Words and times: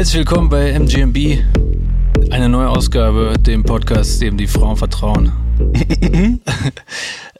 Herzlich 0.00 0.20
willkommen 0.20 0.48
bei 0.48 0.70
MGMB. 0.70 1.44
Eine 2.30 2.48
neue 2.48 2.70
Ausgabe, 2.70 3.34
dem 3.38 3.64
Podcast, 3.64 4.22
dem 4.22 4.38
die 4.38 4.46
Frauen 4.46 4.78
vertrauen. 4.78 5.30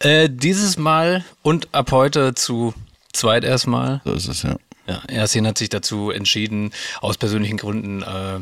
äh, 0.00 0.28
dieses 0.30 0.76
Mal 0.76 1.24
und 1.40 1.72
ab 1.72 1.90
heute 1.90 2.34
zu 2.34 2.74
zweit 3.14 3.44
erstmal. 3.44 4.02
So 4.04 4.12
ist 4.12 4.28
es, 4.28 4.42
ja. 4.42 4.56
Ja, 4.86 5.00
Ersin 5.08 5.46
hat 5.46 5.56
sich 5.56 5.70
dazu 5.70 6.10
entschieden, 6.10 6.72
aus 7.00 7.16
persönlichen 7.16 7.56
Gründen 7.56 8.02
äh, 8.02 8.40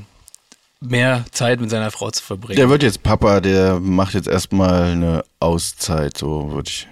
mehr 0.81 1.25
Zeit 1.31 1.61
mit 1.61 1.71
seiner 1.71 1.93
Frau 1.93 2.11
zu 2.11 2.25
verbringen. 2.25 2.57
Der 2.57 2.71
wird 2.71 2.83
jetzt 2.83 3.05
Papa, 3.05 3.39
der 3.39 3.79
macht 3.79 4.15
jetzt 4.15 4.27
erstmal 4.27 4.83
eine 4.83 5.25
Auszeit, 5.39 6.19
so 6.19 6.51
würde 6.51 6.71
ich. 6.71 6.89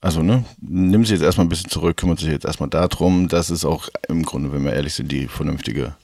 Also, 0.00 0.22
ne, 0.22 0.44
nimm 0.60 1.04
sich 1.04 1.14
jetzt 1.14 1.24
erstmal 1.24 1.46
ein 1.46 1.50
bisschen 1.50 1.68
zurück, 1.68 1.96
kümmert 1.96 2.20
sich 2.20 2.28
jetzt 2.28 2.44
erstmal 2.44 2.70
darum. 2.70 3.26
Das 3.26 3.50
ist 3.50 3.64
auch 3.64 3.88
im 4.06 4.22
Grunde, 4.22 4.52
wenn 4.52 4.64
wir 4.64 4.72
ehrlich 4.72 4.94
sind, 4.94 5.10
die 5.10 5.26
vernünftige 5.26 5.96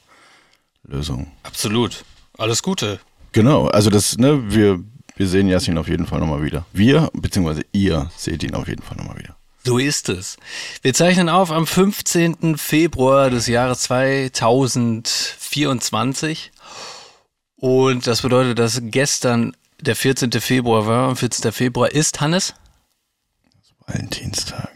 Lösung. 0.86 1.32
Absolut. 1.42 2.04
Alles 2.38 2.62
Gute. 2.62 3.00
Genau, 3.32 3.66
also 3.68 3.90
das, 3.90 4.16
ne, 4.18 4.52
wir, 4.52 4.80
wir 5.16 5.28
sehen 5.28 5.48
Yasin 5.48 5.78
auf 5.78 5.88
jeden 5.88 6.06
Fall 6.06 6.20
nochmal 6.20 6.42
wieder. 6.42 6.66
Wir, 6.72 7.10
beziehungsweise 7.12 7.62
ihr 7.72 8.10
seht 8.16 8.42
ihn 8.42 8.54
auf 8.54 8.68
jeden 8.68 8.82
Fall 8.82 8.96
nochmal 8.96 9.18
wieder. 9.18 9.36
So 9.64 9.76
ist 9.78 10.08
es. 10.08 10.38
Wir 10.82 10.94
zeichnen 10.94 11.28
auf 11.28 11.50
am 11.50 11.66
15. 11.66 12.56
Februar 12.56 13.30
des 13.30 13.48
Jahres 13.48 13.80
2024. 13.80 16.52
Und 17.56 18.06
das 18.06 18.22
bedeutet, 18.22 18.60
dass 18.60 18.80
gestern 18.80 19.56
der 19.80 19.96
14. 19.96 20.30
Februar 20.32 20.86
war. 20.86 21.08
Am 21.08 21.16
14. 21.16 21.50
Februar 21.52 21.90
ist 21.90 22.20
Hannes. 22.20 22.54
Valentinstag. 23.86 24.70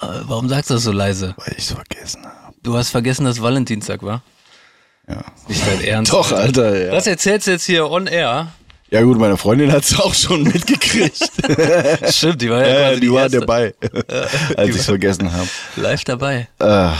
Äh, 0.00 0.06
warum 0.22 0.48
sagst 0.48 0.70
du 0.70 0.74
das 0.74 0.84
so 0.84 0.92
leise? 0.92 1.34
Weil 1.36 1.54
ich 1.58 1.64
es 1.64 1.72
vergessen 1.72 2.24
habe. 2.24 2.54
Du 2.62 2.76
hast 2.76 2.90
vergessen, 2.90 3.24
dass 3.24 3.42
Valentinstag 3.42 4.02
war? 4.02 4.22
Ja. 5.10 5.24
Nicht 5.48 5.66
dein 5.66 5.80
Ernst. 5.84 6.12
Doch, 6.12 6.32
Alter, 6.32 6.78
ja. 6.86 6.90
Das 6.92 7.06
erzählst 7.06 7.46
du 7.46 7.50
jetzt 7.52 7.64
hier 7.64 7.90
on 7.90 8.06
air. 8.06 8.48
Ja 8.90 9.02
gut, 9.02 9.18
meine 9.18 9.36
Freundin 9.36 9.70
hat 9.72 9.84
es 9.84 9.98
auch 10.00 10.14
schon 10.14 10.42
mitgekriegt. 10.42 11.30
Stimmt, 12.12 12.42
die 12.42 12.50
war 12.50 12.66
ja 12.66 12.80
ja, 12.90 12.94
die, 12.94 13.00
die 13.00 13.12
war 13.12 13.22
erste. 13.22 13.40
dabei, 13.40 13.74
als 14.56 14.70
ich 14.70 14.76
es 14.76 14.84
vergessen 14.86 15.32
habe. 15.32 15.48
Live 15.76 16.04
dabei. 16.04 16.48
Äh, 16.58 16.90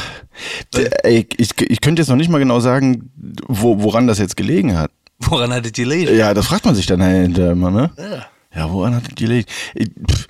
der- 0.74 1.04
ey, 1.04 1.26
ich, 1.36 1.50
ich 1.60 1.80
könnte 1.80 2.02
jetzt 2.02 2.08
noch 2.08 2.16
nicht 2.16 2.30
mal 2.30 2.38
genau 2.38 2.60
sagen, 2.60 3.10
wo, 3.48 3.82
woran 3.82 4.06
das 4.06 4.18
jetzt 4.18 4.36
gelegen 4.36 4.78
hat. 4.78 4.90
Woran 5.18 5.52
hattet 5.52 5.76
ihr 5.78 5.84
gelegen? 5.84 6.16
Ja, 6.16 6.32
das 6.32 6.46
fragt 6.46 6.64
man 6.64 6.74
sich 6.74 6.86
dann 6.86 7.02
hinterher 7.02 7.52
immer, 7.52 7.70
ne? 7.70 7.90
Ja. 7.98 8.26
Ja, 8.54 8.70
woran 8.72 8.94
hat 8.94 9.06
das 9.08 9.14
gelegen? 9.16 9.46
Ich- 9.74 9.90
pff, 10.10 10.26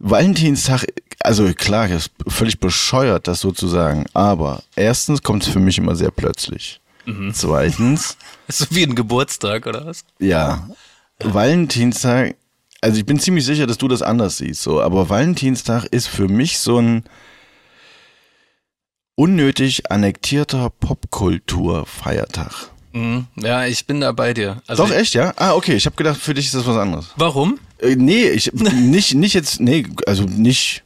Valentinstag, 0.00 0.86
also 1.20 1.52
klar, 1.54 1.88
ist 1.90 2.10
völlig 2.28 2.60
bescheuert, 2.60 3.26
das 3.28 3.40
so 3.40 3.50
zu 3.52 3.68
sagen. 3.68 4.06
Aber 4.14 4.62
erstens 4.76 5.22
kommt 5.22 5.42
es 5.42 5.48
für 5.50 5.58
mich 5.60 5.76
immer 5.78 5.96
sehr 5.96 6.10
plötzlich. 6.10 6.80
Zweitens, 7.32 8.16
Ist 8.48 8.58
so 8.58 8.66
wie 8.70 8.82
ein 8.84 8.94
Geburtstag, 8.94 9.66
oder 9.66 9.86
was? 9.86 10.04
ja, 10.18 10.68
Valentinstag, 11.20 12.36
also 12.80 12.98
ich 12.98 13.06
bin 13.06 13.18
ziemlich 13.18 13.44
sicher, 13.44 13.66
dass 13.66 13.78
du 13.78 13.88
das 13.88 14.02
anders 14.02 14.36
siehst, 14.38 14.62
so, 14.62 14.80
aber 14.80 15.08
Valentinstag 15.08 15.84
ist 15.86 16.06
für 16.08 16.28
mich 16.28 16.58
so 16.58 16.78
ein 16.80 17.04
unnötig 19.14 19.90
annektierter 19.90 20.70
Popkultur-Feiertag. 20.70 22.68
Mhm. 22.92 23.26
Ja, 23.36 23.66
ich 23.66 23.86
bin 23.86 24.00
da 24.00 24.12
bei 24.12 24.32
dir. 24.32 24.62
Also 24.66 24.84
Doch, 24.86 24.92
echt, 24.94 25.14
ja? 25.14 25.32
Ah, 25.36 25.54
okay, 25.54 25.74
ich 25.74 25.86
habe 25.86 25.96
gedacht, 25.96 26.20
für 26.20 26.34
dich 26.34 26.46
ist 26.46 26.54
das 26.54 26.66
was 26.66 26.76
anderes. 26.76 27.12
Warum? 27.16 27.58
Äh, 27.78 27.96
nee, 27.96 28.28
ich, 28.28 28.52
nicht, 28.54 29.14
nicht 29.14 29.34
jetzt, 29.34 29.60
nee, 29.60 29.84
also 30.06 30.22
nicht, 30.24 30.84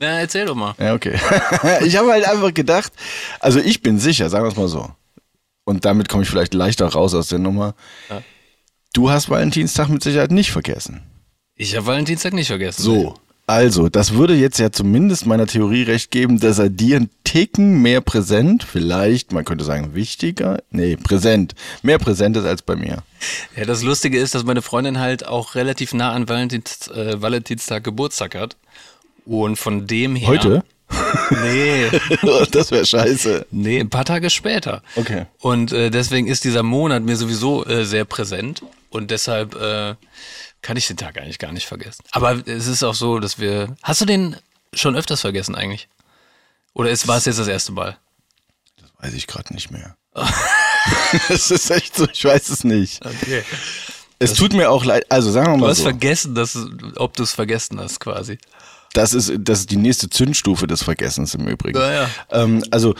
Ja, 0.00 0.18
erzähl 0.18 0.46
doch 0.46 0.54
mal. 0.56 0.74
ja, 0.78 0.94
okay. 0.94 1.18
ich 1.84 1.96
habe 1.96 2.10
halt 2.10 2.24
einfach 2.26 2.52
gedacht, 2.52 2.92
also 3.40 3.60
ich 3.60 3.80
bin 3.82 3.98
sicher, 3.98 4.28
sagen 4.28 4.44
wir 4.44 4.48
es 4.50 4.56
mal 4.56 4.68
so. 4.68 4.90
Und 5.64 5.84
damit 5.84 6.08
komme 6.08 6.24
ich 6.24 6.28
vielleicht 6.28 6.54
leichter 6.54 6.86
raus 6.86 7.14
aus 7.14 7.28
der 7.28 7.38
Nummer. 7.38 7.74
Ja. 8.10 8.22
Du 8.92 9.10
hast 9.10 9.30
Valentinstag 9.30 9.88
mit 9.88 10.02
Sicherheit 10.02 10.30
nicht 10.30 10.50
vergessen. 10.50 11.02
Ich 11.54 11.76
habe 11.76 11.86
Valentinstag 11.86 12.32
nicht 12.32 12.48
vergessen. 12.48 12.82
So. 12.82 13.14
Also, 13.46 13.88
das 13.88 14.14
würde 14.14 14.34
jetzt 14.34 14.58
ja 14.58 14.70
zumindest 14.70 15.26
meiner 15.26 15.46
Theorie 15.46 15.82
recht 15.82 16.10
geben, 16.10 16.38
dass 16.38 16.58
er 16.58 16.70
dir 16.70 16.96
einen 16.96 17.10
Ticken 17.24 17.82
mehr 17.82 18.00
präsent, 18.00 18.62
vielleicht, 18.62 19.32
man 19.32 19.44
könnte 19.44 19.64
sagen 19.64 19.94
wichtiger, 19.94 20.62
nee, 20.70 20.96
präsent, 20.96 21.54
mehr 21.82 21.98
präsent 21.98 22.36
ist 22.36 22.44
als 22.44 22.62
bei 22.62 22.76
mir. 22.76 23.02
Ja, 23.56 23.64
das 23.64 23.82
Lustige 23.82 24.18
ist, 24.18 24.34
dass 24.34 24.44
meine 24.44 24.62
Freundin 24.62 25.00
halt 25.00 25.26
auch 25.26 25.56
relativ 25.56 25.92
nah 25.92 26.12
an 26.12 26.28
Valentins, 26.28 26.88
äh, 26.88 27.20
Valentinstag 27.20 27.82
Geburtstag 27.82 28.36
hat. 28.36 28.56
Und 29.24 29.56
von 29.56 29.86
dem 29.86 30.14
her. 30.14 30.28
Heute? 30.28 30.64
Nee, 31.42 31.90
das 32.50 32.70
wäre 32.70 32.84
scheiße. 32.84 33.46
nee, 33.50 33.80
ein 33.80 33.90
paar 33.90 34.04
Tage 34.04 34.30
später. 34.30 34.82
Okay. 34.96 35.26
Und 35.40 35.72
äh, 35.72 35.90
deswegen 35.90 36.26
ist 36.26 36.44
dieser 36.44 36.62
Monat 36.62 37.02
mir 37.02 37.16
sowieso 37.16 37.64
äh, 37.66 37.84
sehr 37.84 38.04
präsent. 38.04 38.62
Und 38.90 39.10
deshalb 39.10 39.54
äh, 39.54 39.94
kann 40.60 40.76
ich 40.76 40.86
den 40.86 40.96
Tag 40.96 41.18
eigentlich 41.18 41.38
gar 41.38 41.52
nicht 41.52 41.66
vergessen. 41.66 42.04
Aber 42.12 42.46
es 42.46 42.66
ist 42.66 42.82
auch 42.82 42.94
so, 42.94 43.18
dass 43.18 43.38
wir. 43.38 43.74
Hast 43.82 44.00
du 44.00 44.04
den 44.04 44.36
schon 44.74 44.96
öfters 44.96 45.20
vergessen 45.22 45.54
eigentlich? 45.54 45.88
Oder 46.74 46.90
ist, 46.90 47.08
war 47.08 47.16
es 47.18 47.24
jetzt 47.24 47.38
das 47.38 47.48
erste 47.48 47.72
Mal? 47.72 47.96
Weiß 49.00 49.14
ich 49.14 49.26
gerade 49.26 49.52
nicht 49.54 49.70
mehr. 49.70 49.96
Es 51.28 51.50
ist 51.52 51.70
echt 51.70 51.94
so, 51.94 52.06
ich 52.12 52.24
weiß 52.24 52.48
es 52.48 52.64
nicht. 52.64 53.04
Okay. 53.06 53.44
Es 54.18 54.34
tut 54.34 54.52
mir 54.52 54.70
auch 54.70 54.84
leid, 54.84 55.04
also 55.10 55.30
sagen 55.30 55.46
wir 55.48 55.54
Du 55.54 55.58
mal 55.60 55.70
hast 55.70 55.78
so, 55.78 55.84
vergessen, 55.84 56.34
dass, 56.34 56.58
ob 56.96 57.16
du 57.16 57.22
es 57.22 57.32
vergessen 57.32 57.78
hast, 57.80 58.00
quasi. 58.00 58.38
Das 58.92 59.14
ist, 59.14 59.32
das 59.38 59.60
ist 59.60 59.70
die 59.70 59.76
nächste 59.76 60.10
Zündstufe 60.10 60.66
des 60.66 60.82
Vergessens 60.82 61.34
im 61.34 61.48
Übrigen. 61.48 61.78
Ja, 61.78 61.92
ja. 61.92 62.10
Ähm, 62.30 62.62
also, 62.70 62.94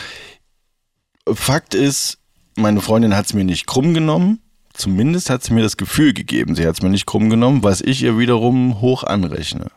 Fakt 1.32 1.74
ist, 1.74 2.18
meine 2.56 2.80
Freundin 2.80 3.14
hat 3.14 3.26
es 3.26 3.34
mir 3.34 3.44
nicht 3.44 3.66
krumm 3.66 3.94
genommen. 3.94 4.40
Zumindest 4.72 5.28
hat 5.28 5.42
sie 5.42 5.52
mir 5.52 5.62
das 5.62 5.76
Gefühl 5.76 6.14
gegeben, 6.14 6.54
sie 6.54 6.66
hat 6.66 6.76
es 6.76 6.82
mir 6.82 6.88
nicht 6.88 7.06
krumm 7.06 7.28
genommen, 7.28 7.62
was 7.62 7.82
ich 7.82 8.02
ihr 8.02 8.18
wiederum 8.18 8.80
hoch 8.80 9.04
anrechne. 9.04 9.70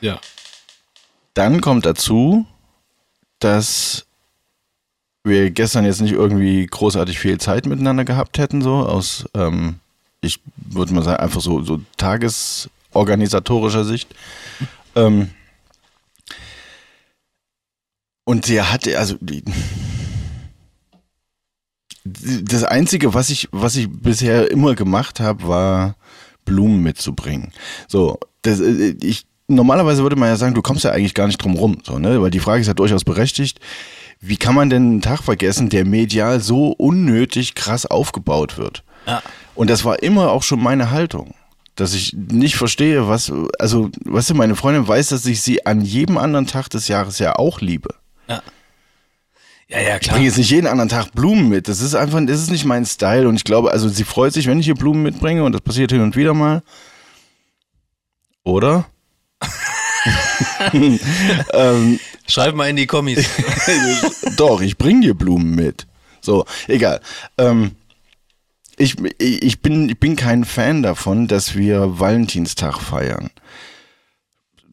Ja. 0.00 0.20
Dann 1.34 1.60
kommt 1.60 1.86
dazu, 1.86 2.46
dass 3.38 4.06
wir 5.22 5.50
gestern 5.50 5.84
jetzt 5.84 6.00
nicht 6.00 6.12
irgendwie 6.12 6.66
großartig 6.66 7.18
viel 7.18 7.38
Zeit 7.38 7.66
miteinander 7.66 8.04
gehabt 8.04 8.38
hätten, 8.38 8.60
so 8.60 8.74
aus, 8.74 9.26
ähm, 9.34 9.76
ich 10.20 10.40
würde 10.56 10.94
mal 10.94 11.04
sagen, 11.04 11.22
einfach 11.22 11.40
so, 11.40 11.62
so 11.62 11.80
tagesorganisatorischer 11.96 13.84
Sicht. 13.84 14.14
Ähm, 14.96 15.30
und 18.30 18.46
sie 18.46 18.62
hatte, 18.62 18.96
also 18.96 19.16
die, 19.20 19.42
das 22.04 22.62
Einzige, 22.62 23.12
was 23.12 23.28
ich, 23.28 23.48
was 23.50 23.74
ich 23.74 23.88
bisher 23.90 24.52
immer 24.52 24.76
gemacht 24.76 25.18
habe, 25.18 25.48
war 25.48 25.96
Blumen 26.44 26.80
mitzubringen. 26.80 27.52
So, 27.88 28.20
das, 28.42 28.60
ich, 28.60 29.26
normalerweise 29.48 30.04
würde 30.04 30.14
man 30.14 30.28
ja 30.28 30.36
sagen, 30.36 30.54
du 30.54 30.62
kommst 30.62 30.84
ja 30.84 30.92
eigentlich 30.92 31.14
gar 31.14 31.26
nicht 31.26 31.42
drum 31.42 31.56
rum, 31.56 31.78
so, 31.82 31.98
ne? 31.98 32.22
Weil 32.22 32.30
die 32.30 32.38
Frage 32.38 32.60
ist 32.60 32.68
ja 32.68 32.74
durchaus 32.74 33.02
berechtigt. 33.02 33.58
Wie 34.20 34.36
kann 34.36 34.54
man 34.54 34.70
denn 34.70 34.84
einen 34.84 35.02
Tag 35.02 35.24
vergessen, 35.24 35.68
der 35.68 35.84
medial 35.84 36.40
so 36.40 36.68
unnötig 36.68 37.56
krass 37.56 37.84
aufgebaut 37.84 38.58
wird? 38.58 38.84
Ja. 39.08 39.24
Und 39.56 39.70
das 39.70 39.84
war 39.84 40.04
immer 40.04 40.30
auch 40.30 40.44
schon 40.44 40.62
meine 40.62 40.92
Haltung. 40.92 41.34
Dass 41.74 41.94
ich 41.94 42.12
nicht 42.12 42.54
verstehe, 42.54 43.08
was, 43.08 43.32
also, 43.58 43.90
weißt 44.04 44.30
du, 44.30 44.34
meine 44.34 44.54
Freundin 44.54 44.86
weiß, 44.86 45.08
dass 45.08 45.26
ich 45.26 45.40
sie 45.40 45.66
an 45.66 45.80
jedem 45.80 46.16
anderen 46.16 46.46
Tag 46.46 46.68
des 46.68 46.86
Jahres 46.86 47.18
ja 47.18 47.34
auch 47.34 47.60
liebe. 47.60 47.99
Ja. 48.30 48.42
Ja, 49.68 49.80
ja, 49.80 49.94
Ich 49.96 50.00
klar. 50.02 50.14
bringe 50.14 50.26
jetzt 50.26 50.38
nicht 50.38 50.50
jeden 50.50 50.66
anderen 50.66 50.88
Tag 50.88 51.12
Blumen 51.12 51.48
mit. 51.48 51.68
Das 51.68 51.80
ist 51.80 51.94
einfach, 51.94 52.20
das 52.26 52.40
ist 52.40 52.50
nicht 52.50 52.64
mein 52.64 52.84
Style. 52.84 53.28
Und 53.28 53.36
ich 53.36 53.44
glaube, 53.44 53.70
also 53.70 53.88
sie 53.88 54.04
freut 54.04 54.32
sich, 54.32 54.46
wenn 54.46 54.58
ich 54.58 54.66
ihr 54.66 54.74
Blumen 54.74 55.02
mitbringe 55.02 55.44
und 55.44 55.52
das 55.52 55.60
passiert 55.60 55.92
hin 55.92 56.00
und 56.00 56.16
wieder 56.16 56.34
mal. 56.34 56.62
Oder? 58.42 58.86
ähm, 61.52 62.00
Schreib 62.26 62.54
mal 62.54 62.68
in 62.68 62.76
die 62.76 62.86
Kommis. 62.86 63.28
doch, 64.36 64.60
ich 64.60 64.76
bringe 64.76 65.02
dir 65.02 65.14
Blumen 65.14 65.54
mit. 65.54 65.86
So, 66.20 66.46
egal. 66.66 67.00
Ähm, 67.38 67.72
ich, 68.76 68.96
ich, 69.18 69.60
bin, 69.60 69.88
ich 69.88 69.98
bin 70.00 70.16
kein 70.16 70.44
Fan 70.44 70.82
davon, 70.82 71.28
dass 71.28 71.54
wir 71.54 72.00
Valentinstag 72.00 72.80
feiern. 72.80 73.30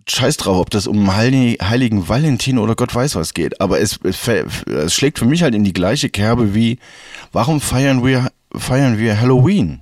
Scheiß 0.10 0.38
drauf, 0.38 0.58
ob 0.58 0.70
das 0.70 0.88
um 0.88 1.10
Heili- 1.12 1.62
heiligen 1.62 2.08
Valentin 2.08 2.58
oder 2.58 2.76
Gott 2.76 2.94
weiß 2.96 3.16
was 3.16 3.34
geht. 3.34 3.60
Aber 3.60 3.80
es, 3.80 4.00
es, 4.04 4.94
schlägt 4.94 5.20
für 5.20 5.26
mich 5.26 5.44
halt 5.44 5.54
in 5.56 5.64
die 5.64 5.74
gleiche 5.74 6.10
Kerbe 6.10 6.54
wie, 6.56 6.80
warum 7.34 7.60
feiern 7.62 8.06
wir, 8.06 8.32
feiern 8.56 8.98
wir 8.98 9.20
Halloween? 9.20 9.82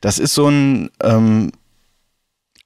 Das 0.00 0.18
ist 0.18 0.34
so 0.34 0.48
ein 0.48 0.90
ähm, 1.02 1.52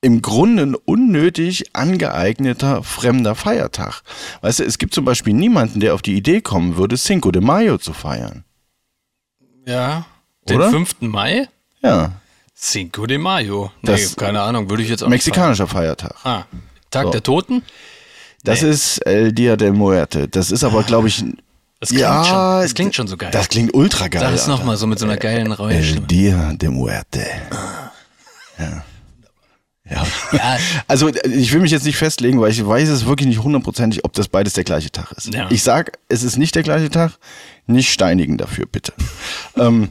im 0.01 0.23
Grunde 0.23 0.63
ein 0.63 0.75
unnötig 0.77 1.75
angeeigneter 1.75 2.85
fremder 2.85 3.35
Feiertag. 3.35 4.03
Weißt 4.43 4.61
du, 4.61 4.65
es 4.65 4.79
gibt 4.79 4.95
zum 4.95 5.05
Beispiel 5.05 5.35
niemanden, 5.35 5.81
der 5.81 5.95
auf 5.95 6.03
die 6.03 6.15
Idee 6.17 6.41
kommen 6.41 6.77
würde, 6.77 6.97
Cinco 6.97 7.33
de 7.33 7.43
Mayo 7.43 7.79
zu 7.79 7.93
feiern. 7.93 8.45
Ja. 9.67 10.07
Den 10.49 10.57
Oder? 10.57 10.71
5. 10.71 10.97
Mai? 11.01 11.49
Ja, 11.83 12.13
Cinco 12.57 13.07
de 13.07 13.19
Mayo. 13.19 13.71
Nee, 13.83 13.91
Das- 13.93 14.17
keine 14.17 14.41
Ahnung, 14.41 14.71
würde 14.71 14.83
ich 14.83 14.89
jetzt 14.89 15.03
auch 15.03 15.09
mexikanischer 15.09 15.67
Feiertag. 15.69 16.15
Ah, 16.25 16.45
Tag 16.91 17.05
So. 17.07 17.11
der 17.11 17.23
Toten? 17.23 17.63
Das 18.45 18.63
Nee. 18.63 18.71
ist 18.71 18.99
El 19.07 19.33
Dia 19.33 19.57
de 19.57 19.71
Muerte. 19.73 20.29
Das 20.29 20.51
ist 20.51 20.65
aber, 20.65 20.83
glaube 20.85 21.09
ich, 21.09 21.25
Das 21.81 21.89
klingt, 21.91 22.03
Ja, 22.03 22.25
schon, 22.25 22.35
das 22.63 22.75
klingt 22.75 22.95
schon 22.95 23.07
so 23.09 23.17
geil. 23.17 23.31
Das 23.33 23.49
klingt 23.49 23.75
ultra 23.75 24.09
geil. 24.09 24.21
Sag 24.23 24.33
es 24.35 24.47
nochmal 24.47 24.77
so 24.77 24.87
mit 24.87 24.99
so 24.99 25.05
einer 25.07 25.17
geilen 25.17 25.47
El 25.47 25.53
Räuschstimme. 25.53 26.07
Dia 26.07 26.53
de 26.55 26.69
Muerte. 26.71 27.25
Ja. 28.59 28.85
Ja. 29.91 30.07
Ja, 30.33 30.59
Also 30.87 31.09
ich 31.09 31.53
will 31.53 31.61
mich 31.61 31.71
jetzt 31.71 31.85
nicht 31.87 31.97
festlegen, 31.97 32.41
weil 32.41 32.51
ich 32.51 32.65
weiß 32.67 32.89
es 32.91 33.07
wirklich 33.07 33.27
nicht 33.29 33.43
hundertprozentig, 33.43 34.05
ob 34.05 34.13
das 34.13 34.29
beides 34.29 34.53
der 34.53 34.65
gleiche 34.65 34.91
Tag 34.93 35.13
ist. 35.13 35.33
Ja. 35.33 35.47
Ich 35.51 35.63
sag, 35.63 35.99
es 36.09 36.23
ist 36.23 36.37
nicht 36.37 36.55
der 36.55 36.63
gleiche 36.63 36.91
Tag, 36.91 37.13
nicht 37.67 37.91
steinigen 37.91 38.37
dafür, 38.37 38.67
bitte. 38.67 38.93
ähm, 39.57 39.91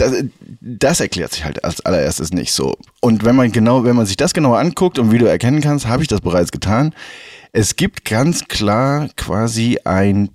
das, 0.00 0.12
das 0.60 1.00
erklärt 1.00 1.32
sich 1.32 1.44
halt 1.44 1.64
als 1.64 1.80
allererstes 1.80 2.32
nicht 2.32 2.52
so. 2.52 2.76
Und 3.00 3.24
wenn 3.24 3.36
man 3.36 3.52
genau, 3.52 3.84
wenn 3.84 3.96
man 3.96 4.06
sich 4.06 4.16
das 4.16 4.34
genauer 4.34 4.58
anguckt 4.58 4.98
und 4.98 5.12
wie 5.12 5.18
du 5.18 5.26
erkennen 5.26 5.60
kannst, 5.60 5.86
habe 5.86 6.02
ich 6.02 6.08
das 6.08 6.20
bereits 6.20 6.52
getan. 6.52 6.94
Es 7.52 7.76
gibt 7.76 8.04
ganz 8.04 8.46
klar 8.46 9.08
quasi 9.16 9.78
ein, 9.84 10.30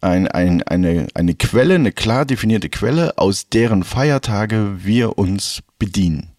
ein, 0.00 0.28
ein, 0.28 0.62
eine, 0.62 1.06
eine 1.14 1.34
Quelle, 1.34 1.74
eine 1.76 1.92
klar 1.92 2.24
definierte 2.24 2.68
Quelle, 2.68 3.16
aus 3.18 3.48
deren 3.48 3.84
Feiertage 3.84 4.84
wir 4.84 5.18
uns 5.18 5.62
bedienen. 5.78 6.30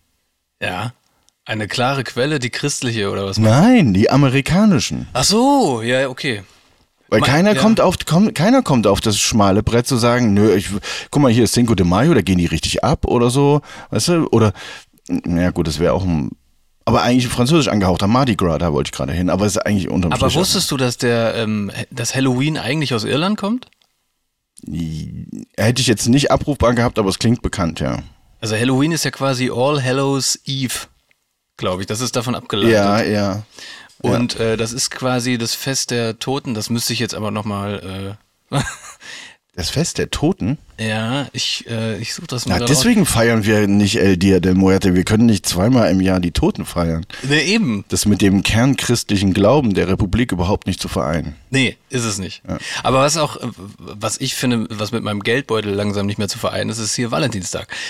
ja. 0.62 0.94
Eine 1.46 1.70
klare 1.70 2.04
Quelle, 2.04 2.40
die 2.40 2.50
christliche 2.50 3.10
oder 3.10 3.26
was? 3.26 3.38
Nein, 3.38 3.94
die 3.94 4.10
amerikanischen. 4.10 5.08
Ach 5.14 5.24
so, 5.24 5.82
ja, 5.82 6.10
okay. 6.10 6.44
Weil 7.10 7.22
Mein- 7.22 7.30
keiner 7.30 7.56
ja. 7.56 7.62
kommt 7.62 7.80
auf 7.82 7.96
kommt, 8.06 8.36
keiner 8.36 8.62
kommt 8.64 8.86
auf 8.88 9.00
das 9.02 9.18
schmale 9.18 9.64
Brett 9.64 9.88
zu 9.88 9.96
sagen, 9.98 10.34
nö, 10.34 10.54
ich 10.56 10.70
guck 11.10 11.22
mal, 11.22 11.32
hier 11.32 11.46
ist 11.46 11.54
Cinco 11.54 11.74
de 11.76 11.86
Mayo, 11.86 12.14
da 12.14 12.22
gehen 12.22 12.38
die 12.38 12.46
richtig 12.48 12.84
ab 12.84 13.06
oder 13.06 13.30
so, 13.30 13.62
weißt 13.92 14.08
du? 14.10 14.28
Oder 14.32 14.52
na 15.08 15.52
gut, 15.52 15.68
das 15.68 15.80
wäre 15.80 15.94
auch 15.94 16.04
ein 16.04 16.32
aber 16.84 17.02
eigentlich 17.02 17.28
französisch 17.28 17.68
angehauchter 17.68 18.08
Mardi 18.08 18.36
Gras, 18.38 18.60
da 18.60 18.72
wollte 18.72 18.88
ich 18.90 18.92
gerade 18.94 19.12
hin, 19.12 19.30
aber 19.30 19.46
es 19.46 19.58
ist 19.58 19.66
eigentlich 19.66 19.90
unterm 19.90 20.14
Aber 20.14 20.30
Strich- 20.30 20.40
wusstest 20.40 20.72
du, 20.72 20.78
dass 20.78 20.98
der, 20.98 21.36
ähm, 21.36 21.70
dass 21.92 22.16
Halloween 22.16 22.58
eigentlich 22.58 22.94
aus 22.94 23.04
Irland 23.04 23.38
kommt? 23.38 23.68
Hätte 25.58 25.82
ich 25.82 25.88
jetzt 25.88 26.08
nicht 26.08 26.32
abrufbar 26.32 26.74
gehabt, 26.74 26.98
aber 26.98 27.10
es 27.10 27.20
klingt 27.20 27.42
bekannt, 27.42 27.80
ja. 27.80 28.00
Also 28.40 28.56
Halloween 28.56 28.92
ist 28.92 29.04
ja 29.06 29.12
quasi 29.12 29.50
All 29.54 29.84
Hallows 29.84 30.40
Eve, 30.46 30.74
glaube 31.58 31.82
ich. 31.82 31.88
Das 31.88 32.02
ist 32.02 32.16
davon 32.16 32.36
abgeleitet. 32.36 32.74
Ja, 32.74 33.02
ja. 33.04 33.44
Und 34.02 34.40
äh, 34.40 34.58
das 34.58 34.74
ist 34.74 34.92
quasi 34.92 35.38
das 35.38 35.56
Fest 35.56 35.92
der 35.92 36.20
Toten. 36.20 36.54
Das 36.54 36.70
müsste 36.70 36.94
ich 36.94 37.00
jetzt 37.00 37.16
aber 37.16 37.32
nochmal. 37.32 38.18
Äh, 38.52 38.60
Das 39.56 39.72
Fest 39.72 39.98
der 39.98 40.12
Toten? 40.12 40.60
ja, 40.80 41.28
ich, 41.34 41.66
äh, 41.68 41.98
ich 41.98 42.14
suche 42.14 42.28
das 42.28 42.46
mal. 42.46 42.60
Gerade 42.60 42.72
deswegen 42.72 43.08
feiern 43.08 43.44
wir 43.44 43.66
nicht 43.68 43.96
El 43.96 44.16
Dia 44.16 44.40
de 44.40 44.54
Muerte. 44.54 44.94
Wir 44.94 45.04
können 45.04 45.26
nicht 45.26 45.48
zweimal 45.48 45.90
im 45.90 46.00
Jahr 46.00 46.20
die 46.20 46.30
Toten 46.30 46.64
feiern. 46.64 47.08
Nee, 47.24 47.40
eben. 47.42 47.84
Das 47.88 48.06
mit 48.06 48.22
dem 48.22 48.44
kernchristlichen 48.44 49.34
Glauben 49.34 49.74
der 49.74 49.88
Republik 49.88 50.32
überhaupt 50.32 50.68
nicht 50.68 50.80
zu 50.80 50.88
vereinen. 50.90 51.36
Nee, 51.50 51.76
ist 51.90 52.04
es 52.04 52.20
nicht. 52.20 52.44
Aber 52.84 53.00
was 53.02 53.18
auch, 53.18 53.38
was 53.80 54.22
ich 54.22 54.36
finde, 54.36 54.68
was 54.70 54.92
mit 54.92 55.02
meinem 55.02 55.22
Geldbeutel 55.24 55.74
langsam 55.74 56.06
nicht 56.06 56.20
mehr 56.20 56.28
zu 56.28 56.38
vereinen 56.38 56.70
ist, 56.70 56.78
ist 56.78 56.94
hier 56.96 57.10
Valentinstag. 57.10 57.68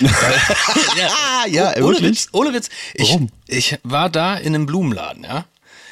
Ja, 0.96 1.46
ja, 1.50 1.72
oh- 1.76 1.80
ohne 1.88 1.96
wirklich? 1.96 2.10
Witz, 2.12 2.28
ohne 2.32 2.54
Witz. 2.54 2.70
Ich, 2.94 3.10
Warum? 3.10 3.28
ich 3.46 3.76
war 3.82 4.08
da 4.08 4.36
in 4.36 4.54
einem 4.54 4.64
Blumenladen, 4.64 5.24
ja. 5.24 5.44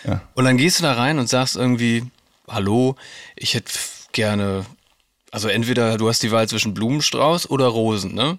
Ja. 0.07 0.23
Und 0.35 0.45
dann 0.45 0.57
gehst 0.57 0.79
du 0.79 0.83
da 0.83 0.93
rein 0.93 1.19
und 1.19 1.29
sagst 1.29 1.57
irgendwie, 1.57 2.05
hallo, 2.49 2.97
ich 3.35 3.55
hätte 3.55 3.73
gerne, 4.13 4.65
also 5.31 5.49
entweder 5.49 5.99
du 5.99 6.09
hast 6.09 6.23
die 6.23 6.31
Wahl 6.31 6.49
zwischen 6.49 6.75
Blumenstrauß 6.75 7.51
oder 7.51 7.67
Rosen, 7.67 8.15
ne? 8.15 8.39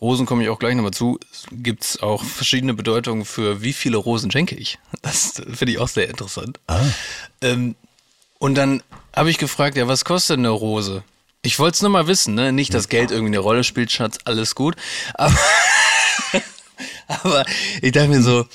Rosen 0.00 0.26
komme 0.26 0.42
ich 0.42 0.50
auch 0.50 0.58
gleich 0.58 0.74
nochmal 0.74 0.92
zu. 0.92 1.18
Es 1.32 1.46
gibt 1.50 2.02
auch 2.02 2.22
verschiedene 2.22 2.74
Bedeutungen 2.74 3.24
für 3.24 3.62
wie 3.62 3.72
viele 3.72 3.96
Rosen 3.96 4.30
schenke 4.30 4.54
ich. 4.54 4.78
Das 5.02 5.42
finde 5.52 5.72
ich 5.72 5.78
auch 5.78 5.88
sehr 5.88 6.08
interessant. 6.08 6.60
Ähm, 7.40 7.74
und 8.38 8.54
dann 8.56 8.82
habe 9.14 9.30
ich 9.30 9.38
gefragt, 9.38 9.76
ja, 9.76 9.88
was 9.88 10.04
kostet 10.04 10.38
eine 10.38 10.50
Rose? 10.50 11.02
Ich 11.42 11.58
wollte 11.58 11.76
es 11.76 11.82
nur 11.82 11.90
mal 11.90 12.06
wissen, 12.06 12.34
ne? 12.34 12.52
Nicht, 12.52 12.74
dass 12.74 12.88
Geld 12.88 13.10
irgendwie 13.10 13.30
eine 13.30 13.38
Rolle 13.38 13.64
spielt, 13.64 13.90
Schatz, 13.90 14.18
alles 14.24 14.54
gut. 14.54 14.76
Aber, 15.14 15.38
aber 17.08 17.46
ich 17.80 17.92
dachte 17.92 18.08
mir 18.08 18.22
so, 18.22 18.46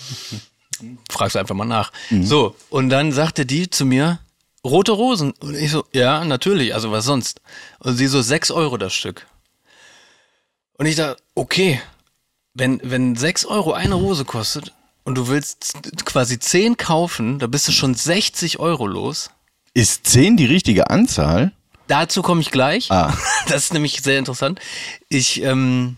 fragst 1.09 1.35
du 1.35 1.39
einfach 1.39 1.55
mal 1.55 1.65
nach. 1.65 1.91
So, 2.09 2.55
und 2.69 2.89
dann 2.89 3.11
sagte 3.11 3.45
die 3.45 3.69
zu 3.69 3.85
mir, 3.85 4.19
rote 4.63 4.91
Rosen. 4.91 5.31
Und 5.39 5.55
ich 5.55 5.71
so, 5.71 5.85
ja, 5.93 6.23
natürlich, 6.23 6.73
also 6.73 6.91
was 6.91 7.05
sonst? 7.05 7.41
Und 7.79 7.97
sie 7.97 8.07
so, 8.07 8.21
sechs 8.21 8.51
Euro 8.51 8.77
das 8.77 8.93
Stück. 8.93 9.27
Und 10.77 10.85
ich 10.85 10.95
dachte, 10.95 11.21
okay, 11.35 11.81
wenn, 12.53 12.81
wenn 12.83 13.15
sechs 13.15 13.45
Euro 13.45 13.73
eine 13.73 13.95
Rose 13.95 14.25
kostet 14.25 14.73
und 15.03 15.15
du 15.15 15.27
willst 15.27 15.73
quasi 16.05 16.39
zehn 16.39 16.77
kaufen, 16.77 17.39
da 17.39 17.47
bist 17.47 17.67
du 17.67 17.71
schon 17.71 17.95
60 17.95 18.59
Euro 18.59 18.87
los. 18.87 19.29
Ist 19.73 20.07
10 20.07 20.37
die 20.37 20.45
richtige 20.45 20.89
Anzahl? 20.89 21.51
Dazu 21.87 22.21
komme 22.21 22.41
ich 22.41 22.51
gleich. 22.51 22.91
Ah. 22.91 23.13
Das 23.47 23.63
ist 23.63 23.73
nämlich 23.73 24.01
sehr 24.01 24.19
interessant. 24.19 24.59
Ich 25.09 25.41
ähm, 25.43 25.97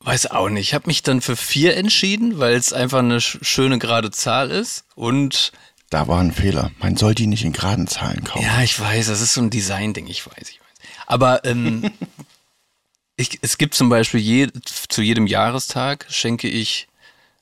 weiß 0.00 0.30
auch 0.30 0.48
nicht. 0.48 0.68
Ich 0.68 0.74
habe 0.74 0.86
mich 0.86 1.02
dann 1.02 1.20
für 1.20 1.36
vier 1.36 1.76
entschieden, 1.76 2.38
weil 2.38 2.54
es 2.54 2.72
einfach 2.72 3.00
eine 3.00 3.20
sch 3.20 3.38
schöne 3.42 3.78
gerade 3.78 4.10
Zahl 4.10 4.50
ist. 4.50 4.84
Und 4.94 5.52
Da 5.90 6.06
war 6.08 6.20
ein 6.20 6.32
Fehler. 6.32 6.70
Man 6.78 6.96
soll 6.96 7.14
die 7.14 7.26
nicht 7.26 7.44
in 7.44 7.52
geraden 7.52 7.86
Zahlen 7.86 8.24
kaufen. 8.24 8.44
ja, 8.44 8.62
ich 8.62 8.78
weiß, 8.78 9.06
das 9.08 9.20
ist 9.20 9.34
so 9.34 9.40
ein 9.40 9.50
Design-Ding. 9.50 10.06
Ich 10.06 10.26
weiß, 10.26 10.48
ich 10.50 10.60
weiß. 10.60 10.88
Aber 11.06 11.44
ähm, 11.44 11.90
ich, 13.16 13.38
es 13.42 13.58
gibt 13.58 13.74
zum 13.74 13.88
Beispiel 13.88 14.20
je, 14.20 14.48
zu 14.64 15.02
jedem 15.02 15.26
Jahrestag 15.26 16.06
schenke 16.10 16.48
ich 16.48 16.88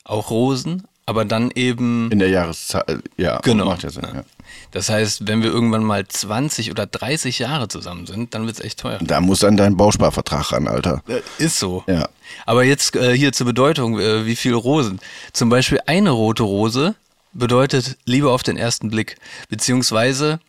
auch 0.04 0.30
Rosen, 0.30 0.86
aber 1.06 1.24
dann 1.24 1.50
eben 1.54 2.10
In 2.10 2.18
der 2.18 2.28
Jahreszahl, 2.28 3.02
ja. 3.16 3.38
Genau. 3.38 3.66
Macht 3.66 3.84
ja 3.84 3.90
Sinn, 3.90 4.06
ja. 4.12 4.24
Das 4.72 4.90
heißt, 4.90 5.26
wenn 5.28 5.42
wir 5.42 5.50
irgendwann 5.50 5.84
mal 5.84 6.06
20 6.06 6.70
oder 6.70 6.86
30 6.86 7.38
Jahre 7.38 7.68
zusammen 7.68 8.06
sind, 8.06 8.34
dann 8.34 8.46
wird's 8.46 8.60
echt 8.60 8.80
teuer. 8.80 8.98
Da 9.00 9.20
muss 9.20 9.40
dann 9.40 9.56
dein 9.56 9.76
Bausparvertrag 9.76 10.52
ran, 10.52 10.68
Alter. 10.68 11.02
Äh, 11.08 11.20
Ist 11.38 11.58
so. 11.58 11.84
Ja. 11.86 12.08
Aber 12.44 12.64
jetzt 12.64 12.96
äh, 12.96 13.16
hier 13.16 13.32
zur 13.32 13.46
Bedeutung, 13.46 13.98
äh, 13.98 14.26
wie 14.26 14.36
viele 14.36 14.56
Rosen. 14.56 15.00
Zum 15.32 15.48
Beispiel 15.48 15.80
eine 15.86 16.10
rote 16.10 16.42
Rose 16.42 16.94
bedeutet 17.32 17.96
Liebe 18.04 18.30
auf 18.30 18.42
den 18.42 18.56
ersten 18.56 18.90
Blick. 18.90 19.16
Beziehungsweise 19.48 20.40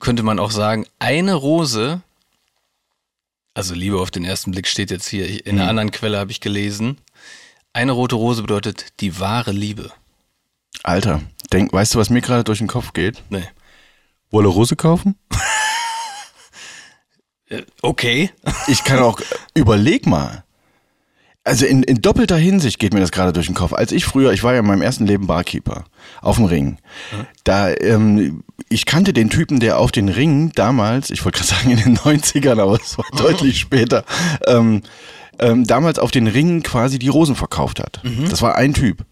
könnte 0.00 0.22
man 0.22 0.38
auch 0.38 0.50
sagen, 0.50 0.86
eine 0.98 1.34
Rose, 1.34 2.02
also 3.54 3.74
Liebe 3.74 4.00
auf 4.00 4.10
den 4.10 4.24
ersten 4.24 4.50
Blick 4.50 4.66
steht 4.66 4.90
jetzt 4.90 5.08
hier, 5.08 5.46
in 5.46 5.58
einer 5.58 5.68
anderen 5.68 5.90
Quelle 5.90 6.18
habe 6.18 6.30
ich 6.30 6.40
gelesen, 6.40 6.98
eine 7.78 7.92
rote 7.92 8.16
Rose 8.16 8.42
bedeutet 8.42 8.86
die 8.98 9.20
wahre 9.20 9.52
Liebe. 9.52 9.92
Alter, 10.82 11.20
denk, 11.52 11.72
weißt 11.72 11.94
du, 11.94 12.00
was 12.00 12.10
mir 12.10 12.20
gerade 12.20 12.42
durch 12.42 12.58
den 12.58 12.66
Kopf 12.66 12.92
geht? 12.92 13.22
Nee. 13.30 13.44
Wolle 14.30 14.48
Rose 14.48 14.74
kaufen? 14.76 15.14
Äh, 17.50 17.62
Okay. 17.80 18.30
Ich 18.66 18.84
kann 18.84 18.98
auch, 18.98 19.20
überleg 19.54 20.06
mal. 20.06 20.44
Also 21.44 21.64
in, 21.64 21.82
in 21.82 22.02
doppelter 22.02 22.36
Hinsicht 22.36 22.78
geht 22.78 22.92
mir 22.92 23.00
das 23.00 23.10
gerade 23.10 23.32
durch 23.32 23.46
den 23.46 23.54
Kopf. 23.54 23.72
Als 23.72 23.90
ich 23.90 24.04
früher, 24.04 24.32
ich 24.34 24.42
war 24.42 24.52
ja 24.52 24.60
in 24.60 24.66
meinem 24.66 24.82
ersten 24.82 25.06
Leben 25.06 25.26
Barkeeper 25.26 25.84
auf 26.20 26.36
dem 26.36 26.44
Ring. 26.44 26.76
Da, 27.44 27.70
ähm, 27.70 28.44
ich 28.68 28.84
kannte 28.84 29.14
den 29.14 29.30
Typen, 29.30 29.60
der 29.60 29.78
auf 29.78 29.90
den 29.90 30.10
Ring 30.10 30.52
damals, 30.54 31.08
ich 31.08 31.24
wollte 31.24 31.38
gerade 31.38 31.48
sagen 31.54 31.70
in 31.70 31.78
den 31.78 31.96
90ern, 32.20 32.60
aber 32.60 32.78
es 32.78 32.98
war 32.98 33.06
deutlich 33.16 33.60
später, 33.60 34.04
ähm, 34.46 34.82
ähm, 35.38 35.64
damals 35.64 35.98
auf 35.98 36.10
den 36.10 36.26
Ringen 36.26 36.62
quasi 36.62 36.98
die 36.98 37.08
Rosen 37.08 37.34
verkauft 37.34 37.80
hat. 37.80 38.00
Das 38.30 38.42
war 38.42 38.56
ein 38.56 38.74
Typ. 38.74 39.04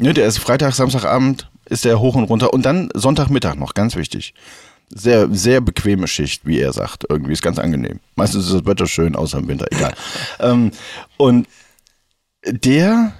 Ne, 0.00 0.12
der 0.12 0.26
ist 0.26 0.38
Freitag, 0.38 0.74
Samstagabend, 0.74 1.48
ist 1.66 1.84
der 1.84 2.00
hoch 2.00 2.16
und 2.16 2.24
runter 2.24 2.52
und 2.52 2.62
dann 2.62 2.88
Sonntagmittag 2.94 3.54
noch, 3.54 3.74
ganz 3.74 3.94
wichtig. 3.94 4.34
Sehr, 4.90 5.28
sehr 5.30 5.60
bequeme 5.60 6.08
Schicht, 6.08 6.46
wie 6.46 6.58
er 6.58 6.72
sagt. 6.72 7.04
Irgendwie 7.08 7.32
ist 7.32 7.42
ganz 7.42 7.58
angenehm. 7.58 8.00
Meistens 8.16 8.46
ist 8.46 8.54
das 8.54 8.66
Wetter 8.66 8.86
schön, 8.86 9.14
außer 9.14 9.38
im 9.38 9.48
Winter, 9.48 9.66
egal. 9.70 9.94
ähm, 10.40 10.72
und 11.16 11.46
der 12.44 13.12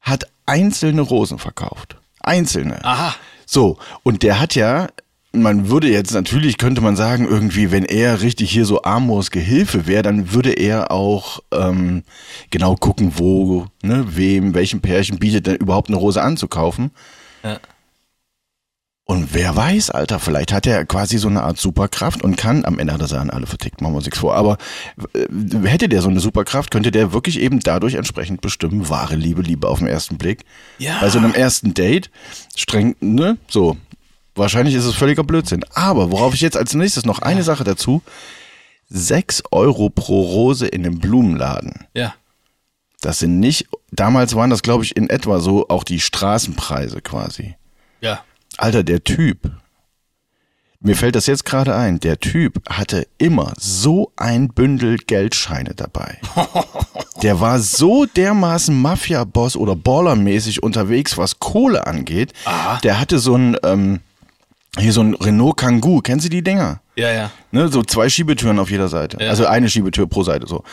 hat 0.00 0.24
einzelne 0.46 1.00
Rosen 1.00 1.38
verkauft. 1.38 1.96
Einzelne. 2.20 2.84
Aha. 2.84 3.14
So, 3.46 3.78
und 4.02 4.22
der 4.22 4.40
hat 4.40 4.54
ja, 4.54 4.88
man 5.32 5.68
würde 5.68 5.88
jetzt 5.88 6.12
natürlich, 6.12 6.58
könnte 6.58 6.80
man 6.80 6.96
sagen, 6.96 7.26
irgendwie, 7.26 7.70
wenn 7.70 7.84
er 7.84 8.20
richtig 8.20 8.50
hier 8.50 8.66
so 8.66 8.82
Amors 8.82 9.30
Gehilfe 9.30 9.86
wäre, 9.86 10.02
dann 10.02 10.32
würde 10.32 10.52
er 10.52 10.90
auch 10.90 11.40
ähm, 11.52 12.02
genau 12.50 12.76
gucken, 12.76 13.12
wo, 13.16 13.66
ne, 13.82 14.04
wem, 14.16 14.54
welchem 14.54 14.80
Pärchen 14.80 15.18
bietet 15.18 15.46
denn 15.46 15.56
überhaupt 15.56 15.88
eine 15.88 15.96
Rose 15.96 16.22
anzukaufen. 16.22 16.90
Ja. 17.42 17.58
Und 19.04 19.34
wer 19.34 19.56
weiß, 19.56 19.90
Alter, 19.90 20.20
vielleicht 20.20 20.52
hat 20.52 20.66
er 20.66 20.84
quasi 20.84 21.18
so 21.18 21.28
eine 21.28 21.42
Art 21.42 21.58
Superkraft 21.58 22.22
und 22.22 22.36
kann, 22.36 22.64
am 22.64 22.78
Ende 22.78 22.92
hat 22.92 23.00
er 23.00 23.08
sie 23.08 23.18
an 23.18 23.30
alle 23.30 23.46
vertickt, 23.46 23.80
machen 23.80 23.94
wir 23.94 23.96
uns 23.96 24.06
nichts 24.06 24.20
vor, 24.20 24.34
aber 24.34 24.58
äh, 25.14 25.26
hätte 25.66 25.88
der 25.88 26.02
so 26.02 26.08
eine 26.08 26.20
Superkraft, 26.20 26.70
könnte 26.70 26.90
der 26.92 27.12
wirklich 27.12 27.40
eben 27.40 27.58
dadurch 27.60 27.94
entsprechend 27.94 28.42
bestimmen, 28.42 28.88
wahre 28.88 29.16
Liebe, 29.16 29.42
Liebe 29.42 29.68
auf 29.68 29.80
den 29.80 29.88
ersten 29.88 30.18
Blick. 30.18 30.44
Ja. 30.78 30.98
Bei 31.00 31.08
so 31.10 31.18
einem 31.18 31.34
ersten 31.34 31.74
Date, 31.74 32.10
streng, 32.54 32.94
ne, 33.00 33.38
so. 33.48 33.76
Wahrscheinlich 34.34 34.74
ist 34.74 34.84
es 34.84 34.94
völliger 34.94 35.24
Blödsinn. 35.24 35.64
Aber 35.74 36.10
worauf 36.10 36.34
ich 36.34 36.40
jetzt 36.40 36.56
als 36.56 36.74
nächstes 36.74 37.04
noch 37.04 37.20
eine 37.20 37.42
Sache 37.42 37.64
dazu. 37.64 38.02
Sechs 38.88 39.42
Euro 39.50 39.88
pro 39.88 40.20
Rose 40.22 40.66
in 40.66 40.84
einem 40.84 40.98
Blumenladen. 40.98 41.86
Ja. 41.94 42.14
Das 43.00 43.18
sind 43.18 43.40
nicht, 43.40 43.66
damals 43.90 44.34
waren 44.36 44.50
das, 44.50 44.62
glaube 44.62 44.84
ich, 44.84 44.96
in 44.96 45.10
etwa 45.10 45.40
so 45.40 45.68
auch 45.68 45.82
die 45.82 45.98
Straßenpreise 45.98 47.00
quasi. 47.00 47.56
Ja. 48.00 48.22
Alter, 48.58 48.84
der 48.84 49.02
Typ, 49.02 49.50
mir 50.84 50.96
fällt 50.96 51.14
das 51.14 51.26
jetzt 51.26 51.44
gerade 51.44 51.74
ein, 51.74 52.00
der 52.00 52.18
Typ 52.18 52.60
hatte 52.68 53.06
immer 53.18 53.52
so 53.56 54.12
ein 54.16 54.48
Bündel 54.48 54.98
Geldscheine 54.98 55.74
dabei. 55.74 56.18
Der 57.22 57.40
war 57.40 57.60
so 57.60 58.04
dermaßen 58.04 58.74
Mafia-Boss 58.74 59.54
oder 59.54 59.76
Ballermäßig 59.76 60.60
unterwegs, 60.60 61.18
was 61.18 61.38
Kohle 61.38 61.86
angeht. 61.86 62.32
Aha. 62.44 62.80
Der 62.82 62.98
hatte 62.98 63.20
so 63.20 63.36
ein, 63.36 63.56
ähm, 63.62 64.00
hier 64.78 64.92
so 64.92 65.02
ein 65.02 65.14
Renault 65.14 65.56
Kangoo, 65.58 66.00
kennen 66.00 66.20
Sie 66.20 66.30
die 66.30 66.42
Dinger? 66.42 66.80
Ja, 66.96 67.10
ja. 67.10 67.30
Ne, 67.50 67.68
so 67.68 67.82
zwei 67.82 68.08
Schiebetüren 68.08 68.58
auf 68.58 68.70
jeder 68.70 68.88
Seite. 68.88 69.18
Ja. 69.20 69.30
Also 69.30 69.46
eine 69.46 69.68
Schiebetür 69.68 70.06
pro 70.06 70.22
Seite 70.22 70.46
so. 70.46 70.64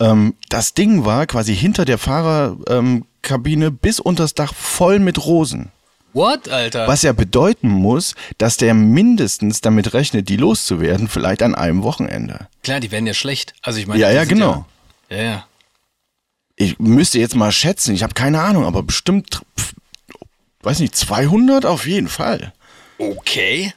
Ähm, 0.00 0.34
das 0.48 0.74
Ding 0.74 1.04
war 1.04 1.26
quasi 1.26 1.54
hinter 1.54 1.84
der 1.84 1.98
Fahrerkabine 1.98 3.66
ähm, 3.66 3.78
bis 3.80 4.00
unters 4.00 4.34
Dach 4.34 4.54
voll 4.54 4.98
mit 4.98 5.24
Rosen. 5.24 5.70
What, 6.12 6.48
Alter? 6.48 6.88
Was 6.88 7.02
ja 7.02 7.12
bedeuten 7.12 7.68
muss, 7.68 8.14
dass 8.38 8.56
der 8.56 8.72
mindestens 8.72 9.60
damit 9.60 9.92
rechnet, 9.92 10.28
die 10.28 10.36
loszuwerden, 10.36 11.08
vielleicht 11.08 11.42
an 11.42 11.54
einem 11.54 11.82
Wochenende. 11.82 12.48
Klar, 12.62 12.80
die 12.80 12.90
werden 12.90 13.06
ja 13.06 13.14
schlecht. 13.14 13.54
Also 13.60 13.78
ich 13.78 13.86
meine, 13.86 14.00
Ja, 14.00 14.10
ja, 14.10 14.24
genau. 14.24 14.64
Ja, 15.10 15.16
ja. 15.16 15.22
ja. 15.22 15.46
Ich 16.56 16.78
müsste 16.78 17.18
jetzt 17.18 17.36
mal 17.36 17.52
schätzen, 17.52 17.94
ich 17.94 18.02
habe 18.02 18.14
keine 18.14 18.40
Ahnung, 18.40 18.64
aber 18.64 18.82
bestimmt, 18.82 19.42
weiß 20.62 20.80
nicht, 20.80 20.96
200 20.96 21.66
auf 21.66 21.86
jeden 21.86 22.08
Fall. 22.08 22.54
Okay. 22.98 23.72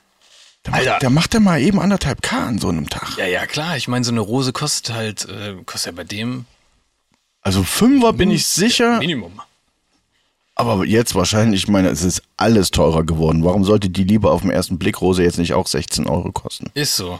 Da 0.64 0.74
Alter. 0.74 0.92
macht, 1.10 1.10
macht 1.14 1.34
er 1.36 1.40
mal 1.40 1.62
eben 1.62 1.80
anderthalb 1.80 2.22
K 2.22 2.48
an 2.48 2.60
so 2.60 2.68
einem 2.70 2.90
Tag. 2.90 3.18
Ja, 3.18 3.26
ja, 3.26 3.46
klar. 3.46 3.78
Ich 3.78 3.88
meine, 3.88 4.04
so 4.04 4.12
eine 4.12 4.20
Rose 4.20 4.52
kostet 4.54 4.94
halt, 4.94 5.26
äh, 5.30 5.56
kostet 5.66 5.94
ja 5.94 5.96
bei 5.96 6.04
dem 6.04 6.46
Also 7.42 7.64
Fünfer 7.64 8.14
bin 8.14 8.30
ich 8.32 8.46
sicher, 8.46 9.00
Minimum. 9.00 9.40
aber 10.56 10.86
jetzt 10.86 11.16
wahrscheinlich, 11.16 11.64
ich 11.64 11.68
meine, 11.70 11.90
es 11.90 12.02
ist 12.04 12.22
alles 12.38 12.72
teurer 12.72 13.04
geworden. 13.06 13.44
Warum 13.46 13.64
sollte 13.64 13.90
die 13.90 14.04
Liebe 14.04 14.30
auf 14.30 14.42
den 14.42 14.52
ersten 14.52 14.78
Blick 14.78 15.02
Rose 15.02 15.24
jetzt 15.24 15.38
nicht 15.40 15.54
auch 15.54 15.68
16 15.68 16.08
Euro 16.08 16.32
kosten? 16.34 16.70
Ist 16.74 16.96
so. 16.98 17.20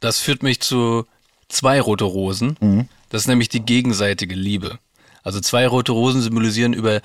Das 0.00 0.18
führt 0.20 0.42
mich 0.42 0.60
zu 0.60 1.06
zwei 1.48 1.80
rote 1.80 2.04
Rosen. 2.04 2.56
Mhm. 2.60 2.88
Das 3.10 3.22
ist 3.22 3.28
nämlich 3.28 3.48
die 3.48 3.60
gegenseitige 3.60 4.34
Liebe. 4.34 4.78
Also 5.22 5.40
zwei 5.40 5.66
rote 5.66 5.92
Rosen 5.92 6.22
symbolisieren 6.22 6.72
über 6.72 7.00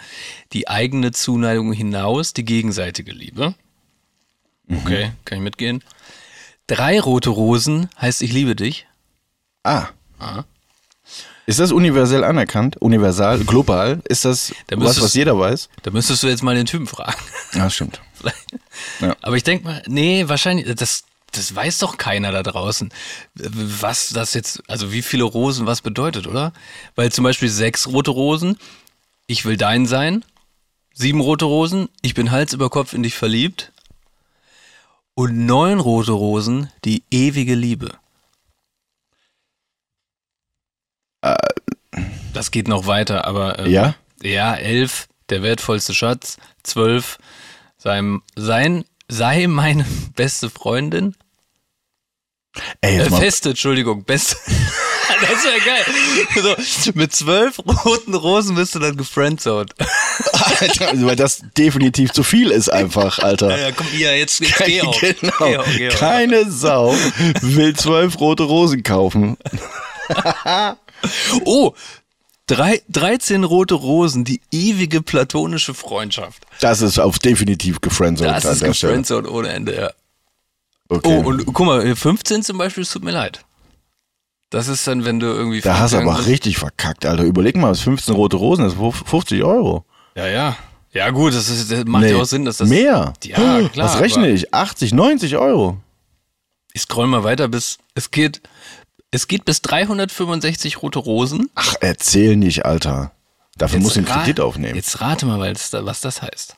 die 0.54 0.68
eigene 0.68 1.12
Zuneigung 1.12 1.74
hinaus 1.74 2.34
die 2.34 2.46
gegenseitige 2.46 3.12
Liebe. 3.12 3.54
Mhm. 4.68 4.78
Okay, 4.78 5.12
kann 5.26 5.40
ich 5.40 5.44
mitgehen. 5.44 5.84
Drei 6.68 7.00
rote 7.00 7.30
Rosen 7.30 7.90
heißt 8.00 8.22
ich 8.22 8.32
liebe 8.32 8.56
dich. 8.56 8.88
Ah. 9.64 9.88
Aha. 10.20 10.46
Ist 11.46 11.60
das 11.60 11.74
universell 11.74 12.24
anerkannt? 12.24 12.78
Universal? 12.78 13.44
Global? 13.44 14.02
Ist 14.08 14.24
das 14.24 14.54
Da 14.68 14.80
was, 14.80 15.02
was 15.02 15.14
jeder 15.14 15.38
weiß? 15.38 15.68
Da 15.82 15.92
müsstest 15.92 16.24
du 16.24 16.28
jetzt 16.28 16.42
mal 16.42 16.56
den 16.56 16.66
Typen 16.66 16.88
fragen. 16.88 17.20
Ja, 17.54 17.70
stimmt. 17.70 18.02
Vielleicht. 18.14 18.38
Ja. 19.00 19.16
Aber 19.22 19.36
ich 19.36 19.44
denke 19.44 19.66
mal, 19.66 19.84
nee, 19.88 20.28
wahrscheinlich, 20.28 20.74
das, 20.76 21.04
das 21.32 21.56
weiß 21.56 21.80
doch 21.80 21.98
keiner 21.98 22.32
da 22.32 22.42
draußen, 22.42 22.92
was 23.36 24.10
das 24.10 24.34
jetzt, 24.34 24.64
also 24.68 24.92
wie 24.92 25.02
viele 25.04 25.24
Rosen 25.24 25.68
was 25.68 25.82
bedeutet, 25.82 26.26
oder? 26.28 26.54
Weil 26.96 27.12
zum 27.12 27.24
Beispiel 27.24 27.50
sechs 27.50 27.88
rote 27.88 28.12
Rosen, 28.12 28.58
ich 29.28 29.46
will 29.46 29.58
dein 29.58 29.86
sein, 29.86 30.26
sieben 30.94 31.22
rote 31.22 31.46
Rosen, 31.46 31.88
ich 32.02 32.14
bin 32.14 32.32
Hals 32.32 32.54
über 32.54 32.70
Kopf 32.70 32.94
in 32.94 33.04
dich 33.04 33.16
verliebt 33.16 33.73
und 35.16 35.46
neun 35.46 35.80
rote 35.80 36.12
Rosen, 36.12 36.70
die 36.86 37.04
ewige 37.12 37.56
Liebe. 37.56 37.92
Das 42.34 42.52
geht 42.52 42.68
noch 42.68 42.88
weiter, 42.88 43.26
aber 43.26 43.60
ähm, 43.60 43.72
Ja? 43.72 43.96
ja, 44.22 44.56
elf, 44.56 45.08
der 45.30 45.44
wertvollste 45.44 45.94
Schatz, 45.94 46.38
zwölf, 46.64 47.18
sein, 47.78 48.22
sein, 48.36 48.86
sei 49.08 49.48
meine 49.48 49.86
beste 50.16 50.50
Freundin, 50.50 51.16
Ey, 52.82 53.00
äh, 53.00 53.10
feste, 53.10 53.50
Entschuldigung, 53.50 54.04
beste. 54.04 54.36
Das 55.22 55.44
wäre 55.46 55.60
geil. 55.60 56.56
So, 56.58 56.92
mit 56.96 57.14
zwölf 57.16 57.60
roten 57.60 58.14
Rosen 58.14 58.56
bist 58.56 58.76
du 58.76 58.80
dann 58.80 58.98
gefriendzoned. 58.98 59.74
Alter, 60.60 60.90
also, 60.90 61.06
weil 61.06 61.16
das 61.16 61.44
definitiv 61.58 62.12
zu 62.12 62.24
viel 62.24 62.52
ist 62.52 62.70
einfach, 62.70 63.20
Alter. 63.20 63.58
Ja, 63.58 63.72
komm 63.72 63.88
hier, 63.88 64.18
jetzt, 64.18 64.40
jetzt 64.42 64.58
geh 64.66 64.82
auf. 64.82 65.00
genau. 65.02 65.34
Geh 65.40 65.58
auf, 65.58 65.66
geh 65.78 65.88
auf. 65.90 65.96
Keine 65.96 66.50
Sau 66.52 66.96
will 67.42 67.76
zwölf 67.76 68.20
rote 68.20 68.44
Rosen 68.44 68.84
kaufen. 68.84 69.38
Oh, 71.44 71.74
drei, 72.48 72.82
13 72.90 73.44
rote 73.44 73.74
Rosen, 73.74 74.24
die 74.24 74.42
ewige 74.52 75.02
platonische 75.02 75.74
Freundschaft. 75.74 76.44
Das 76.62 76.82
ist 76.82 76.98
auf 76.98 77.20
definitiv 77.20 77.82
gefriendzoned 77.82 78.32
Das 78.32 78.46
ist 78.46 78.64
gefriendzoned 78.64 79.28
ohne 79.28 79.50
Ende, 79.50 79.76
ja. 79.76 79.92
Okay. 80.98 81.22
Oh, 81.24 81.28
und 81.28 81.46
guck 81.46 81.66
mal, 81.66 81.96
15 81.96 82.44
zum 82.44 82.58
Beispiel, 82.58 82.84
es 82.84 82.92
tut 82.92 83.04
mir 83.04 83.12
leid. 83.12 83.44
Das 84.50 84.68
ist 84.68 84.86
dann, 84.86 85.04
wenn 85.04 85.20
du 85.20 85.28
irgendwie. 85.28 85.62
da 85.62 85.80
hast 85.80 85.94
du 85.94 85.98
aber 85.98 86.16
bist. 86.16 86.28
richtig 86.28 86.58
verkackt, 86.58 87.06
Alter. 87.06 87.24
Überleg 87.24 87.56
mal, 87.56 87.70
das 87.70 87.82
15 87.82 88.14
rote 88.14 88.36
Rosen, 88.38 88.64
das 88.64 88.74
ist 88.74 89.08
50 89.10 89.44
Euro. 89.44 89.84
Ja, 90.16 90.28
ja. 90.28 90.56
Ja, 90.92 91.10
gut, 91.10 91.34
das, 91.34 91.50
ist, 91.50 91.72
das 91.72 91.86
macht 91.86 92.06
ja 92.06 92.18
auch 92.18 92.26
Sinn, 92.26 92.46
dass 92.46 92.58
das. 92.58 92.70
Mehr. 92.70 93.14
Ja, 93.24 93.36
klar. 93.36 93.72
Was 93.76 94.00
rechne 94.00 94.30
ich? 94.30 94.54
80, 94.54 94.94
90 94.94 95.38
Euro. 95.38 95.78
Ich 96.74 96.84
scroll 96.84 97.08
mal 97.08 97.24
weiter 97.24 97.48
bis. 97.48 97.80
Es 97.96 98.12
geht. 98.12 98.42
Es 99.10 99.28
geht 99.28 99.46
bis 99.46 99.62
365 99.62 100.82
rote 100.82 101.00
Rosen. 101.00 101.50
Ach, 101.56 101.76
erzähl 101.82 102.36
nicht, 102.36 102.66
Alter. 102.66 103.12
Dafür 103.58 103.80
muss 103.80 103.92
ich 103.92 103.98
einen 103.98 104.08
Kredit 104.08 104.40
aufnehmen. 104.40 104.76
Jetzt 104.76 105.02
rate 105.02 105.26
mal, 105.26 105.40
was 105.40 106.02
das 106.02 106.22
heißt. 106.22 106.58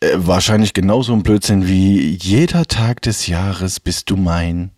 Äh, 0.00 0.10
wahrscheinlich 0.14 0.74
genauso 0.74 1.12
ein 1.12 1.22
Blödsinn 1.22 1.66
wie 1.66 2.10
jeder 2.20 2.64
Tag 2.66 3.02
des 3.02 3.26
Jahres 3.26 3.80
bist 3.80 4.10
du 4.10 4.16
mein. 4.16 4.70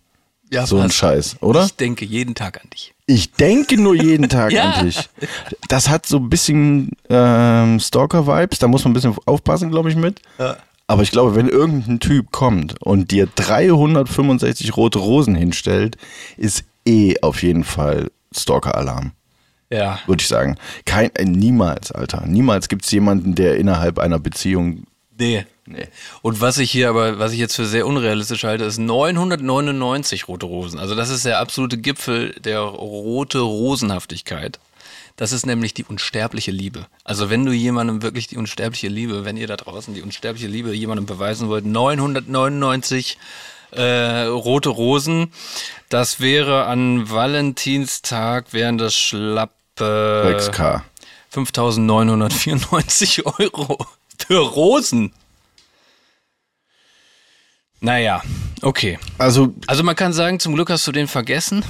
Ja, 0.51 0.65
So 0.65 0.79
ein. 0.79 0.91
Scheiß, 0.91 1.37
oder? 1.41 1.63
Ich 1.65 1.75
denke 1.75 2.03
jeden 2.05 2.35
Tag 2.35 2.59
an 2.61 2.69
dich. 2.71 2.93
Ich 3.05 3.31
denke 3.33 3.79
nur 3.79 3.95
jeden 3.95 4.27
Tag 4.29 4.51
Ja. 4.51 4.71
an 4.71 4.85
dich. 4.85 5.09
Das 5.69 5.87
hat 5.89 6.05
so 6.05 6.17
ein 6.17 6.29
bisschen 6.29 6.91
ähm, 7.09 7.79
Stalker-Vibes, 7.79 8.59
da 8.59 8.67
muss 8.67 8.83
man 8.83 8.91
ein 8.91 8.93
bisschen 8.95 9.15
aufpassen, 9.25 9.69
glaube 9.71 9.89
ich, 9.89 9.95
mit. 9.95 10.21
Aber 10.87 11.03
ich 11.03 11.11
glaube, 11.11 11.35
wenn 11.35 11.47
irgendein 11.47 11.99
Typ 12.01 12.31
kommt 12.31 12.81
und 12.81 13.11
dir 13.11 13.27
365 13.33 14.75
rote 14.75 14.99
Rosen 14.99 15.35
hinstellt, 15.35 15.97
ist 16.35 16.63
eh 16.85 17.15
auf 17.21 17.43
jeden 17.43 17.63
Fall 17.63 18.11
Stalker-Alarm, 18.35 19.11
Ja. 19.69 19.99
würde 20.05 20.21
ich 20.21 20.27
sagen. 20.27 20.57
Kein, 20.85 21.15
äh, 21.15 21.23
niemals, 21.23 21.91
Alter. 21.93 22.25
Niemals 22.25 22.67
gibt 22.67 22.83
es 22.85 22.91
jemanden, 22.91 23.35
der 23.35 23.55
innerhalb 23.57 23.99
einer 23.99 24.19
Beziehung. 24.19 24.83
Nee. 25.21 25.45
Nee. 25.67 25.87
Und 26.23 26.41
was 26.41 26.57
ich 26.57 26.71
hier 26.71 26.89
aber, 26.89 27.19
was 27.19 27.31
ich 27.31 27.37
jetzt 27.37 27.55
für 27.55 27.67
sehr 27.67 27.85
unrealistisch 27.85 28.43
halte, 28.43 28.63
ist 28.63 28.79
999 28.79 30.27
rote 30.27 30.47
Rosen. 30.47 30.79
Also 30.79 30.95
das 30.95 31.11
ist 31.11 31.25
der 31.25 31.39
absolute 31.39 31.77
Gipfel 31.77 32.33
der 32.43 32.61
rote 32.61 33.37
Rosenhaftigkeit. 33.39 34.59
Das 35.17 35.31
ist 35.31 35.45
nämlich 35.45 35.75
die 35.75 35.83
unsterbliche 35.83 36.49
Liebe. 36.49 36.87
Also 37.03 37.29
wenn 37.29 37.45
du 37.45 37.51
jemandem 37.51 38.01
wirklich 38.01 38.25
die 38.27 38.37
unsterbliche 38.37 38.87
Liebe, 38.87 39.23
wenn 39.23 39.37
ihr 39.37 39.45
da 39.45 39.57
draußen 39.57 39.93
die 39.93 40.01
unsterbliche 40.01 40.47
Liebe 40.47 40.73
jemandem 40.73 41.05
beweisen 41.05 41.49
wollt, 41.49 41.65
999 41.65 43.19
äh, 43.69 44.23
rote 44.23 44.69
Rosen, 44.69 45.31
das 45.89 46.19
wäre 46.19 46.65
an 46.65 47.11
Valentinstag, 47.11 48.53
wären 48.53 48.79
das 48.79 48.95
schlappe 48.95 49.53
6K. 49.77 50.81
5.994 51.31 53.25
Euro 53.39 53.85
für 54.23 54.39
Rosen. 54.39 55.11
Naja, 57.83 58.21
okay. 58.61 58.99
Also, 59.17 59.55
Also 59.65 59.83
man 59.83 59.95
kann 59.95 60.13
sagen, 60.13 60.39
zum 60.39 60.53
Glück 60.53 60.69
hast 60.69 60.85
du 60.85 60.91
den 60.91 61.07
vergessen. 61.07 61.65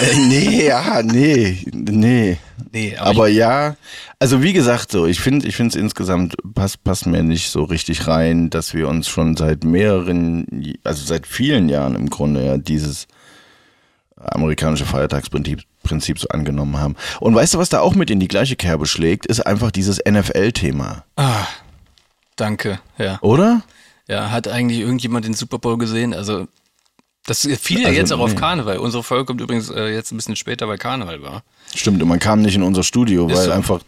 äh, 0.00 0.16
nee, 0.28 0.66
ja, 0.66 1.02
nee, 1.02 1.64
nee. 1.72 2.36
nee, 2.70 2.96
aber, 2.98 3.10
Aber 3.10 3.28
ja, 3.28 3.76
also 4.18 4.42
wie 4.42 4.52
gesagt, 4.52 4.90
so, 4.92 5.06
ich 5.06 5.20
finde, 5.20 5.48
ich 5.48 5.56
finde 5.56 5.70
es 5.70 5.82
insgesamt 5.82 6.36
passt, 6.54 6.84
passt 6.84 7.06
mir 7.06 7.22
nicht 7.22 7.50
so 7.50 7.64
richtig 7.64 8.06
rein, 8.06 8.50
dass 8.50 8.74
wir 8.74 8.88
uns 8.88 9.08
schon 9.08 9.36
seit 9.38 9.64
mehreren, 9.64 10.76
also 10.84 11.02
seit 11.02 11.26
vielen 11.26 11.70
Jahren 11.70 11.94
im 11.94 12.10
Grunde 12.10 12.44
ja 12.44 12.58
dieses 12.58 13.06
amerikanische 14.16 14.84
Feiertagsprinzip 14.84 15.62
Prinzip 15.84 16.18
so 16.18 16.28
angenommen 16.28 16.78
haben. 16.78 16.96
Und 17.20 17.34
weißt 17.34 17.54
du, 17.54 17.58
was 17.58 17.68
da 17.68 17.80
auch 17.80 17.94
mit 17.94 18.10
in 18.10 18.18
die 18.18 18.26
gleiche 18.28 18.56
Kerbe 18.56 18.86
schlägt, 18.86 19.26
ist 19.26 19.40
einfach 19.46 19.70
dieses 19.70 20.00
NFL-Thema, 20.04 21.04
ah, 21.16 21.46
danke, 22.36 22.80
ja. 22.98 23.18
oder? 23.22 23.62
Ja, 24.08 24.30
hat 24.30 24.48
eigentlich 24.48 24.80
irgendjemand 24.80 25.24
den 25.24 25.34
Super 25.34 25.58
Bowl 25.58 25.78
gesehen? 25.78 26.12
Also 26.14 26.46
das 27.26 27.40
fiel 27.60 27.80
ja 27.80 27.86
Also, 27.88 27.98
jetzt 28.00 28.12
auch 28.12 28.18
auf 28.20 28.34
nee. 28.34 28.38
Karneval. 28.40 28.76
Unsere 28.78 29.02
Folge 29.02 29.24
kommt 29.24 29.40
übrigens 29.40 29.70
äh, 29.70 29.88
jetzt 29.88 30.12
ein 30.12 30.16
bisschen 30.16 30.36
später, 30.36 30.68
weil 30.68 30.76
Karneval 30.76 31.22
war. 31.22 31.42
Stimmt, 31.74 32.02
und 32.02 32.08
man 32.08 32.18
kam 32.18 32.42
nicht 32.42 32.54
in 32.54 32.62
unser 32.62 32.82
Studio, 32.82 33.26
Ist 33.28 33.36
weil 33.36 33.44
so. 33.46 33.50
einfach 33.52 33.80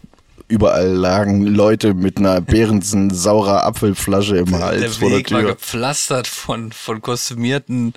überall 0.47 0.87
lagen 0.87 1.45
Leute 1.45 1.93
mit 1.93 2.17
einer 2.17 2.41
Behrensen 2.41 3.11
saurer 3.13 3.63
Apfelflasche 3.63 4.37
im 4.37 4.55
Hals 4.59 4.81
Der 4.81 4.89
vor 4.89 5.09
der 5.09 5.19
Weg 5.19 5.31
war 5.31 5.41
Tür. 5.41 5.49
gepflastert 5.49 6.25
von, 6.25 6.71
von 6.71 6.99
kostümierten, 7.01 7.93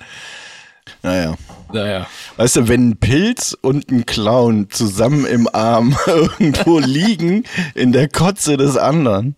Naja. 1.01 1.35
naja. 1.73 2.05
Weißt 2.37 2.57
du, 2.57 2.67
wenn 2.67 2.89
ein 2.89 2.97
Pilz 2.97 3.57
und 3.61 3.89
ein 3.89 4.05
Clown 4.05 4.69
zusammen 4.69 5.25
im 5.25 5.47
Arm 5.51 5.97
irgendwo 6.05 6.77
liegen, 6.77 7.45
in 7.73 7.93
der 7.93 8.07
Kotze 8.09 8.57
des 8.57 8.77
anderen. 8.77 9.35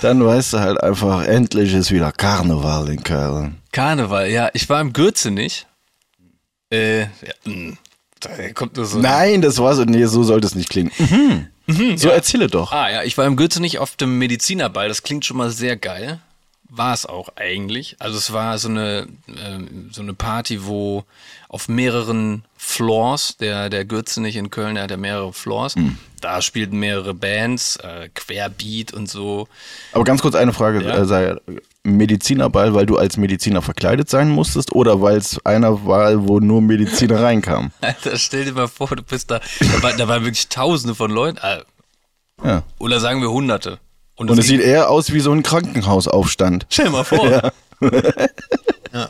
Dann 0.00 0.24
weißt 0.24 0.54
du 0.54 0.60
halt 0.60 0.82
einfach, 0.82 1.24
endlich 1.24 1.74
ist 1.74 1.90
wieder 1.90 2.12
Karneval 2.12 2.88
in 2.88 3.02
Köln. 3.02 3.58
Karneval, 3.72 4.30
ja, 4.30 4.50
ich 4.52 4.68
war 4.68 4.80
im 4.80 4.92
Gürzenich. 4.92 5.66
Äh, 6.70 7.02
ja, 7.02 7.08
mh, 7.44 7.76
da 8.20 8.52
kommt 8.52 8.76
nur 8.76 8.86
so. 8.86 8.98
Nein, 8.98 9.42
das 9.42 9.58
war 9.58 9.74
so, 9.74 9.84
nee, 9.84 10.04
so 10.06 10.22
sollte 10.22 10.46
es 10.46 10.54
nicht 10.54 10.70
klingen. 10.70 10.90
Mhm. 11.66 11.96
so 11.96 12.08
erzähle 12.08 12.48
doch. 12.48 12.72
Ah 12.72 12.90
ja, 12.90 13.02
ich 13.02 13.16
war 13.18 13.26
im 13.26 13.36
Gürzenich 13.36 13.78
auf 13.78 13.96
dem 13.96 14.18
Medizinerball. 14.18 14.88
Das 14.88 15.02
klingt 15.02 15.24
schon 15.24 15.36
mal 15.36 15.50
sehr 15.50 15.76
geil. 15.76 16.20
War 16.68 16.94
es 16.94 17.06
auch 17.06 17.30
eigentlich. 17.36 17.96
Also 17.98 18.18
es 18.18 18.32
war 18.32 18.58
so 18.58 18.68
eine 18.68 19.06
ähm, 19.28 19.90
so 19.92 20.00
eine 20.02 20.14
Party, 20.14 20.64
wo 20.64 21.04
auf 21.48 21.68
mehreren 21.68 22.44
Floors, 22.64 23.36
der 23.38 23.68
der 23.70 23.84
Gürzenich 23.84 24.36
in 24.36 24.48
Köln, 24.50 24.76
der 24.76 24.84
hat 24.84 24.90
ja 24.92 24.96
mehrere 24.96 25.32
Floors. 25.32 25.74
Da 26.20 26.40
spielten 26.40 26.78
mehrere 26.78 27.12
Bands, 27.12 27.74
äh, 27.76 28.08
Querbeat 28.14 28.92
und 28.94 29.10
so. 29.10 29.48
Aber 29.90 30.04
ganz 30.04 30.22
kurz 30.22 30.36
eine 30.36 30.52
Frage, 30.52 30.80
Ja. 30.82 30.98
äh, 30.98 31.04
sei 31.04 31.34
Medizinerball, 31.82 32.72
weil 32.74 32.86
du 32.86 32.96
als 32.96 33.16
Mediziner 33.16 33.60
verkleidet 33.62 34.08
sein 34.08 34.30
musstest 34.30 34.70
oder 34.72 35.02
weil 35.02 35.16
es 35.16 35.44
einer 35.44 35.84
war, 35.84 36.28
wo 36.28 36.38
nur 36.38 36.62
Mediziner 36.62 37.20
reinkamen? 37.22 37.72
Alter, 37.80 38.16
stell 38.16 38.44
dir 38.44 38.52
mal 38.52 38.68
vor, 38.68 38.86
du 38.94 39.02
bist 39.02 39.32
da. 39.32 39.40
Da, 39.58 39.82
war, 39.82 39.92
da 39.94 40.06
waren 40.06 40.22
wirklich 40.22 40.48
Tausende 40.48 40.94
von 40.94 41.10
Leuten. 41.10 41.38
Äh, 41.38 41.62
Ja. 42.44 42.62
oder 42.78 43.00
sagen 43.00 43.20
wir 43.20 43.30
Hunderte. 43.32 43.80
Und 44.14 44.30
es 44.30 44.36
ging- 44.36 44.44
sieht 44.58 44.60
eher 44.60 44.88
aus 44.88 45.12
wie 45.12 45.20
so 45.20 45.32
ein 45.32 45.42
Krankenhausaufstand. 45.42 46.66
Stell 46.70 46.86
dir 46.86 46.90
mal 46.92 47.04
vor. 47.04 47.28
Ja. 47.28 47.50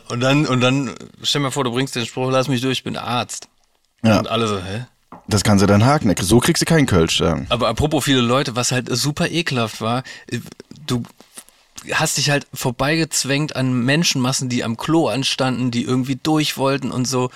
und 0.09 0.19
dann, 0.21 0.45
und 0.45 0.61
dann, 0.61 0.95
stell 1.21 1.39
dir 1.39 1.43
mal 1.43 1.51
vor, 1.51 1.63
du 1.63 1.71
bringst 1.71 1.95
den 1.95 2.05
Spruch, 2.05 2.31
lass 2.31 2.47
mich 2.47 2.61
durch, 2.61 2.79
ich 2.79 2.83
bin 2.83 2.97
Arzt. 2.97 3.47
Ja. 4.03 4.19
Und 4.19 4.27
alle 4.27 4.47
so, 4.47 4.57
hä? 4.57 4.85
Das 5.27 5.43
kannst 5.43 5.61
du 5.61 5.67
dann 5.67 5.85
haken. 5.85 6.13
So 6.19 6.39
kriegst 6.39 6.61
du 6.61 6.65
keinen 6.65 6.85
Kölsch 6.85 7.17
sagen. 7.17 7.45
Aber 7.49 7.67
apropos 7.69 8.03
viele 8.03 8.21
Leute, 8.21 8.55
was 8.55 8.71
halt 8.71 8.87
super 8.89 9.29
ekelhaft 9.29 9.79
war, 9.79 10.03
du 10.85 11.03
hast 11.91 12.17
dich 12.17 12.29
halt 12.29 12.47
vorbeigezwängt 12.53 13.55
an 13.55 13.73
Menschenmassen, 13.73 14.49
die 14.49 14.63
am 14.63 14.77
Klo 14.77 15.07
anstanden, 15.07 15.71
die 15.71 15.83
irgendwie 15.83 16.17
durch 16.21 16.57
wollten 16.57 16.91
und 16.91 17.05
so. 17.07 17.29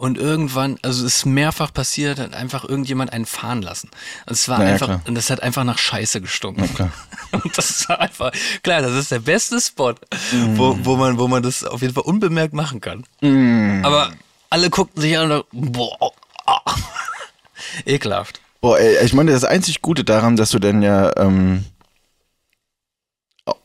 Und 0.00 0.16
irgendwann, 0.16 0.78
also 0.80 1.04
es 1.04 1.16
ist 1.16 1.26
mehrfach 1.26 1.74
passiert, 1.74 2.18
hat 2.18 2.32
einfach 2.32 2.64
irgendjemand 2.64 3.12
einen 3.12 3.26
fahren 3.26 3.60
lassen. 3.60 3.90
Und 4.24 4.32
es 4.32 4.48
war 4.48 4.58
Na 4.58 4.64
ja, 4.64 4.72
einfach, 4.72 4.86
klar. 4.86 5.02
und 5.06 5.14
das 5.14 5.28
hat 5.28 5.42
einfach 5.42 5.62
nach 5.62 5.76
Scheiße 5.76 6.22
gestunken. 6.22 6.74
klar. 6.74 6.90
Und 7.32 7.58
das 7.58 7.86
war 7.86 8.00
einfach, 8.00 8.32
klar, 8.62 8.80
das 8.80 8.94
ist 8.94 9.12
der 9.12 9.18
beste 9.18 9.60
Spot, 9.60 9.94
wo, 10.54 10.78
wo, 10.84 10.96
man, 10.96 11.18
wo 11.18 11.28
man 11.28 11.42
das 11.42 11.64
auf 11.64 11.82
jeden 11.82 11.92
Fall 11.92 12.04
unbemerkt 12.04 12.54
machen 12.54 12.80
kann. 12.80 13.04
Aber 13.84 14.10
alle 14.48 14.70
guckten 14.70 15.02
sich 15.02 15.18
an 15.18 15.24
und 15.24 15.30
dachten, 15.30 15.72
boah, 15.72 16.12
ah. 16.46 16.62
ekelhaft. 17.84 18.40
Boah, 18.62 18.78
ey, 18.78 19.04
ich 19.04 19.12
meine, 19.12 19.32
das 19.32 19.44
einzig 19.44 19.82
Gute 19.82 20.02
daran, 20.02 20.34
dass 20.34 20.48
du 20.48 20.58
dann 20.58 20.80
ja 20.80 21.14
ähm, 21.18 21.66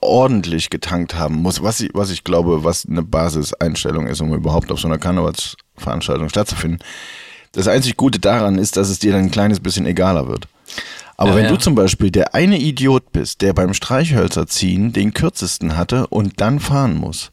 ordentlich 0.02 0.70
getankt 0.70 1.16
haben 1.16 1.36
musst, 1.36 1.64
was 1.64 1.80
ich, 1.80 1.92
was 1.94 2.10
ich 2.10 2.26
glaube, 2.26 2.66
was 2.66 2.86
eine 2.86 3.04
Basiseinstellung 3.04 4.08
ist, 4.08 4.20
um 4.20 4.34
überhaupt 4.34 4.70
auf 4.70 4.82
so 4.82 4.90
einer 4.90 4.98
Karnevalsveranstaltung 5.76 6.30
stattzufinden. 6.30 6.80
Das 7.52 7.68
einzig 7.68 7.96
Gute 7.98 8.20
daran 8.20 8.58
ist, 8.58 8.78
dass 8.78 8.90
es 8.90 9.00
dir 9.00 9.14
dann 9.14 9.26
ein 9.26 9.32
kleines 9.32 9.60
bisschen 9.60 9.86
egaler 9.86 10.28
wird. 10.28 10.48
Aber 11.18 11.32
Ja, 11.32 11.36
wenn 11.38 11.46
ja. 11.46 11.52
du 11.52 11.58
zum 11.58 11.76
Beispiel 11.76 12.12
der 12.12 12.36
eine 12.36 12.60
Idiot 12.60 13.12
bist, 13.14 13.42
der 13.42 13.54
beim 13.54 13.74
Streichhölzer 13.74 14.48
ziehen 14.48 14.92
den 14.92 15.14
kürzesten 15.14 15.78
hatte 15.78 16.08
und 16.08 16.42
dann 16.42 16.60
fahren 16.60 16.96
muss, 16.96 17.32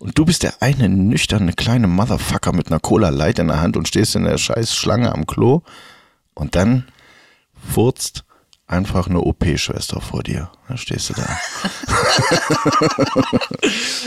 und 0.00 0.18
du 0.18 0.24
bist 0.24 0.42
der 0.42 0.54
eine 0.60 0.88
nüchterne 0.88 1.52
kleine 1.52 1.86
Motherfucker 1.86 2.52
mit 2.52 2.68
einer 2.68 2.80
Cola 2.80 3.10
Light 3.10 3.38
in 3.38 3.46
der 3.46 3.60
Hand 3.60 3.76
und 3.76 3.86
stehst 3.86 4.16
in 4.16 4.24
der 4.24 4.36
scheiß 4.36 4.74
Schlange 4.74 5.12
am 5.12 5.26
Klo 5.26 5.62
und 6.34 6.56
dann 6.56 6.88
furzt 7.72 8.24
einfach 8.70 9.08
eine 9.08 9.20
OP-Schwester 9.20 10.00
vor 10.00 10.22
dir. 10.22 10.50
Dann 10.68 10.78
stehst 10.78 11.10
du 11.10 11.14
da. 11.14 11.26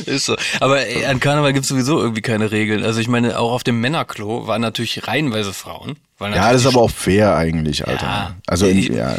Ist 0.06 0.26
so. 0.26 0.36
Aber 0.60 0.86
ey, 0.86 1.06
an 1.06 1.20
Karneval 1.20 1.54
gibt 1.54 1.64
es 1.64 1.70
sowieso 1.70 2.00
irgendwie 2.02 2.22
keine 2.22 2.52
Regeln. 2.52 2.84
Also 2.84 3.00
ich 3.00 3.08
meine, 3.08 3.40
auch 3.40 3.52
auf 3.52 3.64
dem 3.64 3.80
Männerklo 3.82 4.48
waren 4.48 4.62
natürlich 4.62 5.08
reihenweise 5.08 5.54
Frauen. 5.54 5.98
Ja, 6.20 6.52
das 6.54 6.62
ist 6.62 6.68
aber 6.68 6.82
auch 6.82 6.92
fair 6.92 7.36
eigentlich, 7.36 7.88
Alter. 7.88 8.06
Ja. 8.06 8.36
Also, 8.48 8.66
in, 8.68 8.94
ja, 8.94 9.16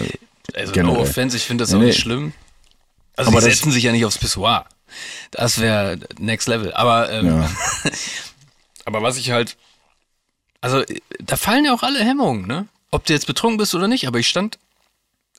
Also 0.54 0.72
generell. 0.72 0.96
no 0.96 1.02
offense, 1.02 1.36
ich 1.36 1.44
finde 1.44 1.62
das 1.64 1.70
Nee, 1.70 1.76
auch 1.76 1.80
nee. 1.80 1.86
nicht 1.88 2.00
schlimm. 2.00 2.32
Also 3.16 3.30
Aber 3.30 3.40
die 3.40 3.50
setzen 3.50 3.70
sich 3.70 3.84
ja 3.84 3.92
nicht 3.92 4.04
aufs 4.06 4.18
Pissoir. 4.18 4.64
Das 5.30 5.60
wäre 5.60 5.98
next 6.18 6.48
level. 6.48 6.72
Aber, 6.72 7.10
ähm, 7.12 7.26
Ja. 7.26 7.50
aber 8.86 9.02
was 9.02 9.18
ich 9.18 9.30
halt, 9.30 9.56
also 10.62 10.82
da 11.20 11.36
fallen 11.36 11.66
ja 11.66 11.74
auch 11.74 11.82
alle 11.82 12.02
Hemmungen, 12.02 12.46
ne? 12.46 12.66
Ob 12.90 13.04
du 13.04 13.12
jetzt 13.12 13.26
betrunken 13.26 13.58
bist 13.58 13.74
oder 13.74 13.88
nicht, 13.88 14.06
aber 14.06 14.18
ich 14.18 14.28
stand 14.28 14.58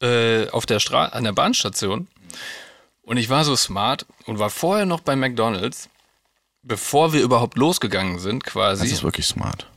äh, 0.02 0.50
auf 0.50 0.66
der 0.66 0.80
Stra 0.80 1.06
an 1.06 1.24
der 1.24 1.34
Bahnstation 1.34 2.08
und 3.04 3.18
ich 3.18 3.30
war 3.30 3.46
so 3.46 3.56
smart 3.56 4.06
und 4.26 4.40
war 4.40 4.50
vorher 4.50 4.86
noch 4.86 5.00
bei 5.00 5.16
McDonalds, 5.16 5.90
bevor 6.64 7.14
wir 7.14 7.22
überhaupt 7.22 7.58
losgegangen 7.58 8.20
sind, 8.20 8.44
quasi 8.44 8.84
das 8.84 8.92
ist 8.92 9.04
wirklich 9.04 9.28
smart. 9.28 9.68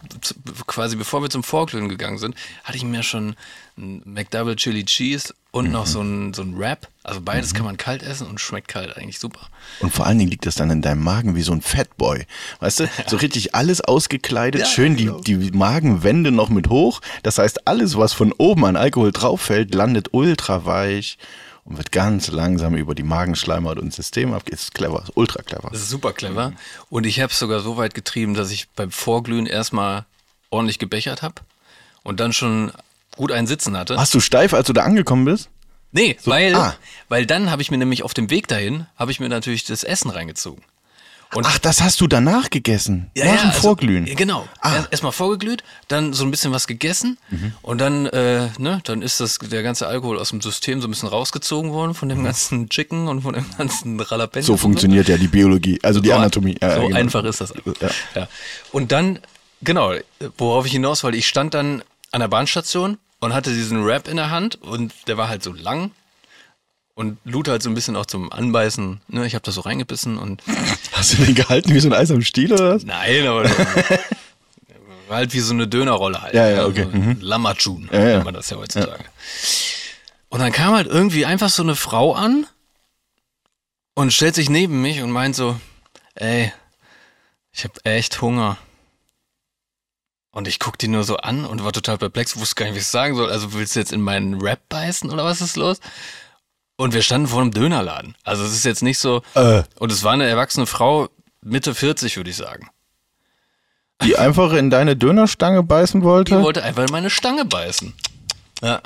Quasi 0.67 0.97
bevor 0.97 1.23
wir 1.23 1.31
zum 1.31 1.43
Vorglühen 1.43 1.89
gegangen 1.89 2.19
sind, 2.19 2.35
hatte 2.65 2.77
ich 2.77 2.85
mir 2.85 3.03
schon 3.03 3.37
ein 3.77 4.03
McDouble 4.05 4.57
Chili 4.57 4.85
Cheese 4.85 5.35
und 5.51 5.71
noch 5.71 5.87
so 5.87 6.01
ein, 6.03 6.35
so 6.35 6.43
ein 6.43 6.59
Wrap. 6.59 6.89
Also 7.03 7.21
beides 7.21 7.55
kann 7.55 7.65
man 7.65 7.77
kalt 7.77 8.03
essen 8.03 8.27
und 8.27 8.41
schmeckt 8.41 8.69
kalt 8.69 8.97
eigentlich 8.97 9.19
super. 9.19 9.41
Und 9.81 9.95
vor 9.95 10.07
allen 10.07 10.19
Dingen 10.19 10.31
liegt 10.31 10.47
das 10.47 10.57
dann 10.57 10.71
in 10.71 10.83
deinem 10.83 11.03
Magen 11.03 11.37
wie 11.37 11.43
so 11.43 11.53
ein 11.53 11.63
Fatboy. 11.63 12.27
Weißt 12.61 12.81
du, 12.81 12.91
so 13.07 13.17
richtig 13.17 13.55
alles 13.55 13.81
ausgekleidet, 13.81 14.61
Ja, 14.63 14.67
schön 14.67 14.97
die, 14.97 15.07
genau. 15.07 15.21
die 15.21 15.37
Magenwände 15.53 16.31
noch 16.33 16.49
mit 16.51 16.69
hoch. 16.69 17.01
Das 17.23 17.39
heißt, 17.39 17.67
alles, 17.67 17.97
was 17.97 18.13
von 18.13 18.33
oben 18.33 18.65
an 18.67 18.77
Alkohol 18.77 19.13
drauf 19.13 19.41
fällt, 19.41 19.75
landet 19.75 20.09
ultra 20.13 20.67
weich 20.67 21.19
und 21.69 21.77
wird 21.77 21.93
ganz 21.93 22.29
langsam 22.29 22.75
über 22.75 22.95
die 22.95 23.03
Magenschleimhaut 23.03 23.79
und 23.79 23.93
System 23.93 24.33
ab. 24.33 24.49
Ist 24.49 24.75
clever, 24.75 25.03
ist 25.03 25.17
ultra 25.17 25.43
clever. 25.43 25.69
Das 25.71 25.83
ist 25.83 25.91
super 25.91 26.13
clever. 26.13 26.53
Und 26.89 27.05
ich 27.05 27.21
habe 27.21 27.31
es 27.31 27.39
sogar 27.39 27.61
so 27.61 27.77
weit 27.77 27.95
getrieben, 27.95 28.35
dass 28.35 28.51
ich 28.51 28.69
beim 28.71 28.91
Vorglühen 28.91 29.47
erstmal 29.47 30.07
ordentlich 30.49 30.79
gebechert 30.79 31.21
habe 31.21 31.35
und 32.03 32.21
dann 32.21 32.33
schon 32.33 32.73
gut 33.17 33.33
einen 33.33 33.47
Sitzen 33.47 33.77
hatte. 33.77 33.97
Warst 33.97 34.15
du 34.15 34.21
steif, 34.21 34.55
als 34.55 34.67
du 34.67 34.73
da 34.73 34.85
angekommen 34.85 35.27
bist? 35.27 35.51
Nee, 35.93 36.17
weil, 36.25 36.55
ah. 36.55 36.75
weil 37.09 37.27
dann 37.27 37.51
habe 37.51 37.61
ich 37.61 37.71
mir 37.71 37.79
nämlich 37.79 38.03
auf 38.03 38.15
dem 38.15 38.31
Weg 38.31 38.49
dahin, 38.49 38.87
habe 38.97 39.11
ich 39.11 39.21
mir 39.21 39.29
natürlich 39.29 39.65
das 39.65 39.85
Essen 39.85 40.11
reingezogen. 40.11 40.63
Und 41.35 41.45
Ach, 41.47 41.59
das 41.59 41.83
hast 41.83 42.01
du 42.01 42.07
danach 42.07 42.49
gegessen. 42.49 43.11
nach 43.15 43.23
dem 43.25 43.49
also, 43.51 43.61
Vorglühen. 43.61 44.07
ja, 44.07 44.15
Genau. 44.15 44.49
Ah. 44.61 44.71
Mhm. 44.71 44.75
Erst- 44.77 44.93
Erstmal 44.93 45.13
vorgeglüht, 45.13 45.63
dann 45.89 46.15
so 46.15 46.25
ein 46.25 46.31
bisschen 46.31 46.53
was 46.53 46.67
gegessen 46.67 47.19
und 47.63 47.81
dann, 47.81 48.07
äh, 48.07 48.49
ne, 48.59 48.81
dann 48.85 49.03
ist 49.03 49.21
das 49.21 49.39
der 49.39 49.63
ganze 49.63 49.87
Alkohol 49.87 50.19
aus 50.19 50.31
dem 50.31 50.41
System 50.41 50.81
so 50.81 50.89
ein 50.89 50.91
bisschen 50.91 51.09
rausgezogen 51.11 51.71
worden 51.73 51.93
von 51.95 52.09
dem 52.09 52.25
ganzen 52.25 52.69
Chicken 52.71 53.09
und 53.09 53.21
von 53.23 53.35
dem 53.35 53.45
ganzen 53.59 53.99
Jalapeno. 53.99 54.43
Mhm. 54.43 54.47
So 54.47 54.57
funktioniert 54.57 55.09
ja 55.09 55.19
die 55.19 55.29
Biologie, 55.29 55.79
also 55.83 56.01
die 56.01 56.09
So- 56.09 56.15
Anatomie. 56.15 56.57
Ja, 56.63 56.77
so 56.77 56.81
ja, 56.83 56.87
genau. 56.89 56.99
einfach 56.99 57.25
ist 57.25 57.41
das. 57.43 57.53
Ja. 57.81 57.89
Ja. 58.15 58.29
Und 58.73 58.91
dann, 58.93 59.19
genau, 59.61 59.93
worauf 60.39 60.65
ich 60.65 60.73
hinaus 60.73 61.05
wollte, 61.05 61.19
ich 61.19 61.29
stand 61.29 61.53
dann 61.53 61.83
an 62.11 62.21
der 62.21 62.29
Bahnstation 62.29 62.97
und 63.21 63.35
hatte 63.35 63.53
diesen 63.53 63.85
Wrap 63.85 64.09
in 64.09 64.17
der 64.17 64.31
Hand 64.31 64.57
und 64.63 64.93
der 65.09 65.19
war 65.19 65.29
halt 65.29 65.43
so 65.43 65.53
lang 65.53 65.91
und 66.99 67.17
lud 67.25 67.47
halt 67.47 67.63
so 67.63 67.71
ein 67.71 67.75
bisschen 67.75 67.95
auch 67.97 68.07
zum 68.07 68.33
Anbeißen. 68.33 69.01
Ne, 69.09 69.25
ich 69.27 69.35
habe 69.35 69.43
da 69.45 69.53
so 69.53 69.61
reingebissen 69.61 70.19
und 70.19 70.43
Hast 70.93 71.13
du 71.17 71.25
den 71.25 71.35
gehalten 71.37 71.73
wie 71.73 71.79
so 71.81 71.89
ein 71.89 71.93
Eis 71.95 72.11
am 72.11 72.23
Stiel 72.23 72.53
oder 72.53 72.75
was? 72.75 72.83
Nein, 72.85 73.25
aber 73.27 73.45
war 75.09 75.17
halt 75.19 75.33
wie 75.33 75.41
so 75.41 75.55
eine 75.55 75.69
Dönerrolle 75.69 76.21
halt. 76.21 76.35
Ja, 76.35 76.49
ja, 76.51 76.67
okay. 76.67 76.85
Also 76.85 76.97
Mhm. 76.97 77.19
Lamachun, 77.21 77.89
Ja, 77.93 77.99
ja. 78.01 78.05
nennt 78.15 78.25
man 78.25 78.35
das 78.35 78.51
ja 78.51 78.57
heutzutage. 78.57 79.05
Und 80.29 80.41
dann 80.41 80.51
kam 80.53 80.75
halt 80.75 80.87
irgendwie 80.89 81.25
einfach 81.25 81.49
so 81.51 81.63
eine 81.63 81.77
Frau 81.77 82.15
an 82.15 82.47
und 83.95 84.13
stellt 84.13 84.35
sich 84.35 84.51
neben 84.51 84.83
mich 84.83 85.01
und 85.01 85.11
meint 85.13 85.37
so, 85.37 85.59
ey, 86.17 86.53
ich 87.53 87.65
hab 87.65 87.79
echt 87.87 88.21
Hunger. 88.21 88.59
Und 90.31 90.47
ich 90.49 90.59
guck 90.59 90.79
die 90.79 90.89
nur 90.89 91.05
so 91.05 91.17
an 91.17 91.45
und 91.47 91.65
war 91.65 91.73
total 91.73 91.97
perplex, 91.97 92.37
wusste 92.39 92.57
gar 92.57 92.67
nicht, 92.67 92.75
wie 92.75 92.79
ich 92.79 92.85
es 92.85 92.91
sagen 92.91 93.17
soll. 93.17 93.31
Also 93.31 93.55
willst 93.55 93.75
du 93.77 93.81
jetzt 93.81 93.93
in 93.93 94.03
meinen 94.03 94.41
Rap 94.41 94.61
beißen 94.69 95.11
oder 95.11 95.25
was 95.25 95.41
ist 95.41 95.57
los? 95.57 95.81
Und 96.81 96.95
wir 96.95 97.03
standen 97.03 97.27
vor 97.27 97.43
einem 97.43 97.51
Dönerladen. 97.51 98.15
Also 98.23 98.45
es 98.45 98.53
ist 98.53 98.65
jetzt 98.65 98.83
nicht 98.85 98.99
so, 99.01 99.23
Äh, 99.35 99.65
und 99.81 99.91
es 99.91 100.05
war 100.05 100.13
eine 100.13 100.27
erwachsene 100.27 100.65
Frau, 100.67 101.09
Mitte 101.43 101.75
40 101.75 102.17
würde 102.17 102.31
ich 102.31 102.37
sagen. 102.37 102.69
die 104.03 104.17
einfach 104.19 104.53
in 104.53 104.71
deine 104.71 104.95
Dönerstange 104.97 105.65
beißen 105.65 106.01
Die 106.01 106.07
wollte? 106.07 106.41
wollte 106.43 106.63
einfach 106.63 106.85
in 106.85 106.93
meine 106.93 107.11
Stange 107.11 107.45
beißen. 107.45 107.93
Ja. 108.63 108.81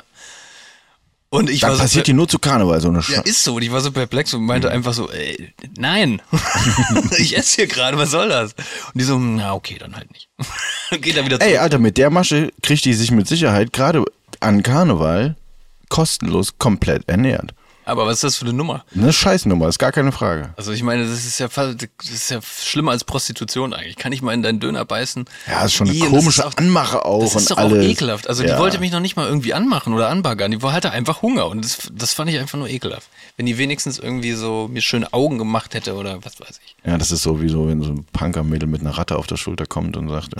Und 1.29 1.49
ich 1.51 1.61
Dann 1.61 1.69
war 1.71 1.75
so 1.77 1.81
passiert 1.83 2.07
die 2.07 2.13
nur 2.13 2.27
zu 2.27 2.37
Karneval, 2.39 2.81
so 2.81 2.87
eine 2.89 2.97
ja, 2.97 3.03
Scheiße. 3.03 3.21
ist 3.29 3.43
so. 3.43 3.55
Und 3.55 3.61
ich 3.63 3.71
war 3.71 3.81
so 3.81 3.91
perplex 3.91 4.33
und 4.33 4.43
meinte 4.43 4.69
einfach 4.71 4.93
so, 4.93 5.09
ey, 5.11 5.53
nein, 5.77 6.19
ich 7.17 7.37
esse 7.37 7.55
hier 7.57 7.67
gerade, 7.67 7.97
was 7.97 8.09
soll 8.11 8.29
das? 8.29 8.53
Und 8.53 8.95
die 8.95 9.03
so, 9.03 9.17
na 9.19 9.53
okay, 9.53 9.77
dann 9.79 9.95
halt 9.95 10.11
nicht. 10.11 10.29
Geht 11.01 11.15
da 11.17 11.25
wieder 11.25 11.39
zurück. 11.39 11.51
Ey, 11.51 11.57
Alter, 11.59 11.77
mit 11.79 11.97
der 11.97 12.09
Masche 12.09 12.51
kriegt 12.63 12.85
die 12.85 12.93
sich 12.93 13.11
mit 13.11 13.27
Sicherheit 13.27 13.71
gerade 13.71 14.03
an 14.39 14.61
Karneval 14.63 15.35
kostenlos 15.89 16.57
komplett 16.57 17.07
ernährt. 17.07 17.53
Aber 17.85 18.05
was 18.05 18.15
ist 18.15 18.23
das 18.23 18.37
für 18.37 18.45
eine 18.45 18.53
Nummer? 18.53 18.85
Eine 18.95 19.11
Scheißnummer, 19.11 19.67
ist 19.67 19.79
gar 19.79 19.91
keine 19.91 20.11
Frage. 20.11 20.53
Also 20.57 20.71
ich 20.71 20.83
meine, 20.83 21.03
das 21.07 21.25
ist 21.25 21.39
ja 21.39 21.49
fast, 21.49 21.81
das 21.81 22.09
ist 22.09 22.31
ja 22.31 22.39
schlimmer 22.41 22.91
als 22.91 23.03
Prostitution 23.03 23.73
eigentlich. 23.73 23.95
Kann 23.97 24.11
ich 24.13 24.21
mal 24.21 24.33
in 24.33 24.41
deinen 24.41 24.59
Döner 24.59 24.85
beißen? 24.85 25.25
Ja, 25.47 25.65
ist 25.65 25.73
schon 25.73 25.89
eine 25.89 25.97
das 25.99 26.09
komische 26.09 26.45
auch- 26.47 26.53
Anmache 26.57 27.05
auch 27.05 27.21
Das 27.21 27.35
ist 27.35 27.51
doch 27.51 27.57
alles. 27.57 27.73
auch 27.85 27.89
ekelhaft. 27.89 28.27
Also 28.29 28.43
Ja. 28.43 28.53
die 28.55 28.59
wollte 28.61 28.79
mich 28.79 28.91
noch 28.91 28.99
nicht 28.99 29.15
mal 29.15 29.27
irgendwie 29.27 29.53
anmachen 29.53 29.93
oder 29.93 30.09
anbaggern. 30.09 30.51
Die 30.51 30.59
hatte 30.61 30.91
einfach 30.91 31.21
Hunger 31.21 31.47
und 31.47 31.63
das, 31.63 31.89
das 31.93 32.13
fand 32.13 32.29
ich 32.29 32.39
einfach 32.39 32.57
nur 32.57 32.69
ekelhaft. 32.69 33.07
Wenn 33.37 33.45
die 33.45 33.57
wenigstens 33.57 33.99
irgendwie 33.99 34.33
so 34.33 34.67
mir 34.71 34.81
schöne 34.81 35.11
Augen 35.13 35.37
gemacht 35.37 35.73
hätte 35.73 35.95
oder 35.95 36.23
was 36.23 36.39
weiß 36.39 36.59
ich. 36.65 36.75
Ja, 36.85 36.97
das 36.97 37.11
ist 37.11 37.23
so 37.23 37.41
wie 37.41 37.49
so, 37.49 37.67
wenn 37.67 37.81
so 37.83 37.89
ein 37.91 38.05
Punkermädel 38.13 38.67
mit 38.67 38.81
einer 38.81 38.91
Ratte 38.97 39.17
auf 39.17 39.27
der 39.27 39.37
Schulter 39.37 39.65
kommt 39.65 39.97
und 39.97 40.09
sagt, 40.09 40.33
äh, 40.35 40.39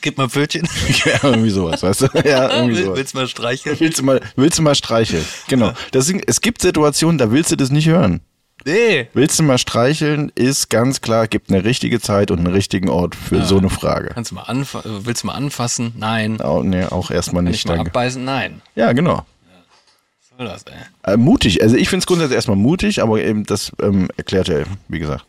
Gib 0.00 0.18
mal 0.18 0.28
Pfötchen. 0.28 0.68
ja, 1.04 1.18
irgendwie 1.22 1.50
sowas, 1.50 1.82
weißt 1.82 2.02
du? 2.02 2.06
Ja, 2.24 2.50
irgendwie 2.54 2.82
sowas. 2.82 2.98
willst 2.98 3.14
du 3.14 3.18
mal 3.18 3.26
streicheln? 3.28 3.80
Willst 3.80 3.98
du 3.98 4.02
mal, 4.04 4.20
willst 4.36 4.58
du 4.58 4.62
mal 4.62 4.74
streicheln? 4.74 5.24
Genau. 5.48 5.72
Deswegen, 5.92 6.20
es 6.26 6.40
gibt 6.40 6.62
Situationen, 6.62 7.18
da 7.18 7.30
willst 7.30 7.50
du 7.52 7.56
das 7.56 7.70
nicht 7.70 7.86
hören. 7.88 8.20
Nee. 8.66 9.08
Willst 9.14 9.38
du 9.38 9.42
mal 9.42 9.56
streicheln, 9.56 10.30
ist 10.34 10.68
ganz 10.68 11.00
klar, 11.00 11.26
gibt 11.28 11.50
eine 11.50 11.64
richtige 11.64 11.98
Zeit 12.00 12.30
und 12.30 12.38
einen 12.40 12.52
richtigen 12.52 12.90
Ort 12.90 13.14
für 13.14 13.42
so 13.42 13.56
eine 13.56 13.70
Frage. 13.70 14.10
Kannst 14.12 14.32
du 14.32 14.34
mal 14.34 14.42
anfa 14.42 14.82
willst 14.84 15.22
du 15.22 15.28
mal 15.28 15.34
anfassen? 15.34 15.92
Nein. 15.96 16.38
Oh, 16.42 16.62
nee, 16.62 16.84
auch 16.84 17.10
erstmal 17.10 17.42
Kann 17.42 17.50
nicht, 17.52 17.60
ich 17.60 17.66
mal 17.66 17.76
danke. 17.76 17.90
abbeißen? 17.90 18.22
Nein. 18.22 18.60
Ja, 18.74 18.92
genau. 18.92 19.24
Was 20.28 20.36
soll 20.36 20.46
das, 20.46 20.64
ey? 20.64 21.14
Äh, 21.14 21.16
mutig. 21.16 21.62
Also 21.62 21.76
ich 21.76 21.88
finde 21.88 22.02
es 22.02 22.06
grundsätzlich 22.06 22.36
erstmal 22.36 22.58
mutig, 22.58 23.00
aber 23.02 23.22
eben 23.22 23.44
das 23.44 23.72
ähm, 23.82 24.08
erklärt 24.18 24.48
ja, 24.48 24.58
wie 24.88 24.98
gesagt, 24.98 25.24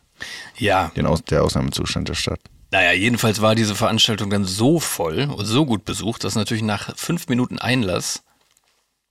Ja. 0.58 0.92
den 0.98 1.06
Aus 1.06 1.24
der 1.24 1.42
Ausnahmezustand 1.44 2.10
der 2.10 2.16
Stadt. 2.16 2.40
Naja, 2.72 2.94
jedenfalls 2.94 3.42
war 3.42 3.54
diese 3.54 3.76
Veranstaltung 3.76 4.30
dann 4.30 4.46
so 4.46 4.80
voll 4.80 5.30
und 5.30 5.46
so 5.46 5.66
gut 5.66 5.84
besucht, 5.86 6.24
dass 6.24 6.36
natürlich 6.36 6.64
nach 6.64 6.96
fünf 6.98 7.28
Minuten 7.28 7.60
Einlass 7.60 8.24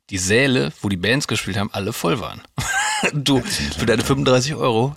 die 0.08 0.18
Säle, 0.18 0.72
wo 0.80 0.88
die 0.88 0.96
Bands 0.96 1.28
gespielt 1.28 1.56
haben, 1.56 1.70
alle 1.72 1.92
voll 1.92 2.20
waren. 2.20 2.40
du 3.12 3.40
für 3.42 3.86
deine 3.86 4.02
35 4.02 4.54
Euro 4.54 4.96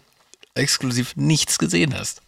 exklusiv 0.56 1.16
nichts 1.16 1.60
gesehen 1.60 1.94
hast. 1.94 2.22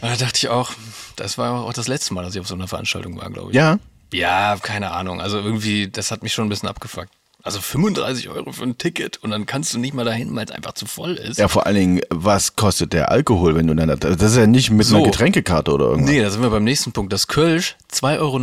Und 0.00 0.10
da 0.10 0.16
dachte 0.16 0.36
ich 0.36 0.48
auch, 0.48 0.72
das 1.16 1.38
war 1.38 1.64
auch 1.64 1.72
das 1.72 1.88
letzte 1.88 2.14
Mal, 2.14 2.24
dass 2.24 2.34
ich 2.34 2.40
auf 2.40 2.48
so 2.48 2.54
einer 2.54 2.68
Veranstaltung 2.68 3.16
war, 3.16 3.30
glaube 3.30 3.50
ich. 3.50 3.56
Ja, 3.56 3.78
Ja, 4.12 4.56
keine 4.60 4.92
Ahnung. 4.92 5.20
Also 5.20 5.38
irgendwie, 5.38 5.88
das 5.88 6.10
hat 6.10 6.22
mich 6.22 6.32
schon 6.32 6.46
ein 6.46 6.48
bisschen 6.48 6.68
abgefuckt. 6.68 7.12
Also 7.48 7.62
35 7.62 8.28
Euro 8.28 8.52
für 8.52 8.64
ein 8.64 8.76
Ticket 8.76 9.16
und 9.22 9.30
dann 9.30 9.46
kannst 9.46 9.72
du 9.72 9.78
nicht 9.78 9.94
mal 9.94 10.04
dahin, 10.04 10.36
weil 10.36 10.44
es 10.44 10.50
einfach 10.50 10.72
zu 10.74 10.84
voll 10.84 11.14
ist. 11.14 11.38
ja, 11.38 11.48
vor 11.48 11.64
allen 11.64 11.76
Dingen, 11.76 12.00
was 12.10 12.56
kostet 12.56 12.92
der 12.92 13.10
Alkohol, 13.10 13.54
wenn 13.54 13.66
du 13.66 13.74
dann, 13.74 13.88
das 13.98 14.20
ist 14.32 14.36
ja 14.36 14.46
nicht 14.46 14.68
mit 14.70 14.86
So. 14.86 14.96
einer 14.96 15.06
Getränkekarte 15.06 15.72
oder 15.72 15.86
irgendwas. 15.86 16.10
Nee, 16.10 16.20
da 16.20 16.28
sind 16.28 16.42
wir 16.42 16.50
beim 16.50 16.64
nächsten 16.64 16.92
Punkt. 16.92 17.10
Das 17.10 17.26
Kölsch, 17.26 17.76
2,90 17.90 18.18
Euro. 18.18 18.38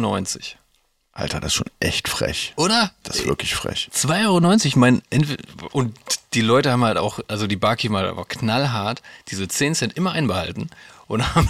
Alter, 1.14 1.40
das 1.40 1.52
ist 1.52 1.54
schon 1.54 1.68
echt 1.80 2.08
frech. 2.10 2.54
Oder? 2.58 2.92
Das 3.04 3.18
ist 3.18 3.28
wirklich 3.28 3.54
frech. 3.54 3.92
2,90 3.94 4.26
Euro, 4.26 4.56
ich 4.66 4.76
meine, 4.76 5.04
und 5.72 5.96
die 6.34 6.42
Leute 6.42 6.72
haben 6.72 6.84
halt 6.84 6.98
auch, 6.98 7.20
also 7.28 7.46
die 7.46 7.58
Barkeeper 7.58 7.98
halt 7.98 8.10
aber 8.10 8.26
knallhart 8.26 9.04
diese 9.28 9.48
10 9.48 9.76
Cent 9.76 9.94
immer 9.94 10.14
einbehalten 10.14 10.72
und 11.08 11.22
haben, 11.36 11.48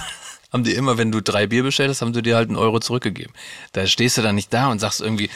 haben 0.51 0.63
die 0.65 0.73
immer, 0.73 0.97
wenn 0.97 1.11
du 1.11 1.21
drei 1.21 1.47
Bier 1.47 1.63
bestellt 1.63 1.89
hast, 1.89 2.01
haben 2.01 2.13
sie 2.13 2.21
dir 2.21 2.35
halt 2.35 2.49
einen 2.49 2.57
Euro 2.57 2.81
zurückgegeben. 2.81 3.33
Da 3.71 3.87
stehst 3.87 4.17
du 4.17 4.21
dann 4.21 4.35
nicht 4.35 4.53
da 4.53 4.69
und 4.71 4.79
sagst 4.79 4.99
irgendwie, 4.99 5.29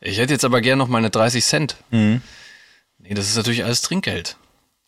ich 0.00 0.18
hätte 0.18 0.32
jetzt 0.32 0.44
aber 0.44 0.60
gern 0.60 0.78
noch 0.78 0.88
meine 0.88 1.10
30 1.10 1.44
Cent. 1.44 1.76
Nee, 1.90 3.14
das 3.14 3.28
ist 3.28 3.36
natürlich 3.36 3.64
alles 3.64 3.82
Trinkgeld. 3.82 4.36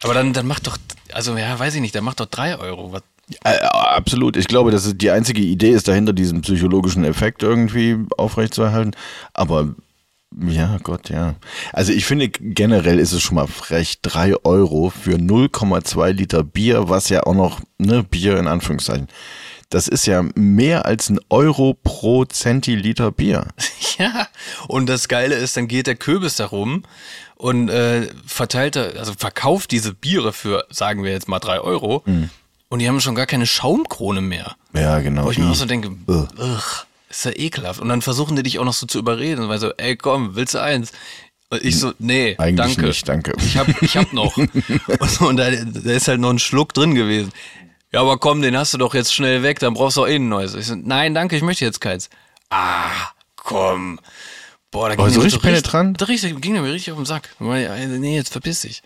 Aber 0.02 0.14
dann, 0.14 0.32
dann 0.32 0.46
mach 0.46 0.60
doch, 0.60 0.76
also 1.12 1.36
ja, 1.36 1.58
weiß 1.58 1.74
ich 1.74 1.80
nicht, 1.80 1.94
dann 1.94 2.04
mach 2.04 2.14
doch 2.14 2.26
3 2.26 2.58
Euro. 2.58 2.92
Was, 2.92 3.02
Äh, 3.44 3.58
absolut. 3.66 4.36
Ich 4.36 4.48
glaube, 4.48 4.70
dass 4.70 4.96
die 4.96 5.10
einzige 5.10 5.42
Idee 5.42 5.70
ist, 5.70 5.88
dahinter 5.88 6.12
diesen 6.12 6.40
psychologischen 6.42 7.04
Effekt 7.04 7.42
irgendwie 7.42 7.96
aufrechtzuerhalten. 8.16 8.92
Aber 9.34 9.74
ja, 10.46 10.78
Gott, 10.82 11.08
ja. 11.08 11.34
Also 11.72 11.92
ich 11.92 12.04
finde 12.04 12.28
generell 12.28 12.98
ist 12.98 13.12
es 13.12 13.22
schon 13.22 13.36
mal 13.36 13.46
frech. 13.46 14.00
Drei 14.02 14.34
Euro 14.44 14.90
für 14.90 15.16
0,2 15.16 16.12
Liter 16.12 16.44
Bier, 16.44 16.88
was 16.88 17.08
ja 17.08 17.22
auch 17.24 17.34
noch, 17.34 17.60
ne, 17.78 18.02
Bier 18.04 18.38
in 18.38 18.46
Anführungszeichen. 18.46 19.08
Das 19.70 19.87
ist 19.87 20.07
ja 20.07 20.24
mehr 20.35 20.87
als 20.87 21.11
ein 21.11 21.20
Euro 21.28 21.74
pro 21.74 22.24
Zentiliter 22.24 23.11
Bier. 23.12 23.46
Ja, 23.98 24.28
und 24.68 24.87
das 24.88 25.09
Geile 25.09 25.35
ist, 25.35 25.57
dann 25.57 25.66
geht 25.66 25.88
der 25.88 25.96
Kürbis 25.96 26.37
da 26.37 26.46
rum 26.46 26.85
und 27.35 27.68
äh, 27.68 28.07
verteilt, 28.24 28.76
also 28.76 29.12
verkauft 29.18 29.72
diese 29.72 29.92
Biere 29.92 30.33
für, 30.33 30.66
sagen 30.70 31.02
wir 31.02 31.11
jetzt 31.11 31.26
mal 31.26 31.40
drei 31.40 31.59
Euro. 31.59 32.04
Und 32.68 32.78
die 32.78 32.87
haben 32.87 33.00
schon 33.00 33.16
gar 33.16 33.26
keine 33.26 33.44
Schaumkrone 33.44 34.20
mehr. 34.20 34.54
Ja, 34.72 35.00
genau. 35.00 35.24
Wo 35.24 35.33
ich 35.33 35.38
mir 35.38 35.50
auch 35.50 35.54
so 35.57 35.66
denke, 35.66 35.90
ugh, 36.07 36.87
ist 37.11 37.24
ja 37.24 37.33
ekelhaft. 37.35 37.81
Und 37.81 37.88
dann 37.88 38.02
versuchen 38.02 38.37
die 38.37 38.44
dich 38.44 38.61
auch 38.61 38.64
noch 38.64 38.72
so 38.72 38.87
zu 38.87 39.00
überreden, 39.00 39.48
weil 39.48 39.59
so, 39.59 39.72
ey 39.76 39.96
komm, 39.96 40.37
willst 40.37 40.54
du 40.54 40.62
eins? 40.62 40.92
Und 41.50 41.64
ich 41.64 41.78
so, 41.78 41.92
nee, 41.98 42.37
Eigentlich 42.38 42.76
danke. 42.76 42.87
nicht, 42.87 43.09
danke. 43.09 43.33
Ich 43.38 43.57
hab, 43.57 43.83
ich 43.83 43.96
hab 43.96 44.12
noch. 44.12 44.37
und, 44.37 44.50
so, 45.09 45.26
und 45.28 45.38
da, 45.38 45.50
da 45.50 45.90
ist 45.90 46.07
halt 46.07 46.20
noch 46.20 46.31
ein 46.31 46.38
Schluck 46.38 46.74
drin 46.74 46.94
gewesen. 46.94 47.33
Ja, 47.92 48.01
aber 48.01 48.18
komm, 48.18 48.42
den 48.42 48.57
hast 48.57 48.74
du 48.74 48.79
doch 48.79 48.94
jetzt 48.94 49.14
schnell 49.14 49.42
weg, 49.42 49.61
dann 49.61 49.74
brauchst 49.74 49.96
du 49.96 50.03
auch 50.03 50.09
eh 50.09 50.16
ein 50.16 50.29
neues. 50.29 50.55
Ich 50.55 50.66
so, 50.66 50.74
nein, 50.74 51.14
danke, 51.14 51.37
ich 51.37 51.42
möchte 51.42 51.64
jetzt 51.64 51.81
keins. 51.81 52.11
Ah, 52.51 52.90
komm. 53.37 53.98
Boah, 54.70 54.90
da 54.90 54.94
ging 54.96 55.05
Aber 55.05 55.11
so 55.14 55.20
richtig 55.20 55.40
penetrant? 55.40 56.01
Da 56.01 56.05
richtig, 56.07 56.38
ging 56.42 56.53
mir 56.53 56.62
richtig 56.72 56.92
auf 56.92 56.98
den 56.98 57.07
Sack. 57.07 57.35
Ey, 57.40 57.87
Nee, 57.87 58.16
jetzt 58.16 58.31
verpiss 58.31 58.61
dich. 58.61 58.83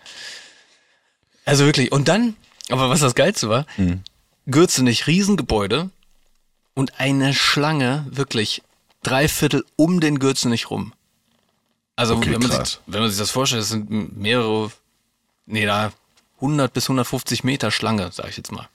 Also 1.45 1.65
wirklich. 1.65 1.91
Und 1.91 2.07
dann, 2.07 2.37
aber 2.71 2.89
was 2.89 3.01
das 3.01 3.15
Geilste 3.15 3.49
war, 3.49 3.67
Mhm. 3.77 4.03
Gürzenich, 4.47 5.07
Riesengebäude 5.07 5.91
und 6.75 6.99
eine 7.01 7.35
Schlange, 7.35 8.07
wirklich 8.11 8.63
drei 9.03 9.29
Viertel 9.29 9.65
um 9.77 10.01
den 10.01 10.19
Gürzenich 10.19 10.71
rum. 10.71 10.93
Also 11.97 12.17
Okay, 12.17 12.33
wenn, 12.33 12.49
man 12.49 12.65
sich, 12.65 12.81
wenn 12.87 13.01
man 13.01 13.11
sich 13.11 13.19
das 13.19 13.31
vorstellt, 13.31 13.63
das 13.63 13.69
sind 13.69 14.17
mehrere, 14.17 14.71
nee, 15.47 15.67
da 15.67 15.93
100 16.37 16.73
bis 16.73 16.85
150 16.85 17.45
Meter 17.45 17.71
Schlange, 17.71 18.11
sag 18.13 18.29
ich 18.29 18.37
jetzt 18.37 18.51
mal. 18.53 18.69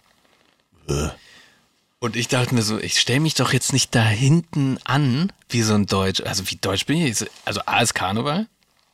Und 2.00 2.15
ich 2.15 2.28
dachte 2.28 2.54
mir 2.54 2.62
so, 2.62 2.80
ich 2.80 3.00
stelle 3.00 3.19
mich 3.19 3.34
doch 3.34 3.54
jetzt 3.54 3.73
nicht 3.73 3.93
da 3.95 4.04
hinten 4.04 4.78
an, 4.84 5.32
wie 5.50 5.62
so 5.62 5.73
ein 5.73 5.86
Deutsch. 5.88 6.21
Also 6.21 6.50
wie 6.50 6.56
deutsch 6.56 6.86
bin 6.86 7.02
ich? 7.02 7.26
Also 7.45 7.62
A 7.65 7.82
ist 7.82 7.93
Karneval. 7.93 8.47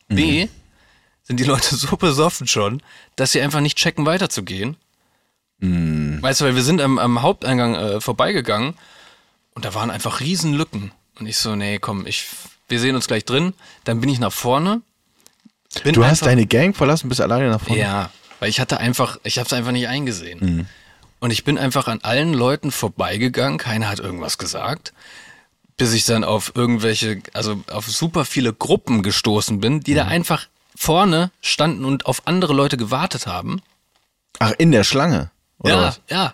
B 0.08 0.48
sind 1.24 1.40
die 1.40 1.46
Leute 1.46 1.76
so 1.76 1.96
besoffen 1.98 2.48
schon, 2.48 2.82
dass 3.16 3.32
sie 3.32 3.42
einfach 3.42 3.62
nicht 3.62 3.78
checken, 3.78 4.06
weiterzugehen. 4.06 4.78
Weißt 6.22 6.42
du, 6.42 6.46
weil 6.46 6.56
wir 6.56 6.64
sind 6.64 6.82
am, 6.82 7.00
am 7.00 7.22
Haupteingang 7.22 7.76
äh, 7.76 8.02
vorbeigegangen 8.02 8.74
und 9.54 9.64
da 9.64 9.74
waren 9.74 9.92
einfach 9.92 10.20
riesen 10.20 10.54
Lücken. 10.54 10.92
Und 11.20 11.26
ich 11.28 11.38
so, 11.38 11.56
nee, 11.56 11.80
komm, 11.80 12.06
ich, 12.06 12.26
wir 12.68 12.80
sehen 12.80 12.96
uns 12.96 13.08
gleich 13.08 13.24
drin. 13.24 13.54
Dann 13.86 14.02
bin 14.02 14.10
ich 14.10 14.20
nach 14.20 14.34
vorne. 14.34 14.82
Bin 15.84 15.94
Du 15.94 16.04
hast 16.06 16.26
deine 16.26 16.46
Gang 16.46 16.76
verlassen, 16.76 17.08
bist 17.08 17.22
alleine 17.22 17.50
nach 17.50 17.62
vorne. 17.62 17.82
ja, 17.82 18.10
weil 18.40 18.50
ich 18.50 18.60
hatte 18.60 18.78
einfach, 18.80 19.18
ich 19.24 19.38
habe 19.38 19.48
es 19.48 19.54
einfach 19.54 19.72
nicht 19.72 19.88
eingesehen. 19.88 20.68
Und 21.24 21.32
ich 21.32 21.46
bin 21.46 21.58
einfach 21.58 21.88
an 21.88 22.02
allen 22.02 22.34
Leuten 22.34 22.70
vorbeigegangen, 22.70 23.58
keiner 23.58 23.88
hat 23.88 24.00
irgendwas 24.00 24.38
gesagt, 24.38 24.92
bis 25.78 25.94
ich 25.94 26.04
dann 26.04 26.26
auf 26.26 26.52
irgendwelche, 26.54 27.22
also 27.32 27.64
auf 27.72 27.88
super 27.88 28.26
viele 28.26 28.52
Gruppen 28.52 29.04
gestoßen 29.04 29.62
bin, 29.62 29.80
die 29.80 29.94
da 29.94 30.04
einfach 30.04 30.48
vorne 30.76 31.32
standen 31.40 31.86
und 31.86 32.08
auf 32.08 32.24
andere 32.28 32.52
Leute 32.52 32.76
gewartet 32.76 33.26
haben. 33.26 33.62
Ach, 34.40 34.52
in 34.58 34.74
der 34.74 34.84
Schlange? 34.84 35.32
Oder 35.60 35.74
ja, 35.74 35.82
was? 35.84 36.02
ja. 36.10 36.34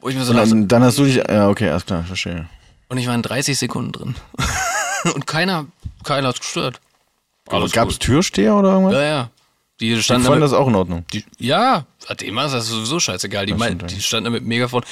Wo 0.00 0.08
ich 0.08 0.16
mir 0.16 0.24
so 0.24 0.30
Und 0.30 0.38
dachte, 0.38 0.48
dann, 0.48 0.68
dann 0.68 0.82
hast 0.84 0.96
du 0.96 1.04
dich, 1.04 1.16
ja, 1.16 1.50
okay, 1.50 1.68
alles 1.68 1.84
klar, 1.84 2.02
verstehe. 2.02 2.48
und 2.88 2.96
ich 2.96 3.06
war 3.06 3.14
in 3.14 3.20
30 3.20 3.58
Sekunden 3.58 3.92
drin. 3.92 4.14
und 5.14 5.26
keiner, 5.26 5.66
keiner 6.04 6.28
hat 6.28 6.40
gestört. 6.40 6.80
Alles 7.48 7.72
Gab 7.72 7.90
es. 7.90 7.98
Türsteher 7.98 8.56
oder 8.56 8.70
irgendwas? 8.70 8.94
Ja, 8.94 9.02
ja. 9.02 9.30
Die 9.80 9.94
Die 9.94 10.02
standen 10.02 10.24
da 10.24 10.30
fanden 10.30 10.42
das 10.42 10.54
auch 10.54 10.68
in 10.68 10.74
Ordnung. 10.74 11.04
Die, 11.12 11.24
ja, 11.38 11.84
dem 12.20 12.38
ist 12.38 12.52
das 12.52 12.68
sowieso 12.68 12.98
scheißegal. 12.98 13.44
Die, 13.44 13.54
mein, 13.54 13.78
die 13.78 14.00
standen 14.00 14.24
da 14.24 14.30
mit 14.30 14.42
dem 14.42 14.48
Megafon, 14.48 14.82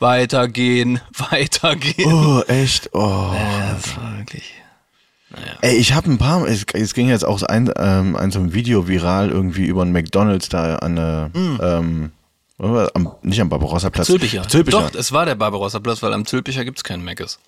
weitergehen, 0.00 1.00
weitergehen. 1.30 2.12
Oh, 2.12 2.42
echt? 2.48 2.90
Oh. 2.92 3.30
Ja, 3.34 3.74
das 3.74 3.96
war 3.96 4.18
wirklich. 4.18 4.54
Ey, 5.60 5.76
ich 5.76 5.94
habe 5.94 6.10
ein 6.10 6.18
paar, 6.18 6.46
es, 6.46 6.66
es 6.72 6.92
ging 6.92 7.08
jetzt 7.08 7.24
auch 7.24 7.42
ein, 7.42 7.72
ähm, 7.76 8.16
ein 8.16 8.30
so 8.30 8.40
ein 8.40 8.52
Video 8.52 8.88
viral 8.88 9.30
irgendwie 9.30 9.64
über 9.64 9.82
einen 9.82 9.92
McDonalds 9.92 10.48
da 10.48 10.76
an 10.76 10.96
der, 10.96 11.30
ähm, 11.34 12.12
oder? 12.58 12.90
am, 12.94 13.12
nicht 13.22 13.40
am 13.40 13.48
Barbarossa-Platz. 13.48 14.08
Zülpicher. 14.08 14.46
Zülpicher. 14.46 14.90
Doch, 14.90 14.94
es 14.94 15.12
war 15.12 15.24
der 15.24 15.34
Barbarossa-Platz, 15.36 16.02
weil 16.02 16.12
am 16.12 16.26
Zülpicher 16.26 16.64
gibt's 16.64 16.84
keinen 16.84 17.04
Meckes. 17.04 17.38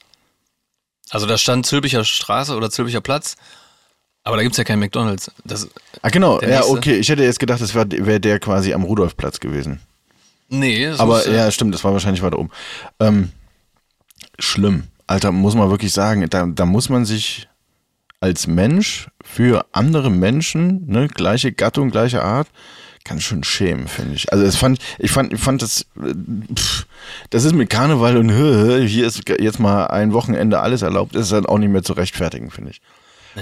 Also 1.11 1.27
da 1.27 1.37
stand 1.37 1.67
Zülpicher 1.67 2.05
Straße 2.05 2.57
oder 2.57 2.71
Zülpicher 2.71 3.01
Platz, 3.01 3.37
aber 4.25 4.37
da 4.37 4.43
gibt's 4.43 4.59
ja 4.59 4.65
keinen 4.65 4.81
McDonalds. 4.81 5.31
Das, 5.45 5.69
Ah, 6.03 6.09
genau, 6.09 6.41
ja, 6.41 6.49
nächste. 6.49 6.71
okay. 6.71 6.95
Ich 6.97 7.09
hätte 7.09 7.23
jetzt 7.23 7.39
gedacht, 7.39 7.61
das 7.61 7.75
wäre 7.75 7.87
wär 7.91 8.19
der 8.19 8.41
quasi 8.41 8.73
am 8.75 8.83
Rudolfplatz 8.83 9.39
gewesen. 9.41 9.81
nee, 10.49 10.87
das 10.87 10.99
Aber 11.01 11.17
muss, 11.17 11.27
äh, 11.27 11.37
ja, 11.37 11.51
stimmt, 11.51 11.75
das 11.75 11.85
war 11.85 11.93
wahrscheinlich 11.93 12.23
weiter 12.23 12.39
oben. 12.39 12.51
Ähm, 13.01 13.31
schlimm. 14.39 14.85
Alter, 15.07 15.33
muss 15.33 15.55
man 15.55 15.71
wirklich 15.71 15.93
sagen, 15.93 16.27
da, 16.31 16.47
da 16.47 16.67
muss 16.67 16.89
man 16.89 17.05
sich 17.05 17.49
als 18.21 18.47
Mensch 18.47 19.09
für 19.23 19.67
andere 19.73 20.11
Menschen, 20.11 20.87
ne, 20.87 21.09
gleiche 21.09 21.53
Gattung, 21.53 21.91
gleiche 21.91 22.23
Art, 22.23 22.49
ganz 23.05 23.23
schön 23.23 23.45
schämen, 23.45 23.87
finde 23.87 24.15
ich. 24.15 24.33
Also 24.33 24.45
es 24.45 24.57
fand, 24.57 24.79
ich 24.99 25.11
fand, 25.11 25.35
ich 25.35 25.41
fand 25.41 25.61
das, 25.61 25.83
äh, 26.03 26.15
pff, 26.55 26.87
das 27.29 27.45
ist 27.45 27.53
mit 27.55 27.69
Karneval 27.69 28.17
und 28.17 28.31
hier 28.87 29.07
ist 29.07 29.29
jetzt 29.29 29.61
mal 29.61 29.89
ein 29.89 30.15
Wochenende 30.15 30.61
alles 30.61 30.81
erlaubt, 30.81 31.15
ist 31.15 31.33
dann 31.33 31.45
auch 31.45 31.59
nicht 31.59 31.71
mehr 31.71 31.83
zu 31.83 31.93
rechtfertigen, 31.93 32.51
finde 32.51 32.71
ich. 32.71 32.81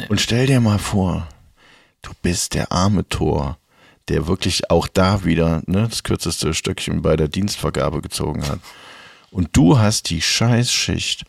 Und 0.09 0.20
stell 0.20 0.46
dir 0.46 0.61
mal 0.61 0.78
vor, 0.78 1.28
Du 2.02 2.11
bist 2.20 2.55
der 2.55 2.72
arme 2.72 3.09
Tor, 3.09 3.59
der 4.09 4.26
wirklich 4.26 4.70
auch 4.70 4.88
da 4.88 5.24
wieder 5.24 5.62
ne, 5.66 5.87
das 5.88 6.02
kürzeste 6.02 6.52
Stückchen 6.52 7.00
bei 7.00 7.16
der 7.16 7.28
Dienstvergabe 7.28 8.02
gezogen 8.02 8.46
hat. 8.46 8.59
Und 9.31 9.57
du 9.57 9.78
hast 9.78 10.11
die 10.11 10.20
Scheißschicht, 10.20 11.24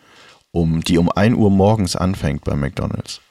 um, 0.52 0.84
die 0.84 0.98
um 0.98 1.12
1 1.12 1.38
Uhr 1.38 1.52
morgens 1.52 1.96
anfängt 1.96 2.44
bei 2.44 2.56
McDonalds. 2.56 3.22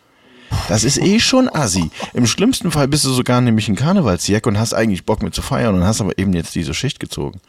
Das 0.68 0.84
ist 0.84 0.98
eh 0.98 1.18
schon 1.18 1.48
assi. 1.48 1.90
Im 2.12 2.26
schlimmsten 2.26 2.70
Fall 2.70 2.86
bist 2.86 3.04
du 3.04 3.10
sogar 3.10 3.40
nämlich 3.40 3.68
ein 3.68 3.76
Karnevalsjack 3.76 4.46
und 4.46 4.58
hast 4.58 4.74
eigentlich 4.74 5.04
Bock 5.04 5.22
mit 5.22 5.34
zu 5.34 5.42
feiern 5.42 5.74
und 5.74 5.84
hast 5.84 6.00
aber 6.00 6.16
eben 6.18 6.32
jetzt 6.34 6.54
diese 6.54 6.74
Schicht 6.74 7.00
gezogen. 7.00 7.40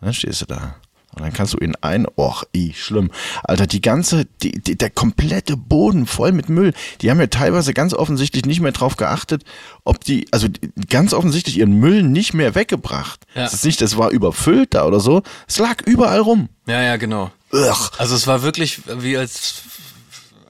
Und 0.00 0.06
dann 0.06 0.14
stehst 0.14 0.40
du 0.42 0.46
da. 0.46 0.76
Und 1.14 1.22
dann 1.22 1.32
kannst 1.32 1.54
du 1.54 1.58
in 1.58 1.76
ein, 1.76 2.06
och, 2.16 2.44
i, 2.54 2.72
schlimm. 2.74 3.10
Alter, 3.44 3.66
die 3.66 3.80
ganze, 3.80 4.26
die, 4.42 4.52
die, 4.52 4.76
der 4.76 4.90
komplette 4.90 5.56
Boden 5.56 6.06
voll 6.06 6.32
mit 6.32 6.48
Müll. 6.48 6.72
Die 7.00 7.10
haben 7.10 7.20
ja 7.20 7.28
teilweise 7.28 7.72
ganz 7.72 7.94
offensichtlich 7.94 8.46
nicht 8.46 8.60
mehr 8.60 8.72
drauf 8.72 8.96
geachtet, 8.96 9.44
ob 9.84 10.00
die, 10.00 10.26
also 10.32 10.48
ganz 10.88 11.12
offensichtlich 11.12 11.58
ihren 11.58 11.74
Müll 11.78 12.02
nicht 12.02 12.34
mehr 12.34 12.54
weggebracht. 12.54 13.24
Ja. 13.34 13.42
Das 13.42 13.54
ist 13.54 13.64
nicht, 13.64 13.80
das 13.80 13.96
war 13.96 14.10
überfüllt 14.10 14.74
da 14.74 14.86
oder 14.86 15.00
so. 15.00 15.22
Es 15.46 15.58
lag 15.58 15.82
überall 15.86 16.20
rum. 16.20 16.48
Ja, 16.66 16.82
ja, 16.82 16.96
genau. 16.96 17.30
Ugh. 17.52 17.90
Also 17.98 18.16
es 18.16 18.26
war 18.26 18.42
wirklich 18.42 18.80
wie 18.98 19.16
als, 19.16 19.62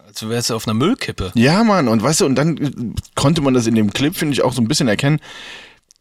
als 0.07 0.27
wärst 0.27 0.51
du 0.51 0.55
auf 0.55 0.67
einer 0.67 0.75
Müllkippe. 0.75 1.33
Ja, 1.35 1.63
Mann, 1.65 1.89
und 1.89 2.03
weißt 2.03 2.23
du, 2.23 2.27
und 2.27 2.37
dann 2.37 2.95
konnte 3.15 3.43
man 3.43 3.53
das 3.53 3.67
in 3.67 3.75
dem 3.75 3.93
Clip, 3.93 4.17
finde 4.17 4.33
ich, 4.33 4.43
auch 4.43 4.55
so 4.55 4.63
ein 4.63 4.69
bisschen 4.69 4.89
erkennen, 4.89 5.21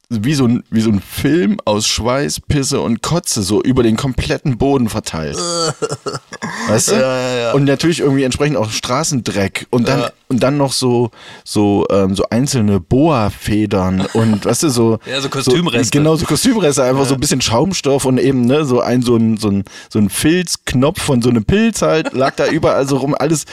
wie 0.09 0.33
so, 0.33 0.45
ein, 0.45 0.63
wie 0.69 0.81
so 0.81 0.89
ein 0.89 1.01
Film 1.01 1.57
aus 1.65 1.87
Schweiß, 1.87 2.41
Pisse 2.41 2.81
und 2.81 3.01
Kotze 3.01 3.41
so 3.41 3.61
über 3.63 3.83
den 3.83 3.97
kompletten 3.97 4.57
Boden 4.57 4.89
verteilt. 4.89 5.37
weißt 6.67 6.91
du? 6.91 7.51
Und 7.55 7.65
natürlich 7.65 8.01
irgendwie 8.01 8.23
entsprechend 8.23 8.57
auch 8.57 8.69
Straßendreck 8.69 9.67
und 9.69 9.87
dann, 9.87 10.09
und 10.27 10.43
dann 10.43 10.57
noch 10.57 10.73
so, 10.73 11.11
so, 11.43 11.85
ähm, 11.89 12.15
so 12.15 12.25
einzelne 12.29 12.79
Boa-Federn 12.79 14.07
und 14.13 14.45
weißt 14.45 14.63
du, 14.63 14.69
so. 14.69 14.99
Ja, 15.09 15.21
so 15.21 15.29
Kostümreste. 15.29 15.85
So, 15.85 15.91
genau, 15.91 16.15
so 16.15 16.25
Kostümreste, 16.25 16.83
einfach 16.83 17.05
so 17.05 17.13
ein 17.13 17.19
bisschen 17.19 17.41
Schaumstoff 17.41 18.05
und 18.05 18.17
eben, 18.19 18.45
ne, 18.45 18.65
so 18.65 18.81
ein, 18.81 19.01
so 19.01 19.15
ein, 19.15 19.37
so 19.37 19.49
ein, 19.49 19.63
so 19.89 19.99
ein 19.99 20.09
Filzknopf 20.09 21.01
von 21.01 21.21
so 21.21 21.29
einem 21.29 21.45
Pilz 21.45 21.81
halt, 21.81 22.13
lag 22.13 22.35
da 22.35 22.47
überall 22.47 22.87
so 22.87 22.97
rum, 22.97 23.15
alles. 23.17 23.45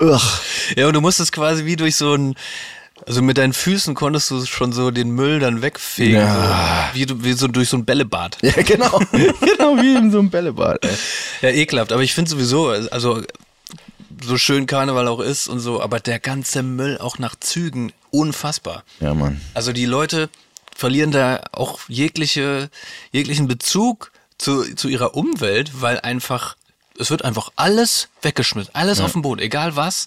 Ugh. 0.00 0.20
Ja, 0.76 0.86
und 0.86 0.94
du 0.94 1.00
musstest 1.00 1.32
quasi 1.32 1.64
wie 1.64 1.76
durch 1.76 1.96
so 1.96 2.14
ein, 2.14 2.34
also 3.06 3.22
mit 3.22 3.38
deinen 3.38 3.52
Füßen 3.52 3.94
konntest 3.94 4.30
du 4.30 4.44
schon 4.44 4.72
so 4.72 4.90
den 4.90 5.10
Müll 5.10 5.38
dann 5.40 5.62
wegfegen. 5.62 6.14
Ja. 6.20 6.90
So, 6.92 6.98
wie, 6.98 7.06
du- 7.06 7.24
wie 7.24 7.32
so 7.32 7.48
durch 7.48 7.68
so 7.68 7.76
ein 7.76 7.84
Bällebad. 7.84 8.38
Ja, 8.42 8.52
genau. 8.62 8.98
genau 9.12 9.76
wie 9.76 9.96
in 9.96 10.10
so 10.10 10.18
einem 10.18 10.30
Bällebad. 10.30 10.84
Ey. 10.84 10.96
Ja, 11.42 11.48
ekelhaft. 11.50 11.92
Aber 11.92 12.02
ich 12.02 12.14
finde 12.14 12.30
sowieso, 12.30 12.68
also 12.68 13.22
so 14.24 14.36
schön 14.36 14.66
Karneval 14.66 15.06
auch 15.08 15.20
ist 15.20 15.48
und 15.48 15.60
so, 15.60 15.80
aber 15.80 16.00
der 16.00 16.18
ganze 16.18 16.62
Müll 16.62 16.98
auch 16.98 17.18
nach 17.18 17.34
Zügen, 17.38 17.92
unfassbar. 18.10 18.82
Ja, 19.00 19.14
Mann. 19.14 19.40
Also 19.54 19.72
die 19.72 19.86
Leute 19.86 20.28
verlieren 20.74 21.10
da 21.12 21.40
auch 21.52 21.80
jegliche, 21.88 22.68
jeglichen 23.12 23.46
Bezug 23.48 24.12
zu, 24.38 24.74
zu 24.74 24.88
ihrer 24.88 25.14
Umwelt, 25.14 25.70
weil 25.80 26.00
einfach, 26.00 26.56
es 26.98 27.10
wird 27.10 27.24
einfach 27.24 27.50
alles 27.56 28.08
weggeschmissen, 28.22 28.74
alles 28.74 29.00
auf 29.00 29.12
dem 29.12 29.22
Boden, 29.22 29.40
egal 29.40 29.76
was. 29.76 30.06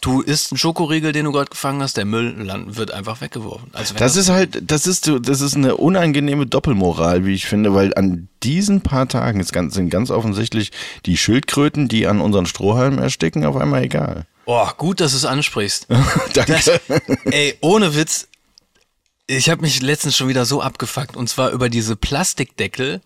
Du 0.00 0.22
isst 0.22 0.50
einen 0.50 0.58
Schokoriegel, 0.58 1.12
den 1.12 1.26
du 1.26 1.32
gerade 1.32 1.50
gefangen 1.50 1.82
hast, 1.82 1.96
der 1.98 2.06
Müll 2.06 2.34
land, 2.42 2.76
wird 2.76 2.90
einfach 2.90 3.20
weggeworfen. 3.20 3.68
Also 3.74 3.94
wenn 3.94 3.98
Das 3.98 4.16
ist 4.16 4.30
halt, 4.30 4.62
das 4.70 4.86
ist, 4.86 5.04
so- 5.04 5.18
das 5.18 5.42
ist 5.42 5.56
eine 5.56 5.76
unangenehme 5.76 6.46
Doppelmoral, 6.46 7.26
wie 7.26 7.34
ich 7.34 7.46
finde, 7.46 7.74
weil 7.74 7.92
an 7.96 8.28
diesen 8.42 8.80
paar 8.80 9.08
Tagen 9.08 9.40
ist 9.40 9.52
ganz, 9.52 9.74
sind 9.74 9.90
ganz 9.90 10.10
offensichtlich 10.10 10.72
die 11.04 11.18
Schildkröten, 11.18 11.88
die 11.88 12.06
an 12.06 12.20
unseren 12.22 12.46
Strohhalmen 12.46 12.98
ersticken, 12.98 13.44
auf 13.44 13.56
einmal 13.56 13.82
egal. 13.82 14.26
Oh, 14.46 14.66
gut, 14.78 15.00
dass 15.00 15.12
du 15.12 15.18
es 15.18 15.24
ansprichst. 15.26 15.86
Danke. 16.32 16.52
Das, 16.54 16.80
ey, 17.26 17.56
ohne 17.60 17.94
Witz, 17.94 18.26
ich 19.26 19.50
habe 19.50 19.60
mich 19.60 19.82
letztens 19.82 20.16
schon 20.16 20.28
wieder 20.28 20.46
so 20.46 20.62
abgefuckt 20.62 21.14
und 21.16 21.28
zwar 21.28 21.50
über 21.50 21.68
diese 21.68 21.94
Plastikdeckel, 21.94 23.00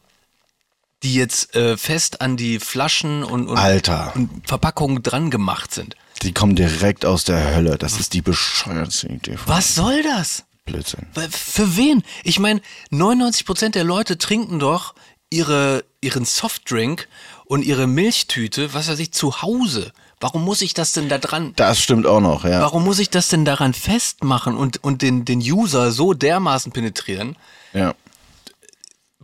die 1.02 1.14
jetzt 1.16 1.54
äh, 1.56 1.76
fest 1.76 2.20
an 2.20 2.36
die 2.36 2.60
Flaschen 2.60 3.24
und, 3.24 3.48
und, 3.48 3.58
Alter. 3.58 4.12
und 4.14 4.30
Verpackungen 4.48 5.02
dran 5.02 5.30
gemacht 5.30 5.74
sind. 5.74 5.96
Die 6.22 6.32
kommen 6.32 6.56
direkt 6.56 7.04
aus 7.04 7.24
der 7.24 7.54
Hölle. 7.54 7.76
Das 7.78 7.98
ist 7.98 8.12
die 8.14 8.22
bescheuertste 8.22 9.08
Idee 9.08 9.36
Was 9.46 9.74
soll 9.74 10.02
das? 10.02 10.44
Blödsinn. 10.64 11.06
Für 11.30 11.76
wen? 11.76 12.02
Ich 12.22 12.38
meine, 12.38 12.60
99% 12.90 13.70
der 13.70 13.84
Leute 13.84 14.16
trinken 14.16 14.58
doch 14.58 14.94
ihre, 15.28 15.84
ihren 16.00 16.24
Softdrink 16.24 17.08
und 17.44 17.64
ihre 17.64 17.86
Milchtüte, 17.86 18.72
was 18.72 18.88
weiß 18.88 18.98
ich, 19.00 19.12
zu 19.12 19.42
Hause. 19.42 19.92
Warum 20.20 20.44
muss 20.44 20.62
ich 20.62 20.72
das 20.72 20.92
denn 20.92 21.10
da 21.10 21.18
dran? 21.18 21.52
Das 21.56 21.80
stimmt 21.80 22.06
auch 22.06 22.20
noch, 22.20 22.44
ja. 22.44 22.62
Warum 22.62 22.84
muss 22.84 22.98
ich 22.98 23.10
das 23.10 23.28
denn 23.28 23.44
daran 23.44 23.74
festmachen 23.74 24.56
und, 24.56 24.82
und 24.82 25.02
den, 25.02 25.26
den 25.26 25.40
User 25.40 25.92
so 25.92 26.14
dermaßen 26.14 26.72
penetrieren? 26.72 27.36
ja. 27.74 27.94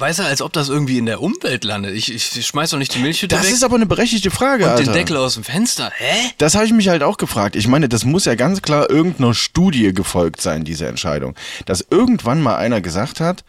Weißt 0.00 0.18
du, 0.18 0.22
als 0.22 0.40
ob 0.40 0.54
das 0.54 0.70
irgendwie 0.70 0.96
in 0.96 1.04
der 1.04 1.20
Umwelt 1.20 1.62
landet. 1.62 1.94
Ich, 1.94 2.12
ich 2.14 2.46
schmeiß 2.46 2.70
doch 2.70 2.78
nicht 2.78 2.94
die 2.94 3.00
Milchtüte 3.00 3.36
Das 3.36 3.44
weg 3.44 3.52
ist 3.52 3.62
aber 3.62 3.76
eine 3.76 3.84
berechtigte 3.84 4.30
Frage, 4.30 4.64
und 4.64 4.70
Alter. 4.70 4.84
den 4.84 4.94
Deckel 4.94 5.18
aus 5.18 5.34
dem 5.34 5.44
Fenster. 5.44 5.92
Hä? 5.94 6.30
Das 6.38 6.54
habe 6.54 6.64
ich 6.64 6.72
mich 6.72 6.88
halt 6.88 7.02
auch 7.02 7.18
gefragt. 7.18 7.54
Ich 7.54 7.68
meine, 7.68 7.86
das 7.86 8.06
muss 8.06 8.24
ja 8.24 8.34
ganz 8.34 8.62
klar 8.62 8.88
irgendeiner 8.88 9.34
Studie 9.34 9.92
gefolgt 9.92 10.40
sein, 10.40 10.64
diese 10.64 10.86
Entscheidung. 10.86 11.34
Dass 11.66 11.86
irgendwann 11.90 12.40
mal 12.40 12.56
einer 12.56 12.80
gesagt 12.80 13.20
hat, 13.20 13.44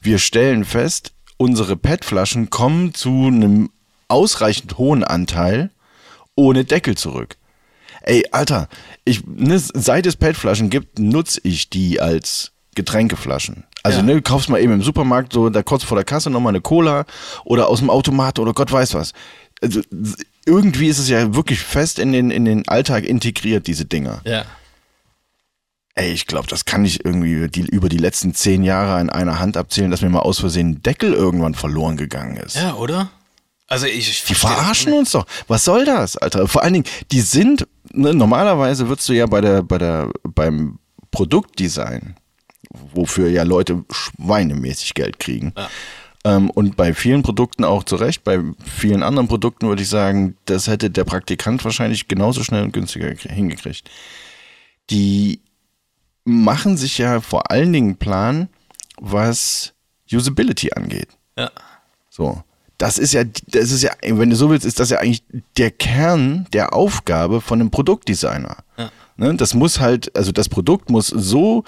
wir 0.00 0.18
stellen 0.18 0.64
fest, 0.64 1.12
unsere 1.36 1.76
PET-Flaschen 1.76 2.50
kommen 2.50 2.94
zu 2.94 3.28
einem 3.28 3.70
ausreichend 4.08 4.78
hohen 4.78 5.04
Anteil 5.04 5.70
ohne 6.34 6.64
Deckel 6.64 6.96
zurück. 6.96 7.36
Ey, 8.02 8.24
Alter, 8.32 8.68
ich, 9.04 9.24
ne, 9.24 9.56
seit 9.58 10.06
es 10.06 10.16
PET-Flaschen 10.16 10.68
gibt, 10.68 10.98
nutze 10.98 11.40
ich 11.44 11.70
die 11.70 12.00
als 12.00 12.50
Getränkeflaschen. 12.74 13.64
Also, 13.82 13.98
Ja. 13.98 14.04
ne, 14.04 14.14
du 14.14 14.22
kaufst 14.22 14.48
mal 14.48 14.60
eben 14.60 14.72
im 14.72 14.82
Supermarkt 14.82 15.32
so 15.32 15.50
da 15.50 15.62
kurz 15.62 15.82
vor 15.84 15.96
der 15.96 16.04
Kasse 16.04 16.30
nochmal 16.30 16.52
eine 16.52 16.60
Cola 16.60 17.04
oder 17.44 17.68
aus 17.68 17.80
dem 17.80 17.90
Automat 17.90 18.38
oder 18.38 18.52
Gott 18.52 18.70
weiß 18.70 18.94
was. 18.94 19.12
Also, 19.60 19.80
irgendwie 20.44 20.88
ist 20.88 20.98
es 20.98 21.08
ja 21.08 21.34
wirklich 21.34 21.60
fest 21.60 21.98
in 21.98 22.12
den, 22.12 22.30
in 22.30 22.44
den 22.44 22.66
Alltag 22.68 23.04
integriert, 23.04 23.66
diese 23.66 23.84
Dinger. 23.84 24.20
Ja. 24.24 24.44
Ey, 25.94 26.10
ich 26.12 26.26
glaube, 26.26 26.48
das 26.48 26.64
kann 26.64 26.84
ich 26.84 27.04
irgendwie 27.04 27.48
die, 27.48 27.60
über 27.66 27.88
die 27.90 27.98
letzten 27.98 28.34
zehn 28.34 28.62
Jahre 28.62 29.00
in 29.00 29.10
einer 29.10 29.38
Hand 29.38 29.56
abzählen, 29.58 29.90
dass 29.90 30.00
mir 30.00 30.08
mal 30.08 30.20
aus 30.20 30.38
Versehen 30.40 30.70
ein 30.70 30.82
Deckel 30.82 31.12
irgendwann 31.12 31.54
verloren 31.54 31.96
gegangen 31.98 32.36
ist. 32.38 32.56
Ja, 32.56 32.74
oder? 32.76 33.10
Also 33.68 33.86
ich, 33.86 34.08
ich 34.08 34.24
Die 34.24 34.34
verarschen 34.34 34.92
uns 34.94 35.10
doch. 35.10 35.26
Was 35.48 35.64
soll 35.64 35.84
das, 35.84 36.16
Alter? 36.16 36.48
Vor 36.48 36.62
allen 36.62 36.72
Dingen, 36.74 36.86
die 37.10 37.20
sind, 37.20 37.66
ne, 37.92 38.14
normalerweise 38.14 38.88
würdest 38.88 39.08
du 39.08 39.12
ja 39.12 39.26
bei 39.26 39.40
der, 39.42 39.62
bei 39.62 39.76
der, 39.78 40.10
beim 40.22 40.78
Produktdesign, 41.10 42.16
wofür 42.94 43.28
ja 43.28 43.42
Leute 43.42 43.84
schweinemäßig 43.90 44.94
Geld 44.94 45.18
kriegen. 45.18 45.52
Ja. 45.56 45.68
Ähm, 46.24 46.50
und 46.50 46.76
bei 46.76 46.94
vielen 46.94 47.22
Produkten 47.22 47.64
auch 47.64 47.84
zu 47.84 47.96
Recht, 47.96 48.24
bei 48.24 48.40
vielen 48.64 49.02
anderen 49.02 49.28
Produkten 49.28 49.66
würde 49.66 49.82
ich 49.82 49.88
sagen, 49.88 50.36
das 50.44 50.68
hätte 50.68 50.90
der 50.90 51.04
Praktikant 51.04 51.64
wahrscheinlich 51.64 52.08
genauso 52.08 52.44
schnell 52.44 52.62
und 52.62 52.72
günstiger 52.72 53.08
gekrie- 53.08 53.32
hingekriegt. 53.32 53.90
Die 54.90 55.40
machen 56.24 56.76
sich 56.76 56.98
ja 56.98 57.20
vor 57.20 57.50
allen 57.50 57.72
Dingen 57.72 57.96
Plan, 57.96 58.48
was 59.00 59.74
Usability 60.12 60.72
angeht. 60.74 61.08
Ja. 61.36 61.50
So. 62.08 62.42
Das 62.78 62.98
ist 62.98 63.12
ja, 63.12 63.22
das 63.24 63.70
ist 63.70 63.82
ja, 63.82 63.92
wenn 64.02 64.30
du 64.30 64.36
so 64.36 64.50
willst, 64.50 64.66
ist 64.66 64.80
das 64.80 64.90
ja 64.90 64.98
eigentlich 64.98 65.22
der 65.56 65.70
Kern 65.70 66.46
der 66.52 66.74
Aufgabe 66.74 67.40
von 67.40 67.60
einem 67.60 67.70
Produktdesigner. 67.70 68.56
Ja. 68.76 68.90
Ne? 69.16 69.34
Das 69.36 69.54
muss 69.54 69.78
halt, 69.78 70.14
also 70.16 70.32
das 70.32 70.48
Produkt 70.48 70.90
muss 70.90 71.06
so, 71.06 71.64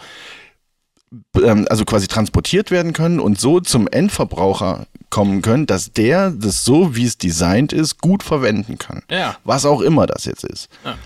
also 1.68 1.85
quasi 1.85 2.07
transportiert 2.07 2.70
werden 2.70 2.92
können 2.92 3.20
und 3.20 3.38
so 3.38 3.61
zum 3.61 3.88
Endverbraucher 3.88 4.87
kommen 5.11 5.42
können, 5.42 5.66
dass 5.66 5.92
der 5.92 6.31
das 6.31 6.64
so, 6.64 6.96
wie 6.96 7.05
es 7.05 7.18
designt 7.18 7.72
ist, 7.72 8.00
gut 8.00 8.22
verwenden 8.22 8.79
kann. 8.79 9.03
Ja. 9.11 9.37
Was 9.44 9.64
auch 9.64 9.81
immer 9.81 10.07
das 10.07 10.24
jetzt 10.24 10.44
ist. 10.44 10.68
Ja. 10.85 10.96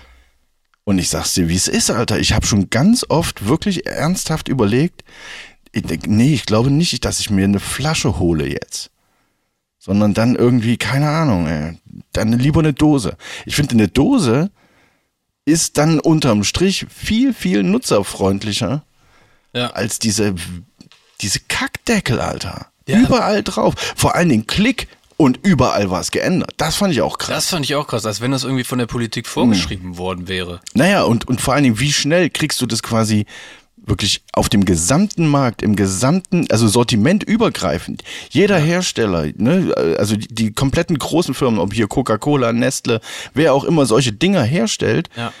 Und 0.83 0.97
ich 0.97 1.09
sag's 1.09 1.35
dir, 1.35 1.49
wie 1.49 1.55
es 1.55 1.67
ist, 1.67 1.91
Alter. 1.91 2.19
Ich 2.19 2.33
habe 2.33 2.47
schon 2.47 2.71
ganz 2.71 3.05
oft 3.07 3.47
wirklich 3.47 3.85
ernsthaft 3.85 4.47
überlegt, 4.47 5.03
ich 5.71 5.83
denk, 5.83 6.07
nee, 6.07 6.33
ich 6.33 6.45
glaube 6.45 6.71
nicht, 6.71 7.05
dass 7.05 7.19
ich 7.19 7.29
mir 7.29 7.43
eine 7.43 7.59
Flasche 7.59 8.17
hole 8.17 8.47
jetzt. 8.47 8.89
Sondern 9.77 10.15
dann 10.15 10.35
irgendwie, 10.35 10.77
keine 10.77 11.09
Ahnung, 11.09 11.45
ey, 11.47 11.77
dann 12.11 12.33
lieber 12.33 12.59
eine 12.61 12.73
Dose. 12.73 13.17
Ich 13.45 13.55
finde, 13.55 13.73
eine 13.73 13.87
Dose 13.87 14.49
ist 15.45 15.77
dann 15.77 15.99
unterm 15.99 16.43
Strich 16.43 16.87
viel, 16.89 17.33
viel 17.33 17.63
nutzerfreundlicher 17.63 18.83
Ja. 19.53 19.67
als 19.71 19.99
diese, 19.99 20.35
diese 21.21 21.39
Kackdeckel, 21.47 22.19
Alter. 22.19 22.67
Ja. 22.87 22.99
Überall 22.99 23.43
drauf. 23.43 23.73
Vor 23.95 24.15
allen 24.15 24.29
Dingen 24.29 24.47
Klick 24.47 24.87
und 25.17 25.39
überall 25.43 25.91
was 25.91 26.11
geändert. 26.11 26.53
Das 26.57 26.75
fand 26.77 26.93
ich 26.93 27.01
auch 27.01 27.17
krass. 27.17 27.29
Das 27.35 27.49
fand 27.49 27.65
ich 27.65 27.75
auch 27.75 27.87
krass, 27.87 28.05
als 28.05 28.21
wenn 28.21 28.31
das 28.31 28.43
irgendwie 28.43 28.63
von 28.63 28.79
der 28.79 28.85
Politik 28.85 29.27
vorgeschrieben 29.27 29.97
worden 29.97 30.27
wäre. 30.27 30.61
Naja, 30.73 31.03
und, 31.03 31.27
und 31.27 31.41
vor 31.41 31.53
allen 31.53 31.63
Dingen, 31.63 31.79
wie 31.79 31.91
schnell 31.91 32.29
kriegst 32.29 32.61
du 32.61 32.65
das 32.65 32.81
quasi 32.81 33.25
wirklich 33.75 34.21
auf 34.33 34.49
dem 34.49 34.65
gesamten 34.65 35.27
Markt, 35.27 35.61
im 35.61 35.75
gesamten, 35.75 36.47
also 36.51 36.67
Sortiment 36.67 37.23
übergreifend. 37.23 38.03
Jeder 38.29 38.57
Hersteller, 38.59 39.27
ne, 39.35 39.73
also 39.97 40.15
die, 40.15 40.27
die 40.27 40.51
kompletten 40.53 40.97
großen 40.97 41.33
Firmen, 41.33 41.59
ob 41.59 41.73
hier 41.73 41.87
Coca-Cola, 41.87 42.53
Nestle, 42.53 43.01
wer 43.33 43.53
auch 43.53 43.63
immer 43.63 43.85
solche 43.85 44.13
Dinger 44.13 44.43
herstellt, 44.43 45.09
Ja. 45.15 45.33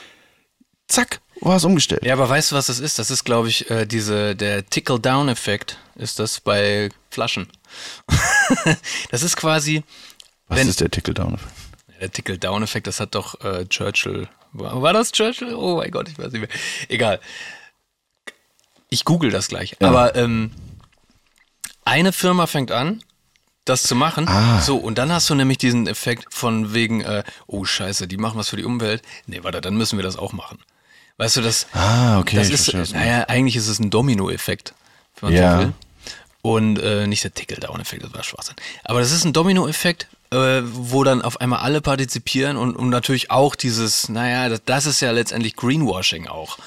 zack, 0.87 1.21
war 1.41 1.55
es 1.57 1.63
umgestellt. 1.63 2.03
Ja, 2.05 2.13
aber 2.13 2.27
weißt 2.29 2.51
du, 2.51 2.55
was 2.55 2.67
das 2.67 2.79
ist? 2.79 2.99
Das 2.99 3.11
ist, 3.11 3.23
glaube 3.23 3.49
ich, 3.49 3.69
äh, 3.69 3.85
diese, 3.85 4.35
der 4.35 4.65
Tickle-Down-Effekt 4.69 5.77
ist 5.95 6.19
das 6.19 6.39
bei 6.39 6.89
Flaschen. 7.09 7.47
das 9.11 9.23
ist 9.23 9.37
quasi, 9.37 9.83
Was 10.47 10.59
wenn- 10.59 10.67
ist 10.69 10.81
der 10.81 10.89
Tickle-Down-Effekt? 10.91 11.53
der 12.01 12.11
Tickle-Down-Effekt, 12.11 12.87
das 12.87 12.99
hat 13.01 13.13
doch 13.15 13.39
äh, 13.43 13.65
Churchill. 13.67 14.29
War, 14.53 14.81
war 14.81 14.93
das 14.93 15.11
Churchill? 15.11 15.53
Oh 15.53 15.77
mein 15.77 15.91
Gott, 15.91 16.07
ich 16.07 16.17
weiß 16.17 16.31
nicht 16.31 16.41
mehr. 16.41 16.49
Egal. 16.87 17.19
Ich 18.89 19.03
google 19.05 19.31
das 19.31 19.49
gleich. 19.49 19.75
Ja. 19.81 19.89
Aber 19.89 20.15
ähm, 20.15 20.51
eine 21.85 22.13
Firma 22.13 22.47
fängt 22.47 22.71
an, 22.71 23.03
das 23.65 23.83
zu 23.83 23.95
machen. 23.95 24.27
Ah. 24.27 24.61
So, 24.61 24.77
und 24.77 24.97
dann 24.97 25.11
hast 25.11 25.29
du 25.29 25.35
nämlich 25.35 25.57
diesen 25.57 25.87
Effekt 25.87 26.33
von 26.33 26.73
wegen, 26.73 27.01
äh, 27.01 27.23
oh 27.47 27.65
Scheiße, 27.65 28.07
die 28.07 28.17
machen 28.17 28.37
was 28.39 28.49
für 28.49 28.57
die 28.57 28.63
Umwelt. 28.63 29.03
Nee, 29.27 29.43
warte, 29.43 29.59
dann 29.61 29.75
müssen 29.75 29.97
wir 29.99 30.03
das 30.03 30.15
auch 30.15 30.31
machen. 30.33 30.57
Weißt 31.19 31.35
du, 31.37 31.41
das, 31.41 31.67
Ah, 31.73 32.17
okay. 32.19 32.37
das 32.37 32.49
ist, 32.49 32.71
verstehe, 32.71 32.97
du 32.99 33.05
naja, 33.05 33.25
eigentlich 33.27 33.55
ist 33.55 33.67
es 33.67 33.77
ein 33.77 33.91
Domino-Effekt, 33.91 34.73
wenn 35.21 35.29
man 35.33 35.39
Ja. 35.41 35.53
so 35.53 35.59
will. 35.67 35.73
Und 36.41 36.79
äh, 36.79 37.05
nicht 37.05 37.23
der 37.23 37.33
Tickle-Down-Effekt, 37.33 38.03
das 38.03 38.13
war 38.13 38.23
Schwachsinn. 38.23 38.55
Aber 38.85 39.01
das 39.01 39.11
ist 39.11 39.25
ein 39.25 39.33
Domino-Effekt, 39.33 40.07
äh, 40.31 40.61
wo 40.63 41.03
dann 41.03 41.21
auf 41.21 41.41
einmal 41.41 41.59
alle 41.59 41.81
partizipieren 41.81 42.55
und, 42.55 42.75
und 42.75 42.89
natürlich 42.89 43.29
auch 43.29 43.55
dieses, 43.55 44.07
naja, 44.09 44.47
das, 44.49 44.61
das 44.65 44.85
ist 44.85 45.01
ja 45.01 45.11
letztendlich 45.11 45.55
Greenwashing 45.57 46.27
auch. 46.27 46.57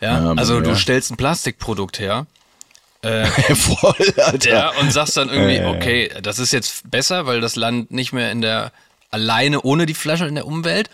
Ja, 0.00 0.20
Ja, 0.24 0.32
also 0.36 0.60
du 0.60 0.70
ja. 0.70 0.76
stellst 0.76 1.12
ein 1.12 1.16
Plastikprodukt 1.16 1.98
her 2.00 2.26
meinst. 3.02 3.62
Voll, 3.62 4.14
Alter. 4.24 4.50
ja, 4.50 4.68
und 4.80 4.92
sagst 4.92 5.16
dann 5.16 5.30
irgendwie, 5.30 5.56
ja. 5.56 5.70
okay, 5.70 6.10
das 6.22 6.38
ist 6.38 6.52
jetzt 6.52 6.90
besser, 6.90 7.24
weil 7.26 7.40
das 7.40 7.56
Land 7.56 7.90
nicht 7.92 8.12
mehr 8.12 8.30
in 8.32 8.40
der, 8.42 8.72
alleine 9.10 9.62
ohne 9.62 9.86
die 9.86 9.94
Flasche 9.94 10.26
in 10.26 10.34
der 10.34 10.46
Umwelt, 10.46 10.90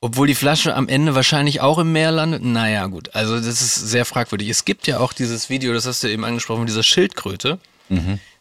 obwohl 0.00 0.26
die 0.26 0.34
Flasche 0.34 0.74
am 0.74 0.88
Ende 0.88 1.14
wahrscheinlich 1.14 1.60
auch 1.60 1.78
im 1.78 1.92
Meer 1.92 2.10
landet. 2.10 2.42
Naja, 2.42 2.86
gut, 2.86 3.14
also 3.14 3.36
das 3.36 3.60
ist 3.60 3.74
sehr 3.74 4.04
fragwürdig. 4.04 4.48
Es 4.48 4.64
gibt 4.64 4.86
ja 4.86 4.98
auch 4.98 5.12
dieses 5.12 5.50
Video, 5.50 5.72
das 5.72 5.86
hast 5.86 6.02
du 6.02 6.08
eben 6.08 6.24
angesprochen, 6.24 6.60
mit 6.60 6.68
dieser 6.68 6.82
Schildkröte, 6.82 7.58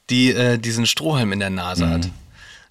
die 0.10 0.32
äh, 0.32 0.58
diesen 0.58 0.86
Strohhalm 0.86 1.34
in 1.34 1.39
der 1.39 1.50
Nase 1.50 1.89
hat. 1.89 2.10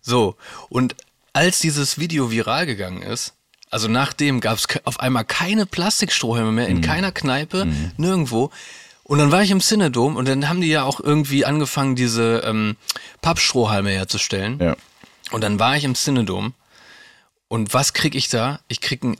So, 0.00 0.36
und 0.68 0.96
als 1.32 1.58
dieses 1.58 1.98
Video 1.98 2.30
viral 2.30 2.66
gegangen 2.66 3.02
ist, 3.02 3.34
also 3.70 3.88
nachdem 3.88 4.40
gab 4.40 4.56
es 4.56 4.66
auf 4.84 5.00
einmal 5.00 5.24
keine 5.24 5.66
Plastikstrohhalme 5.66 6.52
mehr 6.52 6.68
in 6.68 6.80
keiner 6.80 7.12
Kneipe, 7.12 7.66
nirgendwo. 7.98 8.50
Und 9.04 9.18
dann 9.18 9.30
war 9.30 9.42
ich 9.42 9.50
im 9.50 9.60
Cinedom 9.60 10.16
und 10.16 10.28
dann 10.28 10.48
haben 10.48 10.60
die 10.60 10.68
ja 10.68 10.84
auch 10.84 11.00
irgendwie 11.00 11.44
angefangen, 11.44 11.96
diese 11.96 12.42
ähm, 12.44 12.76
Pappstrohhalme 13.22 13.90
herzustellen. 13.90 14.58
Ja. 14.60 14.76
Und 15.30 15.42
dann 15.42 15.58
war 15.58 15.76
ich 15.76 15.84
im 15.84 15.94
Cinedom 15.94 16.54
und 17.48 17.74
was 17.74 17.92
krieg 17.92 18.14
ich 18.14 18.28
da? 18.28 18.60
Ich 18.68 18.80
krieg 18.80 19.02
einen 19.02 19.16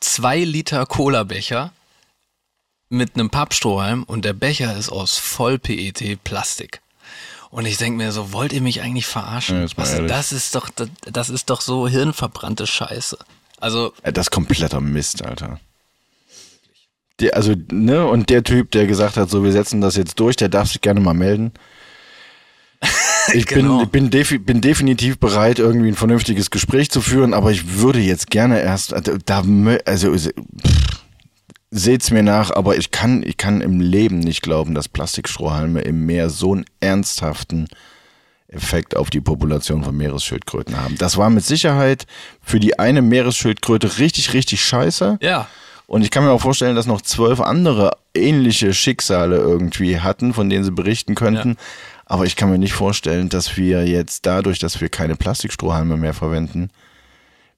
2 0.00 0.44
Liter 0.44 0.86
Cola-Becher 0.86 1.72
mit 2.88 3.14
einem 3.14 3.30
Pappstrohhalm 3.30 4.02
und 4.02 4.24
der 4.24 4.32
Becher 4.32 4.76
ist 4.76 4.90
aus 4.90 5.16
Voll-PET 5.18 6.22
Plastik. 6.24 6.80
Und 7.50 7.66
ich 7.66 7.78
denk 7.78 7.96
mir 7.96 8.12
so, 8.12 8.32
wollt 8.32 8.52
ihr 8.52 8.60
mich 8.60 8.80
eigentlich 8.80 9.06
verarschen? 9.06 9.62
Ja, 9.62 9.68
Was, 9.76 9.96
das 10.06 10.32
ist 10.32 10.54
doch, 10.54 10.68
das, 10.70 10.88
das 11.10 11.30
ist 11.30 11.50
doch 11.50 11.60
so 11.60 11.88
hirnverbrannte 11.88 12.66
Scheiße. 12.66 13.18
Also, 13.58 13.92
Das 14.02 14.26
ist 14.26 14.30
kompletter 14.30 14.80
Mist, 14.80 15.24
Alter. 15.24 15.58
Der, 17.18 17.36
also, 17.36 17.54
ne, 17.70 18.06
und 18.06 18.30
der 18.30 18.44
Typ, 18.44 18.70
der 18.70 18.86
gesagt 18.86 19.16
hat, 19.16 19.30
so, 19.30 19.44
wir 19.44 19.52
setzen 19.52 19.80
das 19.80 19.96
jetzt 19.96 20.18
durch, 20.20 20.36
der 20.36 20.48
darf 20.48 20.68
sich 20.68 20.80
gerne 20.80 21.00
mal 21.00 21.12
melden. 21.12 21.52
Ich 23.34 23.46
Genau. 23.46 23.80
bin, 23.80 23.88
bin, 23.90 24.10
defi 24.10 24.38
bin 24.38 24.60
definitiv 24.60 25.18
bereit, 25.18 25.58
irgendwie 25.60 25.88
ein 25.88 25.94
vernünftiges 25.94 26.50
Gespräch 26.50 26.90
zu 26.90 27.00
führen, 27.00 27.32
aber 27.34 27.52
ich 27.52 27.78
würde 27.78 28.00
jetzt 28.00 28.30
gerne 28.30 28.60
erst, 28.60 28.92
äh, 28.92 29.02
da, 29.24 29.44
also, 29.84 30.16
se- 30.16 30.32
pff, 30.66 31.02
seht's 31.70 32.10
mir 32.10 32.22
nach, 32.24 32.50
aber 32.50 32.76
ich 32.76 32.90
kann, 32.90 33.22
ich 33.22 33.36
kann 33.36 33.60
im 33.60 33.80
Leben 33.80 34.18
nicht 34.18 34.42
glauben, 34.42 34.74
dass 34.74 34.88
Plastikstrohhalme 34.88 35.82
im 35.82 36.06
Meer 36.06 36.28
so 36.30 36.54
einen 36.54 36.64
ernsthaften 36.80 37.68
Effekt 38.48 38.96
auf 38.96 39.10
die 39.10 39.20
Population 39.20 39.84
von 39.84 39.96
Meeresschildkröten 39.96 40.80
haben. 40.82 40.96
Das 40.98 41.16
war 41.16 41.30
mit 41.30 41.44
Sicherheit 41.44 42.06
für 42.42 42.58
die 42.58 42.80
eine 42.80 43.00
Meeresschildkröte 43.02 43.98
richtig, 43.98 44.32
richtig 44.32 44.64
scheiße. 44.64 45.18
ja. 45.20 45.46
Und 45.86 46.02
ich 46.02 46.12
kann 46.12 46.22
mir 46.22 46.30
auch 46.30 46.40
vorstellen, 46.40 46.76
dass 46.76 46.86
noch 46.86 47.00
zwölf 47.00 47.40
andere 47.40 47.90
ähnliche 48.14 48.72
Schicksale 48.74 49.38
irgendwie 49.38 49.98
hatten, 49.98 50.32
von 50.32 50.48
denen 50.48 50.62
sie 50.62 50.70
berichten 50.70 51.16
könnten. 51.16 51.56
Aber 52.10 52.24
ich 52.24 52.34
kann 52.34 52.50
mir 52.50 52.58
nicht 52.58 52.72
vorstellen, 52.72 53.28
dass 53.28 53.56
wir 53.56 53.86
jetzt 53.86 54.26
dadurch, 54.26 54.58
dass 54.58 54.80
wir 54.80 54.88
keine 54.88 55.14
Plastikstrohhalme 55.14 55.96
mehr 55.96 56.12
verwenden, 56.12 56.70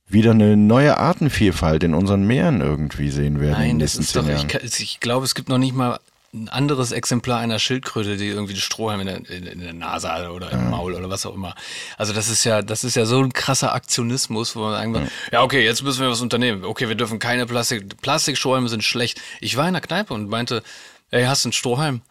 wieder 0.06 0.32
eine 0.32 0.58
neue 0.58 0.98
Artenvielfalt 0.98 1.82
in 1.84 1.94
unseren 1.94 2.26
Meeren 2.26 2.60
irgendwie 2.60 3.08
sehen 3.08 3.40
werden 3.40 3.54
in 3.54 3.60
den 3.62 3.68
Nein, 3.70 3.78
das 3.78 3.96
nächsten 3.96 4.18
ist 4.18 4.52
doch, 4.54 4.62
ich, 4.62 4.80
ich 4.80 5.00
glaube, 5.00 5.24
es 5.24 5.34
gibt 5.34 5.48
noch 5.48 5.56
nicht 5.56 5.74
mal 5.74 5.98
ein 6.34 6.50
anderes 6.50 6.92
Exemplar 6.92 7.40
einer 7.40 7.58
Schildkröte, 7.58 8.18
die 8.18 8.26
irgendwie 8.26 8.52
den 8.52 8.60
Strohhalm 8.60 9.00
in 9.00 9.06
der, 9.06 9.16
in, 9.30 9.46
in 9.46 9.60
der 9.60 9.72
Nase 9.72 10.12
hat 10.12 10.28
oder 10.28 10.50
im 10.50 10.68
Maul 10.68 10.92
oder 10.92 11.08
was 11.08 11.24
auch 11.24 11.34
immer. 11.34 11.54
Also 11.96 12.12
das 12.12 12.28
ist 12.28 12.44
ja, 12.44 12.60
das 12.60 12.84
ist 12.84 12.94
ja 12.94 13.06
so 13.06 13.22
ein 13.22 13.32
krasser 13.32 13.72
Aktionismus, 13.72 14.54
wo 14.54 14.60
man 14.60 14.72
sagen 14.72 14.92
will, 14.92 15.08
ja 15.32 15.42
okay, 15.42 15.64
jetzt 15.64 15.82
müssen 15.82 16.02
wir 16.02 16.10
was 16.10 16.20
unternehmen. 16.20 16.66
Okay, 16.66 16.88
wir 16.88 16.94
dürfen 16.94 17.18
keine 17.18 17.46
Plastik, 17.46 18.02
Plastikstrohhalme 18.02 18.68
sind 18.68 18.84
schlecht. 18.84 19.18
Ich 19.40 19.56
war 19.56 19.66
in 19.66 19.72
der 19.72 19.80
Kneipe 19.80 20.12
und 20.12 20.28
meinte, 20.28 20.62
ey, 21.10 21.24
hast 21.24 21.44
du 21.44 21.48
einen 21.48 21.52
Strohhalm? 21.54 22.02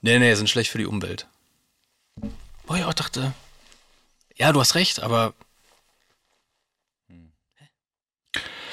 Nee, 0.00 0.20
nee, 0.20 0.32
sind 0.34 0.48
schlecht 0.48 0.70
für 0.70 0.78
die 0.78 0.86
Umwelt. 0.86 1.26
Wo 2.68 2.74
ich 2.74 2.84
auch 2.84 2.94
dachte, 2.94 3.32
ja, 4.36 4.52
du 4.52 4.60
hast 4.60 4.74
recht, 4.74 5.00
aber 5.02 5.32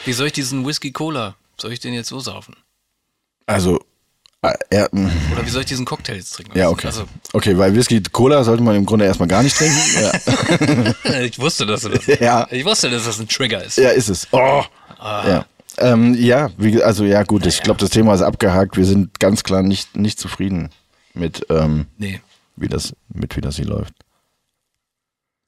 wie 0.04 0.14
soll 0.14 0.28
ich 0.28 0.34
diesen 0.34 0.66
Whisky 0.68 0.92
Cola, 0.92 1.36
soll 1.60 1.72
ich 1.72 1.80
den 1.80 1.94
jetzt 1.94 2.10
so 2.10 2.20
saufen? 2.20 2.56
Also, 3.48 3.80
äh, 4.42 4.54
ja, 4.72 4.88
mm, 4.92 5.10
Oder 5.32 5.46
wie 5.46 5.50
soll 5.50 5.62
ich 5.62 5.68
diesen 5.68 5.86
Cocktail 5.86 6.16
jetzt 6.18 6.32
trinken? 6.32 6.58
ja, 6.58 6.70
okay. 6.70 6.88
Also, 6.88 7.06
Okay, 7.34 7.58
weil 7.58 7.74
Whisky 7.74 8.02
Cola 8.04 8.44
sollte 8.44 8.62
man 8.62 8.76
im 8.76 8.86
Grunde 8.86 9.06
erstmal 9.06 9.28
gar 9.30 9.42
nicht 9.42 9.56
trinken. 9.56 9.80
Ja, 11.06 11.20
ich 11.22 11.40
wusste, 11.40 11.66
dass 11.66 11.82
du 11.82 11.90
das. 11.90 12.06
Ja. 12.20 12.48
Ich 12.52 12.66
wusste, 12.66 12.90
dass 12.90 13.06
das 13.06 13.20
ein 13.20 13.28
Trigger 13.28 13.64
ist. 13.64 13.78
ja 13.78 13.90
ist 13.90 14.10
es. 14.10 14.28
Oh. 14.32 14.64
Ja. 15.00 15.46
Ähm, 15.78 16.14
ja, 16.16 16.52
wie, 16.58 16.84
also 16.84 17.06
ja, 17.06 17.24
gut, 17.24 17.46
ich 17.46 17.62
glaube, 17.64 17.80
das 17.80 17.90
Thema 17.90 18.14
ist 18.14 18.22
abgehakt. 18.22 18.78
Wir 18.78 18.86
sind 18.86 19.20
ganz 19.20 19.44
klar 19.44 19.62
nicht, 19.64 19.96
nicht 19.96 20.20
zufrieden 20.20 20.70
mit, 21.14 21.46
ähm, 21.50 21.88
Nee. 21.98 22.22
Wie 22.56 22.68
das, 22.68 22.96
mit 23.14 23.36
wie 23.36 23.42
das 23.42 23.56
hier 23.58 23.66
läuft. 23.66 23.94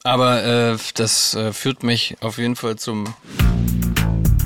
Aber 0.03 0.43
äh, 0.43 0.77
das 0.95 1.33
äh, 1.33 1.51
führt 1.53 1.83
mich 1.83 2.15
auf 2.21 2.37
jeden 2.37 2.55
Fall 2.55 2.77
zum. 2.77 3.13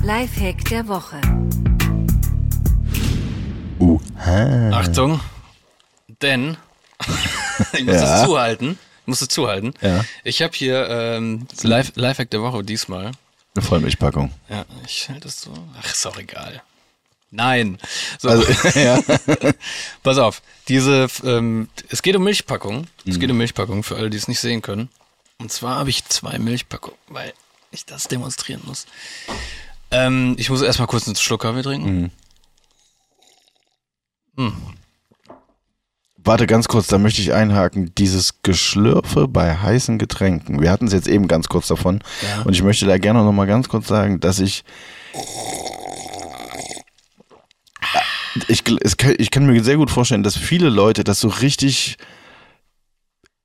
Lifehack 0.02 0.64
der 0.64 0.88
Woche. 0.88 1.20
Uh. 3.78 4.00
Achtung. 4.72 5.20
Denn. 6.22 6.56
ich 7.72 7.84
muss 7.84 7.94
Ja. 7.96 8.20
es 8.20 8.26
zuhalten. 8.26 8.78
Ich 9.02 9.06
muss 9.06 9.22
es 9.22 9.28
zuhalten. 9.28 9.74
Ja. 9.80 10.04
Ich 10.24 10.42
habe 10.42 10.52
hier 10.54 10.88
ähm, 10.88 11.46
Live, 11.62 11.92
Lifehack 11.96 12.30
der 12.30 12.42
Woche 12.42 12.62
diesmal. 12.62 13.10
Eine 13.54 13.62
Vollmilchpackung. 13.64 14.32
Ja, 14.48 14.64
ich 14.86 15.08
halte 15.08 15.28
es 15.28 15.40
so. 15.42 15.52
Ach, 15.78 15.84
ist 15.92 16.06
auch 16.06 16.16
egal. 16.18 16.62
Nein. 17.32 17.78
So, 18.18 18.28
Also, 18.28 18.44
ja. 18.78 19.00
pass 20.04 20.18
auf. 20.18 20.42
Diese, 20.68 21.08
ähm, 21.24 21.68
es 21.88 22.02
geht 22.02 22.14
um 22.14 22.22
Milchpackungen. 22.22 22.86
Es 23.06 23.16
Mhm. 23.16 23.20
geht 23.20 23.30
um 23.30 23.38
Milchpackungen 23.38 23.82
für 23.82 23.96
alle, 23.96 24.10
die 24.10 24.18
es 24.18 24.28
nicht 24.28 24.38
sehen 24.40 24.62
können. 24.62 24.88
Und 25.38 25.50
zwar 25.50 25.76
habe 25.76 25.90
ich 25.90 26.04
zwei 26.04 26.38
Milchpackungen, 26.38 26.98
weil 27.08 27.32
ich 27.70 27.86
das 27.86 28.06
demonstrieren 28.06 28.60
muss. 28.66 28.86
Ähm, 29.90 30.36
ich 30.38 30.50
muss 30.50 30.62
erstmal 30.62 30.86
kurz 30.88 31.06
einen 31.06 31.16
Schluck 31.16 31.40
Kaffee 31.42 31.62
trinken. 31.62 32.12
Warte 36.24 36.46
ganz 36.46 36.68
kurz, 36.68 36.86
da 36.86 36.98
möchte 36.98 37.20
ich 37.20 37.32
einhaken. 37.32 37.94
Dieses 37.96 38.42
Geschlürfe 38.42 39.26
bei 39.26 39.56
heißen 39.56 39.98
Getränken. 39.98 40.60
Wir 40.60 40.70
hatten 40.70 40.86
es 40.86 40.92
jetzt 40.92 41.08
eben 41.08 41.26
ganz 41.28 41.48
kurz 41.48 41.66
davon. 41.66 42.00
Ja. 42.22 42.42
Und 42.42 42.52
ich 42.52 42.62
möchte 42.62 42.86
da 42.86 42.96
gerne 42.98 43.24
noch 43.24 43.32
mal 43.32 43.46
ganz 43.46 43.68
kurz 43.68 43.88
sagen, 43.88 44.20
dass 44.20 44.38
ich. 44.38 44.64
Ich, 48.48 48.62
es 48.82 48.96
kann- 48.96 49.14
ich 49.18 49.30
kann 49.30 49.46
mir 49.46 49.62
sehr 49.62 49.76
gut 49.76 49.90
vorstellen, 49.90 50.22
dass 50.22 50.36
viele 50.36 50.68
Leute 50.68 51.04
das 51.04 51.20
so 51.20 51.28
richtig. 51.28 51.96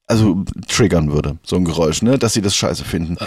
Also 0.10 0.46
triggern 0.70 1.12
würde, 1.12 1.38
so 1.44 1.58
ein 1.58 1.66
Geräusch, 1.66 2.02
ne, 2.02 2.18
dass 2.18 2.34
sie 2.34 2.42
das 2.42 2.56
scheiße 2.56 2.86
finden. 2.86 3.18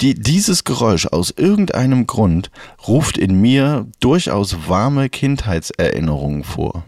Die, 0.00 0.14
dieses 0.14 0.62
Geräusch 0.62 1.06
aus 1.08 1.32
irgendeinem 1.36 2.06
Grund 2.06 2.52
ruft 2.86 3.18
in 3.18 3.40
mir 3.40 3.88
durchaus 3.98 4.68
warme 4.68 5.08
Kindheitserinnerungen 5.08 6.44
vor. 6.44 6.84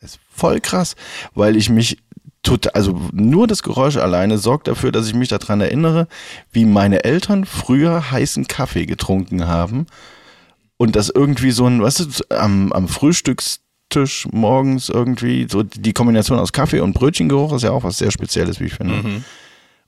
Ist 0.00 0.18
voll 0.34 0.60
krass, 0.62 0.96
weil 1.34 1.56
ich 1.56 1.68
mich 1.68 1.98
total, 2.42 2.72
also 2.72 2.98
nur 3.12 3.46
das 3.46 3.62
Geräusch 3.62 3.98
alleine 3.98 4.38
sorgt 4.38 4.66
dafür, 4.68 4.92
dass 4.92 5.06
ich 5.08 5.14
mich 5.14 5.28
daran 5.28 5.60
erinnere, 5.60 6.08
wie 6.50 6.64
meine 6.64 7.04
Eltern 7.04 7.44
früher 7.44 8.10
heißen 8.10 8.46
Kaffee 8.48 8.86
getrunken 8.86 9.46
haben 9.46 9.84
und 10.78 10.96
das 10.96 11.10
irgendwie 11.14 11.50
so 11.50 11.66
ein, 11.66 11.82
weißt 11.82 12.00
du, 12.00 12.06
am, 12.36 12.72
am 12.72 12.88
Frühstückstisch 12.88 14.26
morgens 14.32 14.88
irgendwie, 14.88 15.46
so 15.50 15.62
die 15.62 15.92
Kombination 15.92 16.38
aus 16.38 16.52
Kaffee 16.52 16.80
und 16.80 16.94
Brötchengeruch 16.94 17.52
ist 17.52 17.62
ja 17.62 17.72
auch 17.72 17.82
was 17.84 17.98
sehr 17.98 18.10
Spezielles, 18.10 18.60
wie 18.60 18.64
ich 18.66 18.74
finde. 18.74 19.22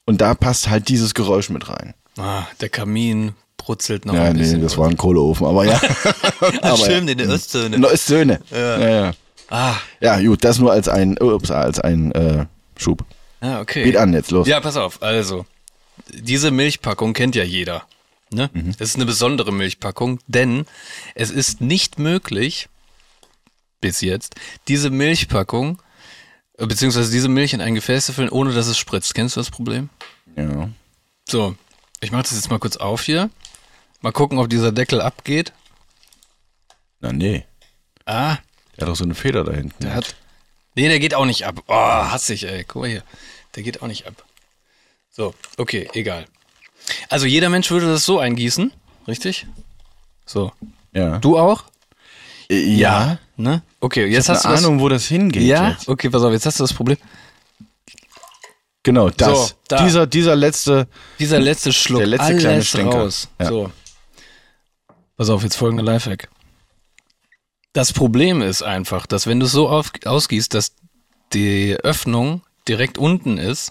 Und 0.04 0.20
da 0.20 0.34
passt 0.34 0.68
halt 0.68 0.88
dieses 0.88 1.14
Geräusch 1.14 1.48
mit 1.50 1.68
rein. 1.70 1.94
Ah, 2.18 2.42
der 2.60 2.68
Kamin 2.68 3.32
brutzelt 3.56 4.04
noch 4.04 4.14
Ja, 4.14 4.24
ein 4.24 4.32
nee, 4.34 4.40
bisschen. 4.40 4.62
das 4.62 4.76
war 4.76 4.88
ein 4.88 4.96
Kohleofen, 4.96 5.46
aber 5.46 5.64
ja. 5.64 5.80
Ach, 6.40 6.52
aber 6.62 6.76
stimmt, 6.76 7.08
in 7.10 7.18
der 7.18 7.28
Ostzone. 7.28 7.78
Neuszöhne. 7.78 8.40
Ja. 8.50 8.78
Ja, 8.78 8.88
ja. 8.88 9.12
Ah, 9.48 9.74
ja, 10.00 10.20
gut, 10.20 10.44
das 10.44 10.58
nur 10.58 10.72
als 10.72 10.88
ein, 10.88 11.16
ups, 11.20 11.50
als 11.50 11.78
ein 11.80 12.12
äh, 12.12 12.46
Schub. 12.76 13.04
ja, 13.42 13.60
okay. 13.60 13.84
Geht 13.84 13.96
an 13.96 14.12
jetzt, 14.12 14.30
los. 14.30 14.46
Ja, 14.48 14.60
pass 14.60 14.76
auf. 14.76 15.02
Also, 15.02 15.44
diese 16.08 16.50
Milchpackung 16.50 17.12
kennt 17.12 17.34
ja 17.36 17.44
jeder. 17.44 17.82
Ne? 18.32 18.48
Mhm. 18.52 18.70
Es 18.78 18.90
ist 18.90 18.96
eine 18.96 19.06
besondere 19.06 19.52
Milchpackung, 19.52 20.20
denn 20.28 20.66
es 21.14 21.30
ist 21.30 21.60
nicht 21.60 21.98
möglich, 21.98 22.68
bis 23.80 24.00
jetzt, 24.02 24.34
diese 24.68 24.90
Milchpackung, 24.90 25.80
äh, 26.58 26.66
beziehungsweise 26.66 27.10
diese 27.10 27.28
Milch 27.28 27.52
in 27.54 27.60
ein 27.60 27.74
Gefäß 27.74 28.06
zu 28.06 28.12
füllen, 28.12 28.28
ohne 28.30 28.52
dass 28.52 28.66
es 28.68 28.78
spritzt. 28.78 29.14
Kennst 29.14 29.36
du 29.36 29.40
das 29.40 29.50
Problem? 29.50 29.88
Ja. 30.36 30.68
So, 31.28 31.56
ich 32.00 32.12
mache 32.12 32.22
das 32.22 32.32
jetzt 32.34 32.50
mal 32.50 32.58
kurz 32.58 32.76
auf 32.76 33.02
hier. 33.02 33.30
Mal 34.00 34.12
gucken, 34.12 34.38
ob 34.38 34.48
dieser 34.48 34.70
Deckel 34.72 35.00
abgeht. 35.00 35.52
Na, 37.00 37.12
nee. 37.12 37.44
Ah, 38.04 38.38
Der 38.76 38.82
hat 38.82 38.88
doch 38.88 38.96
so 38.96 39.04
eine 39.04 39.14
Feder 39.14 39.44
da 39.44 39.52
hinten. 39.52 39.82
der 39.82 39.94
hat. 39.94 40.14
Nee, 40.76 40.88
der 40.88 41.00
geht 41.00 41.14
auch 41.14 41.24
nicht 41.26 41.46
ab. 41.46 41.62
Oh, 41.66 41.74
hassig, 41.74 42.44
ey. 42.46 42.64
Guck 42.64 42.82
mal 42.82 42.88
hier. 42.90 43.02
Der 43.56 43.62
geht 43.62 43.82
auch 43.82 43.86
nicht 43.88 44.06
ab. 44.06 44.24
So, 45.10 45.34
okay, 45.56 45.88
egal. 45.94 46.26
Also 47.08 47.26
jeder 47.26 47.48
Mensch 47.48 47.70
würde 47.70 47.86
das 47.86 48.04
so 48.04 48.18
eingießen, 48.18 48.72
richtig? 49.08 49.46
So. 50.26 50.52
Ja. 50.92 51.18
Du 51.18 51.38
auch? 51.38 51.64
Äh, 52.50 52.60
ja. 52.60 53.18
Ne? 53.36 53.62
Okay, 53.80 54.06
jetzt 54.06 54.28
hast 54.28 54.44
eine 54.44 54.56
du 54.56 54.60
Ahnung, 54.60 54.80
wo 54.80 54.88
das 54.88 55.06
hingeht. 55.06 55.42
Ja? 55.42 55.70
Jetzt. 55.70 55.88
Okay, 55.88 56.10
pass 56.10 56.22
auf, 56.22 56.32
jetzt 56.32 56.46
hast 56.46 56.60
du 56.60 56.64
das 56.64 56.72
Problem. 56.72 56.98
Genau, 58.82 59.10
das. 59.10 59.48
So, 59.48 59.54
da. 59.68 59.84
Dieser, 59.84 60.06
dieser 60.06 60.36
letzte. 60.36 60.88
Dieser 61.18 61.38
letzte 61.38 61.72
Schluck, 61.72 62.00
Der 62.00 62.06
letzte 62.06 62.26
alles 62.26 62.40
kleine 62.42 62.62
Stinker. 62.64 62.98
raus. 62.98 63.28
Ja. 63.38 63.46
So. 63.46 63.72
Pass 65.16 65.28
auf, 65.28 65.42
jetzt 65.42 65.56
folgende 65.56 65.82
Lifehack. 65.84 66.28
Das 67.72 67.92
Problem 67.92 68.42
ist 68.42 68.62
einfach, 68.62 69.06
dass 69.06 69.26
wenn 69.26 69.38
du 69.38 69.46
es 69.46 69.52
so 69.52 69.68
auf, 69.68 69.92
ausgießt, 70.04 70.52
dass 70.54 70.72
die 71.32 71.76
Öffnung 71.76 72.42
direkt 72.66 72.98
unten 72.98 73.38
ist, 73.38 73.70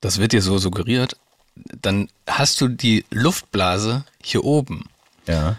das 0.00 0.18
wird 0.18 0.32
dir 0.32 0.42
so 0.42 0.58
suggeriert, 0.58 1.16
dann 1.56 2.08
hast 2.28 2.60
du 2.60 2.68
die 2.68 3.04
Luftblase 3.10 4.04
hier 4.22 4.44
oben. 4.44 4.84
Ja. 5.26 5.56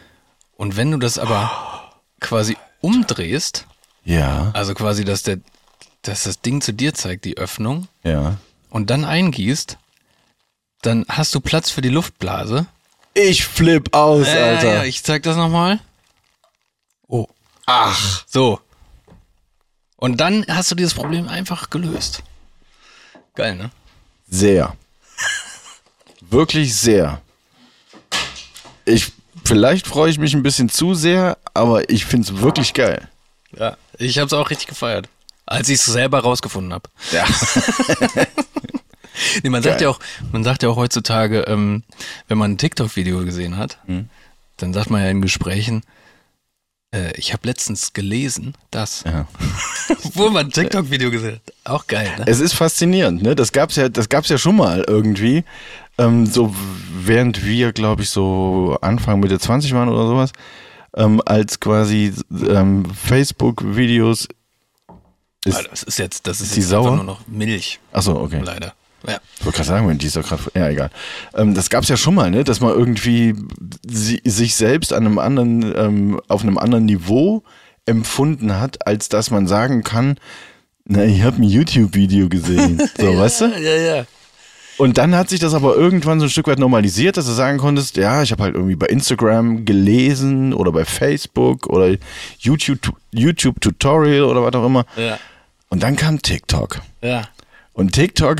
Und 0.57 0.77
wenn 0.77 0.91
du 0.91 0.97
das 0.97 1.17
aber 1.17 1.91
quasi 2.19 2.57
umdrehst, 2.81 3.65
Ja. 4.03 4.51
also 4.53 4.73
quasi, 4.73 5.03
dass, 5.05 5.23
der, 5.23 5.39
dass 6.01 6.23
das 6.23 6.41
Ding 6.41 6.61
zu 6.61 6.73
dir 6.73 6.93
zeigt, 6.93 7.25
die 7.25 7.37
Öffnung, 7.37 7.87
Ja. 8.03 8.37
und 8.69 8.89
dann 8.89 9.05
eingießt, 9.05 9.77
dann 10.81 11.05
hast 11.09 11.33
du 11.33 11.39
Platz 11.39 11.71
für 11.71 11.81
die 11.81 11.89
Luftblase. 11.89 12.67
Ich 13.13 13.45
flipp 13.45 13.95
aus, 13.95 14.27
Ja, 14.27 14.33
Alter. 14.45 14.73
ja, 14.75 14.83
ich 14.83 15.03
zeig 15.03 15.23
das 15.23 15.37
nochmal. 15.37 15.79
Oh. 17.07 17.27
Ach. 17.65 18.23
So. 18.27 18.59
Und 19.95 20.17
dann 20.17 20.45
hast 20.49 20.69
du 20.69 20.75
dieses 20.75 20.93
Problem 20.93 21.27
einfach 21.29 21.69
gelöst. 21.69 22.21
Geil, 23.35 23.55
ne? 23.55 23.71
Sehr. 24.27 24.75
Wirklich 26.29 26.75
sehr. 26.75 27.21
Ich, 28.85 29.11
vielleicht 29.43 29.87
freue 29.87 30.09
ich 30.11 30.17
mich 30.19 30.33
ein 30.33 30.43
bisschen 30.43 30.69
zu 30.69 30.93
sehr, 30.93 31.37
aber 31.53 31.89
ich 31.89 32.05
finde 32.05 32.31
es 32.31 32.41
wirklich 32.41 32.73
geil. 32.73 33.07
Ja. 33.57 33.77
Ich 33.97 34.17
hab's 34.19 34.33
auch 34.33 34.49
richtig 34.49 34.67
gefeiert. 34.67 35.07
Als 35.45 35.69
ich 35.69 35.75
es 35.75 35.85
selber 35.85 36.19
rausgefunden 36.19 36.73
habe. 36.73 36.89
Ja. 37.11 37.25
Nee, 39.43 39.49
man 39.49 39.63
sagt 39.63 39.77
Geil. 39.77 39.83
ja 39.83 39.89
auch, 39.89 39.99
man 40.33 40.43
sagt 40.43 40.61
ja 40.61 40.67
auch 40.69 40.75
heutzutage, 40.75 41.41
ähm, 41.47 41.83
wenn 42.27 42.37
man 42.37 42.51
ein 42.51 42.57
TikTok-Video 42.57 43.23
gesehen 43.23 43.55
hat, 43.57 43.77
Hm. 43.85 44.09
dann 44.57 44.73
sagt 44.73 44.89
man 44.89 45.01
ja 45.01 45.09
in 45.09 45.21
Gesprächen, 45.21 45.83
äh, 46.93 47.13
ich 47.17 47.31
habe 47.31 47.47
letztens 47.47 47.93
gelesen, 47.93 48.55
das. 48.71 49.03
ja. 49.05 49.25
Wo 50.15 50.29
man 50.29 50.47
ein 50.47 50.51
TikTok-Video 50.51 51.11
gesehen 51.11 51.35
hat. 51.45 51.53
Auch 51.63 51.87
geil, 51.87 52.11
ne? 52.17 52.25
Es 52.27 52.41
ist 52.41 52.53
faszinierend, 52.55 53.23
ne? 53.23 53.35
Das 53.37 53.53
gab's 53.53 53.77
ja, 53.77 53.87
das 53.87 54.09
gab's 54.09 54.27
ja 54.27 54.37
schon 54.37 54.57
mal 54.57 54.83
irgendwie. 54.85 55.45
Ähm, 55.97 56.25
so 56.25 56.53
während 56.93 57.45
wir, 57.45 57.71
glaube 57.71 58.01
ich, 58.01 58.09
so 58.09 58.77
Anfang 58.81 59.19
Mitte 59.19 59.39
20 59.39 59.73
waren 59.73 59.89
oder 59.89 60.07
sowas, 60.07 60.31
ähm, 60.95 61.21
als 61.25 61.59
quasi 61.59 62.13
ähm, 62.47 62.85
Facebook-Videos 62.93 64.27
ist. 65.45 65.69
Das 65.71 65.83
ist 65.83 65.99
jetzt, 65.99 66.27
das 66.27 66.41
ist 66.41 66.55
die 66.55 66.59
jetzt 66.59 66.69
sauer? 66.69 66.95
nur 66.95 67.05
noch 67.05 67.27
Milch, 67.27 67.79
Achso, 67.91 68.19
okay. 68.21 68.41
leider. 68.43 68.73
Ja. 69.07 69.19
Ich 69.37 69.45
wollte 69.45 69.57
gerade 69.57 69.67
sagen, 69.67 69.87
wenn 69.87 69.97
die 69.99 70.07
ist 70.07 70.15
doch 70.15 70.27
gerade. 70.27 70.43
Ja, 70.55 70.69
egal. 70.69 70.89
Ähm, 71.35 71.53
das 71.53 71.69
gab's 71.69 71.87
ja 71.89 71.97
schon 71.97 72.15
mal, 72.15 72.31
ne? 72.31 72.43
Dass 72.43 72.59
man 72.59 72.71
irgendwie 72.71 73.35
sich 73.87 74.55
selbst 74.55 74.93
an 74.93 75.05
einem 75.05 75.19
anderen, 75.19 75.73
ähm, 75.77 76.21
auf 76.27 76.41
einem 76.41 76.57
anderen 76.57 76.85
Niveau 76.85 77.43
empfunden 77.85 78.59
hat, 78.59 78.87
als 78.87 79.09
dass 79.09 79.29
man 79.29 79.45
sagen 79.45 79.83
kann, 79.83 80.17
na, 80.85 81.03
ich 81.03 81.21
habe 81.21 81.37
ein 81.37 81.43
YouTube-Video 81.43 82.29
gesehen. 82.29 82.81
So, 82.97 83.17
weißt 83.17 83.41
du? 83.41 83.45
Ja, 83.59 83.75
ja. 83.75 84.05
Und 84.77 84.97
dann 84.97 85.15
hat 85.15 85.29
sich 85.29 85.39
das 85.39 85.53
aber 85.53 85.75
irgendwann 85.75 86.19
so 86.19 86.25
ein 86.25 86.29
Stück 86.29 86.47
weit 86.47 86.59
normalisiert, 86.59 87.15
dass 87.17 87.25
du 87.25 87.31
sagen 87.31 87.57
konntest, 87.57 87.95
ja, 87.97 88.21
ich 88.23 88.31
habe 88.31 88.43
halt 88.43 88.55
irgendwie 88.55 88.75
bei 88.75 88.87
Instagram 88.87 89.63
gelesen 89.65 90.53
oder 90.53 90.71
bei 90.71 90.83
Facebook 90.85 91.67
oder 91.67 91.95
YouTube, 92.39 92.93
YouTube 93.11 93.61
Tutorial 93.61 94.23
oder 94.23 94.43
was 94.43 94.53
auch 94.53 94.65
immer. 94.65 94.85
Ja. 94.97 95.17
Und 95.69 95.81
dann 95.83 95.95
kam 95.95 96.21
TikTok. 96.21 96.81
Ja. 97.01 97.23
Und 97.73 97.93
TikTok 97.93 98.37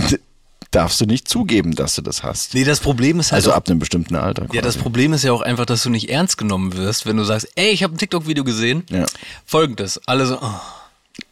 darfst 0.70 1.00
du 1.00 1.06
nicht 1.06 1.28
zugeben, 1.28 1.74
dass 1.74 1.94
du 1.94 2.02
das 2.02 2.22
hast. 2.22 2.54
Nee, 2.54 2.64
das 2.64 2.80
Problem 2.80 3.20
ist 3.20 3.32
halt 3.32 3.40
Also 3.40 3.52
auch, 3.52 3.56
ab 3.56 3.68
einem 3.68 3.78
bestimmten 3.78 4.16
Alter. 4.16 4.46
ja, 4.52 4.62
das 4.62 4.74
quasi. 4.74 4.82
Problem 4.82 5.12
ist 5.12 5.22
ja 5.24 5.32
auch 5.32 5.42
einfach, 5.42 5.66
dass 5.66 5.82
du 5.82 5.90
nicht 5.90 6.08
ernst 6.10 6.38
genommen 6.38 6.76
wirst, 6.76 7.06
wenn 7.06 7.16
du 7.16 7.24
sagst, 7.24 7.48
ey, 7.56 7.70
ich 7.70 7.82
habe 7.82 7.94
ein 7.94 7.98
TikTok-Video 7.98 8.44
gesehen. 8.44 8.84
Ja. 8.90 9.04
Folgendes, 9.46 10.00
alle 10.06 10.26
so, 10.26 10.38
oh, 10.40 10.60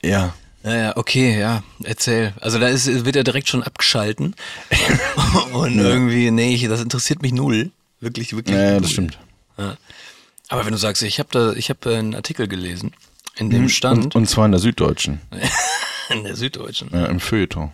Ja. 0.03 0.35
Ja, 0.63 0.77
ja, 0.77 0.97
okay, 0.97 1.39
ja, 1.39 1.63
erzähl. 1.85 2.35
Also 2.41 2.59
da 2.59 2.69
ist, 2.69 3.05
wird 3.05 3.17
er 3.17 3.25
direkt 3.25 3.49
schon 3.49 3.63
abgeschalten. 3.63 4.35
Und 5.53 5.79
irgendwie, 5.79 6.31
nee, 6.31 6.55
ich, 6.55 6.67
das 6.69 6.81
interessiert 6.83 7.23
mich 7.23 7.33
null. 7.33 7.71
Wirklich, 8.01 8.35
wirklich. 8.35 8.57
Ja, 8.57 8.63
ja, 8.63 8.71
null. 8.73 8.81
das 8.83 8.93
stimmt. 8.93 9.19
Ja. 9.59 9.77
Aber 10.49 10.65
wenn 10.65 10.73
du 10.73 10.79
sagst, 10.79 11.03
ich 11.03 11.19
habe 11.19 11.29
da, 11.33 11.53
ich 11.53 11.71
habe 11.71 11.95
einen 11.97 12.15
Artikel 12.15 12.49
gelesen, 12.49 12.93
in 13.37 13.51
dem 13.51 13.69
stand, 13.69 13.99
Mhm. 13.99 14.05
Und, 14.07 14.15
und 14.17 14.27
zwar 14.29 14.47
in 14.47 14.53
der 14.53 14.61
Süddeutschen, 14.61 15.21
in 16.11 16.25
der 16.25 16.37
Süddeutschen. 16.37 16.91
ja, 16.93 17.07
im 17.07 17.21
Feuilleton. 17.21 17.71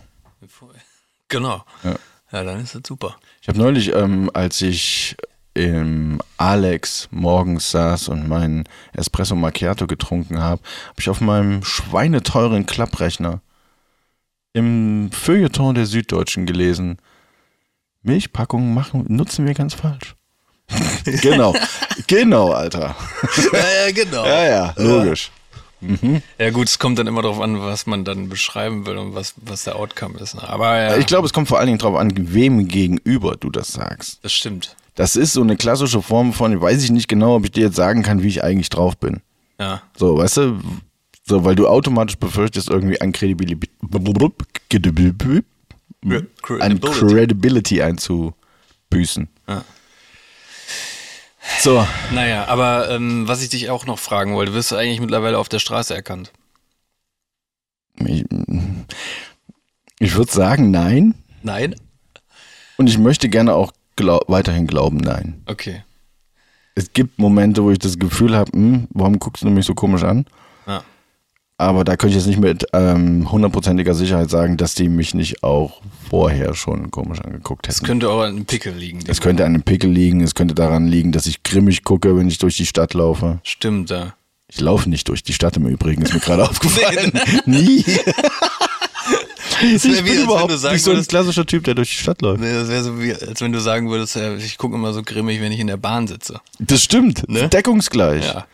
Genau. 1.27 1.65
Ja. 1.83 1.95
Ja, 2.31 2.43
dann 2.43 2.61
ist 2.61 2.75
das 2.75 2.81
super. 2.85 3.17
Ich 3.41 3.47
habe 3.47 3.57
neulich, 3.57 3.93
ähm, 3.93 4.29
als 4.33 4.61
ich 4.61 5.15
im 5.57 6.21
Alex 6.37 7.07
morgens 7.09 7.71
saß 7.71 8.09
und 8.09 8.27
meinen 8.27 8.65
Espresso 8.93 9.35
Macchiato 9.35 9.87
getrunken 9.87 10.39
habe, 10.39 10.61
habe 10.89 10.99
ich 10.99 11.09
auf 11.09 11.19
meinem 11.19 11.63
schweineteuren 11.63 12.67
Klapprechner 12.67 13.41
im 14.53 15.09
Feuilleton 15.11 15.73
der 15.75 15.87
Süddeutschen 15.87 16.45
gelesen, 16.45 16.97
Milchpackungen 18.03 18.73
machen, 18.73 19.05
nutzen 19.07 19.45
wir 19.47 19.53
ganz 19.55 19.73
falsch. 19.73 20.15
genau, 21.21 21.55
genau, 22.05 22.51
Alter. 22.51 22.95
Ja, 23.53 23.85
ja, 23.85 23.91
genau. 23.93 24.25
Ja, 24.25 24.45
ja, 24.47 24.73
logisch. 24.77 25.31
Ja 26.37 26.49
gut, 26.49 26.67
es 26.67 26.79
kommt 26.79 26.97
dann 26.97 27.07
immer 27.07 27.21
darauf 27.21 27.39
an, 27.39 27.59
was 27.61 27.85
man 27.85 28.03
dann 28.03 28.29
beschreiben 28.29 28.85
will 28.85 28.97
und 28.97 29.13
was, 29.13 29.35
was 29.37 29.63
der 29.63 29.75
Outcome 29.75 30.19
ist. 30.19 30.35
Ne? 30.35 30.47
Aber 30.47 30.75
ja, 30.75 30.97
Ich 30.97 31.05
glaube, 31.05 31.27
es 31.27 31.33
kommt 31.33 31.47
vor 31.47 31.59
allen 31.59 31.67
Dingen 31.67 31.77
darauf 31.77 31.97
an, 31.97 32.11
wem 32.15 32.67
gegenüber 32.67 33.35
du 33.37 33.49
das 33.49 33.69
sagst. 33.69 34.19
das 34.23 34.33
stimmt. 34.33 34.75
Das 34.97 35.15
ist 35.15 35.33
so 35.33 35.41
eine 35.43 35.55
klassische 35.55 36.01
Form 36.01 36.33
von, 36.33 36.59
weiß 36.59 36.83
ich 36.83 36.89
nicht 36.89 37.07
genau, 37.07 37.35
ob 37.35 37.45
ich 37.45 37.51
dir 37.51 37.65
jetzt 37.65 37.75
sagen 37.75 38.01
kann, 38.01 38.23
wie 38.23 38.27
ich 38.27 38.43
eigentlich 38.43 38.69
drauf 38.69 38.97
bin. 38.97 39.21
Ja. 39.59 39.83
So, 39.95 40.17
weißt 40.17 40.37
du, 40.37 40.59
so, 41.23 41.45
weil 41.45 41.55
du 41.55 41.67
automatisch 41.67 42.17
befürchtest, 42.17 42.67
irgendwie 42.69 42.99
an 42.99 43.11
Credibility, 43.11 43.69
an 46.59 46.81
Credibility 46.81 47.83
einzubüßen. 47.83 49.29
Ja. 49.47 49.63
So, 51.59 51.87
Naja, 52.11 52.45
aber 52.47 52.89
ähm, 52.89 53.27
was 53.27 53.43
ich 53.43 53.49
dich 53.49 53.69
auch 53.69 53.85
noch 53.85 53.99
fragen 53.99 54.33
wollte, 54.33 54.55
wirst 54.55 54.71
du 54.71 54.77
eigentlich 54.77 54.99
mittlerweile 54.99 55.37
auf 55.37 55.47
der 55.47 55.59
Straße 55.59 55.93
erkannt? 55.93 56.33
ich, 57.99 58.25
ich 59.99 60.15
würde 60.15 60.31
sagen, 60.31 60.71
nein. 60.71 61.13
Nein? 61.43 61.75
Und 62.77 62.87
ich 62.87 62.97
möchte 62.97 63.29
gerne 63.29 63.53
auch 63.53 63.71
glaub, 63.97 64.23
weiterhin 64.29 64.65
glauben, 64.67 64.97
nein. 64.97 65.41
Okay. 65.45 65.83
Es 66.75 66.93
gibt 66.93 67.19
Momente, 67.19 67.63
wo 67.63 67.71
ich 67.71 67.79
das 67.79 67.99
Gefühl 67.99 68.35
habe, 68.35 68.51
hm, 68.53 68.87
warum 68.91 69.19
guckst 69.19 69.43
du 69.43 69.49
mich 69.49 69.65
so 69.65 69.73
komisch 69.73 70.03
an? 70.03 70.25
Ja. 70.67 70.83
Aber 71.57 71.83
da 71.83 71.97
könnte 71.97 72.11
ich 72.15 72.23
jetzt 72.23 72.27
nicht 72.27 72.39
mit 72.39 72.65
ähm, 72.73 73.31
hundertprozentiger 73.31 73.95
Sicherheit 73.95 74.29
sagen, 74.29 74.57
dass 74.57 74.75
die 74.75 74.87
mich 74.89 75.15
nicht 75.15 75.41
auch 75.43 75.81
vorher 76.07 76.53
schon 76.53 76.91
komisch 76.91 77.19
angeguckt 77.19 77.67
Es 77.67 77.77
hätten. 77.77 77.87
könnte 77.87 78.09
auch 78.11 78.21
an 78.21 78.27
einem 78.35 78.45
Pickel 78.45 78.73
liegen. 78.75 78.99
Es 79.07 79.19
könnte 79.21 79.43
an 79.43 79.55
einem 79.55 79.63
Pickel 79.63 79.89
liegen, 79.89 80.21
es 80.21 80.35
könnte 80.35 80.53
daran 80.53 80.87
liegen, 80.87 81.11
dass 81.11 81.25
ich 81.25 81.41
grimmig 81.41 81.83
gucke, 81.83 82.15
wenn 82.15 82.27
ich 82.27 82.37
durch 82.37 82.57
die 82.57 82.67
Stadt 82.67 82.93
laufe. 82.93 83.39
Stimmt, 83.43 83.89
ja. 83.89 84.13
Ich 84.49 84.61
laufe 84.61 84.87
nicht 84.87 85.09
durch 85.09 85.23
die 85.23 85.33
Stadt 85.33 85.57
im 85.57 85.65
Übrigen, 85.67 86.03
ist 86.03 86.13
mir 86.13 86.19
gerade 86.19 86.43
aufgefallen. 86.49 87.11
Nie. 87.47 87.83
Das 89.73 89.85
Ich 89.85 89.97
wie, 89.99 90.01
bin 90.01 90.13
als 90.13 90.23
überhaupt 90.23 90.49
nicht 90.51 90.59
so 90.61 90.67
ein 90.67 90.81
würdest- 90.97 91.09
klassischer 91.09 91.45
Typ, 91.45 91.63
der 91.63 91.75
durch 91.75 91.89
die 91.89 91.95
Stadt 91.97 92.21
läuft. 92.21 92.41
Nee, 92.41 92.53
das 92.53 92.67
wäre 92.67 92.83
so 92.83 93.01
wie, 93.01 93.13
als 93.13 93.41
wenn 93.41 93.51
du 93.51 93.59
sagen 93.59 93.89
würdest, 93.89 94.15
ja, 94.15 94.33
ich 94.35 94.57
gucke 94.57 94.75
immer 94.75 94.93
so 94.93 95.01
grimmig, 95.03 95.41
wenn 95.41 95.51
ich 95.51 95.59
in 95.59 95.67
der 95.67 95.77
Bahn 95.77 96.07
sitze. 96.07 96.39
Das 96.59 96.83
stimmt. 96.83 97.27
Ne? 97.29 97.49
Deckungsgleich. 97.49 98.25
Ja. 98.25 98.45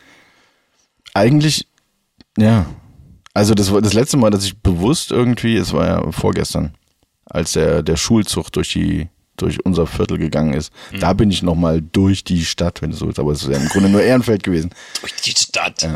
Eigentlich, 1.14 1.68
ja. 2.38 2.66
Also 3.34 3.54
das 3.56 3.72
war 3.72 3.82
das 3.82 3.94
letzte 3.94 4.18
Mal, 4.18 4.30
dass 4.30 4.46
ich 4.46 4.58
bewusst 4.58 5.12
irgendwie, 5.12 5.56
es 5.56 5.74
war 5.74 5.86
ja 5.88 6.12
vorgestern, 6.12 6.76
als 7.26 7.54
der, 7.54 7.82
der 7.84 7.98
Schulzug 7.98 8.52
durch 8.52 8.72
die 8.74 9.08
durch 9.36 9.66
unser 9.66 9.88
Viertel 9.88 10.20
gegangen 10.20 10.54
ist. 10.54 10.72
Mhm. 10.92 11.00
Da 11.00 11.14
bin 11.14 11.32
ich 11.32 11.42
nochmal 11.42 11.82
durch 11.82 12.24
die 12.24 12.46
Stadt, 12.46 12.84
wenn 12.84 12.92
du 12.92 12.96
so 12.96 13.08
willst, 13.08 13.18
aber 13.18 13.32
es 13.32 13.42
ist 13.42 13.50
ja 13.50 13.58
im 13.58 13.68
Grunde 13.68 13.90
nur 13.90 14.04
Ehrenfeld 14.04 14.44
gewesen. 14.44 14.70
Durch 15.02 15.12
die 15.24 15.32
Stadt. 15.32 15.90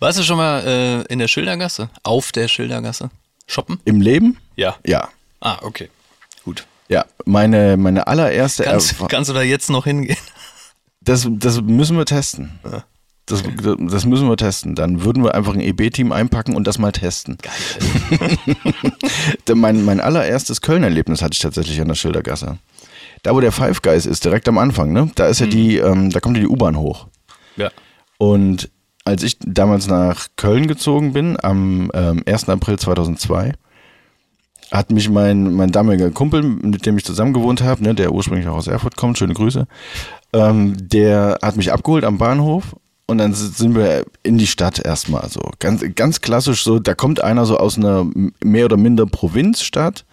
Warst 0.00 0.18
du 0.18 0.24
schon 0.24 0.36
mal 0.36 0.66
äh, 0.66 1.12
in 1.12 1.20
der 1.20 1.28
Schildergasse? 1.28 1.90
Auf 2.02 2.32
der 2.32 2.48
Schildergasse? 2.48 3.08
Shoppen? 3.46 3.78
Im 3.84 4.00
Leben? 4.00 4.38
Ja. 4.56 4.76
Ja. 4.86 5.08
Ah, 5.40 5.58
okay. 5.62 5.88
Gut. 6.44 6.66
Ja, 6.88 7.04
meine, 7.24 7.76
meine 7.76 8.06
allererste 8.06 8.64
Kannst, 8.64 8.92
Erfa- 8.94 9.08
kannst 9.08 9.30
du 9.30 9.34
da 9.34 9.42
jetzt 9.42 9.70
noch 9.70 9.84
hingehen? 9.84 10.16
Das, 11.04 11.26
das 11.28 11.60
müssen 11.62 11.96
wir 11.98 12.04
testen. 12.04 12.60
Das, 13.26 13.42
das 13.42 14.04
müssen 14.06 14.28
wir 14.28 14.36
testen. 14.36 14.76
Dann 14.76 15.02
würden 15.04 15.24
wir 15.24 15.34
einfach 15.34 15.52
ein 15.52 15.58
EB-Team 15.60 16.12
einpacken 16.12 16.54
und 16.54 16.64
das 16.68 16.78
mal 16.78 16.92
testen. 16.92 17.38
Geil. 17.42 18.38
Mein, 19.56 19.84
mein 19.84 20.00
allererstes 20.00 20.60
Köln-Erlebnis 20.60 21.22
hatte 21.22 21.32
ich 21.34 21.40
tatsächlich 21.40 21.80
an 21.80 21.88
der 21.88 21.96
Schildergasse. 21.96 22.58
Da, 23.24 23.34
wo 23.34 23.40
der 23.40 23.50
Five 23.50 23.82
Guys 23.82 24.06
ist, 24.06 24.24
direkt 24.24 24.48
am 24.48 24.58
Anfang, 24.58 24.92
ne? 24.92 25.10
Da 25.16 25.26
ist 25.26 25.40
ja 25.40 25.46
die, 25.46 25.76
ähm, 25.78 26.10
da 26.10 26.20
kommt 26.20 26.36
ja 26.36 26.42
die 26.44 26.48
U-Bahn 26.48 26.76
hoch. 26.78 27.06
Ja. 27.56 27.70
Und 28.18 28.70
als 29.04 29.22
ich 29.22 29.38
damals 29.40 29.88
nach 29.88 30.28
Köln 30.36 30.66
gezogen 30.66 31.12
bin, 31.12 31.36
am 31.42 31.90
ähm, 31.94 32.22
1. 32.26 32.48
April 32.48 32.78
2002, 32.78 33.52
hat 34.70 34.90
mich 34.90 35.10
mein, 35.10 35.52
mein 35.52 35.70
damaliger 35.70 36.10
Kumpel, 36.10 36.42
mit 36.42 36.86
dem 36.86 36.96
ich 36.96 37.04
zusammen 37.04 37.34
gewohnt 37.34 37.62
habe, 37.62 37.82
ne, 37.82 37.94
der 37.94 38.12
ursprünglich 38.12 38.48
auch 38.48 38.56
aus 38.56 38.68
Erfurt 38.68 38.96
kommt, 38.96 39.18
schöne 39.18 39.34
Grüße, 39.34 39.66
ähm, 40.32 40.76
der 40.78 41.38
hat 41.42 41.56
mich 41.56 41.72
abgeholt 41.72 42.04
am 42.04 42.18
Bahnhof 42.18 42.76
und 43.06 43.18
dann 43.18 43.34
sind 43.34 43.74
wir 43.74 44.06
in 44.22 44.38
die 44.38 44.46
Stadt 44.46 44.82
erstmal 44.82 45.28
so. 45.28 45.42
Ganz, 45.58 45.84
ganz 45.94 46.20
klassisch 46.20 46.64
so, 46.64 46.78
da 46.78 46.94
kommt 46.94 47.22
einer 47.22 47.44
so 47.44 47.58
aus 47.58 47.76
einer 47.76 48.06
mehr 48.42 48.64
oder 48.64 48.78
minder 48.78 49.06
Provinzstadt, 49.06 50.06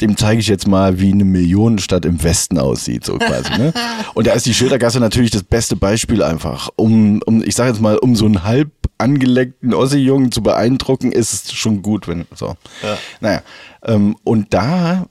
dem 0.00 0.16
zeige 0.16 0.40
ich 0.40 0.46
jetzt 0.46 0.66
mal, 0.68 1.00
wie 1.00 1.12
eine 1.12 1.24
Millionenstadt 1.24 2.04
im 2.04 2.22
Westen 2.22 2.58
aussieht, 2.58 3.04
so 3.04 3.18
quasi. 3.18 3.50
Ne? 3.58 3.72
Und 4.14 4.26
da 4.26 4.32
ist 4.32 4.46
die 4.46 4.54
Schildergasse 4.54 5.00
natürlich 5.00 5.30
das 5.32 5.42
beste 5.42 5.74
Beispiel 5.76 6.22
einfach. 6.22 6.68
Um, 6.76 7.20
um 7.26 7.42
ich 7.42 7.54
sage 7.56 7.70
jetzt 7.70 7.80
mal, 7.80 7.98
um 7.98 8.14
so 8.14 8.24
einen 8.26 8.44
halb 8.44 8.70
angeleckten 8.98 9.74
Ossi-Jungen 9.74 10.30
zu 10.32 10.42
beeindrucken, 10.42 11.12
ist 11.12 11.32
es 11.32 11.52
schon 11.52 11.82
gut, 11.82 12.06
wenn 12.08 12.26
so. 12.34 12.56
Ja. 12.82 12.98
Naja, 13.20 13.42
ähm, 13.84 14.16
und 14.24 14.54
da 14.54 15.06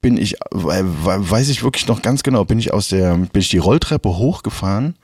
bin 0.00 0.16
ich, 0.16 0.36
we- 0.52 0.84
we- 1.04 1.30
weiß 1.30 1.48
ich 1.48 1.62
wirklich 1.64 1.86
noch 1.88 2.02
ganz 2.02 2.22
genau, 2.22 2.44
bin 2.44 2.58
ich 2.60 2.72
aus 2.72 2.88
der, 2.88 3.16
bin 3.16 3.40
ich 3.40 3.48
die 3.48 3.58
Rolltreppe 3.58 4.08
hochgefahren 4.16 4.96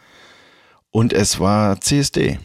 und 0.91 1.13
es 1.13 1.41
war 1.41 1.81
CSD. 1.81 2.39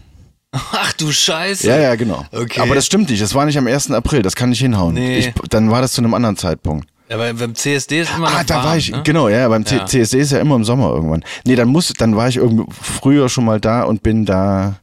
Ach 0.71 0.93
du 0.93 1.11
Scheiße. 1.11 1.67
Ja, 1.67 1.77
ja, 1.77 1.95
genau. 1.95 2.25
Okay. 2.31 2.59
Aber 2.61 2.75
das 2.75 2.85
stimmt 2.85 3.09
nicht, 3.09 3.21
das 3.21 3.33
war 3.35 3.45
nicht 3.45 3.57
am 3.57 3.67
1. 3.67 3.91
April, 3.91 4.21
das 4.21 4.35
kann 4.35 4.49
nicht 4.49 4.59
hinhauen. 4.59 4.95
Nee. 4.95 5.17
Ich, 5.19 5.33
dann 5.49 5.69
war 5.69 5.81
das 5.81 5.93
zu 5.93 6.01
einem 6.01 6.13
anderen 6.13 6.37
Zeitpunkt. 6.37 6.87
Aber 7.11 7.33
beim 7.33 7.55
CSD 7.55 8.01
ist 8.01 8.11
immer 8.15 8.29
noch 8.29 8.39
Ah, 8.39 8.43
da 8.43 8.55
warm, 8.55 8.65
war 8.65 8.77
ich, 8.77 8.91
ne? 8.91 9.01
genau, 9.03 9.29
ja, 9.29 9.47
beim 9.47 9.63
Ja. 9.63 9.85
CSD 9.85 10.19
ist 10.19 10.31
ja 10.31 10.39
immer 10.39 10.55
im 10.55 10.63
Sommer 10.63 10.89
irgendwann. 10.93 11.23
Nee, 11.45 11.55
dann 11.55 11.67
muss, 11.67 11.91
dann 11.97 12.15
war 12.15 12.29
ich 12.29 12.37
irgendwie 12.37 12.65
früher 12.81 13.29
schon 13.29 13.45
mal 13.45 13.59
da 13.59 13.83
und 13.83 14.03
bin 14.03 14.25
da, 14.25 14.75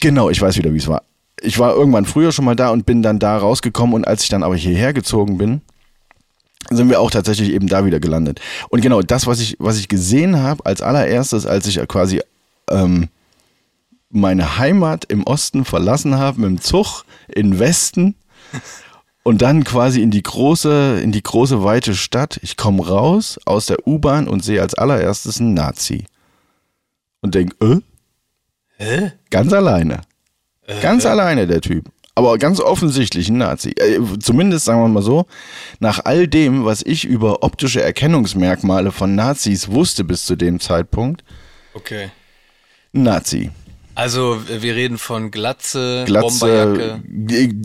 genau, 0.00 0.30
ich 0.30 0.40
weiß 0.40 0.56
wieder, 0.56 0.72
wie 0.72 0.78
es 0.78 0.88
war. 0.88 1.02
Ich 1.42 1.58
war 1.58 1.74
irgendwann 1.74 2.06
früher 2.06 2.32
schon 2.32 2.44
mal 2.46 2.56
da 2.56 2.70
und 2.70 2.86
bin 2.86 3.02
dann 3.02 3.18
da 3.18 3.36
rausgekommen 3.36 3.94
und 3.94 4.06
als 4.08 4.22
ich 4.22 4.28
dann 4.30 4.42
aber 4.42 4.56
hierher 4.56 4.92
gezogen 4.94 5.36
bin, 5.38 5.60
sind 6.70 6.88
wir 6.88 7.00
auch 7.00 7.10
tatsächlich 7.10 7.50
eben 7.52 7.66
da 7.66 7.84
wieder 7.84 8.00
gelandet. 8.00 8.40
Und 8.68 8.80
genau 8.80 9.02
das, 9.02 9.26
was 9.26 9.40
ich, 9.40 9.56
was 9.58 9.78
ich 9.78 9.88
gesehen 9.88 10.42
habe 10.42 10.64
als 10.64 10.80
allererstes, 10.82 11.44
als 11.46 11.66
ich 11.66 11.76
quasi 11.88 12.22
ähm, 12.70 13.08
meine 14.10 14.58
Heimat 14.58 15.04
im 15.06 15.22
Osten 15.24 15.64
verlassen 15.64 16.18
habe, 16.18 16.40
mit 16.40 16.50
dem 16.50 16.60
Zug 16.60 17.04
in 17.28 17.52
den 17.52 17.58
Westen 17.60 18.14
und 19.22 19.42
dann 19.42 19.64
quasi 19.64 20.02
in 20.02 20.10
die 20.10 20.22
große, 20.22 21.00
in 21.02 21.12
die 21.12 21.22
große 21.22 21.62
weite 21.62 21.94
Stadt. 21.94 22.38
Ich 22.42 22.56
komme 22.56 22.86
raus 22.86 23.38
aus 23.44 23.66
der 23.66 23.86
U-Bahn 23.86 24.28
und 24.28 24.44
sehe 24.44 24.60
als 24.60 24.74
allererstes 24.74 25.40
einen 25.40 25.54
Nazi. 25.54 26.04
Und 27.20 27.34
denke, 27.34 27.54
äh? 27.64 27.80
Hä? 28.78 29.12
Ganz 29.30 29.52
alleine. 29.52 30.00
Ganz 30.82 31.04
alleine 31.04 31.46
der 31.46 31.60
Typ. 31.60 31.86
Aber 32.14 32.38
ganz 32.38 32.60
offensichtlich 32.60 33.28
ein 33.28 33.38
Nazi. 33.38 33.70
Äh, 33.70 34.00
zumindest 34.20 34.64
sagen 34.64 34.80
wir 34.82 34.88
mal 34.88 35.02
so, 35.02 35.26
nach 35.78 36.04
all 36.04 36.26
dem, 36.28 36.64
was 36.64 36.82
ich 36.82 37.04
über 37.04 37.42
optische 37.42 37.82
Erkennungsmerkmale 37.82 38.90
von 38.92 39.14
Nazis 39.14 39.68
wusste 39.70 40.04
bis 40.04 40.24
zu 40.26 40.36
dem 40.36 40.60
Zeitpunkt, 40.60 41.24
Okay. 41.74 42.10
ein 42.92 43.04
Nazi. 43.04 43.50
Also 44.00 44.40
wir 44.48 44.74
reden 44.74 44.96
von 44.96 45.30
Glatze, 45.30 46.04
Glatze, 46.06 46.38
Bomberjacke. 46.38 47.02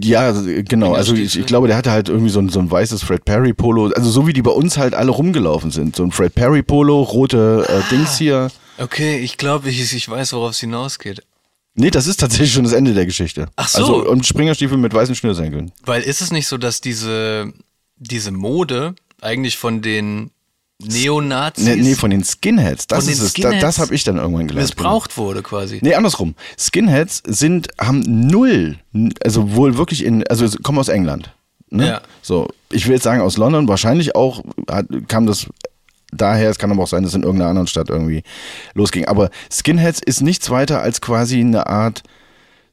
ja, 0.04 0.32
genau. 0.64 0.94
Also 0.94 1.16
ich, 1.16 1.40
ich 1.40 1.46
glaube, 1.46 1.68
der 1.70 1.78
hatte 1.78 1.92
halt 1.92 2.10
irgendwie 2.10 2.30
so 2.30 2.40
ein, 2.42 2.50
so 2.50 2.60
ein 2.60 2.70
weißes 2.70 3.04
Fred 3.04 3.24
Perry 3.24 3.54
Polo. 3.54 3.94
Also 3.96 4.10
so 4.12 4.28
wie 4.28 4.34
die 4.34 4.42
bei 4.42 4.52
uns 4.52 4.78
halt 4.78 4.96
alle 4.96 5.12
rumgelaufen 5.12 5.72
sind. 5.72 5.96
So 5.96 6.04
ein 6.04 6.12
Fred 6.12 6.36
Perry 6.36 6.62
Polo, 6.62 7.02
rote 7.04 7.66
Ah. 7.70 7.80
äh, 7.80 7.82
Dings 7.90 8.18
hier. 8.18 8.52
Okay, 8.78 9.18
ich 9.20 9.38
glaube, 9.38 9.70
ich, 9.70 9.94
ich 9.94 10.10
weiß, 10.10 10.34
worauf 10.34 10.52
es 10.52 10.60
hinausgeht. 10.60 11.22
Nee, 11.74 11.90
das 11.90 12.06
ist 12.06 12.20
tatsächlich 12.20 12.52
schon 12.52 12.66
das 12.66 12.74
Ende 12.74 12.94
der 12.94 13.06
Geschichte. 13.06 13.48
Ach 13.56 13.70
so. 13.70 13.78
Also 13.80 14.10
und 14.10 14.28
Springerstiefel 14.28 14.78
mit 14.78 14.94
weißen 14.94 15.16
Schnürsenkeln. 15.16 15.72
Weil 15.86 16.02
ist 16.02 16.22
es 16.22 16.32
nicht 16.34 16.48
so, 16.48 16.58
dass 16.58 16.82
diese, 16.82 17.54
diese 17.96 18.32
Mode 18.32 18.96
eigentlich 19.22 19.56
von 19.58 19.82
den 19.82 20.32
Neonazis 20.84 21.64
Nee, 21.64 21.76
nee, 21.78 21.96
von 21.96 22.12
den 22.12 22.24
Skinheads. 22.24 22.88
Das 22.88 23.06
Von 23.06 23.14
ist 23.14 23.20
es. 23.20 23.32
Skinheads 23.32 23.62
das 23.62 23.80
habe 23.80 23.96
ich 23.96 24.04
dann 24.04 24.18
irgendwann 24.18 24.48
gelernt. 24.48 24.68
missbraucht 24.70 25.18
wurde 25.18 25.42
quasi? 25.42 25.80
Nee, 25.82 25.96
andersrum. 25.96 26.36
Skinheads 26.58 27.24
sind, 27.26 27.70
haben 27.80 28.02
null, 28.06 28.78
also 29.24 29.56
wohl 29.56 29.78
wirklich 29.78 30.04
in, 30.04 30.28
also 30.28 30.46
kommen 30.64 30.78
aus 30.78 30.90
England. 30.90 31.34
Ne? 31.70 31.88
Ja. 31.88 32.02
So, 32.22 32.48
ich 32.72 32.86
will 32.88 32.94
jetzt 32.94 33.04
sagen 33.04 33.22
aus 33.22 33.38
London, 33.38 33.68
wahrscheinlich 33.68 34.16
auch 34.16 34.44
hat, 34.70 34.88
kam 35.08 35.26
das 35.26 35.48
daher, 36.12 36.50
es 36.50 36.58
kann 36.58 36.72
aber 36.72 36.84
auch 36.84 36.88
sein, 36.88 37.04
dass 37.04 37.12
es 37.12 37.16
in 37.16 37.24
irgendeiner 37.24 37.50
anderen 37.50 37.68
Stadt 37.68 37.90
irgendwie 37.90 38.24
losging. 38.74 39.06
Aber 39.06 39.30
Skinheads 39.52 40.02
ist 40.06 40.22
nichts 40.22 40.50
weiter 40.50 40.82
als 40.82 41.02
quasi 41.02 41.40
eine 41.40 41.68
Art 41.68 42.04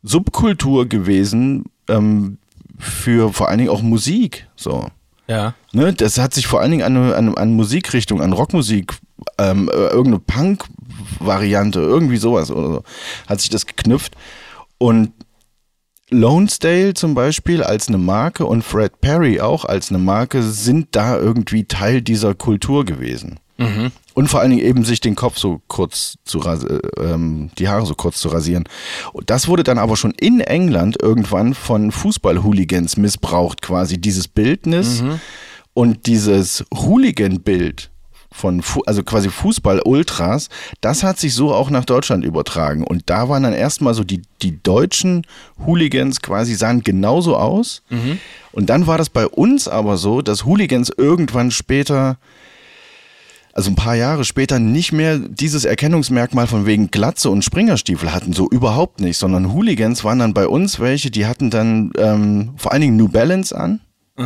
Subkultur 0.03 0.89
gewesen 0.89 1.65
ähm, 1.89 2.39
für 2.79 3.33
vor 3.33 3.49
allen 3.49 3.59
Dingen 3.59 3.71
auch 3.71 3.83
Musik. 3.83 4.49
So. 4.57 4.89
Ja. 5.29 5.55
Ne, 5.73 5.93
das 5.93 6.19
hat 6.19 6.35
sich 6.35 6.47
vor 6.47 6.61
allen 6.61 6.71
Dingen 6.71 6.83
an, 6.83 7.13
an, 7.13 7.35
an 7.37 7.55
Musikrichtung, 7.55 8.21
an 8.21 8.33
Rockmusik, 8.33 8.95
ähm, 9.39 9.69
äh, 9.69 9.73
irgendeine 9.73 10.19
Punk-Variante, 10.19 11.81
irgendwie 11.81 12.17
sowas 12.17 12.51
oder 12.51 12.69
so, 12.69 12.83
hat 13.27 13.41
sich 13.41 13.51
das 13.51 13.67
geknüpft. 13.67 14.15
Und 14.79 15.13
Lonesdale 16.11 16.93
zum 16.95 17.15
Beispiel 17.15 17.63
als 17.63 17.89
eine 17.89 17.99
Marke 17.99 18.45
und 18.45 18.63
Fred 18.63 19.01
Perry 19.01 19.41
auch 19.41 19.65
als 19.65 19.89
eine 19.89 19.99
Marke 19.99 20.43
sind 20.43 20.89
da 20.93 21.17
irgendwie 21.17 21.65
Teil 21.65 22.03
dieser 22.03 22.35
Kultur 22.35 22.85
gewesen. 22.85 23.41
Und 24.15 24.29
vor 24.29 24.41
allen 24.41 24.51
Dingen 24.51 24.65
eben 24.65 24.85
sich 24.85 25.01
den 25.01 25.15
Kopf 25.15 25.39
so 25.39 25.61
kurz 25.69 26.17
zu 26.25 26.41
äh, 26.41 26.79
ähm, 27.01 27.51
die 27.59 27.69
Haare 27.69 27.87
so 27.87 27.95
kurz 27.95 28.19
zu 28.19 28.29
rasieren. 28.29 28.65
Und 29.13 29.31
das 29.31 29.49
wurde 29.49 29.63
dann 29.63 29.79
aber 29.79 29.97
schon 29.97 30.13
in 30.13 30.41
England 30.41 31.01
irgendwann 31.01 31.55
von 31.55 31.93
Fußball-Hooligans 31.93 32.97
missbraucht, 32.97 33.63
quasi 33.63 33.99
dieses 33.99 34.29
Bildnis 34.29 35.03
und 35.75 36.07
dieses 36.07 36.65
Hooligan-Bild 36.75 37.91
von, 38.33 38.63
Fu 38.63 38.81
also 38.87 39.03
quasi 39.03 39.29
Fußball-Ultras, 39.29 40.49
das 40.81 41.03
hat 41.03 41.19
sich 41.19 41.35
so 41.35 41.55
auch 41.55 41.71
nach 41.71 41.85
Deutschland 41.85 42.25
übertragen. 42.25 42.85
Und 42.85 43.05
da 43.07 43.29
waren 43.29 43.43
dann 43.43 43.53
erstmal 43.53 43.95
so 43.95 44.05
die, 44.05 44.23
die 44.41 44.63
deutschen 44.63 45.27
Hooligans 45.65 46.23
quasi 46.23 46.55
sahen 46.55 46.83
genauso 46.83 47.37
aus. 47.37 47.83
Und 48.53 48.71
dann 48.71 48.87
war 48.87 48.99
das 48.99 49.11
bei 49.11 49.27
uns 49.27 49.69
aber 49.69 49.97
so, 49.97 50.23
dass 50.23 50.45
Hooligans 50.45 50.91
irgendwann 50.97 51.51
später 51.51 52.19
also 53.53 53.71
ein 53.71 53.77
paar 53.77 53.95
Jahre 53.95 54.25
später 54.25 54.59
nicht 54.59 54.93
mehr 54.93 55.19
dieses 55.19 55.65
Erkennungsmerkmal 55.65 56.47
von 56.47 56.67
wegen 56.67 56.91
Glatze 56.91 57.31
und 57.31 57.45
Springerstiefel 57.45 58.13
hatten, 58.13 58.33
so 58.33 58.49
überhaupt 58.49 59.01
nicht, 59.01 59.19
sondern 59.19 59.53
Hooligans 59.53 60.05
waren 60.05 60.19
dann 60.19 60.35
bei 60.35 60.47
uns 60.49 60.81
welche, 60.81 61.11
die 61.11 61.27
hatten 61.27 61.51
dann 61.51 61.93
ähm, 61.99 62.53
vor 62.57 62.73
allen 62.73 62.83
Dingen 62.83 62.97
New 62.97 63.09
Balance 63.09 63.57
an. 63.57 63.81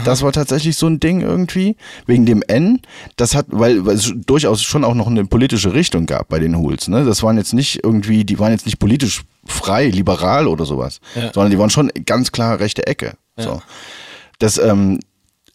Das 0.04 0.22
war 0.22 0.32
tatsächlich 0.32 0.76
so 0.76 0.88
ein 0.88 0.98
Ding 0.98 1.20
irgendwie, 1.20 1.76
wegen 2.06 2.26
dem 2.26 2.42
N. 2.48 2.80
Das 3.14 3.36
hat, 3.36 3.46
weil, 3.50 3.86
weil 3.86 3.94
es 3.94 4.12
durchaus 4.26 4.60
schon 4.62 4.82
auch 4.82 4.94
noch 4.94 5.06
eine 5.06 5.24
politische 5.24 5.74
Richtung 5.74 6.06
gab 6.06 6.28
bei 6.28 6.40
den 6.40 6.56
Hools. 6.58 6.88
Ne? 6.88 7.04
Das 7.04 7.22
waren 7.22 7.36
jetzt 7.36 7.54
nicht 7.54 7.84
irgendwie, 7.84 8.24
die 8.24 8.40
waren 8.40 8.50
jetzt 8.50 8.66
nicht 8.66 8.80
politisch 8.80 9.22
frei, 9.46 9.86
liberal 9.86 10.48
oder 10.48 10.66
sowas, 10.66 11.00
Ja. 11.14 11.32
sondern 11.32 11.52
die 11.52 11.58
waren 11.58 11.70
schon 11.70 11.92
ganz 12.04 12.32
klar 12.32 12.58
rechte 12.58 12.84
Ecke. 12.88 13.14
So. 13.36 13.62
Das 14.40 14.58
ähm, 14.58 14.98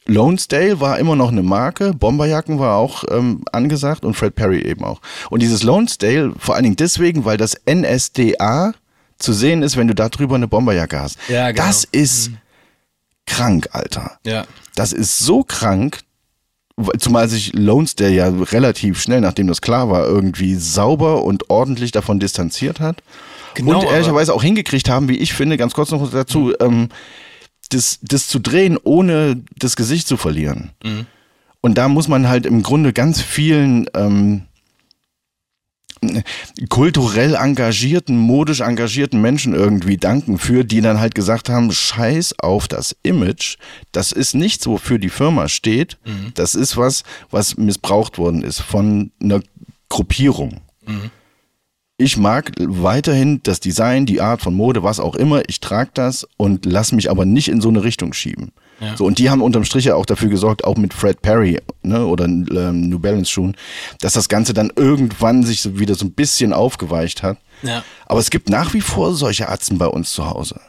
Lonesdale 0.07 0.79
war 0.79 0.97
immer 0.99 1.15
noch 1.15 1.29
eine 1.29 1.43
Marke, 1.43 1.93
Bomberjacken 1.93 2.59
war 2.59 2.77
auch 2.77 3.03
ähm, 3.09 3.43
angesagt 3.51 4.03
und 4.03 4.15
Fred 4.15 4.35
Perry 4.35 4.61
eben 4.61 4.83
auch. 4.83 4.99
Und 5.29 5.41
dieses 5.41 5.63
Lonesdale 5.63 6.33
vor 6.37 6.55
allen 6.55 6.63
Dingen 6.63 6.75
deswegen, 6.75 7.23
weil 7.23 7.37
das 7.37 7.55
NSDA 7.69 8.73
zu 9.19 9.33
sehen 9.33 9.61
ist, 9.61 9.77
wenn 9.77 9.87
du 9.87 9.95
da 9.95 10.09
drüber 10.09 10.35
eine 10.35 10.47
Bomberjacke 10.47 10.99
hast. 10.99 11.17
Ja, 11.29 11.51
genau. 11.51 11.65
Das 11.65 11.83
ist 11.83 12.31
krank, 13.27 13.69
Alter. 13.71 14.17
Ja. 14.25 14.45
Das 14.75 14.91
ist 14.91 15.19
so 15.19 15.43
krank, 15.43 15.99
zumal 16.97 17.29
sich 17.29 17.53
Lones, 17.53 17.95
der 17.95 18.09
ja 18.11 18.29
relativ 18.29 19.01
schnell, 19.01 19.21
nachdem 19.21 19.47
das 19.47 19.61
klar 19.61 19.89
war, 19.89 20.05
irgendwie 20.05 20.55
sauber 20.55 21.23
und 21.23 21.49
ordentlich 21.49 21.91
davon 21.91 22.19
distanziert 22.19 22.79
hat. 22.79 23.03
Genau, 23.53 23.81
und 23.81 23.85
ehrlicherweise 23.85 24.33
auch 24.33 24.43
hingekriegt 24.43 24.89
haben, 24.89 25.09
wie 25.09 25.17
ich 25.17 25.33
finde, 25.33 25.57
ganz 25.57 25.73
kurz 25.73 25.91
noch 25.91 26.09
dazu, 26.09 26.53
ähm, 26.59 26.89
das, 27.73 27.99
das 28.01 28.27
zu 28.27 28.39
drehen, 28.39 28.77
ohne 28.83 29.43
das 29.57 29.75
Gesicht 29.75 30.07
zu 30.07 30.17
verlieren. 30.17 30.71
Und 31.61 31.77
da 31.77 31.87
muss 31.87 32.07
man 32.07 32.27
halt 32.27 32.45
im 32.45 32.63
Grunde 32.63 32.91
ganz 32.93 33.21
vielen 33.21 33.87
ähm, 33.93 34.43
kulturell 36.69 37.35
engagierten, 37.35 38.17
modisch 38.17 38.61
engagierten 38.61 39.21
Menschen 39.21 39.53
irgendwie 39.53 39.97
danken 39.97 40.39
für, 40.39 40.63
die 40.63 40.81
dann 40.81 40.99
halt 40.99 41.13
gesagt 41.13 41.47
haben, 41.49 41.71
scheiß 41.71 42.39
auf 42.39 42.67
das 42.67 42.95
Image, 43.03 43.57
das 43.91 44.11
ist 44.11 44.33
nichts, 44.33 44.65
wofür 44.65 44.97
die 44.97 45.09
Firma 45.09 45.47
steht, 45.47 45.99
das 46.33 46.55
ist 46.55 46.75
was, 46.75 47.03
was 47.29 47.57
missbraucht 47.57 48.17
worden 48.17 48.41
ist 48.43 48.61
von 48.61 49.11
einer 49.21 49.41
Gruppierung. 49.89 50.61
Ich 52.01 52.17
mag 52.17 52.51
weiterhin 52.59 53.41
das 53.43 53.59
Design, 53.59 54.05
die 54.05 54.21
Art 54.21 54.41
von 54.41 54.53
Mode, 54.55 54.81
was 54.81 54.99
auch 54.99 55.15
immer. 55.15 55.43
Ich 55.47 55.59
trage 55.59 55.91
das 55.93 56.27
und 56.37 56.65
lass 56.65 56.91
mich 56.91 57.09
aber 57.11 57.25
nicht 57.25 57.47
in 57.47 57.61
so 57.61 57.69
eine 57.69 57.83
Richtung 57.83 58.13
schieben. 58.13 58.51
Ja. 58.79 58.97
So, 58.97 59.05
und 59.05 59.19
die 59.19 59.29
haben 59.29 59.43
unterm 59.43 59.63
Strich 59.63 59.85
ja 59.85 59.93
auch 59.93 60.07
dafür 60.07 60.29
gesorgt, 60.29 60.63
auch 60.63 60.75
mit 60.77 60.93
Fred 60.95 61.21
Perry 61.21 61.59
ne, 61.83 62.03
oder 62.03 62.25
ähm, 62.25 62.89
New 62.89 62.97
Balance 62.97 63.29
Schuhen, 63.31 63.55
dass 63.99 64.13
das 64.13 64.27
Ganze 64.27 64.55
dann 64.55 64.71
irgendwann 64.75 65.43
sich 65.43 65.61
so 65.61 65.77
wieder 65.77 65.93
so 65.93 66.05
ein 66.05 66.13
bisschen 66.13 66.53
aufgeweicht 66.53 67.21
hat. 67.21 67.37
Ja. 67.61 67.83
Aber 68.07 68.19
es 68.19 68.31
gibt 68.31 68.49
nach 68.49 68.73
wie 68.73 68.81
vor 68.81 69.13
solche 69.13 69.47
Atzen 69.49 69.77
bei 69.77 69.85
uns 69.85 70.11
zu 70.13 70.27
Hause, 70.27 70.59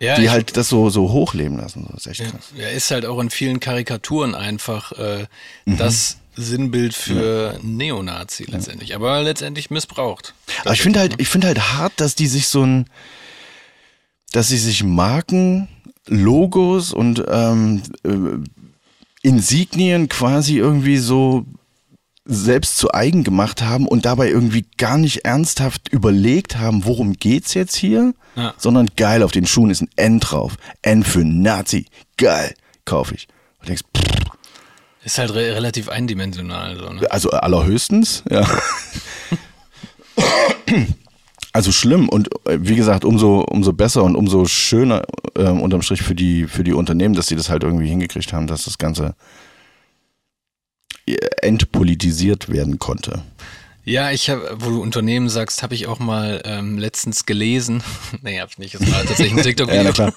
Ja, 0.00 0.16
die 0.16 0.30
halt 0.30 0.56
das 0.56 0.70
so, 0.70 0.88
so 0.88 1.12
hochleben 1.12 1.58
lassen. 1.58 1.86
Das 1.92 2.06
ist 2.06 2.18
echt 2.20 2.30
krass. 2.32 2.52
Er 2.56 2.72
ist 2.72 2.90
halt 2.90 3.04
auch 3.04 3.20
in 3.20 3.28
vielen 3.28 3.60
Karikaturen 3.60 4.34
einfach 4.34 4.92
äh, 4.92 5.26
Mhm. 5.66 5.76
das 5.76 6.16
Sinnbild 6.36 6.94
für 6.94 7.58
Neonazi 7.62 8.44
letztendlich, 8.48 8.94
aber 8.94 9.22
letztendlich 9.22 9.70
missbraucht. 9.70 10.34
Aber 10.64 10.74
ich 10.74 10.82
finde 10.82 11.00
halt, 11.00 11.14
ich 11.18 11.28
finde 11.28 11.46
halt 11.48 11.72
hart, 11.74 11.92
dass 11.96 12.14
die 12.14 12.26
sich 12.26 12.48
so 12.48 12.64
ein, 12.64 12.86
dass 14.32 14.48
sie 14.48 14.58
sich 14.58 14.82
Marken, 14.84 15.68
Logos 16.06 16.92
und 16.92 17.22
ähm, 17.28 17.82
äh, 18.04 18.38
Insignien 19.22 20.08
quasi 20.08 20.56
irgendwie 20.58 20.98
so 20.98 21.46
selbst 22.26 22.78
zu 22.78 22.92
eigen 22.92 23.22
gemacht 23.22 23.62
haben 23.62 23.86
und 23.86 24.06
dabei 24.06 24.28
irgendwie 24.30 24.64
gar 24.78 24.96
nicht 24.98 25.24
ernsthaft 25.26 25.88
überlegt 25.90 26.56
haben, 26.56 26.84
worum 26.86 27.12
geht's 27.14 27.52
jetzt 27.54 27.76
hier, 27.76 28.14
Ja. 28.34 28.54
sondern 28.56 28.88
geil, 28.96 29.22
auf 29.22 29.30
den 29.32 29.46
Schuhen 29.46 29.70
ist 29.70 29.82
ein 29.82 29.90
N 29.96 30.20
drauf. 30.20 30.56
N 30.82 31.04
für 31.04 31.24
Nazi. 31.24 31.86
Geil, 32.16 32.54
kaufe 32.86 33.14
ich. 33.14 33.28
Und 33.60 33.68
denkst, 33.68 33.82
pff, 33.96 34.04
Ist 35.04 35.18
halt 35.18 35.34
re 35.34 35.54
relativ 35.54 35.88
eindimensional. 35.88 36.76
So, 36.76 36.90
ne? 36.90 37.10
also 37.10 37.30
allerhöchstens, 37.30 38.24
ja. 38.30 38.46
Also 41.52 41.70
schlimm 41.70 42.08
und 42.08 42.30
äh, 42.48 42.58
wie 42.62 42.74
gesagt, 42.74 43.04
umso, 43.04 43.42
umso 43.42 43.72
besser 43.72 44.02
und 44.02 44.16
umso 44.16 44.44
schöner 44.46 45.04
ähm, 45.36 45.62
unterm 45.62 45.82
Strich 45.82 46.02
für 46.02 46.16
die, 46.16 46.48
für 46.48 46.64
die 46.64 46.72
Unternehmen, 46.72 47.14
dass 47.14 47.28
sie 47.28 47.36
das 47.36 47.48
halt 47.48 47.62
irgendwie 47.62 47.86
hingekriegt 47.86 48.32
haben, 48.32 48.48
dass 48.48 48.64
das 48.64 48.76
Ganze 48.76 49.14
äh, 51.06 51.14
entpolitisiert 51.42 52.50
werden 52.50 52.80
konnte. 52.80 53.22
Ja, 53.86 54.10
ich 54.10 54.30
habe, 54.30 54.56
wo 54.60 54.70
du 54.70 54.80
Unternehmen 54.82 55.28
sagst, 55.28 55.62
habe 55.62 55.74
ich 55.74 55.86
auch 55.86 55.98
mal 55.98 56.40
ähm, 56.46 56.78
letztens 56.78 57.26
gelesen. 57.26 57.82
nee, 58.22 58.40
hab 58.40 58.48
ich 58.50 58.58
nicht. 58.58 58.74
Es 58.74 58.80
war 58.90 59.04
tatsächlich 59.04 59.32
ein 59.36 59.42
TikTok-Video. 59.42 59.74
Ja, 59.82 59.82
na 59.84 59.92
klar. 59.92 60.14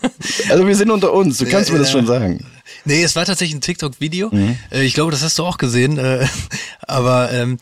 Also 0.50 0.66
wir 0.66 0.76
sind 0.76 0.90
unter 0.90 1.12
uns, 1.14 1.38
du 1.38 1.46
kannst 1.46 1.72
mir 1.72 1.78
das 1.80 1.90
Ja. 1.90 1.98
schon 1.98 2.08
sagen. 2.08 2.46
Nee, 2.86 3.04
es 3.04 3.16
war 3.16 3.26
tatsächlich 3.26 3.56
ein 3.58 3.62
TikTok-Video. 3.62 4.30
Mhm. 4.32 4.58
Äh, 4.72 4.84
ich 4.84 4.94
glaube, 4.94 5.12
das 5.12 5.22
hast 5.22 5.38
du 5.38 5.44
auch 5.46 5.58
gesehen. 5.58 5.98
Äh, 5.98 6.26
aber 6.88 7.32
ähm, 7.34 7.60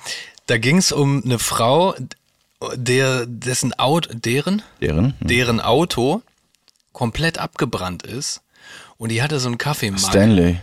da 0.48 0.58
ging 0.60 0.78
es 0.78 0.92
um 0.92 1.24
eine 1.26 1.40
Frau, 1.40 1.96
der, 2.76 3.26
dessen 3.26 3.74
Auto, 3.74 4.12
deren, 4.14 4.62
Deren? 4.82 5.16
deren 5.20 5.60
Auto 5.60 6.22
komplett 6.94 7.40
abgebrannt 7.40 8.04
ist. 8.04 8.42
Und 8.98 9.10
die 9.10 9.22
hatte 9.24 9.40
so 9.40 9.48
einen 9.48 9.58
Kaffeemug. 9.58 10.00
Stanley. 10.00 10.58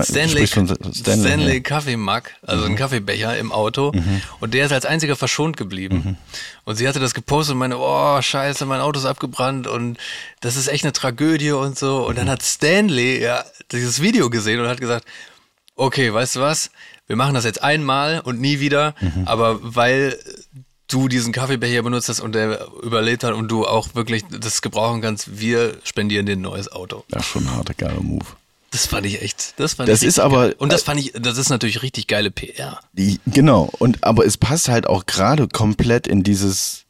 Stanley, 0.00 0.46
Stanley, 0.46 0.76
Stanley. 0.94 1.48
ja. 1.52 1.54
Mhm. 1.58 1.62
Kaffeemug, 1.62 2.22
also 2.46 2.64
ein 2.64 2.76
Kaffeebecher 2.76 3.36
im 3.38 3.52
Auto. 3.52 3.92
Und 4.40 4.54
der 4.54 4.66
ist 4.66 4.72
als 4.72 4.86
einziger 4.86 5.16
verschont 5.16 5.56
geblieben. 5.56 6.02
Mhm. 6.04 6.16
Und 6.64 6.76
sie 6.76 6.88
hatte 6.88 6.98
das 7.00 7.12
gepostet 7.14 7.52
und 7.52 7.58
meine, 7.58 7.76
oh, 7.78 8.20
scheiße, 8.22 8.64
mein 8.66 8.80
Auto 8.80 8.98
ist 8.98 9.04
abgebrannt 9.06 9.66
und 9.66 9.98
das 10.40 10.56
ist 10.56 10.68
echt 10.68 10.84
eine 10.84 10.92
Tragödie 10.92 11.50
und 11.52 11.78
so. 11.78 12.06
Und 12.06 12.16
dann 12.16 12.26
Mhm. 12.26 12.30
hat 12.30 12.42
Stanley 12.42 13.20
ja 13.22 13.44
dieses 13.70 14.00
Video 14.00 14.30
gesehen 14.30 14.60
und 14.60 14.68
hat 14.68 14.80
gesagt, 14.80 15.04
okay, 15.76 16.12
weißt 16.12 16.36
du 16.36 16.40
was? 16.40 16.70
Wir 17.06 17.16
machen 17.16 17.34
das 17.34 17.44
jetzt 17.44 17.62
einmal 17.62 18.20
und 18.20 18.40
nie 18.40 18.60
wieder, 18.60 18.94
Mhm. 19.00 19.24
aber 19.26 19.58
weil 19.62 20.18
du 20.88 21.08
diesen 21.08 21.32
Kaffeebecher 21.32 21.82
benutzt 21.82 22.08
hast 22.08 22.20
und 22.20 22.34
der 22.34 22.66
überlebt 22.82 23.24
hat 23.24 23.32
und 23.34 23.48
du 23.48 23.66
auch 23.66 23.94
wirklich 23.94 24.24
das 24.30 24.60
gebrauchen 24.62 25.00
kannst, 25.00 25.38
wir 25.40 25.78
spendieren 25.84 26.26
dir 26.26 26.36
ein 26.36 26.40
neues 26.42 26.70
Auto. 26.70 27.04
Ja, 27.08 27.22
schon 27.22 27.44
ein 27.46 27.50
harter, 27.56 27.74
geiler 27.74 28.00
Move. 28.02 28.24
Das 28.72 28.86
fand 28.86 29.06
ich 29.06 29.22
echt. 29.22 29.54
Das, 29.58 29.74
fand 29.74 29.88
Das 29.88 30.02
ich 30.02 30.08
ist 30.08 30.18
aber- 30.18 30.46
Geil. 30.48 30.56
Und 30.58 30.72
das 30.72 30.82
fand 30.82 30.98
ich, 30.98 31.12
das 31.12 31.38
ist 31.38 31.50
natürlich 31.50 31.82
richtig 31.82 32.08
geile 32.08 32.30
PR. 32.32 32.80
Die, 32.94 33.20
genau, 33.26 33.70
und 33.78 34.02
aber 34.02 34.26
es 34.26 34.36
passt 34.36 34.68
halt 34.68 34.86
auch 34.88 35.06
gerade 35.06 35.46
komplett 35.46 36.06
in 36.08 36.22
dieses, 36.24 36.84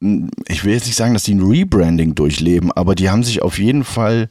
ich 0.00 0.64
will 0.64 0.74
jetzt 0.74 0.86
nicht 0.86 0.96
sagen, 0.96 1.14
dass 1.14 1.22
die 1.22 1.34
ein 1.34 1.42
Rebranding 1.42 2.14
durchleben, 2.14 2.70
aber 2.72 2.94
die 2.94 3.08
haben 3.10 3.24
sich 3.24 3.42
auf 3.42 3.58
jeden 3.58 3.84
Fall 3.84 4.28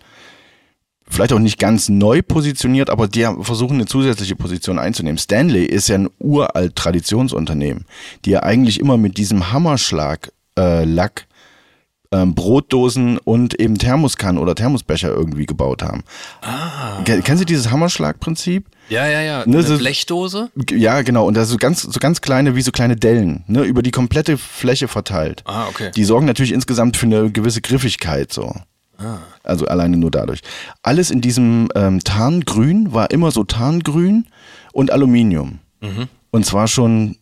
vielleicht 1.10 1.32
auch 1.32 1.40
nicht 1.40 1.58
ganz 1.58 1.88
neu 1.88 2.22
positioniert, 2.22 2.90
aber 2.90 3.08
die 3.08 3.26
haben- 3.26 3.44
versuchen 3.46 3.76
eine 3.76 3.86
zusätzliche 3.86 4.36
Position 4.36 4.78
einzunehmen. 4.78 5.18
Stanley 5.18 5.64
ist 5.66 5.88
ja 5.88 5.96
ein 5.96 6.10
uralt 6.20 6.76
Traditionsunternehmen, 6.76 7.86
die 8.26 8.32
ja 8.32 8.44
eigentlich 8.44 8.80
immer 8.82 8.98
mit 8.98 9.18
diesem 9.18 9.54
Hammerschlag 9.54 10.34
äh, 10.60 10.84
Lack 10.84 11.27
ähm, 12.12 12.36
Brotdosen 12.36 13.18
und 13.18 13.60
eben 13.60 13.78
Thermoskannen 13.78 14.42
oder 14.42 14.56
Thermosbecher 14.56 15.10
irgendwie 15.10 15.46
gebaut 15.46 15.84
haben. 15.84 16.04
Ah. 16.42 17.02
Kennen 17.04 17.38
Sie 17.38 17.46
dieses 17.46 17.70
Hammerschlag-Prinzip? 17.72 18.66
Ja, 18.90 19.06
ja, 19.08 19.22
ja. 19.22 19.40
Ne, 19.46 19.58
Eine 19.58 19.64
so- 19.64 19.78
Blechdose. 19.78 20.50
Ja, 20.72 21.02
genau. 21.02 21.26
Und 21.28 21.36
das 21.36 21.50
so 21.50 21.58
ganz, 21.58 21.82
so 21.82 22.00
ganz 22.00 22.22
kleine, 22.22 22.56
wie 22.56 22.62
so 22.62 22.72
kleine 22.72 22.96
Dellen, 22.96 23.44
ne, 23.48 23.64
über 23.64 23.82
die 23.82 23.92
komplette 23.92 24.38
Fläche 24.38 24.88
verteilt. 24.88 25.44
Ah, 25.46 25.68
okay. 25.68 25.92
Die 25.96 26.04
sorgen 26.06 26.26
natürlich 26.26 26.54
insgesamt 26.54 26.96
für 26.98 27.06
eine 27.06 27.30
gewisse 27.32 27.62
Griffigkeit, 27.62 28.32
so. 28.32 28.54
Ah. 28.98 29.18
Also 29.44 29.66
alleine 29.68 29.98
nur 29.98 30.10
dadurch. 30.12 30.42
Alles 30.82 31.12
in 31.12 31.22
diesem 31.22 31.70
ähm, 31.76 32.00
Tarngrün 32.04 32.94
war 32.94 33.12
immer 33.12 33.32
so 33.32 33.44
Tarngrün 33.44 34.26
und 34.74 34.92
Aluminium. 34.92 35.60
Mhm. 35.82 36.08
Und 36.32 36.46
zwar 36.46 36.68
schon, 36.68 37.18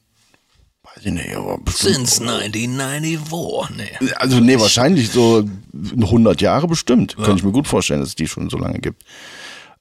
weiß 0.95 1.05
ich 1.05 1.11
nicht, 1.11 1.35
aber 1.35 1.57
bestimmt. 1.57 2.07
Since 2.07 2.21
1994. 2.21 3.99
Nee. 3.99 4.11
Also 4.13 4.39
nee, 4.39 4.59
wahrscheinlich 4.59 5.09
so 5.09 5.47
100 5.73 6.41
Jahre 6.41 6.67
bestimmt. 6.67 7.15
Könnte 7.15 7.37
ich 7.37 7.43
mir 7.43 7.51
gut 7.51 7.67
vorstellen, 7.67 7.99
dass 7.99 8.09
es 8.09 8.15
die 8.15 8.27
schon 8.27 8.49
so 8.49 8.57
lange 8.57 8.79
gibt. 8.79 9.03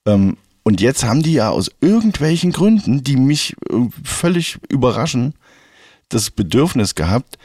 Ähm, 0.07 0.37
und 0.63 0.81
jetzt 0.81 1.05
haben 1.05 1.23
die 1.23 1.35
ja 1.35 1.51
aus 1.51 1.71
irgendwelchen 1.81 2.51
Gründen, 2.53 3.05
die 3.05 3.17
mich 3.17 3.55
äh, 3.71 3.89
völlig 4.03 4.59
überraschen, 4.69 5.35
das 6.09 6.31
Bedürfnis 6.31 6.95
gehabt, 6.95 7.39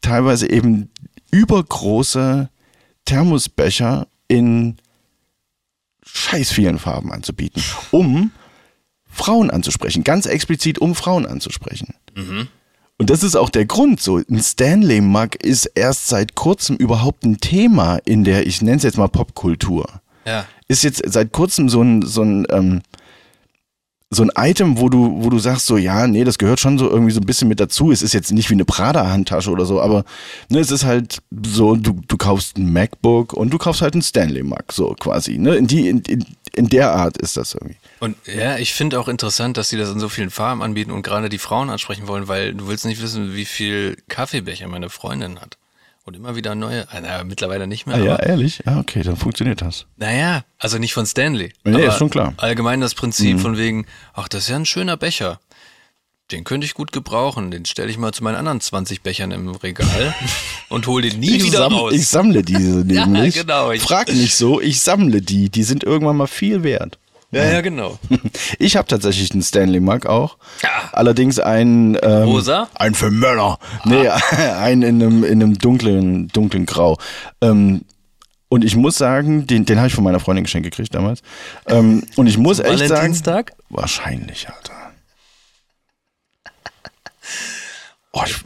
teilweise 0.00 0.50
eben 0.50 0.90
übergroße 1.30 2.48
Thermosbecher 3.04 4.06
in 4.28 4.76
scheiß 6.04 6.52
vielen 6.52 6.78
Farben 6.78 7.12
anzubieten, 7.12 7.62
um 7.90 8.30
Frauen 9.10 9.50
anzusprechen, 9.50 10.04
ganz 10.04 10.26
explizit 10.26 10.78
um 10.78 10.94
Frauen 10.94 11.26
anzusprechen. 11.26 11.94
Und 12.98 13.10
das 13.10 13.22
ist 13.22 13.36
auch 13.36 13.50
der 13.50 13.66
Grund. 13.66 14.00
So 14.00 14.18
ein 14.18 14.42
Stanley 14.42 15.00
Mug 15.00 15.36
ist 15.42 15.66
erst 15.74 16.06
seit 16.08 16.34
kurzem 16.34 16.76
überhaupt 16.76 17.24
ein 17.24 17.38
Thema 17.38 17.98
in 18.04 18.24
der, 18.24 18.46
ich 18.46 18.62
nenne 18.62 18.76
es 18.76 18.84
jetzt 18.84 18.98
mal 18.98 19.08
Popkultur. 19.08 19.86
Ja. 20.24 20.46
Ist 20.68 20.84
jetzt 20.84 21.02
seit 21.04 21.32
kurzem 21.32 21.68
so 21.68 21.82
ein 21.82 22.02
so 22.02 22.22
ein 22.22 22.46
ähm, 22.50 22.82
so 24.10 24.22
ein 24.22 24.30
Item, 24.36 24.78
wo 24.78 24.88
du 24.88 25.24
wo 25.24 25.28
du 25.28 25.38
sagst 25.38 25.66
so 25.66 25.76
ja 25.76 26.06
nee, 26.06 26.24
das 26.24 26.38
gehört 26.38 26.60
schon 26.60 26.78
so 26.78 26.88
irgendwie 26.88 27.12
so 27.12 27.20
ein 27.20 27.26
bisschen 27.26 27.48
mit 27.48 27.60
dazu. 27.60 27.90
Es 27.90 28.00
ist 28.00 28.14
jetzt 28.14 28.32
nicht 28.32 28.48
wie 28.48 28.54
eine 28.54 28.64
Prada 28.64 29.10
Handtasche 29.10 29.50
oder 29.50 29.66
so, 29.66 29.80
aber 29.80 30.04
ne, 30.48 30.60
es 30.60 30.70
ist 30.70 30.84
halt 30.84 31.20
so 31.44 31.74
du 31.74 32.00
du 32.06 32.16
kaufst 32.16 32.56
ein 32.56 32.72
MacBook 32.72 33.32
und 33.32 33.50
du 33.50 33.58
kaufst 33.58 33.82
halt 33.82 33.94
einen 33.94 34.02
Stanley 34.02 34.44
Mug 34.44 34.72
so 34.72 34.94
quasi. 34.98 35.36
Ne, 35.36 35.56
in 35.56 35.66
die 35.66 35.88
in, 35.88 36.00
in, 36.02 36.24
in 36.54 36.68
der 36.68 36.92
Art 36.92 37.18
ist 37.18 37.36
das 37.36 37.54
irgendwie. 37.54 37.76
Und 38.00 38.16
ja, 38.26 38.58
ich 38.58 38.74
finde 38.74 38.98
auch 39.00 39.08
interessant, 39.08 39.56
dass 39.56 39.68
sie 39.68 39.78
das 39.78 39.90
in 39.90 40.00
so 40.00 40.08
vielen 40.08 40.30
Farben 40.30 40.62
anbieten 40.62 40.90
und 40.90 41.02
gerade 41.02 41.28
die 41.28 41.38
Frauen 41.38 41.70
ansprechen 41.70 42.06
wollen, 42.08 42.28
weil 42.28 42.54
du 42.54 42.68
willst 42.68 42.84
nicht 42.84 43.00
wissen, 43.02 43.34
wie 43.34 43.44
viel 43.44 43.96
Kaffeebecher 44.08 44.68
meine 44.68 44.90
Freundin 44.90 45.40
hat. 45.40 45.56
Und 46.06 46.14
immer 46.16 46.36
wieder 46.36 46.54
neue, 46.54 46.86
äh, 46.92 47.00
naja, 47.00 47.24
mittlerweile 47.24 47.66
nicht 47.66 47.86
mehr. 47.86 47.96
Ah, 47.96 48.00
ja, 48.00 48.16
ehrlich? 48.16 48.62
Ja, 48.66 48.78
okay, 48.78 49.02
dann 49.02 49.16
funktioniert 49.16 49.62
das. 49.62 49.86
Naja, 49.96 50.44
also 50.58 50.76
nicht 50.76 50.92
von 50.92 51.06
Stanley. 51.06 51.54
Nee, 51.64 51.76
aber 51.76 51.86
ist 51.86 51.96
schon 51.98 52.10
klar. 52.10 52.32
Mhm. 52.32 52.36
Allgemein 52.38 52.80
das 52.82 52.94
Prinzip 52.94 53.40
von 53.40 53.56
wegen, 53.56 53.86
ach, 54.12 54.28
das 54.28 54.42
ist 54.42 54.48
ja 54.50 54.56
ein 54.56 54.66
schöner 54.66 54.98
Becher. 54.98 55.40
Den 56.30 56.44
könnte 56.44 56.66
ich 56.66 56.74
gut 56.74 56.92
gebrauchen. 56.92 57.50
Den 57.50 57.64
stelle 57.64 57.90
ich 57.90 57.96
mal 57.96 58.12
zu 58.12 58.22
meinen 58.22 58.36
anderen 58.36 58.60
20 58.60 59.00
Bechern 59.02 59.30
im 59.30 59.48
Regal 59.48 60.14
und 60.68 60.86
hole 60.86 61.08
den 61.08 61.20
nie 61.20 61.36
Ich, 61.36 61.44
wieder 61.44 61.58
samm, 61.58 61.74
raus. 61.74 61.92
ich 61.94 62.06
sammle 62.06 62.42
diese 62.42 62.80
Ja, 62.92 63.06
nämlich. 63.06 63.34
genau. 63.34 63.70
Ich- 63.72 63.80
Frag 63.82 64.08
nicht 64.08 64.34
so, 64.36 64.60
ich 64.60 64.80
sammle 64.82 65.22
die. 65.22 65.48
Die 65.48 65.62
sind 65.62 65.84
irgendwann 65.84 66.16
mal 66.18 66.26
viel 66.26 66.62
wert. 66.64 66.98
Ja, 67.34 67.52
ja, 67.52 67.60
genau. 67.60 67.98
Ich 68.58 68.76
habe 68.76 68.86
tatsächlich 68.88 69.32
einen 69.32 69.42
Stanley 69.42 69.80
Mug 69.80 70.06
auch. 70.06 70.38
Ja. 70.62 70.90
Allerdings 70.92 71.38
ein 71.38 71.98
ähm, 72.02 72.24
Rosa? 72.24 72.68
Ein 72.74 72.94
für 72.94 73.10
Männer. 73.10 73.58
Nee, 73.84 74.08
ein 74.58 74.82
in 74.82 75.02
einem, 75.02 75.24
in 75.24 75.42
einem 75.42 75.58
dunklen, 75.58 76.28
dunklen 76.28 76.66
Grau. 76.66 76.98
Ähm, 77.40 77.82
und 78.48 78.64
ich 78.64 78.76
muss 78.76 78.96
sagen, 78.96 79.46
den, 79.46 79.64
den 79.64 79.78
habe 79.78 79.88
ich 79.88 79.94
von 79.94 80.04
meiner 80.04 80.20
Freundin 80.20 80.44
geschenkt 80.44 80.70
gekriegt 80.70 80.94
damals. 80.94 81.22
Ähm, 81.66 82.04
und 82.16 82.26
ich 82.26 82.38
muss 82.38 82.60
echt 82.60 82.78
sagen. 82.78 82.90
Valentinstag? 82.90 83.52
Wahrscheinlich, 83.68 84.48
Alter. 84.48 84.72
Oh, 88.16 88.22
ich, 88.24 88.44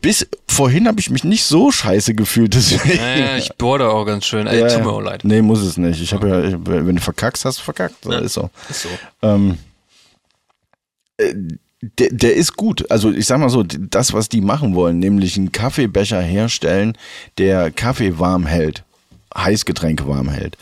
bis 0.00 0.26
vorhin 0.48 0.88
habe 0.88 0.98
ich 0.98 1.10
mich 1.10 1.22
nicht 1.22 1.44
so 1.44 1.70
scheiße 1.70 2.14
gefühlt. 2.14 2.54
Deswegen. 2.54 2.98
Ja, 2.98 3.16
ja, 3.16 3.36
ich 3.36 3.50
bohre 3.58 3.90
auch 3.90 4.06
ganz 4.06 4.24
schön. 4.24 4.46
Ey, 4.46 4.58
Ja, 4.60 4.68
tut 4.68 4.78
ja. 4.78 4.84
mir 4.84 4.90
auch 4.90 5.02
leid. 5.02 5.22
Nee, 5.22 5.42
muss 5.42 5.60
es 5.60 5.76
nicht. 5.76 6.00
Ich 6.00 6.14
habe 6.14 6.28
ja, 6.28 6.42
ich, 6.42 6.54
wenn 6.64 6.96
du 6.96 7.02
verkackst, 7.02 7.44
hast 7.44 7.58
du 7.58 7.62
verkackt. 7.62 7.96
So, 8.02 8.12
ist 8.12 8.32
so. 8.32 8.50
Ist 8.70 8.82
so. 8.82 8.88
Ähm, 9.20 9.58
äh, 11.18 11.34
der, 11.98 12.08
der 12.10 12.34
ist 12.36 12.56
gut. 12.56 12.90
Also 12.90 13.10
ich 13.12 13.26
sag 13.26 13.38
mal 13.38 13.50
so, 13.50 13.62
das, 13.62 14.14
was 14.14 14.30
die 14.30 14.40
machen 14.40 14.74
wollen, 14.74 14.98
nämlich 14.98 15.36
einen 15.36 15.52
Kaffeebecher 15.52 16.22
herstellen, 16.22 16.96
der 17.36 17.70
Kaffee 17.70 18.18
warm 18.18 18.46
hält, 18.46 18.82
Heißgetränke 19.36 20.08
warm 20.08 20.30
hält. 20.30 20.56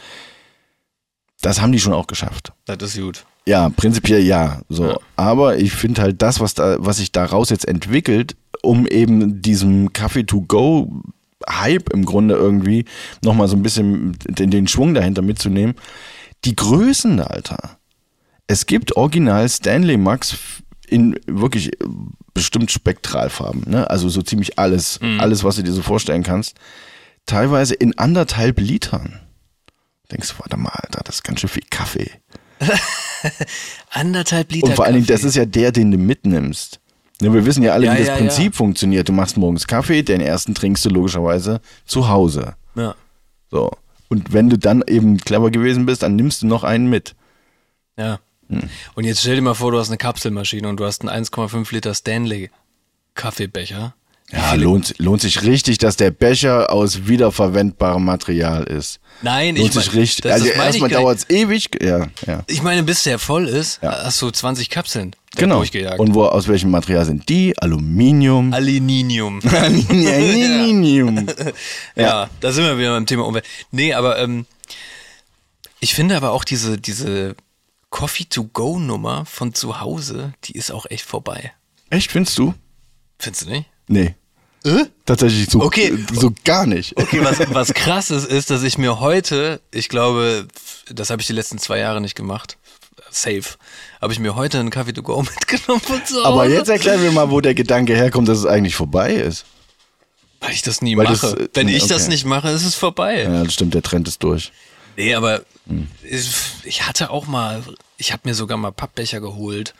Das 1.41 1.61
haben 1.61 1.71
die 1.71 1.79
schon 1.79 1.93
auch 1.93 2.09
geschafft. 2.09 2.53
Das 2.65 2.83
ist 2.83 3.01
gut. 3.01 3.25
Ja, 3.47 3.69
prinzipiell 3.71 4.23
ja. 4.23 4.63
So. 4.69 4.91
Ja. 4.91 4.99
Aber 5.17 5.59
ich 5.59 5.73
finde 5.73 6.03
halt 6.03 6.23
das, 6.23 6.41
was 6.41 6.55
da, 6.55 6.77
was 6.79 6.99
sich 6.99 7.13
daraus 7.13 7.51
jetzt 7.51 7.67
entwickelt, 7.67 8.37
um 8.63 8.87
eben 8.87 9.43
diesem 9.43 9.93
Kaffee 9.93 10.25
to 10.25 10.43
go 10.43 11.03
Hype 11.49 11.93
im 11.93 12.05
Grunde 12.05 12.37
irgendwie 12.37 12.85
nochmal 13.25 13.49
so 13.49 13.57
ein 13.57 13.63
bisschen 13.63 14.17
den, 14.27 14.51
den 14.51 14.69
Schwung 14.69 14.95
dahinter 14.95 15.23
mitzunehmen. 15.23 15.75
Die 16.45 16.55
Größen, 16.55 17.21
Alter. 17.21 17.79
Es 18.47 18.67
gibt 18.67 18.97
original 18.97 19.49
Stanley 19.49 19.97
Max 19.97 20.37
in 20.87 21.19
wirklich 21.27 21.71
bestimmt 22.35 22.71
Spektralfarben, 22.71 23.65
ne? 23.67 23.89
Also 23.91 24.09
so 24.09 24.23
ziemlich 24.23 24.59
alles, 24.59 25.01
alles, 25.19 25.43
was 25.43 25.57
du 25.57 25.63
dir 25.63 25.73
so 25.73 25.83
vorstellen 25.83 26.23
kannst. 26.23 26.57
Teilweise 27.27 27.75
in 27.75 27.97
anderthalb 27.99 28.61
Litern. 28.61 29.21
Denkst 30.11 30.31
du, 30.31 30.39
warte 30.41 30.57
mal, 30.57 30.71
Alter, 30.71 31.03
das 31.05 31.17
ist 31.17 31.23
ganz 31.23 31.41
schön 31.41 31.49
viel 31.49 31.63
Kaffee. 31.71 32.11
Anderthalb 33.91 34.53
Liter 34.53 34.69
Und 34.69 34.75
vor 34.75 34.85
allen 34.85 34.95
Dingen, 34.95 35.07
das 35.07 35.25
ist 35.25 35.37
ja 35.37 35.45
der, 35.45 35.73
den 35.73 35.91
du 35.91 35.99
mitnimmst. 35.99 36.81
Ne, 37.21 37.33
wir 37.33 37.47
wissen 37.47 37.63
ja 37.63 37.73
alle, 37.73 37.87
Ja, 37.87 37.95
wie 37.95 37.99
das 37.99 38.09
ja, 38.09 38.17
Prinzip 38.17 38.55
funktioniert. 38.55 39.09
Du 39.09 39.13
machst 39.13 39.37
morgens 39.37 39.67
Kaffee, 39.67 40.03
den 40.03 40.21
ersten 40.21 40.55
trinkst 40.55 40.85
du 40.85 40.89
logischerweise 40.89 41.61
zu 41.85 42.09
Hause. 42.09 42.55
Ja. 42.75 42.95
So. 43.51 43.71
Und 44.09 44.33
wenn 44.33 44.51
du 44.51 44.59
dann 44.59 44.83
eben 44.87 45.19
clever 45.19 45.51
gewesen 45.51 45.87
bist, 45.87 46.03
dann 46.03 46.17
nimmst 46.17 46.43
du 46.43 46.47
noch 46.47 46.65
einen 46.65 46.91
mit. 46.91 47.15
Ja. 47.97 48.19
Hm. 48.49 48.69
Und 48.95 49.05
jetzt 49.05 49.21
stell 49.21 49.37
dir 49.37 49.43
mal 49.43 49.55
vor, 49.55 49.71
du 49.71 49.79
hast 49.79 49.89
eine 49.89 49.99
Kapselmaschine 49.99 50.69
und 50.69 50.79
du 50.79 50.85
hast 50.85 51.07
einen 51.07 51.25
1,5 51.25 51.73
Liter 51.73 51.95
Stanley 51.95 52.51
Kaffeebecher. 53.15 53.95
Ja, 54.33 54.55
lohnt, 54.55 54.95
lohnt 54.99 55.21
sich 55.21 55.43
richtig, 55.43 55.77
dass 55.79 55.97
der 55.97 56.11
Becher 56.11 56.73
aus 56.73 57.07
wiederverwendbarem 57.07 58.03
Material 58.05 58.65
ist. 58.65 58.99
Nein, 59.21 59.57
Lohnt 59.57 59.69
ich 59.69 59.75
mein- 59.75 59.85
sich 59.85 59.95
richtig. 59.95 60.23
das- 60.23 60.33
also 60.33 60.47
das 60.47 60.57
erstmal 60.57 60.89
dauert 60.91 61.19
es 61.19 61.31
ewig. 61.31 61.69
Ja, 61.83 62.07
ja. 62.27 62.43
Ich 62.47 62.63
meine, 62.63 62.83
bis 62.83 63.03
der 63.03 63.19
voll 63.19 63.47
ist, 63.47 63.81
Ja. 63.83 64.05
hast 64.05 64.21
du 64.23 64.31
20 64.31 64.71
Kapseln 64.71 65.15
Genau. 65.37 65.57
durchgejagt. 65.59 66.01
Und 66.01 66.15
wo, 66.15 66.25
aus 66.25 66.49
welchem 66.49 66.71
Material 66.71 67.05
sind 67.05 67.29
die? 67.29 67.57
Aluminium. 67.59 68.53
Aluminium. 68.55 69.41
Aluminium. 69.51 71.27
ja. 71.97 72.29
da 72.41 72.53
sind 72.53 72.65
wir 72.65 72.79
wieder 72.79 72.93
beim 72.95 73.07
Thema 73.07 73.27
Umwelt. 73.27 73.45
Nee, 73.71 73.93
aber 73.93 74.19
ähm, 74.19 74.47
ich 75.81 75.95
finde 75.95 76.17
aber 76.17 76.31
auch 76.33 76.45
diese, 76.45 76.79
diese 76.79 77.37
Coffee-to-go-Nummer 77.91 79.27
von 79.27 79.53
zu 79.55 79.81
Hause, 79.81 80.33
die 80.45 80.53
ist 80.53 80.71
auch 80.71 80.87
echt 80.89 81.05
vorbei. 81.05 81.53
Echt, 81.91 82.11
findest 82.11 82.39
du? 82.39 82.55
Findest 83.19 83.47
du 83.47 83.51
nicht? 83.51 83.67
Nee. 83.89 84.15
Tatsächlich 85.07 85.49
so, 85.51 85.61
Okay. 85.61 85.93
so 86.13 86.33
gar 86.45 86.67
nicht. 86.67 86.97
Okay, 86.97 87.21
was, 87.23 87.39
was 87.55 87.75
krass 87.75 88.11
ist, 88.11 88.27
ist, 88.27 88.51
dass 88.51 88.63
ich 88.63 88.79
mir 88.79 89.01
heute, 89.01 89.61
ich 89.73 89.89
glaube, 89.89 90.47
das 90.89 91.11
habe 91.11 91.21
ich 91.21 91.27
die 91.27 91.33
letzten 91.33 91.59
zwei 91.59 91.79
Jahre 91.79 92.01
nicht 92.01 92.15
gemacht, 92.15 92.57
safe, 93.11 93.43
habe 94.01 94.13
ich 94.13 94.19
mir 94.19 94.35
heute 94.37 94.59
einen 94.61 94.71
Kaffee 94.71 94.93
to 94.93 95.03
go 95.03 95.21
mitgenommen 95.23 95.81
von 95.81 96.05
zu 96.05 96.17
Hause. 96.17 96.27
Aber 96.27 96.49
jetzt 96.49 96.69
erklär 96.69 96.99
mir 96.99 97.11
mal, 97.13 97.31
wo 97.31 97.41
der 97.41 97.55
Gedanke 97.55 97.95
herkommt, 97.95 98.29
dass 98.29 98.39
es 98.39 98.47
eigentlich 98.47 98.75
vorbei 98.77 99.15
ist. 99.15 99.45
Weil 100.41 100.53
ich 100.53 100.63
das 100.63 100.83
nie 100.83 100.97
Weil 100.97 101.05
mache. 101.05 101.15
das, 101.21 101.35
äh, 101.35 101.49
Wenn 101.55 101.69
ich 101.69 101.87
das 101.87 102.03
okay. 102.03 102.11
nicht 102.13 102.25
mache, 102.25 102.49
ist 102.51 102.65
es 102.65 102.75
vorbei. 102.75 103.23
Ja, 103.23 103.45
das 103.45 103.55
stimmt, 103.55 103.75
der 103.75 103.83
Trend 103.83 104.09
ist 104.09 104.23
durch. 104.23 104.53
Nee, 104.97 105.15
aber 105.15 105.43
Hm. 105.69 105.87
ich, 106.03 106.29
ich 106.65 106.87
hatte 106.89 107.11
auch 107.11 107.27
mal, 107.27 107.63
ich 107.97 108.13
habe 108.13 108.23
mir 108.25 108.35
sogar 108.35 108.59
mal 108.59 108.73
Pappbecher 108.73 109.21
geholt 109.21 109.75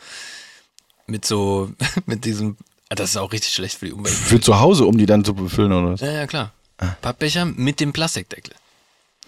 mit 1.07 1.25
so, 1.25 1.71
mit 2.05 2.23
diesem, 2.25 2.55
das 2.89 3.11
ist 3.11 3.17
auch 3.17 3.31
richtig 3.31 3.53
schlecht 3.53 3.77
für 3.79 3.87
die 3.87 3.93
Umwelt. 3.93 4.13
Für 4.15 4.39
zu 4.39 4.59
Hause, 4.59 4.85
um 4.85 4.97
die 4.97 5.05
dann 5.05 5.23
zu 5.25 5.33
befüllen 5.33 5.71
oder 5.71 5.93
was? 5.93 6.01
Ja, 6.01 6.11
ja, 6.11 6.27
klar. 6.27 6.51
Ah. 6.77 6.95
Pappbecher 7.01 7.45
mit 7.45 7.79
dem 7.79 7.93
Plastikdeckel. 7.93 8.53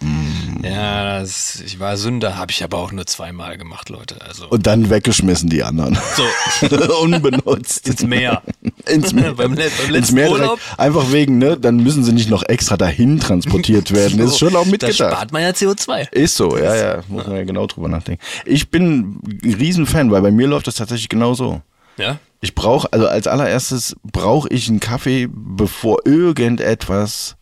Hm. 0.00 0.60
Ja, 0.62 1.20
das, 1.20 1.60
ich 1.64 1.78
war 1.80 1.96
Sünder, 1.96 2.36
habe 2.36 2.50
ich 2.50 2.62
aber 2.64 2.78
auch 2.78 2.92
nur 2.92 3.06
zweimal 3.06 3.56
gemacht, 3.56 3.88
Leute. 3.88 4.20
Also 4.20 4.48
Und 4.48 4.66
dann 4.66 4.90
weggeschmissen 4.90 5.48
die 5.48 5.62
anderen. 5.62 5.96
so 6.16 6.76
Unbenutzt. 7.02 7.88
ins 7.88 8.02
Meer. 8.02 8.42
Ins 8.86 9.12
Meer. 9.12 9.32
Beim 9.34 9.54
beim 9.54 9.58
Ins 9.64 9.88
letzten 9.88 10.14
Meer 10.16 10.26
direkt. 10.26 10.42
Urlaub. 10.42 10.60
Einfach 10.76 11.12
wegen, 11.12 11.38
ne? 11.38 11.56
Dann 11.56 11.76
müssen 11.76 12.04
sie 12.04 12.12
nicht 12.12 12.28
noch 12.28 12.42
extra 12.42 12.76
dahin 12.76 13.20
transportiert 13.20 13.92
werden. 13.92 14.18
Das 14.18 14.30
ist 14.32 14.38
schon 14.38 14.54
auch 14.56 14.64
Da 14.64 14.70
mitgedacht. 14.70 15.12
spart 15.12 15.32
man 15.32 15.42
ja 15.42 15.50
CO2. 15.50 16.10
Ist 16.12 16.36
so, 16.36 16.56
ja, 16.58 16.74
ja. 16.74 17.02
Muss 17.08 17.26
man 17.26 17.36
ja 17.36 17.44
genau 17.44 17.66
drüber 17.66 17.88
nachdenken. 17.88 18.22
Ich 18.44 18.70
bin 18.70 18.98
ein 18.98 19.40
Riesenfan, 19.44 20.10
weil 20.10 20.20
bei 20.22 20.30
mir 20.30 20.46
läuft 20.48 20.66
das 20.66 20.74
tatsächlich 20.74 21.08
genau 21.08 21.34
so. 21.34 21.62
Ja? 21.96 22.18
Ich 22.40 22.54
brauche, 22.54 22.92
also 22.92 23.08
als 23.08 23.26
allererstes 23.26 23.96
brauche 24.04 24.48
ich 24.50 24.68
einen 24.68 24.80
Kaffee, 24.80 25.28
bevor 25.30 26.06
irgendetwas 26.06 27.36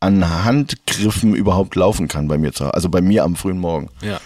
an 0.00 0.44
Handgriffen 0.44 1.34
überhaupt 1.34 1.76
laufen 1.76 2.08
kann 2.08 2.26
bei 2.28 2.38
mir. 2.38 2.52
Also 2.72 2.88
bei 2.88 3.00
mir 3.00 3.24
am 3.24 3.36
frühen 3.36 3.58
Morgen. 3.58 3.90
Ja. 4.00 4.20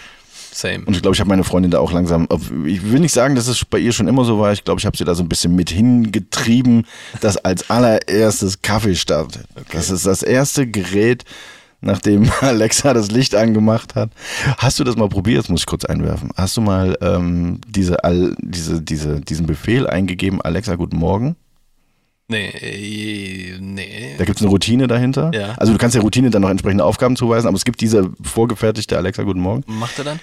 Same. 0.55 0.85
Und 0.85 0.95
ich 0.95 1.03
glaube, 1.03 1.15
ich 1.17 1.21
habe 1.21 1.29
meine 1.29 1.43
Freundin 1.43 1.73
da 1.73 1.81
auch 1.81 1.91
langsam, 1.91 2.29
ich 2.65 2.91
will 2.91 3.01
nicht 3.01 3.13
sagen, 3.13 3.35
dass 3.35 3.49
es 3.49 3.65
bei 3.65 3.79
ihr 3.79 3.93
schon 3.93 4.07
immer 4.07 4.25
so 4.25 4.39
war. 4.39 4.53
Ich 4.53 4.63
glaube, 4.63 4.79
ich 4.79 4.87
habe 4.87 4.97
sie 4.97 5.05
da 5.05 5.17
so 5.17 5.25
ein 5.25 5.29
bisschen 5.29 5.57
mit 5.57 5.71
hingetrieben, 5.71 6.87
dass 7.21 7.37
als 7.39 7.71
allererstes 7.71 8.63
Kaffee 8.63 8.95
startet. 8.95 9.47
Das 9.73 9.91
ist 9.91 10.07
das 10.07 10.23
erste 10.23 10.69
Gerät, 10.69 11.25
nachdem 11.85 12.31
Alexa 12.41 12.93
das 12.95 13.11
Licht 13.11 13.35
angemacht 13.35 13.95
hat. 13.95 14.11
Hast 14.59 14.79
du 14.79 14.85
das 14.85 14.97
mal 14.97 15.09
probiert? 15.09 15.45
Das 15.45 15.49
muss 15.49 15.61
ich 15.61 15.67
kurz 15.67 15.85
einwerfen. 15.85 16.31
Hast 16.37 16.57
du 16.57 16.61
mal 16.61 16.97
ähm, 17.01 17.61
diese, 17.69 18.03
Al- 18.05 18.35
diese, 18.41 18.83
diese, 18.83 19.21
diesen 19.21 19.47
Befehl 19.47 19.87
eingegeben, 19.87 20.41
Alexa, 20.43 20.75
guten 20.77 20.97
Morgen? 20.97 21.37
Nee, 22.29 22.49
äh, 22.49 23.59
nee. 23.61 24.15
Da 24.17 24.25
gibt 24.25 24.39
es 24.39 24.43
eine 24.43 24.51
Routine 24.51 24.87
dahinter. 24.87 25.31
Ja. 25.35 25.55
Also 25.59 25.73
du 25.73 25.79
kannst 25.79 25.95
der 25.95 26.03
Routine 26.03 26.31
dann 26.31 26.41
noch 26.43 26.49
entsprechende 26.51 26.83
Aufgaben 26.85 27.17
zuweisen, 27.17 27.47
aber 27.47 27.57
es 27.57 27.65
gibt 27.67 27.81
diese 27.83 28.11
vorgefertigte 28.23 28.97
Alexa, 28.97 29.23
guten 29.25 29.41
Morgen. 29.41 29.63
Macht 29.67 29.99
er 29.99 30.05
dann? 30.05 30.21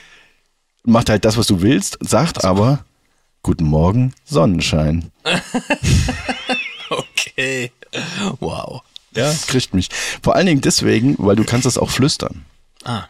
macht 0.84 1.12
halt 1.12 1.26
das, 1.26 1.38
was 1.38 1.46
du 1.46 1.62
willst, 1.62 1.98
sagt 2.02 2.44
aber 2.44 2.84
Guten 3.44 3.66
Morgen, 3.66 4.14
Sonnenschein. 4.26 5.12
Okay. 6.90 7.72
Wow. 8.40 8.82
Ja, 9.16 9.34
kriegt 9.48 9.74
mich. 9.74 9.90
Vor 10.24 10.36
allen 10.36 10.46
Dingen 10.46 10.62
deswegen, 10.62 11.16
weil 11.20 11.36
du 11.36 11.44
kannst 11.44 11.66
das 11.66 11.78
auch 11.78 11.90
flüstern. 11.90 12.46
Ah. 12.84 13.04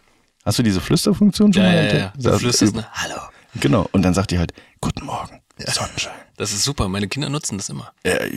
Hast 0.44 0.58
du 0.60 0.64
diese 0.64 0.82
Flüsterfunktion 0.82 1.54
schon 1.54 1.64
Ja, 1.64 1.70
mal 1.70 1.86
ja, 1.86 1.96
ja. 1.98 2.14
Du 2.18 2.30
Das- 2.30 2.40
flüsterst, 2.42 2.76
ne? 2.76 2.88
Hallo. 2.94 3.16
Genau. 3.60 3.88
Und 3.92 4.02
dann 4.02 4.14
sagt 4.14 4.32
die 4.32 4.40
halt 4.40 4.54
Guten 4.80 5.06
Morgen, 5.06 5.42
Sonnenschein. 5.58 6.14
Das 6.38 6.52
ist 6.54 6.64
super. 6.64 6.88
Meine 6.88 7.08
Kinder 7.08 7.30
nutzen 7.30 7.58
das 7.58 7.70
immer. 7.70 7.92
Äh, 8.04 8.30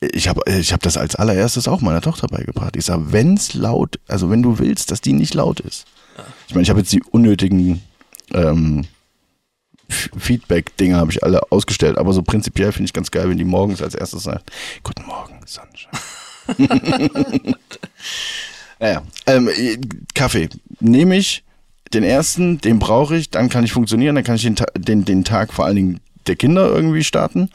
Ich 0.00 0.28
habe 0.28 0.40
ich 0.50 0.72
hab 0.72 0.80
das 0.82 0.96
als 0.96 1.16
allererstes 1.16 1.68
auch 1.68 1.80
meiner 1.82 2.00
Tochter 2.00 2.28
beigebracht. 2.28 2.76
Ich 2.76 2.86
sage, 2.86 3.12
wenn's 3.12 3.52
laut, 3.52 3.98
also 4.08 4.30
wenn 4.30 4.42
du 4.42 4.58
willst, 4.58 4.90
dass 4.90 5.00
die 5.02 5.12
nicht 5.12 5.34
laut 5.34 5.60
ist. 5.60 5.84
Ich 6.48 6.54
meine, 6.54 6.62
ich 6.62 6.70
habe 6.70 6.80
jetzt 6.80 6.92
die 6.92 7.02
unnötigen 7.02 7.82
ähm, 8.32 8.86
Feedback-Dinge 9.88 10.96
habe 10.96 11.10
ich 11.12 11.22
alle 11.22 11.40
ausgestellt, 11.52 11.98
aber 11.98 12.12
so 12.14 12.22
prinzipiell 12.22 12.72
finde 12.72 12.86
ich 12.86 12.92
ganz 12.94 13.10
geil, 13.10 13.28
wenn 13.28 13.36
die 13.38 13.44
morgens 13.44 13.82
als 13.82 13.94
erstes 13.94 14.22
sagt, 14.22 14.50
Guten 14.82 15.04
Morgen, 15.06 15.40
Sonnenschein. 15.46 15.92
naja, 18.78 19.02
ähm, 19.26 19.48
äh, 19.48 19.78
Kaffee. 20.14 20.48
Nehme 20.80 21.16
ich 21.16 21.44
den 21.94 22.04
ersten, 22.04 22.60
den 22.60 22.78
brauche 22.78 23.16
ich, 23.16 23.30
dann 23.30 23.48
kann 23.48 23.64
ich 23.64 23.72
funktionieren, 23.72 24.14
dann 24.14 24.24
kann 24.24 24.36
ich 24.36 24.42
den, 24.42 24.56
den, 24.76 25.04
den 25.04 25.24
Tag 25.24 25.52
vor 25.52 25.64
allen 25.66 25.76
Dingen 25.76 26.00
der 26.26 26.36
Kinder 26.36 26.66
irgendwie 26.68 27.04
starten. 27.04 27.50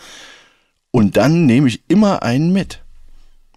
Und 0.92 1.18
dann 1.18 1.46
nehme 1.46 1.68
ich 1.68 1.82
immer 1.88 2.24
einen 2.24 2.54
mit 2.54 2.82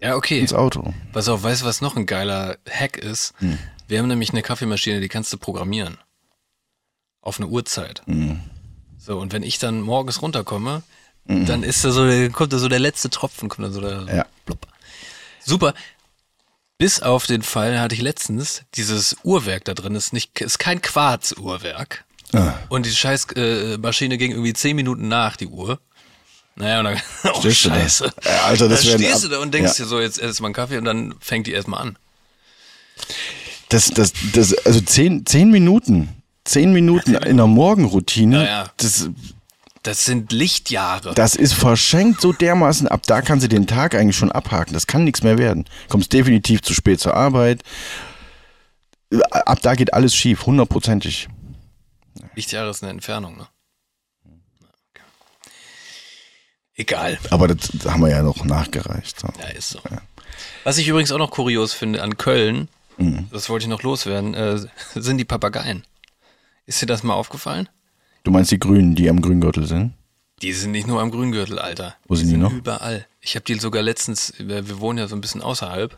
Ja, 0.01 0.15
okay. 0.15 0.39
ins 0.39 0.53
Auto. 0.53 0.93
Pass 1.13 1.27
auf, 1.27 1.43
weißt 1.43 1.61
du, 1.61 1.65
was 1.65 1.81
noch 1.81 1.95
ein 1.95 2.05
geiler 2.05 2.57
Hack 2.69 2.97
ist? 2.97 3.33
Hm. 3.39 3.57
Wir 3.87 3.99
haben 3.99 4.07
nämlich 4.07 4.31
eine 4.31 4.41
Kaffeemaschine, 4.41 4.99
die 5.01 5.09
kannst 5.09 5.31
du 5.33 5.37
programmieren. 5.37 5.97
Auf 7.21 7.39
eine 7.39 7.47
Uhrzeit. 7.47 8.01
Hm. 8.05 8.39
So, 8.97 9.19
und 9.19 9.33
wenn 9.33 9.43
ich 9.43 9.59
dann 9.59 9.81
morgens 9.81 10.21
runterkomme, 10.21 10.83
Dann 11.25 11.61
ist 11.63 11.85
da 11.85 11.91
so, 11.91 12.03
kommt 12.31 12.51
da 12.51 12.57
so 12.57 12.67
der 12.67 12.79
letzte 12.79 13.09
Tropfen, 13.09 13.47
kommt 13.47 13.67
da 13.67 13.71
so 13.71 13.79
der 13.79 14.05
Ja. 14.15 14.25
Super. 15.45 15.73
Bis 16.77 17.01
auf 17.01 17.27
den 17.27 17.43
Fall 17.43 17.79
hatte 17.79 17.93
ich 17.95 18.01
letztens, 18.01 18.63
dieses 18.75 19.15
Uhrwerk 19.23 19.65
da 19.65 19.73
drin 19.73 19.93
ist 19.95 20.13
nicht, 20.13 20.41
ist 20.41 20.57
kein 20.57 20.81
Quarzuhrwerk. 20.81 22.05
Ah. 22.33 22.53
Und 22.69 22.85
die 22.85 22.91
scheiß 22.91 23.27
äh, 23.35 23.77
Maschine 23.77 24.17
ging 24.17 24.31
irgendwie 24.31 24.53
zehn 24.53 24.75
Minuten 24.75 25.07
nach, 25.07 25.35
die 25.35 25.47
Uhr. 25.47 25.79
Naja, 26.55 26.79
und 26.79 26.85
dann, 26.85 27.01
oh 27.35 27.39
Stehst 27.39 27.65
du 27.65 27.69
da? 27.69 27.75
scheiße. 27.75 28.13
Ja, 28.25 28.31
Alter, 28.45 28.69
das 28.69 28.83
dann 28.83 28.99
stehst 28.99 29.23
du 29.23 29.27
da 29.27 29.39
und 29.39 29.53
denkst 29.53 29.77
Ja. 29.77 29.83
dir 29.85 29.89
so, 29.89 29.99
jetzt 29.99 30.17
erst 30.19 30.41
mal 30.41 30.47
einen 30.47 30.55
Kaffee 30.55 30.77
und 30.77 30.85
dann 30.85 31.13
fängt 31.19 31.45
die 31.47 31.51
erstmal 31.51 31.81
an. 31.81 31.97
Das, 33.69 33.89
das, 33.89 34.13
das, 34.33 34.53
also 34.65 34.81
zehn, 34.81 35.25
zehn 35.25 35.49
Minuten, 35.49 36.09
zehn 36.45 36.73
Minuten 36.73 37.13
in 37.15 37.37
der 37.37 37.47
Morgenroutine, 37.47 38.43
Ja, 38.43 38.49
ja. 38.49 38.71
Das, 38.77 39.07
Das 39.83 40.05
sind 40.05 40.31
Lichtjahre. 40.31 41.15
das 41.15 41.35
ist 41.35 41.53
verschenkt 41.53 42.21
so 42.21 42.33
dermaßen. 42.33 42.87
Ab 42.87 43.01
da 43.07 43.21
kann 43.21 43.39
sie 43.39 43.49
den 43.49 43.65
Tag 43.65 43.95
eigentlich 43.95 44.15
schon 44.17 44.31
abhaken. 44.31 44.73
Das 44.73 44.85
kann 44.85 45.03
nichts 45.03 45.23
mehr 45.23 45.39
werden. 45.39 45.65
Kommst 45.89 46.13
definitiv 46.13 46.61
zu 46.61 46.73
spät 46.75 46.99
zur 46.99 47.15
Arbeit. 47.15 47.63
Ab 49.31 49.59
da 49.63 49.73
geht 49.75 49.93
alles 49.93 50.15
schief, 50.15 50.45
hundertprozentig. 50.45 51.27
Lichtjahre 52.35 52.69
ist 52.69 52.83
eine 52.83 52.91
Entfernung, 52.91 53.37
ne? 53.37 53.47
Egal. 56.75 57.19
Aber 57.29 57.47
das, 57.47 57.69
haben 57.85 58.01
wir 58.01 58.09
ja 58.09 58.23
noch 58.23 58.43
nachgereicht. 58.45 59.19
So. 59.19 59.27
Ja, 59.39 59.47
ist 59.49 59.69
so. 59.71 59.79
Was 60.63 60.77
ich 60.77 60.87
übrigens 60.87 61.11
auch 61.11 61.17
noch 61.17 61.31
kurios 61.31 61.73
finde 61.73 62.01
an 62.01 62.17
Köln, 62.17 62.69
Mhm. 62.97 63.27
das 63.31 63.49
wollte 63.49 63.63
ich 63.63 63.69
noch 63.69 63.83
loswerden, 63.83 64.33
äh, 64.35 64.59
sind 64.95 65.17
die 65.17 65.25
Papageien. 65.25 65.83
Ist 66.65 66.81
dir 66.81 66.85
das 66.85 67.03
mal 67.03 67.13
aufgefallen? 67.15 67.67
Du 68.23 68.31
meinst 68.31 68.51
die 68.51 68.59
Grünen, 68.59 68.95
die 68.95 69.09
am 69.09 69.21
Grüngürtel 69.21 69.65
sind? 69.65 69.93
Die 70.41 70.53
sind 70.53 70.71
nicht 70.71 70.87
nur 70.87 71.01
am 71.01 71.11
Grüngürtel, 71.11 71.59
Alter. 71.59 71.95
Wo 72.07 72.15
sind 72.15 72.25
die 72.27 72.31
sind 72.31 72.41
noch? 72.41 72.51
Überall. 72.51 73.07
Ich 73.19 73.35
habe 73.35 73.45
die 73.45 73.55
sogar 73.55 73.83
letztens, 73.83 74.33
wir 74.39 74.79
wohnen 74.79 74.97
ja 74.99 75.07
so 75.07 75.15
ein 75.15 75.21
bisschen 75.21 75.41
außerhalb. 75.41 75.97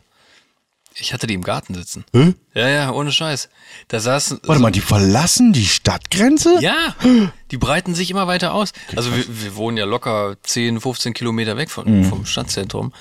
Ich 0.96 1.12
hatte 1.12 1.26
die 1.26 1.34
im 1.34 1.42
Garten 1.42 1.74
sitzen. 1.74 2.04
Hä? 2.12 2.34
Ja, 2.54 2.68
ja, 2.68 2.92
ohne 2.92 3.10
Scheiß. 3.10 3.48
Da 3.88 3.98
saßen. 3.98 4.40
Warte 4.44 4.62
mal, 4.62 4.70
die 4.70 4.80
verlassen 4.80 5.52
die 5.52 5.66
Stadtgrenze? 5.66 6.58
Ja, 6.60 6.94
die 7.50 7.56
breiten 7.58 7.94
sich 7.96 8.10
immer 8.10 8.26
weiter 8.28 8.54
aus. 8.54 8.72
Also 8.94 9.14
wir, 9.14 9.24
wir 9.28 9.56
wohnen 9.56 9.76
ja 9.76 9.86
locker 9.86 10.36
10, 10.44 10.80
15 10.80 11.12
Kilometer 11.14 11.56
weg 11.56 11.70
von, 11.70 12.00
Mhm. 12.00 12.04
vom 12.04 12.26
Stadtzentrum. 12.26 12.92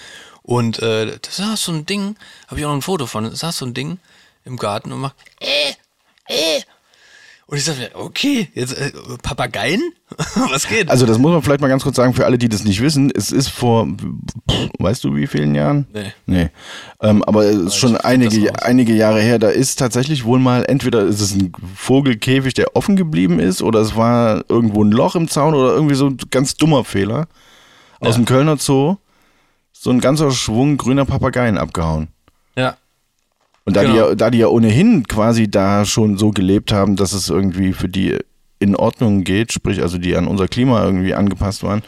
Und 0.41 0.79
äh, 0.79 1.05
da 1.21 1.29
saß 1.29 1.63
so 1.63 1.71
ein 1.71 1.85
Ding, 1.85 2.15
habe 2.47 2.59
ich 2.59 2.65
auch 2.65 2.69
noch 2.69 2.77
ein 2.77 2.81
Foto 2.81 3.05
von, 3.05 3.25
da 3.25 3.35
saß 3.35 3.57
so 3.57 3.65
ein 3.65 3.73
Ding 3.75 3.99
im 4.43 4.57
Garten 4.57 4.91
und 4.91 4.99
macht 4.99 5.15
äh, 5.39 5.73
äh. 6.27 6.61
Und 7.45 7.57
ich 7.57 7.65
dachte 7.65 7.79
mir, 7.81 7.89
okay, 7.93 8.47
jetzt 8.53 8.73
äh, 8.77 8.91
Papageien? 9.21 9.81
Was 10.51 10.65
geht? 10.67 10.89
Also 10.89 11.05
das 11.05 11.17
muss 11.17 11.31
man 11.33 11.41
vielleicht 11.41 11.59
mal 11.59 11.67
ganz 11.67 11.83
kurz 11.83 11.97
sagen 11.97 12.13
für 12.13 12.25
alle, 12.25 12.37
die 12.37 12.47
das 12.47 12.63
nicht 12.63 12.81
wissen. 12.81 13.11
Es 13.13 13.31
ist 13.31 13.49
vor, 13.49 13.85
pff, 13.85 14.69
weißt 14.79 15.03
du 15.03 15.15
wie 15.15 15.27
vielen 15.27 15.53
Jahren? 15.53 15.85
Nee. 15.93 16.13
Nee. 16.25 16.49
Ähm, 17.01 17.21
aber 17.23 17.43
es 17.43 17.57
ist 17.57 17.75
schon 17.75 17.97
einige, 17.97 18.63
einige 18.63 18.93
Jahre 18.93 19.21
her. 19.21 19.39
Da 19.39 19.49
ist 19.49 19.77
tatsächlich 19.77 20.23
wohl 20.23 20.39
mal, 20.39 20.63
entweder 20.65 21.01
ist 21.03 21.19
es 21.19 21.33
ein 21.35 21.51
Vogelkäfig, 21.75 22.53
der 22.53 22.75
offen 22.77 22.95
geblieben 22.95 23.39
ist, 23.39 23.61
oder 23.61 23.81
es 23.81 23.95
war 23.95 24.45
irgendwo 24.49 24.83
ein 24.83 24.91
Loch 24.91 25.15
im 25.15 25.27
Zaun 25.27 25.53
oder 25.53 25.73
irgendwie 25.73 25.95
so 25.95 26.07
ein 26.07 26.17
ganz 26.31 26.55
dummer 26.55 26.85
Fehler. 26.85 27.27
Aus 27.99 28.15
Ja. 28.15 28.21
dem 28.21 28.25
Kölner 28.25 28.57
Zoo 28.57 28.95
so 29.73 29.89
ein 29.89 29.99
ganzer 29.99 30.31
Schwung 30.31 30.77
grüner 30.77 31.03
Papageien 31.03 31.57
abgehauen. 31.57 32.07
Ja. 33.65 33.69
Und 33.69 33.75
da, 33.75 33.81
die 33.81 33.87
Genau. 33.87 34.09
ja, 34.09 34.15
da 34.15 34.29
die 34.29 34.37
ja 34.39 34.47
ohnehin 34.47 35.07
quasi 35.07 35.49
da 35.49 35.85
schon 35.85 36.17
so 36.17 36.31
gelebt 36.31 36.71
haben, 36.71 36.95
dass 36.95 37.13
es 37.13 37.29
irgendwie 37.29 37.73
für 37.73 37.89
die 37.89 38.17
in 38.59 38.75
Ordnung 38.75 39.23
geht, 39.23 39.51
sprich 39.53 39.81
also 39.81 39.97
die 39.97 40.15
an 40.15 40.27
unser 40.27 40.47
Klima 40.47 40.83
irgendwie 40.83 41.13
angepasst 41.13 41.63
waren, 41.63 41.81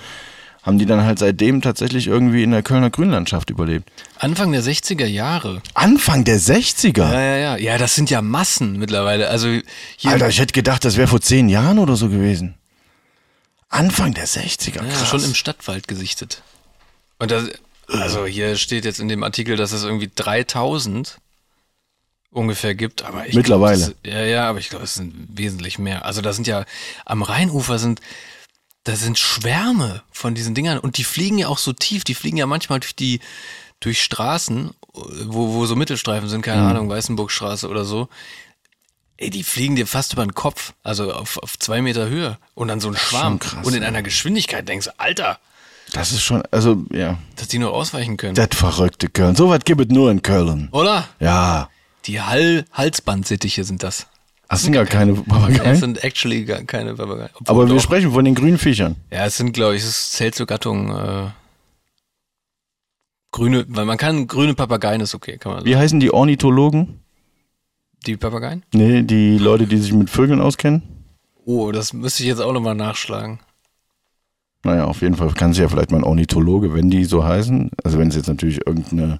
haben 0.63 0.79
die 0.79 0.85
dann 0.85 1.03
halt 1.03 1.19
seitdem 1.19 1.61
tatsächlich 1.61 2.07
irgendwie 2.07 2.41
in 2.43 2.51
der 2.51 2.63
Kölner 2.63 2.89
Grünlandschaft 2.89 3.49
überlebt. 3.51 3.87
Anfang 4.17 4.51
der 4.51 4.63
60er 4.63 5.05
Jahre. 5.05 5.61
Anfang 5.75 6.23
der 6.23 6.39
60er? 6.39 7.11
Ja, 7.13 7.21
ja, 7.21 7.37
ja. 7.37 7.57
Ja, 7.57 7.77
das 7.77 7.93
sind 7.95 8.09
ja 8.09 8.21
Massen 8.21 8.79
mittlerweile. 8.79 9.29
Also 9.29 9.47
hier 9.95 10.11
Alter, 10.11 10.27
ich 10.29 10.39
hätte 10.39 10.53
gedacht, 10.53 10.83
das 10.83 10.97
wäre 10.97 11.07
vor 11.07 11.21
zehn 11.21 11.49
Jahren 11.49 11.77
oder 11.77 11.95
so 11.95 12.09
gewesen. 12.09 12.55
Anfang 13.69 14.13
der 14.13 14.27
60er, 14.27 14.77
Ja, 14.77 14.83
krass. 14.89 15.07
schon 15.09 15.23
im 15.23 15.33
Stadtwald 15.35 15.87
gesichtet. 15.87 16.41
Und 17.19 17.31
das, 17.31 17.49
also 17.87 18.25
hier 18.25 18.55
steht 18.55 18.85
jetzt 18.85 18.99
in 18.99 19.07
dem 19.07 19.23
Artikel, 19.23 19.57
dass 19.57 19.71
es 19.71 19.83
irgendwie 19.83 20.09
3000 20.15 21.17
ungefähr 22.35 22.75
gibt, 22.75 23.03
aber 23.03 23.27
ich 23.27 23.33
Mittlerweile. 23.35 23.77
Glaub, 23.77 24.03
das, 24.03 24.13
ja, 24.13 24.21
ja, 24.23 24.49
aber 24.49 24.59
ich 24.59 24.69
glaube, 24.69 24.85
es 24.85 24.95
sind 24.95 25.13
wesentlich 25.29 25.79
mehr. 25.79 26.05
Also 26.05 26.21
da 26.21 26.33
sind 26.33 26.47
ja 26.47 26.65
am 27.05 27.21
Rheinufer 27.23 27.79
sind 27.79 28.01
da 28.83 28.95
sind 28.95 29.17
Schwärme 29.17 30.03
von 30.11 30.35
diesen 30.35 30.53
Dingern 30.53 30.77
und 30.77 30.97
die 30.97 31.03
fliegen 31.03 31.39
ja 31.39 31.47
auch 31.47 31.57
so 31.57 31.73
tief, 31.73 32.03
die 32.03 32.13
fliegen 32.13 32.37
ja 32.37 32.45
manchmal 32.45 32.79
durch 32.79 32.95
die 32.95 33.19
durch 33.79 34.01
Straßen, 34.03 34.71
wo, 34.93 35.53
wo 35.53 35.65
so 35.65 35.75
Mittelstreifen 35.75 36.29
sind, 36.29 36.43
keine 36.43 36.61
Mhm. 36.61 36.67
Ahnung, 36.67 36.89
Weißenburgstraße 36.89 37.67
oder 37.67 37.83
so. 37.83 38.09
Ey, 39.17 39.29
die 39.29 39.43
fliegen 39.43 39.75
dir 39.75 39.87
fast 39.87 40.13
über 40.13 40.23
den 40.25 40.33
Kopf, 40.35 40.73
also 40.83 41.11
auf, 41.13 41.37
auf 41.39 41.57
zwei 41.57 41.81
Meter 41.81 42.07
Höhe 42.09 42.37
und 42.53 42.67
dann 42.67 42.79
so 42.79 42.89
ein 42.89 42.97
Schwarm. 42.97 43.39
krass, 43.39 43.65
und 43.65 43.73
in 43.73 43.83
einer 43.83 44.03
Geschwindigkeit 44.03 44.67
denkst 44.67 44.85
du, 44.87 44.99
Alter, 44.99 45.39
Das 45.93 46.11
ist 46.11 46.21
schon, 46.21 46.43
also 46.51 46.83
ja, 46.91 47.17
dass 47.37 47.47
die 47.47 47.57
nur 47.59 47.73
ausweichen 47.73 48.17
können. 48.17 48.35
das 48.35 48.49
verrückte 48.53 49.07
Köln. 49.09 49.35
So 49.35 49.49
was 49.49 49.59
gibt 49.63 49.81
es 49.81 49.87
nur 49.87 50.11
in 50.11 50.21
Köln. 50.21 50.67
Oder? 50.71 51.07
Ja. 51.19 51.69
Die 52.05 52.21
Hall 52.21 52.65
Halsbandsittiche 52.71 53.63
sind 53.63 53.83
das. 53.83 54.07
Das 54.47 54.61
sind 54.63 54.73
gar 54.73 54.85
keine 54.85 55.13
Das 55.15 55.23
Papageien. 55.25 55.75
sind 55.75 56.03
actually 56.03 56.45
gar 56.45 56.61
keine 56.63 56.93
Papageien. 56.93 57.29
Aber 57.45 57.67
wir 57.67 57.75
doch. 57.75 57.81
sprechen 57.81 58.11
von 58.11 58.23
den 58.25 58.35
grünen 58.35 58.57
Viechern. 58.59 58.95
Ja, 59.11 59.25
es 59.25 59.37
sind, 59.37 59.53
glaube 59.53 59.75
ich, 59.75 59.81
es 59.83 60.11
zählt 60.11 60.35
zur 60.35 60.45
Gattung 60.45 60.91
äh, 60.95 61.29
grüne, 63.31 63.65
weil 63.67 63.85
man 63.85 63.97
kann 63.97 64.27
grüne 64.27 64.53
Papageien 64.53 65.01
ist 65.01 65.15
okay, 65.15 65.37
kann 65.37 65.51
man 65.51 65.61
sagen. 65.61 65.69
Wie 65.69 65.75
heißen 65.75 65.99
die 65.99 66.11
Ornithologen? 66.13 67.01
Die 68.05 68.17
Papageien? 68.17 68.63
Nee, 68.71 69.01
die 69.01 69.37
Leute, 69.39 69.65
die 69.65 69.77
sich 69.77 69.91
mit 69.91 70.11
Vögeln 70.11 70.39
auskennen. 70.41 70.83
Oh, 71.43 71.71
das 71.71 71.93
müsste 71.93 72.21
ich 72.23 72.29
jetzt 72.29 72.39
auch 72.41 72.53
nochmal 72.53 72.75
nachschlagen. 72.75 73.39
Naja, 74.63 74.85
auf 74.85 75.01
jeden 75.01 75.15
Fall 75.15 75.31
kann 75.33 75.53
sich 75.53 75.61
ja 75.61 75.69
vielleicht 75.69 75.91
mal 75.91 75.97
ein 75.97 76.03
Ornithologe, 76.03 76.73
wenn 76.73 76.89
die 76.89 77.05
so 77.05 77.23
heißen. 77.23 77.71
Also 77.83 77.97
wenn 77.97 78.07
es 78.09 78.15
jetzt 78.15 78.27
natürlich 78.27 78.65
irgendeine 78.65 79.19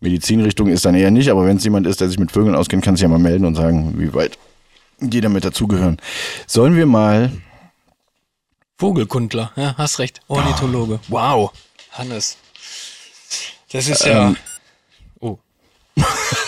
Medizinrichtung 0.00 0.68
ist, 0.68 0.84
dann 0.84 0.94
eher 0.94 1.10
nicht. 1.10 1.30
Aber 1.30 1.46
wenn 1.46 1.58
es 1.58 1.64
jemand 1.64 1.86
ist, 1.86 2.00
der 2.00 2.08
sich 2.08 2.18
mit 2.18 2.32
Vögeln 2.32 2.54
auskennt, 2.54 2.84
kann 2.84 2.96
sich 2.96 3.02
ja 3.02 3.08
mal 3.08 3.18
melden 3.18 3.44
und 3.44 3.54
sagen, 3.54 3.94
wie 3.98 4.12
weit 4.14 4.38
die 5.00 5.20
damit 5.20 5.44
dazugehören. 5.44 5.98
Sollen 6.46 6.76
wir 6.76 6.86
mal, 6.86 7.30
Vogelkundler, 8.78 9.52
ja, 9.56 9.74
hast 9.76 9.98
recht. 9.98 10.20
Ornithologe. 10.28 11.00
Wow. 11.08 11.52
Hannes. 11.92 12.36
Das 13.72 13.88
ist 13.88 14.04
ja. 14.04 14.28
Ähm, 14.28 14.36
oh. 15.20 15.38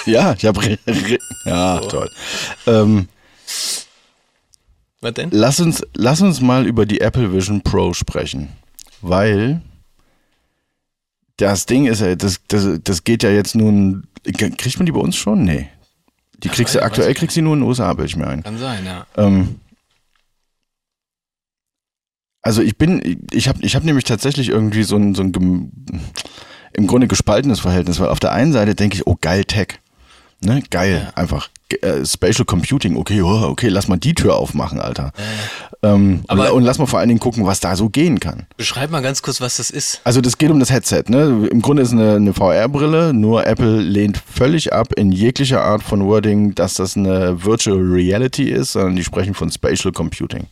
ja, 0.06 0.34
ich 0.36 0.44
habe, 0.44 0.78
ja, 1.44 1.78
toll. 1.80 2.10
Ähm, 2.66 3.08
Was 5.00 5.14
denn? 5.14 5.30
lass 5.30 5.60
uns, 5.60 5.82
lass 5.94 6.20
uns 6.20 6.40
mal 6.40 6.66
über 6.66 6.86
die 6.86 7.00
Apple 7.00 7.32
Vision 7.32 7.62
Pro 7.62 7.92
sprechen, 7.92 8.48
weil 9.00 9.60
das 11.36 11.66
Ding 11.66 11.86
ist 11.86 12.00
ja, 12.00 12.14
das, 12.14 12.40
das, 12.48 12.80
das 12.82 13.04
geht 13.04 13.22
ja 13.22 13.30
jetzt 13.30 13.54
nun, 13.54 14.06
kriegt 14.24 14.78
man 14.78 14.86
die 14.86 14.92
bei 14.92 15.00
uns 15.00 15.16
schon? 15.16 15.44
Nee. 15.44 15.68
Die 16.42 16.48
kriegst 16.48 16.74
du, 16.74 16.82
aktuell 16.82 17.14
kriegst 17.14 17.36
du 17.36 17.42
nur 17.42 17.54
in 17.54 17.60
den 17.60 17.68
USA, 17.68 17.92
bilde 17.94 18.08
ich 18.08 18.16
mir 18.16 18.26
ein. 18.26 18.42
Kann 18.42 18.58
sein, 18.58 18.84
ja. 18.84 19.06
Ähm, 19.16 19.60
also 22.42 22.60
ich 22.62 22.76
bin, 22.76 23.24
ich 23.30 23.48
habe 23.48 23.60
ich 23.62 23.76
hab 23.76 23.84
nämlich 23.84 24.04
tatsächlich 24.04 24.48
irgendwie 24.48 24.82
so 24.82 24.96
ein, 24.96 25.14
so 25.14 25.22
ein 25.22 25.72
im 26.72 26.86
Grunde 26.86 27.06
gespaltenes 27.06 27.60
Verhältnis, 27.60 28.00
weil 28.00 28.08
auf 28.08 28.18
der 28.18 28.32
einen 28.32 28.52
Seite 28.52 28.74
denke 28.74 28.96
ich, 28.96 29.06
oh 29.06 29.16
geil 29.20 29.44
Tech, 29.44 29.78
ne, 30.40 30.62
geil, 30.70 31.02
Ja. 31.06 31.14
einfach 31.14 31.48
äh, 31.82 32.04
Spatial 32.04 32.44
Computing, 32.44 32.96
okay, 32.96 33.22
oh, 33.22 33.42
okay, 33.44 33.68
lass 33.68 33.88
mal 33.88 33.96
die 33.96 34.14
Tür 34.14 34.36
aufmachen, 34.36 34.80
Alter. 34.80 35.12
Ähm, 35.82 36.22
Aber- 36.28 36.52
und, 36.52 36.62
lass 36.64 36.78
mal 36.78 36.86
vor 36.86 36.98
allen 36.98 37.08
Dingen 37.08 37.20
gucken, 37.20 37.44
was 37.46 37.60
da 37.60 37.76
so 37.76 37.88
gehen 37.88 38.20
kann. 38.20 38.46
Beschreib 38.56 38.90
mal 38.90 39.02
ganz 39.02 39.22
kurz, 39.22 39.40
was 39.40 39.56
das 39.56 39.70
ist. 39.70 40.00
Also 40.04 40.20
das 40.20 40.38
geht 40.38 40.50
um 40.50 40.60
das 40.60 40.70
Headset, 40.70 41.04
ne? 41.08 41.48
Im 41.50 41.62
Grunde 41.62 41.82
ist 41.82 41.92
eine, 41.92 42.16
eine 42.16 42.32
VR-Brille, 42.34 43.12
nur 43.12 43.46
Apple 43.46 43.80
lehnt 43.80 44.18
völlig 44.18 44.72
ab 44.72 44.92
in 44.94 45.12
jeglicher 45.12 45.62
Art 45.62 45.82
von 45.82 46.04
Wording, 46.04 46.54
dass 46.54 46.74
das 46.74 46.96
eine 46.96 47.44
Virtual 47.44 47.78
Reality 47.78 48.44
ist, 48.50 48.72
sondern 48.72 48.96
die 48.96 49.04
sprechen 49.04 49.34
von 49.34 49.50
Spatial 49.50 49.92
Computing. 49.92 50.46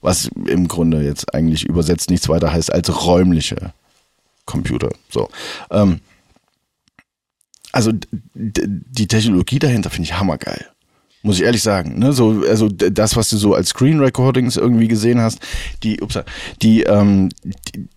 Was 0.00 0.30
im 0.46 0.68
Grunde 0.68 1.02
jetzt 1.02 1.34
eigentlich 1.34 1.64
übersetzt 1.64 2.10
nichts 2.10 2.28
weiter 2.28 2.52
heißt 2.52 2.72
als 2.72 3.04
räumliche 3.04 3.72
Computer. 4.44 4.90
So. 5.10 5.28
Ähm, 5.70 6.00
also 7.76 7.92
die 8.34 9.06
Technologie 9.06 9.58
dahinter 9.58 9.90
finde 9.90 10.08
ich 10.08 10.18
hammergeil. 10.18 10.66
Muss 11.22 11.36
ich 11.36 11.42
ehrlich 11.42 11.62
sagen. 11.62 11.98
Ne? 11.98 12.12
So, 12.12 12.42
also 12.48 12.68
das, 12.68 13.16
was 13.16 13.28
du 13.28 13.36
so 13.36 13.54
als 13.54 13.70
Screen 13.70 14.00
Recordings 14.00 14.56
irgendwie 14.56 14.88
gesehen 14.88 15.20
hast, 15.20 15.40
die, 15.82 16.00
ups, 16.00 16.18
die, 16.62 16.84
ähm, 16.84 17.30
die 17.42 17.88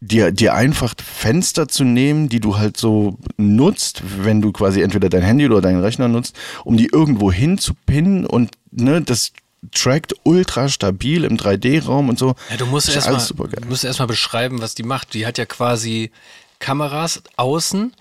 dir, 0.00 0.32
dir 0.32 0.54
einfach 0.54 0.94
Fenster 1.02 1.66
zu 1.66 1.84
nehmen, 1.84 2.28
die 2.28 2.40
du 2.40 2.58
halt 2.58 2.76
so 2.76 3.18
nutzt, 3.36 4.02
wenn 4.18 4.40
du 4.40 4.52
quasi 4.52 4.82
entweder 4.82 5.08
dein 5.08 5.22
Handy 5.22 5.46
oder 5.46 5.60
deinen 5.60 5.80
Rechner 5.80 6.08
nutzt, 6.08 6.36
um 6.64 6.76
die 6.76 6.90
irgendwo 6.92 7.32
hin 7.32 7.58
zu 7.58 7.72
pinnen 7.86 8.26
und 8.26 8.50
ne, 8.70 9.00
das 9.00 9.32
trackt 9.72 10.14
ultra 10.24 10.68
stabil 10.68 11.24
im 11.24 11.38
3D-Raum 11.38 12.10
und 12.10 12.18
so. 12.18 12.34
Ja, 12.50 12.58
du 12.58 12.66
musst 12.66 12.94
erstmal 12.94 13.48
du 13.48 13.68
musst 13.68 13.84
erstmal 13.84 14.08
beschreiben, 14.08 14.60
was 14.60 14.74
die 14.74 14.82
macht. 14.82 15.14
Die 15.14 15.26
hat 15.26 15.38
ja 15.38 15.46
quasi 15.46 16.10
Kameras 16.58 17.22
außen 17.36 17.92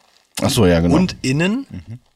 Ach 0.42 0.50
so, 0.50 0.66
ja, 0.66 0.80
genau. 0.80 0.96
und 0.96 1.16
innen, 1.22 1.68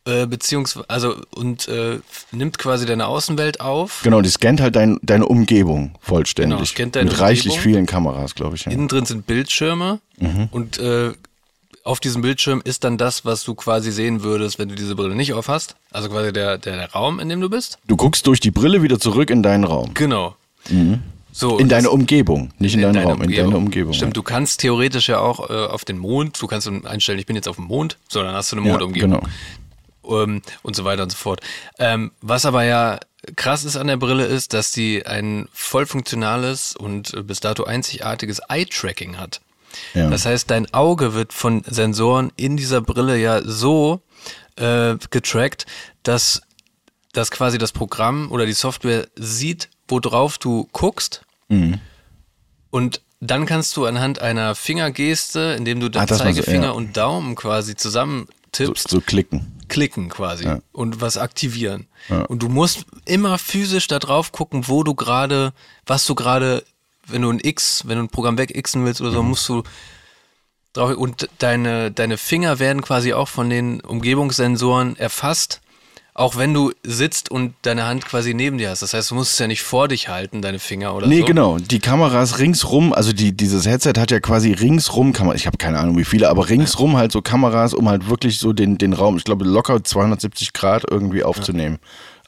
äh, 0.05 0.26
beziehungsweise, 0.26 0.89
also, 0.89 1.15
und 1.36 1.68
äh, 1.68 1.99
nimmt 2.32 2.57
quasi 2.57 2.86
deine 2.86 3.07
Außenwelt 3.07 3.61
auf. 3.61 4.01
Genau, 4.03 4.22
die 4.22 4.30
scannt 4.30 4.59
halt 4.59 4.76
dein, 4.76 4.97
deine 5.03 5.26
Umgebung 5.28 5.95
vollständig. 6.01 6.57
Genau, 6.57 6.65
scannt 6.65 6.95
deine 6.95 7.09
Mit 7.09 7.20
reichlich 7.20 7.53
Umgebung. 7.53 7.63
vielen 7.74 7.86
Kameras, 7.86 8.36
glaube 8.36 8.55
ich. 8.55 8.65
Ja. 8.65 8.72
Innen 8.72 8.88
drin 8.88 9.05
sind 9.05 9.28
Bildschirme 9.28 9.99
Mhm. 10.20 10.47
und 10.51 10.80
äh, 10.80 11.11
auf 11.84 11.99
diesem 12.01 12.22
Bildschirm 12.24 12.61
ist 12.65 12.84
dann 12.84 12.97
das, 12.97 13.24
was 13.24 13.43
du 13.43 13.53
quasi 13.55 13.91
sehen 13.91 14.24
würdest, 14.24 14.57
wenn 14.59 14.68
du 14.68 14.76
diese 14.76 14.95
Brille 14.95 15.15
nicht 15.15 15.34
auf 15.34 15.47
hast. 15.47 15.76
Also 15.91 16.09
quasi 16.09 16.34
der, 16.34 16.57
der, 16.57 16.76
der 16.76 16.91
Raum, 16.91 17.20
in 17.20 17.30
dem 17.30 17.39
du 17.39 17.49
bist. 17.49 17.78
Du 17.88 17.95
guckst 17.95 18.26
durch 18.28 18.39
die 18.41 18.51
Brille 18.51 18.82
wieder 18.82 18.99
zurück 18.99 19.30
in 19.30 19.41
deinen 19.43 19.63
Raum. 19.63 19.93
Genau. 19.93 20.36
So. 21.38 21.59
In 21.59 21.69
deine 21.69 21.91
Umgebung, 21.91 22.51
nicht 22.57 22.73
in, 22.73 22.81
deinen 22.81 22.95
deine 22.95 23.11
Raum, 23.11 23.21
in 23.21 23.31
deine 23.31 23.55
Umgebung. 23.55 23.93
Stimmt, 23.93 24.17
du 24.17 24.23
kannst 24.23 24.59
theoretisch 24.59 25.07
ja 25.07 25.19
auch 25.19 25.51
äh, 25.51 25.53
auf 25.53 25.85
den 25.85 25.99
Mond, 25.99 26.41
du 26.41 26.47
kannst 26.47 26.67
einstellen, 26.67 27.19
ich 27.19 27.27
bin 27.27 27.35
jetzt 27.35 27.47
auf 27.47 27.57
dem 27.57 27.65
Mond, 27.65 27.99
so, 28.07 28.23
dann 28.23 28.33
hast 28.33 28.51
du 28.51 28.55
eine 28.55 28.65
ja. 28.65 28.71
Mondumgebung. 28.71 29.21
Genau. 30.01 30.23
ähm, 30.23 30.41
und 30.63 30.75
so 30.75 30.83
weiter 30.83 31.03
und 31.03 31.11
so 31.11 31.17
fort. 31.17 31.41
Ähm, 31.77 32.11
was 32.21 32.47
aber 32.47 32.63
ja 32.63 32.99
krass 33.35 33.65
ist 33.65 33.77
an 33.77 33.85
der 33.85 33.97
Brille 33.97 34.25
ist, 34.25 34.53
dass 34.53 34.71
die 34.71 35.05
ein 35.05 35.47
voll 35.53 35.85
funktionales 35.85 36.75
und 36.75 37.13
äh, 37.13 37.21
bis 37.21 37.39
dato 37.39 37.65
einzigartiges 37.65 38.39
Eye-Tracking 38.49 39.19
hat. 39.19 39.39
Ja. 39.93 40.09
Das 40.09 40.25
heißt, 40.25 40.49
dein 40.49 40.73
Auge 40.73 41.13
wird 41.13 41.33
von 41.33 41.61
Sensoren 41.67 42.31
in 42.35 42.57
dieser 42.57 42.81
Brille 42.81 43.15
ja 43.15 43.43
so 43.43 44.01
äh, 44.55 44.95
getrackt, 45.11 45.67
dass, 46.01 46.41
dass 47.13 47.29
quasi 47.29 47.59
das 47.59 47.73
Programm 47.73 48.31
oder 48.31 48.47
die 48.47 48.53
Software 48.53 49.07
sieht, 49.15 49.69
worauf 49.88 50.39
du 50.39 50.67
guckst. 50.71 51.21
Mhm. 51.49 51.79
Und 52.69 53.01
dann 53.19 53.45
kannst 53.45 53.75
du 53.77 53.85
anhand 53.85 54.19
einer 54.19 54.53
Fingergeste, 54.55 55.55
indem 55.57 55.79
du 55.79 55.87
Ah, 55.87 55.89
den 55.89 56.01
das 56.07 56.09
war 56.11 56.17
so, 56.17 56.23
Zeigefinger 56.23 56.65
ja. 56.65 56.71
und 56.71 56.95
Daumen 56.97 57.35
quasi 57.35 57.75
zusammen 57.75 58.27
So, 58.55 58.65
tippst, 58.65 58.89
so 58.89 59.01
klicken. 59.01 59.53
klicken 59.69 60.09
quasi 60.09 60.47
und 60.71 61.01
was 61.01 61.17
aktivieren. 61.17 61.87
Ja. 62.09 62.21
Und 62.23 62.43
du 62.43 62.49
musst 62.49 62.85
immer 63.05 63.37
physisch 63.37 63.87
da 63.87 63.99
drauf 63.99 64.31
gucken, 64.31 64.67
wo 64.67 64.83
du 64.83 64.93
gerade, 64.93 65.53
was 65.85 66.05
du 66.05 66.13
gerade, 66.15 66.63
wenn 67.07 67.21
du 67.23 67.31
ein 67.31 67.39
X, 67.41 67.83
wenn 67.87 67.97
du 67.97 68.03
ein 68.03 68.09
Programm 68.09 68.37
wegxen 68.37 68.85
willst 68.85 69.01
oder 69.01 69.11
so, 69.11 69.23
Mhm. 69.23 69.29
musst 69.29 69.49
du 69.49 69.63
drauf 70.73 70.95
und 70.95 71.27
deine, 71.39 71.89
deine 71.91 72.17
Finger 72.17 72.59
werden 72.59 72.81
quasi 72.83 73.13
auch 73.13 73.27
von 73.29 73.49
den 73.49 73.81
Umgebungssensoren 73.81 74.95
erfasst. 74.97 75.61
Auch 76.18 76.36
wenn 76.36 76.51
du 76.51 76.72
sitzt 76.84 77.30
und 77.30 77.53
deine 77.61 77.86
Hand 77.86 78.03
quasi 78.05 78.34
neben 78.34 78.57
dir 78.57 78.72
hast. 78.72 78.82
Das 78.82 78.95
heißt, 78.95 79.11
du 79.11 79.15
musst 79.15 79.34
es 79.34 79.39
ja 79.39 79.45
nicht 79.45 79.61
vor 79.61 79.88
dich 79.88 80.09
halten, 80.09 80.41
deine 80.41 80.57
Finger 80.57 80.95
oder 80.95 81.05
Nee, 81.05 81.20
so. 81.20 81.26
genau. 81.26 81.59
Die 81.59 81.78
Kameras 81.78 82.39
ringsrum, 82.39 82.91
also 82.91 83.13
die, 83.13 83.38
dieses 83.38 83.68
Headset 83.68 83.93
hat 83.97 84.09
ja 84.09 84.20
quasi 84.20 84.51
ringsrum 84.51 85.13
Kameras, 85.13 85.39
ich 85.39 85.45
habe 85.45 85.57
keine 85.57 85.78
Ahnung 85.78 85.95
wie 85.95 86.05
viele, 86.05 86.28
aber 86.30 86.49
ringsrum 86.49 86.97
halt 86.97 87.11
so 87.11 87.22
Kameras, 87.22 87.76
um 87.76 87.88
halt 87.88 88.09
wirklich 88.09 88.39
so 88.39 88.51
den, 88.51 88.80
den 88.80 88.93
Raum, 88.93 89.15
ich 89.18 89.26
glaube 89.26 89.45
locker 89.45 89.84
270 89.84 90.53
Grad 90.53 90.86
irgendwie 90.89 91.24
aufzunehmen. 91.24 91.78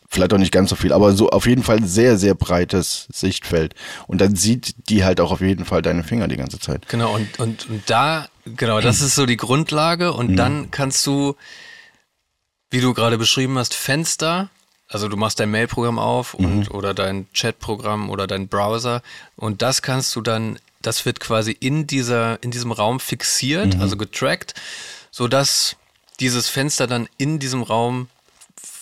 Vielleicht 0.08 0.34
auch 0.34 0.38
nicht 0.38 0.52
ganz 0.52 0.70
so 0.70 0.76
viel, 0.76 0.94
aber 0.94 1.14
so 1.14 1.30
auf 1.32 1.48
jeden 1.48 1.64
Fall 1.64 1.84
sehr, 1.84 2.18
sehr 2.20 2.36
breites 2.36 3.08
Sichtfeld. 3.12 3.74
Und 4.06 4.22
dann 4.22 4.36
sieht 4.36 4.90
die 4.90 5.04
halt 5.04 5.20
auch 5.20 5.32
auf 5.32 5.42
jeden 5.42 5.66
Fall 5.66 5.82
deine 5.82 6.04
Finger 6.04 6.28
die 6.28 6.38
ganze 6.38 6.60
Zeit. 6.60 6.88
Genau, 6.90 7.16
und, 7.16 7.40
und, 7.40 7.68
und 7.70 7.84
da, 7.88 8.28
genau, 8.46 8.82
das 8.82 9.02
ist 9.02 9.16
so 9.16 9.26
die 9.26 9.38
Grundlage. 9.38 10.14
Und 10.14 10.36
dann 10.36 10.70
kannst 10.72 11.06
du, 11.08 11.36
wie 12.72 12.82
du 12.82 12.94
gerade 12.94 13.18
beschrieben 13.18 13.58
hast, 13.58 13.74
Fenster, 13.74 14.50
also 14.88 15.08
du 15.08 15.18
machst 15.18 15.40
dein 15.40 15.52
Mailprogramm 15.52 16.00
auf 16.00 16.34
und 16.34 16.72
oder 16.72 16.94
dein 16.94 17.28
Chatprogramm 17.34 18.10
oder 18.10 18.28
dein 18.28 18.48
Browser 18.48 19.02
und 19.36 19.62
das 19.62 19.82
kannst 19.82 20.16
du 20.16 20.22
dann, 20.22 20.58
das 20.82 21.06
wird 21.06 21.20
quasi 21.20 21.52
in 21.60 21.86
dieser, 21.88 22.42
in 22.44 22.52
diesem 22.52 22.72
Raum 22.72 23.00
fixiert, 23.00 23.80
also 23.80 23.98
getrackt, 23.98 24.54
sodass 25.12 25.76
dieses 26.20 26.50
Fenster 26.50 26.88
dann 26.88 27.08
in 27.18 27.40
diesem 27.40 27.62
Raum 27.64 28.08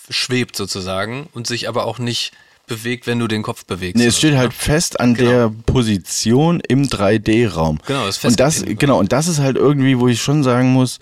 schwebt 0.10 0.56
sozusagen 0.56 1.28
und 1.34 1.48
sich 1.48 1.68
aber 1.68 1.86
auch 1.86 2.00
nicht 2.00 2.32
bewegt, 2.68 3.08
wenn 3.08 3.20
du 3.20 3.28
den 3.28 3.44
Kopf 3.44 3.66
bewegst. 3.66 3.96
Nee, 3.96 4.08
es 4.08 4.18
steht 4.18 4.34
so, 4.34 4.38
halt 4.38 4.50
ne? 4.50 4.56
fest 4.58 5.00
an 5.00 5.14
Genau. 5.16 5.30
der 5.30 5.50
Position 5.66 6.60
im 6.68 6.84
3D-Raum. 6.88 7.80
Genau, 7.86 8.06
das 8.06 8.18
ist 8.18 8.26
und 8.26 8.40
das, 8.40 8.64
genau, 8.66 9.00
und 9.00 9.12
das 9.14 9.28
ist 9.28 9.40
halt 9.40 9.56
irgendwie, 9.56 9.98
wo 10.00 10.08
ich 10.08 10.22
schon 10.22 10.44
sagen 10.44 10.74
muss, 10.74 11.00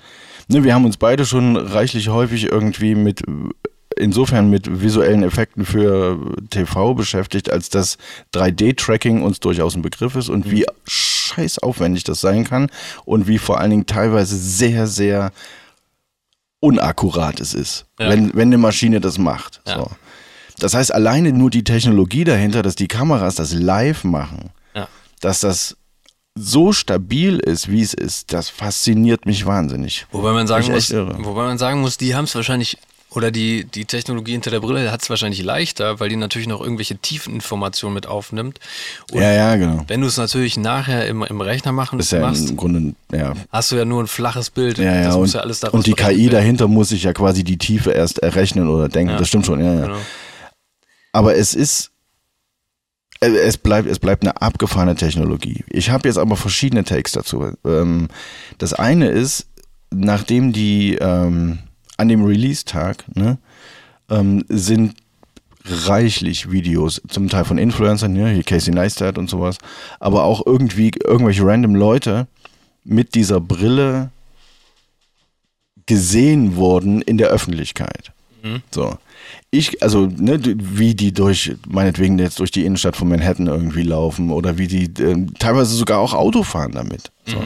ne, 0.47 0.63
wir 0.63 0.73
haben 0.73 0.85
uns 0.85 0.97
beide 0.97 1.25
schon 1.25 1.55
reichlich 1.57 2.09
häufig 2.09 2.45
irgendwie 2.51 2.95
mit, 2.95 3.23
insofern 3.97 4.49
mit 4.49 4.81
visuellen 4.81 5.23
Effekten 5.23 5.65
für 5.65 6.19
TV 6.49 6.93
beschäftigt, 6.93 7.49
als 7.51 7.69
das 7.69 7.97
3D-Tracking 8.33 9.21
uns 9.21 9.39
durchaus 9.39 9.75
ein 9.75 9.81
Begriff 9.81 10.15
ist 10.15 10.29
und 10.29 10.45
Mhm. 10.45 10.51
wie 10.51 10.65
scheiß 10.87 11.59
aufwendig 11.59 12.03
das 12.03 12.21
sein 12.21 12.43
kann 12.43 12.69
und 13.05 13.27
wie 13.27 13.37
vor 13.37 13.59
allen 13.59 13.71
Dingen 13.71 13.85
teilweise 13.85 14.35
sehr, 14.37 14.87
sehr 14.87 15.31
unakkurat 16.59 17.39
es 17.39 17.53
ist, 17.53 17.85
Ja. 17.99 18.09
wenn, 18.09 18.33
wenn 18.33 18.49
eine 18.49 18.57
Maschine 18.57 18.99
das 18.99 19.17
macht. 19.17 19.61
Ja. 19.67 19.77
So. 19.77 19.91
Das 20.59 20.73
heißt, 20.73 20.93
alleine 20.93 21.31
nur 21.33 21.49
die 21.49 21.63
Technologie 21.63 22.23
dahinter, 22.23 22.61
dass 22.63 22.75
die 22.75 22.87
Kameras 22.87 23.35
das 23.35 23.53
live 23.53 24.03
machen, 24.03 24.49
Ja. 24.73 24.87
dass 25.21 25.41
das 25.41 25.75
so 26.38 26.73
stabil 26.73 27.39
ist, 27.39 27.71
wie 27.71 27.81
es 27.81 27.93
ist, 27.93 28.33
das 28.33 28.49
fasziniert 28.49 29.25
mich 29.25 29.45
wahnsinnig. 29.45 30.05
Wobei 30.11 30.33
man 30.33 30.47
sagen 30.47 30.71
muss, 30.71 30.91
wobei 30.93 31.43
man 31.43 31.57
sagen 31.57 31.81
muss, 31.81 31.97
die 31.97 32.15
haben 32.15 32.25
es 32.25 32.36
wahrscheinlich 32.36 32.77
oder 33.15 33.31
die, 33.31 33.63
die 33.63 33.86
Technologie 33.86 34.33
hinter 34.33 34.51
der 34.51 34.59
Brille 34.59 34.91
hat 34.91 35.01
es 35.01 35.09
wahrscheinlich 35.09 35.41
leichter, 35.41 36.01
weil 36.01 36.09
die 36.09 36.17
natürlich 36.17 36.47
noch 36.49 36.59
irgendwelche 36.59 36.97
Tiefeninformationen 36.97 37.93
mit 37.93 38.07
aufnimmt. 38.07 38.59
Und 39.11 39.21
Ja, 39.21 39.31
ja, 39.31 39.55
genau. 39.55 39.86
wenn 39.88 40.01
du 40.01 40.07
es 40.07 40.17
natürlich 40.17 40.57
nachher 40.57 41.07
im, 41.07 41.23
im 41.23 41.39
Rechner 41.39 41.71
machen 41.71 41.99
ist 41.99 42.11
ja 42.11 42.19
machst, 42.19 42.49
im 42.49 42.57
Grunde, 42.57 42.93
ja. 43.13 43.33
hast 43.51 43.71
du 43.71 43.77
ja 43.77 43.86
nur 43.86 44.03
ein 44.03 44.07
flaches 44.07 44.49
Bild. 44.49 44.77
Ja, 44.77 44.93
ja, 44.95 45.03
das 45.05 45.15
muss 45.15 45.36
und, 45.36 45.61
ja 45.61 45.69
und 45.69 45.88
die 45.88 45.93
KI 45.93 46.27
dahinter 46.27 46.67
muss 46.67 46.89
sich 46.89 47.03
ja 47.03 47.13
quasi 47.13 47.45
die 47.45 47.57
Tiefe 47.57 47.91
erst 47.91 48.19
errechnen 48.19 48.67
oder 48.67 48.89
denken. 48.89 49.13
Ja. 49.13 49.17
Das 49.17 49.29
stimmt 49.29 49.45
schon, 49.45 49.63
ja, 49.63 49.73
ja. 49.73 49.86
Genau. 49.86 49.99
Aber 51.13 51.36
es 51.36 51.53
ist, 51.53 51.91
es 53.34 53.57
bleibt, 53.57 53.88
es 53.88 53.99
bleibt 53.99 54.23
eine 54.23 54.41
abgefahrene 54.41 54.95
Technologie. 54.95 55.63
Ich 55.69 55.89
habe 55.89 56.07
jetzt 56.07 56.17
aber 56.17 56.36
verschiedene 56.36 56.84
Takes 56.84 57.13
dazu. 57.13 57.51
Ähm, 57.65 58.07
das 58.57 58.73
eine 58.73 59.09
ist, 59.09 59.47
nachdem 59.91 60.53
die 60.53 60.95
ähm, 60.95 61.59
an 61.97 62.07
dem 62.07 62.23
Release-Tag 62.23 63.05
ne, 63.15 63.38
ähm, 64.09 64.43
sind 64.49 64.95
reichlich 65.65 66.51
Videos, 66.51 67.01
zum 67.07 67.30
Teil 67.30 67.45
von 67.45 67.57
Influencern, 67.57 68.15
ja, 68.15 68.28
hier 68.28 68.43
Casey 68.43 68.73
Neistat 68.73 69.17
und 69.17 69.30
sowas, 69.30 69.57
aber 69.99 70.23
auch 70.23 70.45
irgendwie 70.45 70.91
irgendwelche 71.03 71.45
random 71.45 71.76
Leute 71.76 72.28
mit 72.84 73.15
dieser 73.15 73.41
Brille 73.41 74.11
gesehen 75.88 76.55
wurden 76.55 77.01
in 77.01 77.17
der 77.17 77.30
Öffentlichkeit. 77.30 78.11
So. 78.71 78.97
Ich, 79.51 79.81
also, 79.81 80.05
ne, 80.05 80.39
wie 80.43 80.95
die 80.95 81.13
durch, 81.13 81.55
meinetwegen 81.67 82.19
jetzt 82.19 82.39
durch 82.39 82.51
die 82.51 82.65
Innenstadt 82.65 82.95
von 82.95 83.09
Manhattan 83.09 83.47
irgendwie 83.47 83.83
laufen 83.83 84.29
oder 84.29 84.57
wie 84.57 84.67
die 84.67 84.91
ähm, 85.01 85.33
teilweise 85.39 85.75
sogar 85.75 85.99
auch 85.99 86.13
Auto 86.13 86.43
fahren 86.43 86.71
damit. 86.73 87.11
So. 87.25 87.37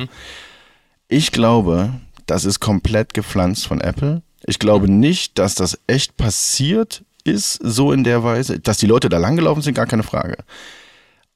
Ich 1.08 1.32
glaube, 1.32 1.92
das 2.26 2.46
ist 2.46 2.60
komplett 2.60 3.14
gepflanzt 3.14 3.66
von 3.68 3.82
Apple. 3.82 4.22
Ich 4.46 4.60
glaube 4.60 4.90
nicht, 4.90 5.40
dass 5.40 5.56
das 5.56 5.80
echt 5.88 6.18
passiert 6.18 7.04
ist, 7.24 7.60
so 7.64 7.92
in 7.92 8.04
der 8.04 8.24
Weise. 8.24 8.60
Dass 8.60 8.78
die 8.78 8.88
Leute 8.88 9.10
da 9.10 9.18
langgelaufen 9.18 9.64
sind, 9.64 9.74
gar 9.74 9.88
keine 9.88 10.04
Frage. 10.04 10.38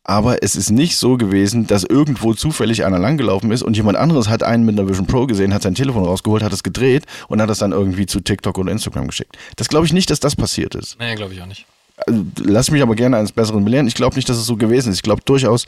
Aber 0.03 0.43
es 0.43 0.55
ist 0.55 0.69
nicht 0.69 0.97
so 0.97 1.15
gewesen, 1.15 1.65
dass 1.65 1.83
irgendwo 1.83 2.33
zufällig 2.33 2.83
einer 2.83 2.99
langgelaufen 2.99 3.51
ist 3.51 3.63
und 3.63 3.77
jemand 3.77 3.97
anderes 3.97 4.27
hat 4.27 4.43
einen 4.43 4.65
mit 4.65 4.77
einer 4.77 4.89
Vision 4.89 5.07
Pro 5.07 5.27
gesehen, 5.27 5.53
hat 5.53 5.61
sein 5.61 5.75
Telefon 5.75 6.03
rausgeholt, 6.03 6.43
hat 6.43 6.51
es 6.51 6.63
gedreht 6.63 7.05
und 7.29 7.41
hat 7.41 7.49
es 7.49 7.59
dann 7.59 7.71
irgendwie 7.71 8.05
zu 8.05 8.19
TikTok 8.19 8.57
oder 8.57 8.71
Instagram 8.71 9.07
geschickt. 9.07 9.37
Das 9.55 9.69
glaube 9.69 9.85
ich 9.85 9.93
nicht, 9.93 10.09
dass 10.09 10.19
das 10.19 10.35
passiert 10.35 10.75
ist. 10.75 10.97
Nee, 10.99 11.15
glaube 11.15 11.33
ich 11.33 11.41
auch 11.41 11.45
nicht. 11.45 11.65
Also, 12.05 12.25
lass 12.43 12.71
mich 12.71 12.81
aber 12.81 12.95
gerne 12.95 13.17
eines 13.17 13.31
Besseren 13.31 13.63
belehren. 13.63 13.87
Ich 13.87 13.93
glaube 13.93 14.15
nicht, 14.15 14.27
dass 14.27 14.37
es 14.37 14.45
so 14.45 14.57
gewesen 14.57 14.89
ist. 14.89 14.97
Ich 14.97 15.03
glaube 15.03 15.21
durchaus, 15.23 15.65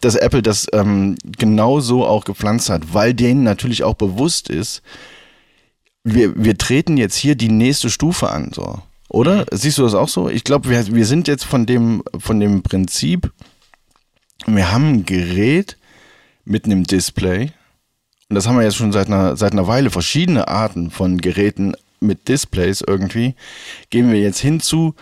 dass 0.00 0.14
Apple 0.14 0.42
das 0.42 0.66
ähm, 0.72 1.16
genau 1.24 1.80
so 1.80 2.04
auch 2.06 2.24
gepflanzt 2.24 2.70
hat, 2.70 2.94
weil 2.94 3.12
denen 3.14 3.42
natürlich 3.42 3.82
auch 3.82 3.94
bewusst 3.94 4.50
ist, 4.50 4.82
wir, 6.04 6.32
wir 6.36 6.56
treten 6.58 6.96
jetzt 6.96 7.16
hier 7.16 7.34
die 7.34 7.48
nächste 7.48 7.90
Stufe 7.90 8.30
an, 8.30 8.52
so. 8.54 8.78
Oder? 9.08 9.46
Siehst 9.52 9.78
du 9.78 9.82
das 9.82 9.94
auch 9.94 10.08
so? 10.08 10.28
Ich 10.28 10.44
glaube, 10.44 10.68
wir, 10.68 10.94
wir 10.94 11.06
sind 11.06 11.28
jetzt 11.28 11.44
von 11.44 11.66
dem, 11.66 12.02
von 12.18 12.40
dem 12.40 12.62
Prinzip, 12.62 13.32
wir 14.46 14.72
haben 14.72 14.92
ein 14.92 15.06
Gerät 15.06 15.76
mit 16.44 16.64
einem 16.64 16.84
Display. 16.84 17.52
Und 18.28 18.36
das 18.36 18.46
haben 18.46 18.56
wir 18.56 18.64
jetzt 18.64 18.76
schon 18.76 18.92
seit 18.92 19.06
einer, 19.06 19.36
seit 19.36 19.52
einer 19.52 19.66
Weile. 19.66 19.90
Verschiedene 19.90 20.48
Arten 20.48 20.90
von 20.90 21.18
Geräten 21.18 21.74
mit 22.00 22.28
Displays 22.28 22.82
irgendwie. 22.86 23.34
Gehen 23.90 24.12
wir 24.12 24.20
jetzt 24.20 24.40
hinzu, 24.40 24.94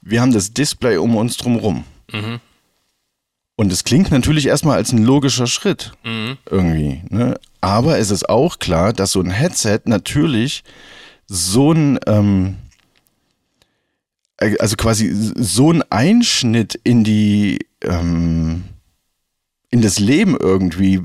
wir 0.00 0.20
haben 0.20 0.32
das 0.32 0.52
Display 0.52 0.96
um 0.96 1.16
uns 1.16 1.36
drumherum. 1.36 1.84
Mhm. 2.12 2.40
Und 3.56 3.72
es 3.72 3.84
klingt 3.84 4.10
natürlich 4.10 4.46
erstmal 4.46 4.76
als 4.76 4.92
ein 4.92 5.04
logischer 5.04 5.46
Schritt 5.46 5.92
Mhm. 6.04 6.38
irgendwie. 6.50 7.02
Ne? 7.10 7.38
Aber 7.60 7.98
es 7.98 8.10
ist 8.10 8.28
auch 8.28 8.58
klar, 8.58 8.92
dass 8.92 9.12
so 9.12 9.20
ein 9.20 9.30
Headset 9.30 9.80
natürlich 9.84 10.64
so 11.26 11.72
ein, 11.72 11.98
ähm, 12.06 12.56
äh, 14.38 14.56
also 14.58 14.76
quasi 14.76 15.10
so 15.12 15.70
ein 15.70 15.82
Einschnitt 15.90 16.80
in 16.84 17.04
die, 17.04 17.58
ähm, 17.82 18.64
in 19.70 19.82
das 19.82 19.98
Leben 19.98 20.36
irgendwie 20.38 21.00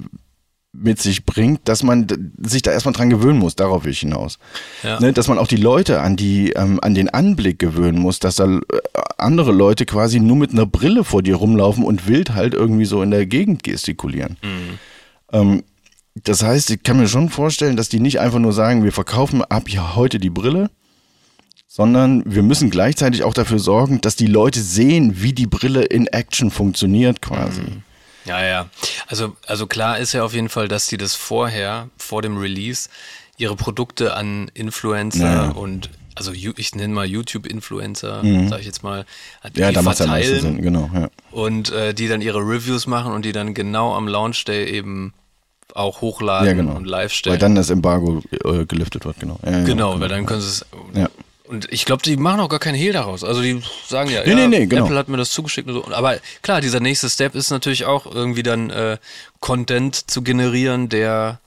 mit 0.77 1.01
sich 1.01 1.25
bringt, 1.25 1.67
dass 1.69 1.83
man 1.83 2.07
sich 2.37 2.61
da 2.61 2.71
erstmal 2.71 2.93
dran 2.93 3.09
gewöhnen 3.09 3.39
muss, 3.39 3.55
darauf 3.55 3.85
will 3.85 3.91
ich 3.91 3.99
hinaus. 3.99 4.39
Ja. 4.83 4.99
Ne, 4.99 5.13
dass 5.13 5.27
man 5.27 5.37
auch 5.37 5.47
die 5.47 5.55
Leute 5.55 6.01
an 6.01 6.15
die, 6.15 6.51
ähm, 6.51 6.79
an 6.81 6.93
den 6.93 7.09
Anblick 7.09 7.59
gewöhnen 7.59 7.99
muss, 7.99 8.19
dass 8.19 8.35
da 8.35 8.45
äh, 8.45 8.59
andere 9.17 9.51
Leute 9.51 9.85
quasi 9.85 10.19
nur 10.19 10.35
mit 10.35 10.51
einer 10.51 10.65
Brille 10.65 11.03
vor 11.03 11.21
dir 11.21 11.35
rumlaufen 11.35 11.83
und 11.83 12.07
wild 12.07 12.33
halt 12.33 12.53
irgendwie 12.53 12.85
so 12.85 13.01
in 13.01 13.11
der 13.11 13.25
Gegend 13.25 13.63
gestikulieren. 13.63 14.37
Ähm, 15.31 15.63
das 16.23 16.43
heißt, 16.43 16.71
ich 16.71 16.83
kann 16.83 16.97
mir 16.97 17.07
schon 17.07 17.29
vorstellen, 17.29 17.75
dass 17.75 17.89
die 17.89 17.99
nicht 17.99 18.19
einfach 18.19 18.39
nur 18.39 18.53
sagen, 18.53 18.83
wir 18.83 18.93
verkaufen 18.93 19.43
ab 19.43 19.69
ja 19.69 19.95
heute 19.95 20.19
die 20.19 20.29
Brille, 20.29 20.69
sondern 21.67 22.23
wir 22.25 22.41
müssen 22.41 22.69
gleichzeitig 22.69 23.23
auch 23.23 23.33
dafür 23.33 23.59
sorgen, 23.59 23.99
dass 23.99 24.15
die 24.15 24.27
Leute 24.27 24.61
sehen, 24.61 25.21
wie 25.21 25.33
die 25.33 25.47
Brille 25.47 25.83
in 25.83 26.07
Action 26.07 26.51
funktioniert 26.51 27.21
quasi. 27.21 27.61
Ja, 28.25 28.43
ja. 28.43 28.69
Also, 29.07 29.35
also 29.47 29.67
klar 29.67 29.99
ist 29.99 30.13
ja 30.13 30.23
auf 30.23 30.33
jeden 30.33 30.49
Fall, 30.49 30.67
dass 30.67 30.87
die 30.87 30.97
das 30.97 31.15
vorher, 31.15 31.89
vor 31.97 32.21
dem 32.21 32.37
Release, 32.37 32.89
ihre 33.37 33.55
Produkte 33.55 34.15
an 34.15 34.49
Influencer 34.53 35.25
Ja. 35.31 35.49
und 35.51 35.89
also 36.17 36.31
ich 36.31 36.73
nenne 36.75 36.93
mal 36.93 37.05
YouTube-Influencer, 37.05 38.21
sag 38.49 38.59
ich 38.61 38.65
jetzt 38.65 38.83
mal, 38.83 39.05
Mhm. 39.43 39.49
Ja, 39.55 39.67
die 39.69 39.75
da 39.75 39.83
verteilen 39.83 40.39
Sinn, 40.41 40.61
genau. 40.61 40.89
Ja. 40.93 41.09
und 41.31 41.71
äh, 41.73 41.93
die 41.93 42.07
dann 42.07 42.21
ihre 42.21 42.39
Reviews 42.39 42.87
machen 42.87 43.11
und 43.11 43.25
die 43.25 43.33
dann 43.33 43.53
genau 43.53 43.93
am 43.93 44.07
Launch 44.07 44.45
Day 44.45 44.65
eben 44.69 45.13
auch 45.73 45.99
hochladen 45.99 46.47
ja, 46.47 46.53
genau. 46.53 46.75
und 46.75 46.85
live 46.85 47.11
Weil 47.11 47.15
stellen. 47.17 47.39
dann 47.39 47.55
das 47.55 47.69
Embargo 47.69 48.21
äh, 48.45 48.65
geliftet 48.65 49.03
wird, 49.03 49.19
genau. 49.19 49.37
Ja, 49.43 49.51
ja, 49.51 49.63
genau, 49.65 49.99
weil 49.99 50.07
dann 50.07 50.25
können 50.25 50.39
sie 50.39 50.47
es. 50.47 50.65
Und 51.47 51.71
ich 51.71 51.85
glaube, 51.85 52.01
die 52.03 52.17
machen 52.17 52.39
auch 52.39 52.49
gar 52.49 52.59
keinen 52.59 52.75
Hehl 52.75 52.93
daraus. 52.93 53.23
Also 53.23 53.41
die 53.41 53.61
sagen 53.87 54.09
ja, 54.09 54.21
Nee, 54.23 54.29
ja 54.31 54.35
nee, 54.35 54.47
nee, 54.47 54.65
genau. 54.65 54.85
Apple 54.85 54.97
hat 54.97 55.09
mir 55.09 55.17
das 55.17 55.31
zugeschickt 55.31 55.67
und 55.67 55.75
so. 55.75 55.93
Aber 55.93 56.17
klar, 56.41 56.61
dieser 56.61 56.79
nächste 56.79 57.09
Step 57.09 57.35
ist 57.35 57.51
natürlich 57.51 57.85
auch 57.85 58.05
irgendwie 58.05 58.43
dann 58.43 58.69
äh, 58.69 58.97
Content 59.39 60.09
zu 60.09 60.21
generieren, 60.23 60.89
der 60.89 61.39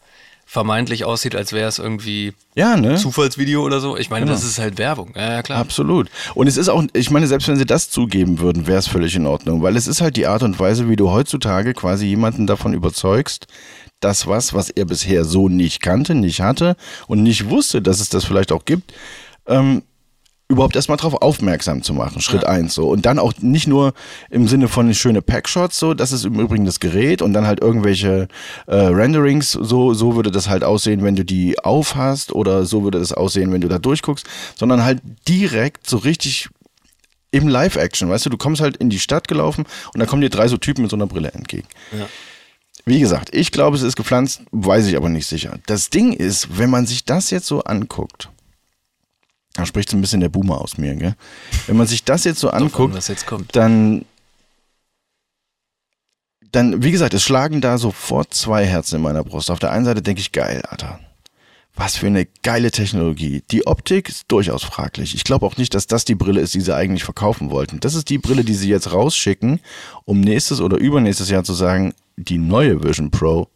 vermeintlich 0.46 1.04
aussieht, 1.04 1.36
als 1.36 1.52
wäre 1.52 1.68
es 1.68 1.78
irgendwie 1.78 2.32
Ja, 2.54 2.76
ne? 2.76 2.96
Zufallsvideo 2.96 3.62
oder 3.62 3.80
so. 3.80 3.98
Ich 3.98 4.08
meine, 4.08 4.24
Genau. 4.24 4.34
das 4.34 4.44
ist 4.44 4.58
halt 4.58 4.78
Werbung. 4.78 5.12
Ja, 5.14 5.32
ja 5.32 5.42
klar. 5.42 5.58
Absolut. 5.58 6.08
Und 6.34 6.46
es 6.46 6.56
ist 6.56 6.70
auch, 6.70 6.82
ich 6.94 7.10
meine, 7.10 7.26
selbst 7.26 7.48
wenn 7.48 7.56
sie 7.56 7.66
das 7.66 7.90
zugeben 7.90 8.38
würden, 8.40 8.66
wäre 8.66 8.78
es 8.78 8.88
völlig 8.88 9.14
in 9.14 9.26
Ordnung, 9.26 9.62
weil 9.62 9.76
es 9.76 9.86
ist 9.86 10.00
halt 10.00 10.16
die 10.16 10.26
Art 10.26 10.42
und 10.42 10.58
Weise, 10.58 10.88
wie 10.88 10.96
du 10.96 11.10
heutzutage 11.10 11.74
quasi 11.74 12.06
jemanden 12.06 12.46
davon 12.46 12.72
überzeugst, 12.72 13.46
dass 14.00 14.26
was, 14.26 14.54
was 14.54 14.70
er 14.70 14.86
bisher 14.86 15.24
so 15.26 15.50
nicht 15.50 15.82
kannte, 15.82 16.14
nicht 16.14 16.40
hatte 16.40 16.76
und 17.08 17.22
nicht 17.22 17.50
wusste, 17.50 17.82
dass 17.82 18.00
es 18.00 18.08
das 18.08 18.24
vielleicht 18.24 18.50
auch 18.52 18.64
gibt, 18.64 18.94
ähm, 19.46 19.82
überhaupt 20.48 20.76
erstmal 20.76 20.96
darauf 20.96 21.20
aufmerksam 21.20 21.82
zu 21.82 21.92
machen. 21.92 22.22
Schritt 22.22 22.44
eins 22.44 22.74
so. 22.74 22.88
Und 22.88 23.04
dann 23.04 23.18
auch 23.18 23.34
nicht 23.40 23.66
nur 23.66 23.92
im 24.30 24.48
Sinne 24.48 24.68
von 24.68 24.92
schöne 24.94 25.20
Packshots, 25.20 25.78
so, 25.78 25.92
das 25.92 26.10
ist 26.10 26.24
im 26.24 26.40
Übrigen 26.40 26.64
das 26.64 26.80
Gerät 26.80 27.20
und 27.20 27.34
dann 27.34 27.46
halt 27.46 27.60
irgendwelche 27.60 28.28
äh, 28.66 28.74
Renderings, 28.74 29.52
so, 29.52 29.92
so 29.92 30.16
würde 30.16 30.30
das 30.30 30.48
halt 30.48 30.64
aussehen, 30.64 31.04
wenn 31.04 31.16
du 31.16 31.24
die 31.24 31.58
aufhast 31.58 32.32
oder 32.32 32.64
so 32.64 32.82
würde 32.82 32.98
das 32.98 33.12
aussehen, 33.12 33.52
wenn 33.52 33.60
du 33.60 33.68
da 33.68 33.78
durchguckst, 33.78 34.26
sondern 34.56 34.84
halt 34.84 35.02
direkt 35.28 35.88
so 35.88 35.98
richtig 35.98 36.48
im 37.30 37.46
Live-Action, 37.46 38.08
weißt 38.08 38.24
du, 38.24 38.30
du 38.30 38.38
kommst 38.38 38.62
halt 38.62 38.78
in 38.78 38.88
die 38.88 38.98
Stadt 38.98 39.28
gelaufen 39.28 39.66
und 39.92 40.00
da 40.00 40.06
kommen 40.06 40.22
dir 40.22 40.30
drei 40.30 40.48
so 40.48 40.56
Typen 40.56 40.80
mit 40.80 40.90
so 40.90 40.96
einer 40.96 41.06
Brille 41.06 41.32
entgegen. 41.32 41.68
Ja. 41.92 42.06
Wie 42.86 43.00
gesagt, 43.00 43.34
ich 43.34 43.52
glaube, 43.52 43.76
es 43.76 43.82
ist 43.82 43.96
gepflanzt, 43.96 44.40
weiß 44.50 44.86
ich 44.86 44.96
aber 44.96 45.10
nicht 45.10 45.26
sicher. 45.26 45.58
Das 45.66 45.90
Ding 45.90 46.14
ist, 46.14 46.56
wenn 46.56 46.70
man 46.70 46.86
sich 46.86 47.04
das 47.04 47.28
jetzt 47.28 47.46
so 47.46 47.60
anguckt, 47.64 48.30
da 49.58 49.66
spricht 49.66 49.90
so 49.90 49.96
ein 49.96 50.00
bisschen 50.00 50.20
der 50.20 50.28
Boomer 50.28 50.60
aus 50.60 50.78
mir, 50.78 50.94
gell? 50.94 51.16
Wenn 51.66 51.76
man 51.76 51.86
sich 51.86 52.04
das 52.04 52.24
jetzt 52.24 52.40
so 52.40 52.50
anguckt, 52.50 52.94
was 52.94 53.08
jetzt 53.08 53.26
kommt. 53.26 53.54
dann, 53.56 54.04
dann, 56.52 56.82
wie 56.82 56.92
gesagt, 56.92 57.12
es 57.14 57.22
schlagen 57.22 57.60
da 57.60 57.76
sofort 57.76 58.32
zwei 58.32 58.64
Herzen 58.64 58.96
in 58.96 59.02
meiner 59.02 59.24
Brust. 59.24 59.50
Auf 59.50 59.58
der 59.58 59.72
einen 59.72 59.84
Seite 59.84 60.00
denke 60.00 60.20
ich, 60.20 60.32
geil, 60.32 60.62
Alter. 60.68 61.00
Was 61.74 61.96
für 61.96 62.06
eine 62.06 62.26
geile 62.42 62.70
Technologie. 62.70 63.42
Die 63.50 63.66
Optik 63.66 64.08
ist 64.08 64.24
durchaus 64.28 64.64
fraglich. 64.64 65.14
Ich 65.14 65.24
glaube 65.24 65.46
auch 65.46 65.56
nicht, 65.56 65.74
dass 65.74 65.86
das 65.86 66.04
die 66.04 66.16
Brille 66.16 66.40
ist, 66.40 66.54
die 66.54 66.60
sie 66.60 66.74
eigentlich 66.74 67.04
verkaufen 67.04 67.50
wollten. 67.50 67.80
Das 67.80 67.94
ist 67.94 68.08
die 68.10 68.18
Brille, 68.18 68.44
die 68.44 68.54
sie 68.54 68.68
jetzt 68.68 68.92
rausschicken, 68.92 69.60
um 70.04 70.20
nächstes 70.20 70.60
oder 70.60 70.76
übernächstes 70.76 71.30
Jahr 71.30 71.44
zu 71.44 71.54
sagen, 71.54 71.94
die 72.16 72.38
neue 72.38 72.82
Vision 72.82 73.10
Pro 73.10 73.48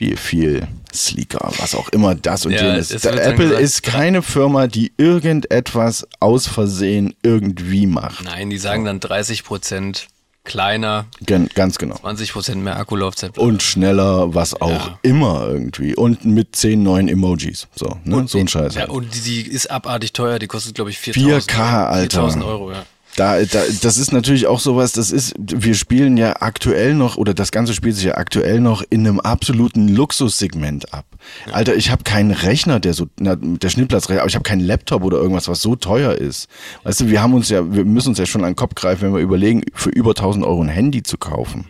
viel, 0.00 0.16
viel 0.16 0.66
sleeker, 0.94 1.52
was 1.58 1.74
auch 1.74 1.90
immer 1.90 2.14
das 2.14 2.46
und 2.46 2.52
Ja, 2.52 2.62
jenes. 2.72 2.88
dann 2.88 3.18
Apple 3.18 3.48
gesagt- 3.48 3.60
ist 3.62 3.82
keine 3.82 4.22
Firma, 4.22 4.66
die 4.66 4.92
irgendetwas 4.96 6.06
aus 6.20 6.46
Versehen 6.46 7.14
irgendwie 7.22 7.86
macht. 7.86 8.24
Nein, 8.24 8.48
die 8.48 8.56
sagen 8.56 8.86
dann 8.86 8.98
30 8.98 9.44
Prozent 9.44 10.06
kleiner, 10.44 11.04
Gen 11.26 11.50
ganz 11.54 11.76
genau. 11.76 11.96
20 11.96 12.32
Prozent 12.32 12.64
mehr 12.64 12.76
Akkulaufzeit. 12.78 13.36
Und 13.36 13.62
schneller, 13.62 14.34
was 14.34 14.58
auch 14.58 14.70
Ja. 14.70 14.98
immer 15.02 15.46
irgendwie. 15.46 15.94
Und 15.94 16.24
mit 16.24 16.56
zehn 16.56 16.82
neuen 16.82 17.08
Emojis. 17.08 17.68
So, 17.74 17.98
ne? 18.04 18.26
so 18.26 18.38
ein 18.38 18.48
Scheiß. 18.48 18.74
Ja, 18.76 18.80
halt. 18.82 18.90
und 18.90 19.14
die, 19.14 19.20
die 19.44 19.50
ist 19.50 19.70
abartig 19.70 20.14
teuer, 20.14 20.38
die 20.38 20.46
kostet, 20.46 20.74
glaube 20.76 20.88
ich, 20.90 20.98
4000 20.98 21.42
4K, 21.52 21.86
Alter. 21.88 22.00
4000 22.22 22.44
Euro, 22.44 22.72
ja. 22.72 22.84
Da, 23.20 23.44
da, 23.44 23.60
das 23.82 23.98
ist 23.98 24.14
natürlich 24.14 24.46
auch 24.46 24.60
sowas, 24.60 24.92
das 24.92 25.10
ist, 25.10 25.34
wir 25.36 25.74
spielen 25.74 26.16
ja 26.16 26.40
aktuell 26.40 26.94
noch, 26.94 27.18
oder 27.18 27.34
das 27.34 27.52
Ganze 27.52 27.74
spielt 27.74 27.96
sich 27.96 28.06
ja 28.06 28.14
aktuell 28.14 28.60
noch 28.60 28.82
in 28.88 29.06
einem 29.06 29.20
absoluten 29.20 29.88
Luxussegment 29.88 30.94
ab. 30.94 31.04
Alter, 31.52 31.76
ich 31.76 31.90
habe 31.90 32.02
keinen 32.02 32.30
Rechner, 32.30 32.80
der 32.80 32.94
so, 32.94 33.08
na, 33.18 33.36
der 33.36 33.68
Schnittplatzrechner, 33.68 34.22
aber 34.22 34.30
ich 34.30 34.36
habe 34.36 34.42
keinen 34.42 34.62
Laptop 34.62 35.02
oder 35.02 35.18
irgendwas, 35.18 35.48
was 35.48 35.60
so 35.60 35.76
teuer 35.76 36.14
ist. 36.14 36.48
Weißt 36.84 37.02
du, 37.02 37.10
wir 37.10 37.20
haben 37.20 37.34
uns 37.34 37.50
ja, 37.50 37.70
wir 37.70 37.84
müssen 37.84 38.08
uns 38.08 38.18
ja 38.18 38.24
schon 38.24 38.42
an 38.42 38.52
den 38.52 38.56
Kopf 38.56 38.74
greifen, 38.74 39.02
wenn 39.02 39.12
wir 39.12 39.20
überlegen, 39.20 39.64
für 39.74 39.90
über 39.90 40.12
1000 40.12 40.42
Euro 40.46 40.62
ein 40.62 40.70
Handy 40.70 41.02
zu 41.02 41.18
kaufen. 41.18 41.66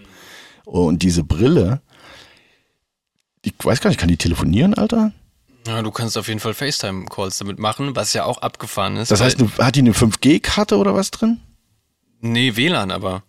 Und 0.65 1.03
diese 1.03 1.25
Brille, 1.25 1.81
ich 3.43 3.55
weiß 3.61 3.81
gar 3.81 3.91
nicht, 3.91 3.99
kann 3.99 4.09
die 4.09 4.17
telefonieren, 4.17 4.75
Alter? 4.75 5.11
Ja, 5.67 5.83
du 5.83 5.91
kannst 5.91 6.17
auf 6.17 6.29
jeden 6.29 6.41
Fall 6.41 6.55
FaceTime-Calls 6.55 7.39
damit 7.39 7.59
machen, 7.59 7.95
was 7.95 8.13
ja 8.13 8.25
auch 8.25 8.39
abgefahren 8.39 8.97
ist. 8.97 9.11
Das 9.11 9.21
heißt, 9.21 9.39
hat 9.59 9.77
die 9.77 9.81
eine 9.81 9.93
5G-Karte 9.93 10.77
oder 10.77 10.95
was 10.95 11.11
drin? 11.11 11.41
nee, 12.23 12.57
WLAN 12.57 12.91
aber. 12.91 13.23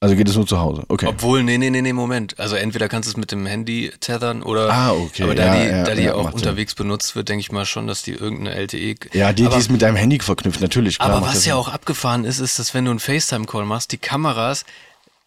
Also 0.00 0.16
geht 0.16 0.28
es 0.28 0.36
nur 0.36 0.46
zu 0.46 0.58
Hause. 0.58 0.84
Okay. 0.88 1.06
Obwohl, 1.06 1.42
nee, 1.42 1.56
nee, 1.56 1.70
nee, 1.70 1.80
nee, 1.80 1.94
Moment. 1.94 2.38
Also 2.38 2.56
entweder 2.56 2.90
kannst 2.90 3.08
du 3.08 3.12
es 3.12 3.16
mit 3.16 3.32
dem 3.32 3.46
Handy 3.46 3.90
tethern 4.00 4.42
oder. 4.42 4.70
Ah, 4.70 4.92
okay. 4.92 5.22
Aber 5.22 5.34
da 5.34 5.46
Ja, 5.46 5.54
die, 5.54 5.70
ja, 5.70 5.84
da 5.84 5.94
die 5.94 6.02
ja, 6.02 6.14
auch 6.14 6.24
macht 6.24 6.38
Sinn. 6.38 6.46
unterwegs 6.46 6.74
benutzt 6.74 7.16
wird, 7.16 7.30
denke 7.30 7.40
ich 7.40 7.50
mal 7.52 7.64
schon, 7.64 7.86
dass 7.86 8.02
die 8.02 8.12
irgendeine 8.12 8.54
LTE. 8.54 8.96
Ja, 9.14 9.32
die, 9.32 9.46
aber, 9.46 9.54
die 9.54 9.60
ist 9.60 9.70
mit 9.70 9.80
deinem 9.80 9.96
Handy 9.96 10.20
verknüpft, 10.20 10.60
natürlich. 10.60 10.98
Klar, 10.98 11.10
aber 11.10 11.26
was 11.26 11.46
ja 11.46 11.54
auch 11.54 11.68
abgefahren 11.68 12.24
ist, 12.24 12.38
ist, 12.38 12.58
dass 12.58 12.74
wenn 12.74 12.84
du 12.84 12.90
einen 12.90 13.00
FaceTime-Call 13.00 13.64
machst, 13.64 13.92
die 13.92 13.98
Kameras 13.98 14.66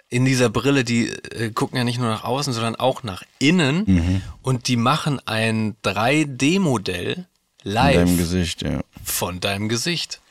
in 0.10 0.24
dieser 0.26 0.49
Brille, 0.49 0.84
die 0.84 1.10
äh, 1.10 1.51
gucken 1.51 1.78
ja 1.78 1.84
nicht 1.84 1.99
nur 1.99 2.08
nach 2.10 2.24
außen, 2.24 2.53
sondern 2.53 2.76
auch 2.76 3.03
nach 3.03 3.24
innen 3.39 3.84
Mhm. 3.86 4.22
und 4.41 4.68
die 4.70 4.78
machen 4.78 5.20
ein 5.26 5.76
3D-Modell 5.84 7.26
in 7.64 7.72
live 7.72 7.95
deinem 7.95 8.18
Gesicht, 8.18 8.62
ja. 8.62 8.82
von 9.03 9.39
deinem 9.39 9.68
Gesicht. 9.68 10.22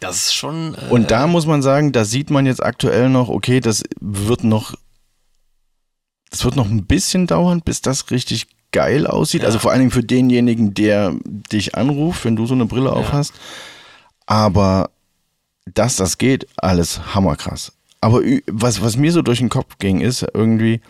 Das 0.00 0.16
ist 0.26 0.34
schon. 0.34 0.74
Äh, 0.74 0.90
Und 0.90 1.10
da 1.10 1.26
muss 1.26 1.46
man 1.46 1.62
sagen, 1.62 1.92
da 1.92 2.04
sieht 2.04 2.28
man 2.30 2.44
jetzt 2.44 2.62
aktuell 2.62 3.08
noch, 3.08 3.28
okay, 3.30 3.60
das 3.60 3.82
wird 4.00 4.44
noch, 4.44 4.74
das 6.30 6.44
wird 6.44 6.56
noch 6.56 6.68
ein 6.68 6.84
bisschen 6.84 7.26
dauern, 7.26 7.62
bis 7.62 7.80
das 7.80 8.10
richtig 8.10 8.48
geil 8.72 9.06
aussieht. 9.06 9.42
Ja. 9.42 9.46
Also 9.46 9.58
vor 9.60 9.70
allen 9.70 9.80
Dingen 9.80 9.90
für 9.92 10.02
denjenigen, 10.02 10.74
der 10.74 11.14
dich 11.24 11.76
anruft, 11.76 12.24
wenn 12.24 12.36
du 12.36 12.44
so 12.46 12.54
eine 12.54 12.66
Brille 12.66 12.92
auf 12.92 13.12
hast. 13.12 13.32
Aber 14.26 14.90
dass 15.64 15.96
das 15.96 16.18
geht, 16.18 16.46
alles 16.56 17.14
hammerkrass. 17.14 17.72
Aber 18.04 18.20
was, 18.48 18.82
was 18.82 18.98
mir 18.98 19.12
so 19.12 19.22
durch 19.22 19.38
den 19.38 19.48
Kopf 19.48 19.78
ging, 19.78 20.02
ist 20.02 20.26
irgendwie 20.34 20.82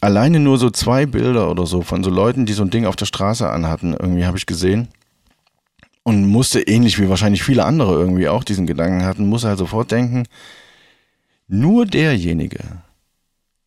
alleine 0.00 0.38
nur 0.38 0.58
so 0.58 0.70
zwei 0.70 1.06
Bilder 1.06 1.50
oder 1.50 1.66
so 1.66 1.82
von 1.82 2.04
so 2.04 2.10
Leuten, 2.10 2.46
die 2.46 2.52
so 2.52 2.62
ein 2.62 2.70
Ding 2.70 2.86
auf 2.86 2.94
der 2.94 3.06
Straße 3.06 3.50
anhatten, 3.50 3.92
irgendwie 3.92 4.26
habe 4.26 4.38
ich 4.38 4.46
gesehen. 4.46 4.86
Und 6.04 6.28
musste 6.28 6.60
ähnlich 6.60 7.00
wie 7.00 7.08
wahrscheinlich 7.08 7.42
viele 7.42 7.64
andere 7.64 7.94
irgendwie 7.94 8.28
auch 8.28 8.44
diesen 8.44 8.68
Gedanken 8.68 9.04
hatten, 9.04 9.28
muss 9.28 9.42
halt 9.42 9.58
sofort 9.58 9.90
denken, 9.90 10.28
nur 11.48 11.84
derjenige 11.84 12.60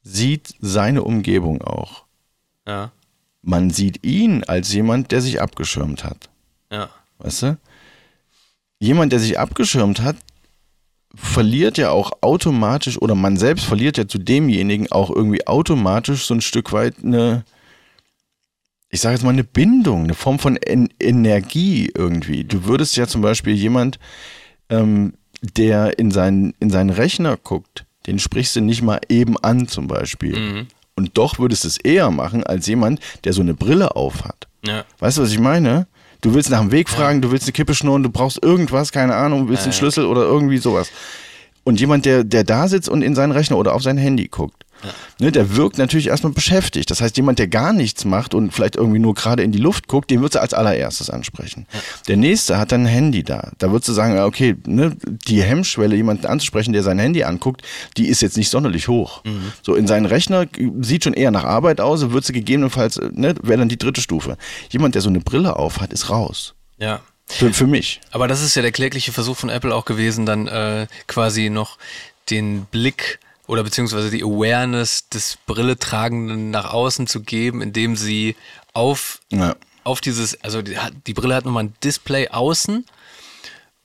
sieht 0.02 0.56
seine 0.62 1.04
Umgebung 1.04 1.62
auch. 1.62 2.06
ja, 2.66 2.94
Man 3.42 3.72
sieht 3.72 4.06
ihn 4.06 4.46
als 4.46 4.72
jemand, 4.72 5.12
der 5.12 5.20
sich 5.20 5.42
abgeschirmt 5.42 6.06
hat. 6.06 6.30
ja. 6.72 6.88
Weißt 7.18 7.42
du? 7.42 7.58
Jemand, 8.80 9.12
der 9.12 9.20
sich 9.20 9.38
abgeschirmt 9.38 10.00
hat, 10.00 10.16
verliert 11.16 11.78
ja 11.78 11.92
auch 11.92 12.12
automatisch, 12.22 13.02
oder 13.02 13.16
man 13.16 13.38
selbst 13.38 13.66
verliert 13.66 13.98
ja 13.98 14.08
zu 14.08 14.20
demjenigen 14.20 14.92
auch 14.92 15.10
irgendwie 15.10 15.46
automatisch 15.48 16.26
so 16.26 16.34
ein 16.34 16.42
Stück 16.42 16.72
weit 16.72 16.96
eine, 17.04 17.44
ich 18.90 19.02
sage 19.02 19.16
jetzt 19.16 19.24
mal, 19.24 19.32
eine 19.32 19.44
Bindung, 19.44 20.04
eine 20.04 20.14
Form 20.14 20.40
von 20.40 20.56
en 20.58 20.90
Energie 21.00 21.92
irgendwie. 21.96 22.44
Du 22.44 22.66
würdest 22.66 22.96
ja 22.96 23.08
zum 23.08 23.22
Beispiel 23.22 23.54
jemand, 23.54 24.00
ähm, 24.70 25.14
der 25.42 25.98
in 25.98 26.12
seinen, 26.12 26.54
in 26.60 26.70
seinen 26.70 26.90
Rechner 26.90 27.38
guckt, 27.38 27.86
den 28.08 28.20
sprichst 28.20 28.56
du 28.56 28.62
nicht 28.62 28.82
mal 28.82 29.00
eben 29.10 29.38
an 29.38 29.68
zum 29.68 29.88
Beispiel. 29.88 30.38
Mhm. 30.38 30.68
Und 30.96 31.18
doch 31.18 31.40
würdest 31.40 31.64
du 31.64 31.70
es 31.70 31.78
eher 31.78 32.12
machen 32.12 32.44
als 32.44 32.68
jemand, 32.68 33.00
der 33.24 33.34
so 33.34 33.42
eine 33.42 33.54
Brille 33.54 33.96
auf 33.96 34.26
hat. 34.26 34.48
Ja. 34.66 34.84
Weißt 35.00 35.18
du, 35.18 35.22
was 35.22 35.32
ich 35.32 35.40
meine? 35.40 35.88
Du 36.22 36.34
willst 36.34 36.50
nach 36.50 36.60
dem 36.60 36.72
Weg 36.72 36.90
fragen, 36.90 37.22
du 37.22 37.32
willst 37.32 37.46
eine 37.46 37.54
Kippe 37.54 37.74
schnurren, 37.74 38.04
du 38.04 38.10
brauchst 38.10 38.44
irgendwas, 38.44 38.92
keine 38.92 39.16
Ahnung, 39.16 39.48
willst 39.48 39.64
einen 39.64 39.74
Schlüssel 39.74 40.06
oder 40.06 40.22
irgendwie 40.22 40.58
sowas. 40.58 40.92
Und 41.64 41.80
jemand, 41.80 42.06
der, 42.06 42.24
der 42.24 42.44
da 42.44 42.68
sitzt 42.68 42.90
und 42.90 43.02
in 43.02 43.16
seinen 43.16 43.32
Rechner 43.32 43.58
oder 43.58 43.74
auf 43.74 43.84
sein 43.84 43.98
Handy 43.98 44.28
guckt, 44.28 44.66
ne, 45.20 45.32
der 45.32 45.56
wirkt 45.56 45.78
natürlich 45.78 46.08
erstmal 46.08 46.34
beschäftigt. 46.34 46.90
Das 46.92 47.02
heißt, 47.02 47.18
jemand, 47.18 47.40
der 47.40 47.48
gar 47.48 47.74
nichts 47.74 48.06
macht 48.06 48.34
und 48.34 48.52
vielleicht 48.52 48.76
irgendwie 48.76 49.00
nur 49.00 49.14
gerade 49.14 49.44
in 49.44 49.52
die 49.52 49.60
Luft 49.60 49.88
guckt, 49.88 50.10
den 50.12 50.20
würdest 50.20 50.36
du 50.36 50.42
als 50.42 50.54
allererstes 50.54 51.10
ansprechen. 51.10 51.68
Der 52.08 52.18
nächste 52.18 52.58
hat 52.58 52.72
dann 52.72 52.84
ein 52.84 52.88
Handy 52.88 53.24
da. 53.24 53.52
Da 53.58 53.72
würdest 53.72 53.90
du 53.90 53.94
sagen, 53.94 54.18
okay, 54.20 54.56
ne, 54.66 54.96
die 55.28 55.42
Hemmschwelle, 55.42 55.96
jemanden 55.96 56.26
anzusprechen, 56.26 56.74
der 56.74 56.84
sein 56.84 57.00
Handy 57.00 57.24
anguckt, 57.24 57.62
die 57.98 58.08
ist 58.08 58.22
jetzt 58.22 58.38
nicht 58.38 58.50
sonderlich 58.50 58.88
hoch. 58.88 59.24
So 59.62 59.76
in 59.76 59.88
seinen 59.88 60.06
Rechner 60.06 60.46
sieht 60.82 61.04
schon 61.04 61.14
eher 61.14 61.32
nach 61.32 61.44
Arbeit 61.44 61.82
aus, 61.82 62.02
würdest 62.12 62.30
du 62.30 62.34
gegebenenfalls, 62.34 63.00
ne, 63.12 63.36
wäre 63.42 63.60
dann 63.60 63.70
die 63.70 63.78
dritte 63.78 64.02
Stufe. 64.02 64.38
Jemand, 64.70 64.96
der 64.96 65.02
so 65.02 65.10
eine 65.10 65.20
Brille 65.20 65.56
auf 65.56 65.82
hat, 65.82 65.94
ist 65.94 66.10
raus. 66.10 66.56
Ja. 66.78 67.02
Für, 67.28 67.54
für 67.54 67.68
mich. 67.68 68.02
Aber 68.12 68.28
das 68.28 68.42
ist 68.42 68.56
ja 68.56 68.64
der 68.64 68.72
klägliche 68.72 69.12
Versuch 69.12 69.38
von 69.38 69.50
Apple 69.50 69.74
auch 69.74 69.86
gewesen, 69.86 70.26
dann 70.26 70.48
äh, 70.48 70.88
quasi 71.06 71.50
noch 71.50 71.78
den 72.30 72.66
Blick 72.66 73.20
oder 73.50 73.64
beziehungsweise 73.64 74.12
die 74.12 74.22
Awareness 74.24 75.10
des 75.10 75.40
Brilletragenden 75.48 76.52
nach 76.52 76.72
außen 76.72 77.08
zu 77.08 77.22
geben, 77.22 77.64
indem 77.64 77.96
sie 77.96 78.36
auf, 78.74 79.22
Ja. 79.32 79.56
auf 79.84 80.02
dieses, 80.02 80.40
also 80.44 80.62
die, 80.62 80.78
die 81.08 81.16
Brille 81.16 81.34
hat 81.34 81.46
nochmal 81.46 81.64
ein 81.64 81.74
Display 81.84 82.28
außen, 82.30 82.86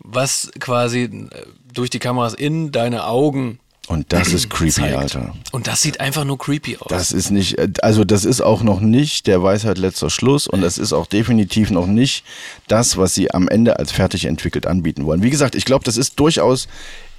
was 0.01 0.51
quasi 0.61 1.05
äh, 1.05 1.29
durch 1.73 1.89
die 1.89 1.99
Kameras 1.99 2.35
in 2.35 2.73
deine 2.73 3.07
Augen 3.07 3.59
Und 3.89 4.13
das 4.13 4.35
ist 4.35 4.51
creepy, 4.51 4.71
zeigt. 4.71 4.97
Alter. 4.99 5.35
Und 5.53 5.67
das 5.67 5.81
sieht 5.81 5.99
einfach 5.99 6.25
nur 6.25 6.37
creepy 6.37 6.77
aus. 6.77 6.89
Das 6.89 7.13
ist 7.13 7.31
nicht, 7.31 7.57
äh, 7.57 7.71
also 7.81 8.05
das 8.05 8.27
ist 8.27 8.43
auch 8.43 8.63
noch 8.63 8.81
nicht 8.81 9.27
der 9.27 9.43
Weisheit 9.43 9.79
letzter 9.79 10.11
Schluss 10.11 10.47
und 10.47 10.61
das 10.61 10.77
ist 10.77 10.93
auch 10.93 11.07
definitiv 11.07 11.71
noch 11.71 11.87
nicht 11.87 12.23
das, 12.69 12.99
was 12.99 13.15
sie 13.15 13.33
am 13.33 13.49
Ende 13.49 13.79
als 13.79 13.93
fertig 13.93 14.27
entwickelt 14.27 14.67
anbieten 14.67 15.07
wollen. 15.07 15.23
Wie 15.23 15.31
gesagt, 15.31 15.55
ich 15.55 15.65
glaube, 15.65 15.87
das 15.87 15.97
ist 15.97 16.21
durchaus 16.21 16.69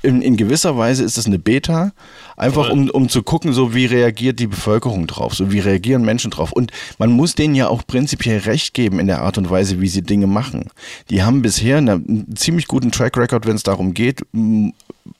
in, 0.06 0.22
in 0.22 0.38
gewisser 0.38 0.78
Weise 0.78 1.04
ist 1.04 1.18
es 1.18 1.26
eine 1.26 1.40
Beta, 1.40 1.92
einfach 2.38 2.70
um, 2.70 2.90
um 2.90 3.10
zu 3.10 3.24
gucken, 3.24 3.52
so 3.52 3.74
wie 3.74 3.86
reagiert 3.86 4.40
die 4.40 4.48
Bevölkerung 4.48 5.08
drauf, 5.08 5.36
so 5.36 5.52
wie 5.52 5.60
reagieren 5.60 6.04
Menschen 6.06 6.32
drauf. 6.32 6.52
Und 6.52 6.72
man 6.98 7.12
muss 7.12 7.36
denen 7.36 7.56
ja 7.56 7.68
auch 7.68 7.86
prinzipiell 7.86 8.40
recht 8.40 8.74
geben 8.74 9.00
in 9.00 9.08
der 9.08 9.22
Art 9.22 9.38
und 9.38 9.50
Weise, 9.50 9.82
wie 9.82 9.88
sie 9.88 10.04
Dinge 10.04 10.28
machen. 10.28 10.70
Die 11.10 11.24
haben 11.24 11.42
bisher 11.42 11.78
eine, 11.78 11.94
einen 11.94 12.36
ziemlich 12.36 12.68
guten 12.68 12.92
Track 12.92 13.18
Record, 13.18 13.46
wenn 13.46 13.56
es 13.56 13.64
darum 13.64 13.94
geht, 13.94 14.22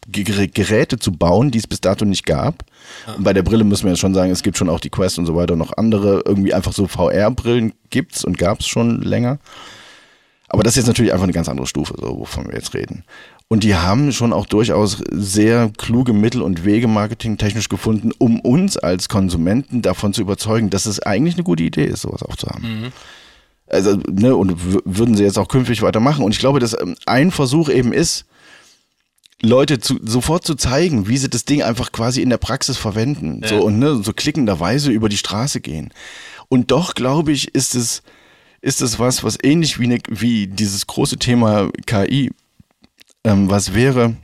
Geräte 0.08 1.00
zu 1.00 1.12
bauen, 1.12 1.52
die 1.52 1.58
es 1.58 1.68
bis 1.68 1.82
dato 1.82 2.06
nicht 2.06 2.26
gab. 2.26 2.64
Und 3.18 3.24
bei 3.24 3.34
der 3.34 3.44
Brille 3.44 3.64
müssen 3.64 3.84
wir 3.84 3.92
jetzt 3.92 4.00
schon 4.00 4.14
sagen, 4.14 4.32
es 4.32 4.44
gibt 4.44 4.58
schon 4.58 4.70
auch 4.70 4.80
die 4.80 4.90
Quest 4.90 5.20
und 5.20 5.26
so 5.26 5.36
weiter, 5.36 5.56
noch 5.56 5.76
andere, 5.78 6.24
irgendwie 6.26 6.54
einfach 6.54 6.74
so 6.74 6.88
VR-Brillen 6.88 7.74
gibt's 7.90 8.24
und 8.24 8.38
gab's 8.38 8.68
schon 8.68 9.02
länger. 9.02 9.40
Aber 10.48 10.64
das 10.64 10.74
ist 10.74 10.78
jetzt 10.78 10.88
natürlich 10.88 11.12
einfach 11.12 11.24
eine 11.24 11.34
ganz 11.34 11.50
andere 11.50 11.68
Stufe, 11.68 11.96
so, 12.00 12.20
wovon 12.20 12.48
wir 12.48 12.54
jetzt 12.54 12.74
reden. 12.74 13.04
Und 13.48 13.64
die 13.64 13.76
haben 13.76 14.12
schon 14.12 14.34
auch 14.34 14.48
durchaus 14.48 15.04
sehr 15.12 15.72
kluge 15.78 16.14
Mittel 16.14 16.42
und 16.42 16.66
Wege 16.66 16.88
marketingtechnisch 16.88 17.70
gefunden, 17.70 18.12
um 18.18 18.40
uns 18.40 18.76
als 18.78 19.08
Konsumenten 19.08 19.84
davon 19.84 20.14
zu 20.14 20.22
überzeugen, 20.22 20.72
dass 20.72 20.88
es 20.88 21.00
eigentlich 21.00 21.36
eine 21.36 21.44
gute 21.44 21.64
Idee 21.64 21.86
ist, 21.86 22.02
sowas 22.02 22.24
auch 22.24 22.36
zu 22.36 22.48
haben. 22.48 22.92
Also, 23.68 23.98
ne, 24.10 24.36
und 24.36 24.56
würden 24.86 25.16
sie 25.16 25.24
jetzt 25.24 25.38
auch 25.38 25.48
künftig 25.48 25.82
weitermachen. 25.84 26.24
Und 26.24 26.32
ich 26.32 26.40
glaube, 26.40 26.60
dass 26.60 26.80
ähm, 26.80 26.96
ein 27.06 27.32
Versuch 27.32 27.70
eben 27.70 27.94
ist, 27.94 28.26
Leute 29.42 29.80
zu, 29.80 30.00
sofort 30.04 30.46
zu 30.46 30.56
zeigen, 30.56 31.08
wie 31.08 31.18
sie 31.18 31.30
das 31.30 31.46
Ding 31.46 31.62
einfach 31.62 31.92
quasi 31.92 32.22
in 32.22 32.30
der 32.30 32.38
Praxis 32.38 32.78
verwenden. 32.78 33.42
So 33.46 33.64
und 33.64 33.80
ne, 33.80 34.02
so 34.04 34.14
klickenderweise 34.14 34.92
über 34.92 35.10
die 35.10 35.18
Straße 35.18 35.62
gehen. 35.62 35.94
Und 36.48 36.72
doch, 36.72 36.96
glaube 36.96 37.32
ich, 37.32 37.54
ist 37.54 37.76
es, 37.76 38.02
ist 38.62 38.82
es 38.82 38.98
was, 38.98 39.24
was 39.24 39.38
ähnlich 39.44 39.80
wie, 39.80 39.88
ne, 39.88 40.00
wie 40.10 40.48
dieses 40.48 40.88
große 40.88 41.18
Thema 41.18 41.70
KI, 41.86 42.32
ähm, 43.26 43.50
was 43.50 43.74
wäre, 43.74 44.16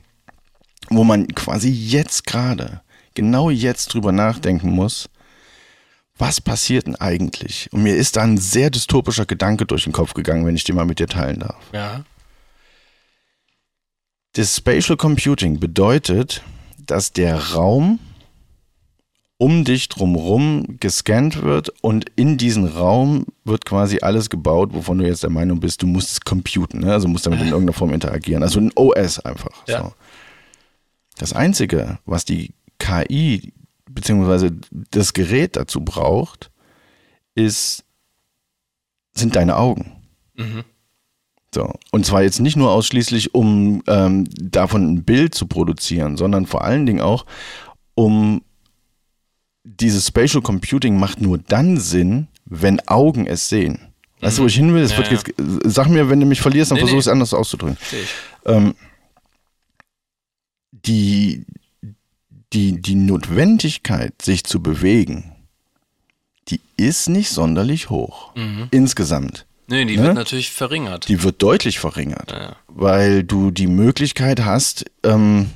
wo 0.88 1.04
man 1.04 1.28
quasi 1.28 1.70
jetzt 1.70 2.26
gerade, 2.26 2.80
genau 3.14 3.50
jetzt 3.50 3.92
drüber 3.92 4.12
nachdenken 4.12 4.70
muss, 4.70 5.10
was 6.16 6.40
passiert 6.40 6.86
denn 6.86 6.96
eigentlich? 6.96 7.68
Und 7.72 7.82
mir 7.82 7.96
ist 7.96 8.16
da 8.16 8.22
ein 8.22 8.38
sehr 8.38 8.70
dystopischer 8.70 9.26
Gedanke 9.26 9.66
durch 9.66 9.84
den 9.84 9.92
Kopf 9.92 10.14
gegangen, 10.14 10.46
wenn 10.46 10.54
ich 10.54 10.64
den 10.64 10.76
mal 10.76 10.86
mit 10.86 10.98
dir 10.98 11.08
teilen 11.08 11.40
darf. 11.40 11.60
ja. 11.72 12.04
Das 14.34 14.56
Spatial 14.56 14.96
Computing 14.96 15.60
bedeutet, 15.60 16.42
dass 16.78 17.12
der 17.12 17.52
Raum 17.52 17.98
um 19.42 19.64
dich 19.64 19.88
drumherum 19.88 20.76
gescannt 20.78 21.42
wird 21.42 21.70
und 21.80 22.06
in 22.14 22.38
diesen 22.38 22.64
Raum 22.64 23.26
wird 23.42 23.64
quasi 23.64 23.98
alles 24.00 24.30
gebaut, 24.30 24.72
wovon 24.72 24.98
du 24.98 25.04
jetzt 25.04 25.24
der 25.24 25.30
Meinung 25.30 25.58
bist, 25.58 25.82
du 25.82 25.88
musst 25.88 26.12
es 26.12 26.20
computen, 26.20 26.78
ne? 26.78 26.92
also 26.92 27.08
musst 27.08 27.26
damit 27.26 27.40
in 27.40 27.48
irgendeiner 27.48 27.72
Form 27.72 27.92
interagieren. 27.92 28.44
Also 28.44 28.60
ein 28.60 28.70
OS 28.76 29.18
einfach. 29.18 29.66
Ja. 29.66 29.82
So. 29.82 29.92
Das 31.18 31.32
Einzige, 31.32 31.98
was 32.06 32.24
die 32.24 32.54
KI 32.78 33.52
beziehungsweise 33.90 34.52
das 34.92 35.12
Gerät 35.12 35.56
dazu 35.56 35.80
braucht, 35.80 36.52
ist, 37.34 37.82
sind 39.12 39.34
deine 39.34 39.56
Augen. 39.56 39.90
Mhm. 40.36 40.62
So. 41.52 41.72
Und 41.90 42.06
zwar 42.06 42.22
jetzt 42.22 42.38
nicht 42.38 42.56
nur 42.56 42.70
ausschließlich, 42.70 43.34
um 43.34 43.82
ähm, 43.88 44.28
davon 44.40 44.88
ein 44.88 45.02
Bild 45.02 45.34
zu 45.34 45.48
produzieren, 45.48 46.16
sondern 46.16 46.46
vor 46.46 46.62
allen 46.62 46.86
Dingen 46.86 47.00
auch, 47.00 47.26
um 47.96 48.42
dieses 49.64 50.06
Spatial 50.08 50.42
Computing 50.42 50.98
macht 50.98 51.20
nur 51.20 51.38
dann 51.38 51.78
Sinn, 51.78 52.28
wenn 52.44 52.80
Augen 52.88 53.26
es 53.26 53.48
sehen. 53.48 53.88
Weißt 54.20 54.38
du, 54.38 54.42
wo 54.42 54.46
ich 54.46 54.54
hin 54.54 54.72
will? 54.74 54.84
Ja, 54.86 55.00
ja. 55.00 55.10
jetzt, 55.10 55.24
sag 55.64 55.88
mir, 55.88 56.08
wenn 56.08 56.20
du 56.20 56.26
mich 56.26 56.40
verlierst, 56.40 56.70
dann 56.70 56.76
Nee, 56.76 56.82
versuch 56.82 56.94
nee. 56.96 57.00
es 57.00 57.08
anders 57.08 57.34
auszudrücken. 57.34 57.76
Ähm, 58.46 58.74
die, 60.70 61.44
die, 62.52 62.80
die 62.80 62.94
Notwendigkeit, 62.94 64.20
sich 64.22 64.44
zu 64.44 64.62
bewegen, 64.62 65.32
die 66.48 66.60
ist 66.76 67.08
nicht 67.08 67.30
sonderlich 67.30 67.90
hoch. 67.90 68.34
Mhm. 68.36 68.68
Insgesamt. 68.70 69.46
Nee, 69.68 69.84
die 69.84 69.96
Ne? 69.96 70.04
wird 70.04 70.14
natürlich 70.16 70.50
verringert. 70.50 71.08
Die 71.08 71.22
wird 71.22 71.40
deutlich 71.42 71.78
verringert, 71.78 72.32
Ja. 72.32 72.56
weil 72.68 73.22
du 73.24 73.50
die 73.50 73.68
Möglichkeit 73.68 74.44
hast, 74.44 74.84
ähm, 75.04 75.50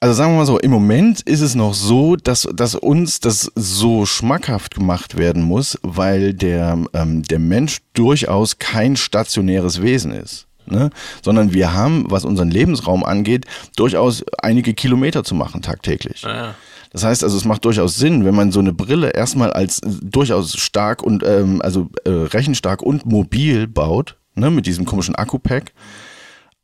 also 0.00 0.14
sagen 0.14 0.32
wir 0.32 0.38
mal 0.38 0.46
so, 0.46 0.58
im 0.58 0.70
Moment 0.70 1.20
ist 1.20 1.42
es 1.42 1.54
noch 1.54 1.74
so, 1.74 2.16
dass, 2.16 2.48
dass 2.54 2.74
uns 2.74 3.20
das 3.20 3.52
so 3.54 4.06
schmackhaft 4.06 4.74
gemacht 4.74 5.18
werden 5.18 5.42
muss, 5.42 5.78
weil 5.82 6.32
der, 6.32 6.78
ähm, 6.94 7.22
der 7.22 7.38
Mensch 7.38 7.80
durchaus 7.92 8.58
kein 8.58 8.96
stationäres 8.96 9.82
Wesen 9.82 10.12
ist. 10.12 10.46
Ne? 10.64 10.90
Sondern 11.22 11.52
wir 11.52 11.74
haben, 11.74 12.06
was 12.08 12.24
unseren 12.24 12.50
Lebensraum 12.50 13.04
angeht, 13.04 13.44
durchaus 13.76 14.24
einige 14.40 14.72
Kilometer 14.72 15.22
zu 15.22 15.34
machen 15.34 15.60
tagtäglich. 15.60 16.22
Ja, 16.22 16.34
ja. 16.34 16.54
Das 16.92 17.04
heißt 17.04 17.22
also, 17.22 17.36
es 17.36 17.44
macht 17.44 17.64
durchaus 17.64 17.96
Sinn, 17.96 18.24
wenn 18.24 18.34
man 18.34 18.52
so 18.52 18.60
eine 18.60 18.72
Brille 18.72 19.10
erstmal 19.10 19.52
als 19.52 19.80
äh, 19.80 19.90
durchaus 20.02 20.56
stark 20.56 21.02
und 21.02 21.22
ähm, 21.24 21.60
also 21.62 21.90
äh, 22.04 22.10
rechenstark 22.10 22.82
und 22.82 23.04
mobil 23.04 23.66
baut, 23.66 24.16
ne, 24.34 24.50
mit 24.50 24.66
diesem 24.66 24.86
komischen 24.86 25.14
Akku-Pack. 25.14 25.72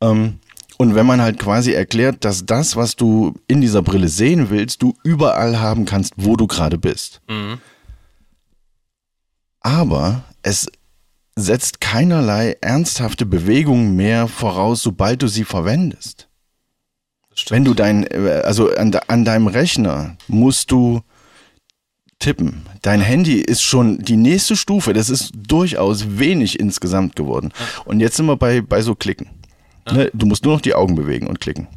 Ähm, 0.01 0.39
und 0.77 0.95
wenn 0.95 1.05
man 1.05 1.21
halt 1.21 1.39
quasi 1.39 1.73
erklärt, 1.73 2.23
dass 2.23 2.45
das, 2.45 2.75
was 2.75 2.95
du 2.95 3.33
in 3.47 3.61
dieser 3.61 3.81
Brille 3.81 4.07
sehen 4.07 4.49
willst, 4.49 4.81
du 4.81 4.93
überall 5.03 5.59
haben 5.59 5.85
kannst, 5.85 6.13
wo 6.17 6.35
du 6.35 6.47
gerade 6.47 6.77
bist. 6.77 7.21
Mhm. 7.27 7.59
Aber 9.61 10.23
es 10.43 10.67
setzt 11.35 11.81
keinerlei 11.81 12.57
ernsthafte 12.61 13.25
Bewegung 13.25 13.95
mehr 13.95 14.27
voraus, 14.27 14.81
sobald 14.81 15.21
du 15.21 15.27
sie 15.27 15.43
verwendest. 15.43 16.27
Wenn 17.49 17.65
du 17.65 17.73
dein, 17.73 18.05
äh, 18.07 18.41
also 18.45 18.73
an, 18.75 18.93
an 19.07 19.25
deinem 19.25 19.47
Rechner 19.47 20.17
musst 20.27 20.71
du 20.71 21.01
tippen. 22.19 22.65
Dein 22.81 23.01
Handy 23.01 23.39
ist 23.39 23.61
schon 23.61 23.99
die 23.99 24.17
nächste 24.17 24.55
Stufe. 24.55 24.93
Das 24.93 25.09
ist 25.09 25.31
durchaus 25.35 26.17
wenig 26.17 26.59
insgesamt 26.59 27.15
geworden. 27.15 27.51
Und 27.85 27.99
jetzt 27.99 28.17
sind 28.17 28.25
wir 28.25 28.37
bei, 28.37 28.61
bei 28.61 28.81
so 28.81 28.95
Klicken. 28.95 29.29
Ne? 29.91 30.11
Du 30.13 30.25
musst 30.25 30.43
nur 30.43 30.53
noch 30.55 30.61
die 30.61 30.73
Augen 30.73 30.95
bewegen 30.95 31.27
und 31.27 31.39
klicken. 31.39 31.67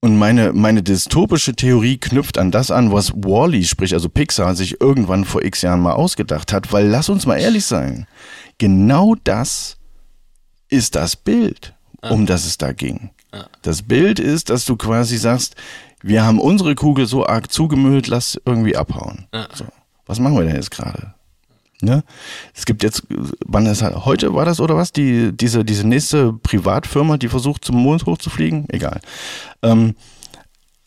Und 0.00 0.16
meine, 0.18 0.52
meine 0.52 0.82
dystopische 0.82 1.54
Theorie 1.54 1.98
knüpft 1.98 2.38
an 2.38 2.50
das 2.50 2.70
an, 2.70 2.92
was 2.92 3.12
Wally, 3.12 3.64
sprich 3.64 3.92
also 3.92 4.08
Pixar, 4.08 4.54
sich 4.54 4.80
irgendwann 4.80 5.24
vor 5.24 5.42
x 5.42 5.62
Jahren 5.62 5.80
mal 5.80 5.94
ausgedacht 5.94 6.52
hat. 6.52 6.72
Weil 6.72 6.86
lass 6.86 7.08
uns 7.08 7.26
mal 7.26 7.38
ehrlich 7.38 7.64
sein, 7.64 8.06
genau 8.58 9.16
das 9.24 9.78
ist 10.68 10.94
das 10.94 11.16
Bild, 11.16 11.74
um 12.02 12.26
das 12.26 12.46
es 12.46 12.58
da 12.58 12.72
ging. 12.72 13.10
Das 13.62 13.82
Bild 13.82 14.18
ist, 14.18 14.50
dass 14.50 14.64
du 14.64 14.76
quasi 14.76 15.18
sagst, 15.18 15.56
wir 16.02 16.24
haben 16.24 16.38
unsere 16.38 16.74
Kugel 16.74 17.06
so 17.06 17.26
arg 17.26 17.50
zugemüllt, 17.50 18.06
lass 18.06 18.40
irgendwie 18.44 18.76
abhauen. 18.76 19.26
Ja. 19.34 19.48
So. 19.52 19.64
Was 20.06 20.20
machen 20.20 20.36
wir 20.36 20.44
denn 20.44 20.54
jetzt 20.54 20.70
gerade? 20.70 21.14
Ne? 21.82 22.04
Es 22.54 22.64
gibt 22.64 22.82
jetzt, 22.82 23.02
wann 23.44 23.66
ist 23.66 23.82
halt, 23.82 24.06
heute 24.06 24.34
war 24.34 24.44
das 24.44 24.60
oder 24.60 24.76
was? 24.76 24.92
Die, 24.92 25.32
diese, 25.32 25.64
diese 25.64 25.86
nächste 25.86 26.32
Privatfirma, 26.32 27.18
die 27.18 27.28
versucht 27.28 27.64
zum 27.64 27.76
Mond 27.76 28.06
hochzufliegen? 28.06 28.64
Egal. 28.70 29.00
Ähm, 29.62 29.94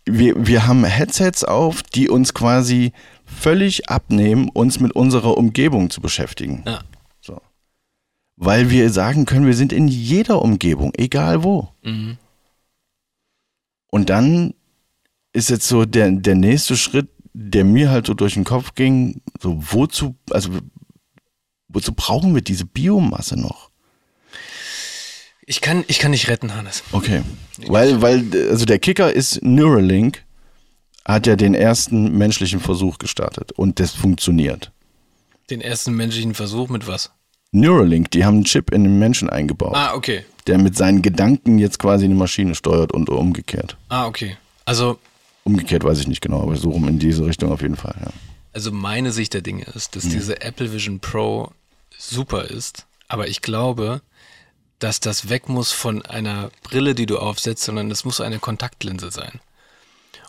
wir, 0.06 0.48
wir 0.48 0.66
haben 0.66 0.84
Headsets 0.84 1.44
auf, 1.44 1.84
die 1.84 2.10
uns 2.10 2.34
quasi 2.34 2.94
völlig 3.26 3.90
abnehmen, 3.90 4.50
uns 4.50 4.80
mit 4.80 4.94
unserer 4.94 5.38
Umgebung 5.38 5.92
zu 5.92 6.02
beschäftigen. 6.02 6.64
Ja. 6.66 6.82
So. 7.22 7.40
Weil 8.36 8.72
wir 8.72 8.90
sagen 8.90 9.26
können, 9.26 9.46
wir 9.46 9.56
sind 9.56 9.72
in 9.72 9.88
jeder 9.88 10.42
Umgebung, 10.42 10.92
egal 10.98 11.44
wo. 11.44 11.70
Mhm. 11.84 12.18
Und 13.92 14.10
dann 14.10 14.56
ist 15.34 15.50
jetzt 15.50 15.68
so 15.68 15.86
der, 15.86 16.12
der 16.12 16.36
nächste 16.36 16.76
Schritt, 16.76 17.10
der 17.34 17.64
mir 17.64 17.92
halt 17.92 18.08
so 18.08 18.14
durch 18.14 18.34
den 18.34 18.44
Kopf 18.44 18.74
ging, 18.74 19.22
so 19.40 19.58
wozu, 19.72 20.16
also 20.32 20.50
wozu 21.70 21.94
brauchen 21.94 22.36
wir 22.36 22.42
diese 22.42 22.66
Biomasse 22.66 23.40
noch? 23.40 23.70
Ich 25.46 25.62
kann, 25.62 25.84
ich 25.88 25.98
kann 26.00 26.12
nicht 26.12 26.28
retten, 26.28 26.54
Hannes. 26.56 26.84
Okay. 26.92 27.22
Weil, 27.68 28.02
weil, 28.02 28.24
also 28.50 28.66
der 28.66 28.78
Kicker 28.80 29.12
ist 29.12 29.42
Neuralink, 29.42 30.24
hat 31.06 31.26
ja 31.26 31.36
den 31.36 31.56
ersten 31.56 32.16
menschlichen 32.18 32.60
Versuch 32.60 33.00
gestartet 33.00 33.52
und 33.54 33.80
das 33.80 33.92
funktioniert. 33.92 34.72
Den 35.50 35.62
ersten 35.62 35.94
menschlichen 35.96 36.36
Versuch 36.36 36.70
mit 36.70 36.86
was? 36.88 37.12
Neuralink, 37.52 38.12
die 38.12 38.26
haben 38.26 38.36
einen 38.36 38.44
Chip 38.46 38.72
in 38.72 38.84
den 38.84 39.00
Menschen 39.00 39.28
eingebaut, 39.28 39.74
Ah, 39.76 39.96
okay. 39.96 40.24
der 40.46 40.60
mit 40.60 40.78
seinen 40.78 41.02
Gedanken 41.02 41.58
jetzt 41.58 41.80
quasi 41.80 42.06
eine 42.06 42.14
Maschine 42.14 42.54
steuert 42.54 42.92
und 42.92 43.10
umgekehrt. 43.10 43.76
Ah, 43.90 44.06
okay. 44.06 44.38
Also, 44.66 45.00
Umgekehrt 45.46 45.84
weiß 45.84 46.00
ich 46.00 46.08
nicht 46.08 46.22
genau, 46.22 46.44
aber 46.44 46.56
so 46.58 46.70
rum 46.70 46.88
in 46.88 47.00
diese 47.00 47.26
Richtung 47.26 47.52
auf 47.52 47.64
jeden 47.64 47.76
Fall, 47.78 47.96
ja. 48.00 48.12
also 48.54 48.72
meine 48.72 49.12
Sicht 49.12 49.34
der 49.34 49.42
Dinge 49.42 49.64
ist, 49.74 49.96
Mhm. 49.96 50.00
dass 50.02 50.10
diese 50.12 50.42
Apple 50.42 50.72
Vision 50.72 51.00
Pro 51.00 51.50
super 52.00 52.46
ist, 52.46 52.88
aber 53.08 53.28
ich 53.28 53.42
glaube, 53.42 54.02
dass 54.80 55.00
das 55.00 55.30
weg 55.30 55.50
muss 55.50 55.72
von 55.72 56.06
einer 56.06 56.52
Brille, 56.64 56.96
die 56.96 57.06
du 57.06 57.20
aufsetzt, 57.20 57.64
sondern 57.64 57.92
es 57.92 58.06
muss 58.06 58.22
eine 58.22 58.40
Kontaktlinse 58.40 59.12
sein. 59.12 59.42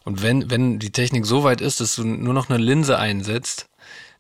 Und 0.05 0.23
wenn, 0.23 0.51
wenn 0.51 0.79
die 0.79 0.91
Technik 0.91 1.25
so 1.27 1.45
weit 1.45 1.61
ist, 1.61 1.81
dass 1.81 1.95
du 1.95 2.05
nur 2.05 2.35
noch 2.35 2.49
eine 2.49 2.59
Linse 2.59 2.99
einsetzt, 2.99 3.69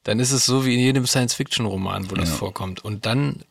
dann 0.05 0.21
ist 0.21 0.31
es 0.31 0.47
so 0.47 0.65
wie 0.65 0.75
in 0.75 0.81
jedem 0.81 1.07
Science-Fiction-Roman, 1.07 2.11
wo 2.11 2.15
das 2.15 2.31
Ja. 2.31 2.35
vorkommt. 2.37 2.85
Und 2.85 3.07
dann, 3.07 3.45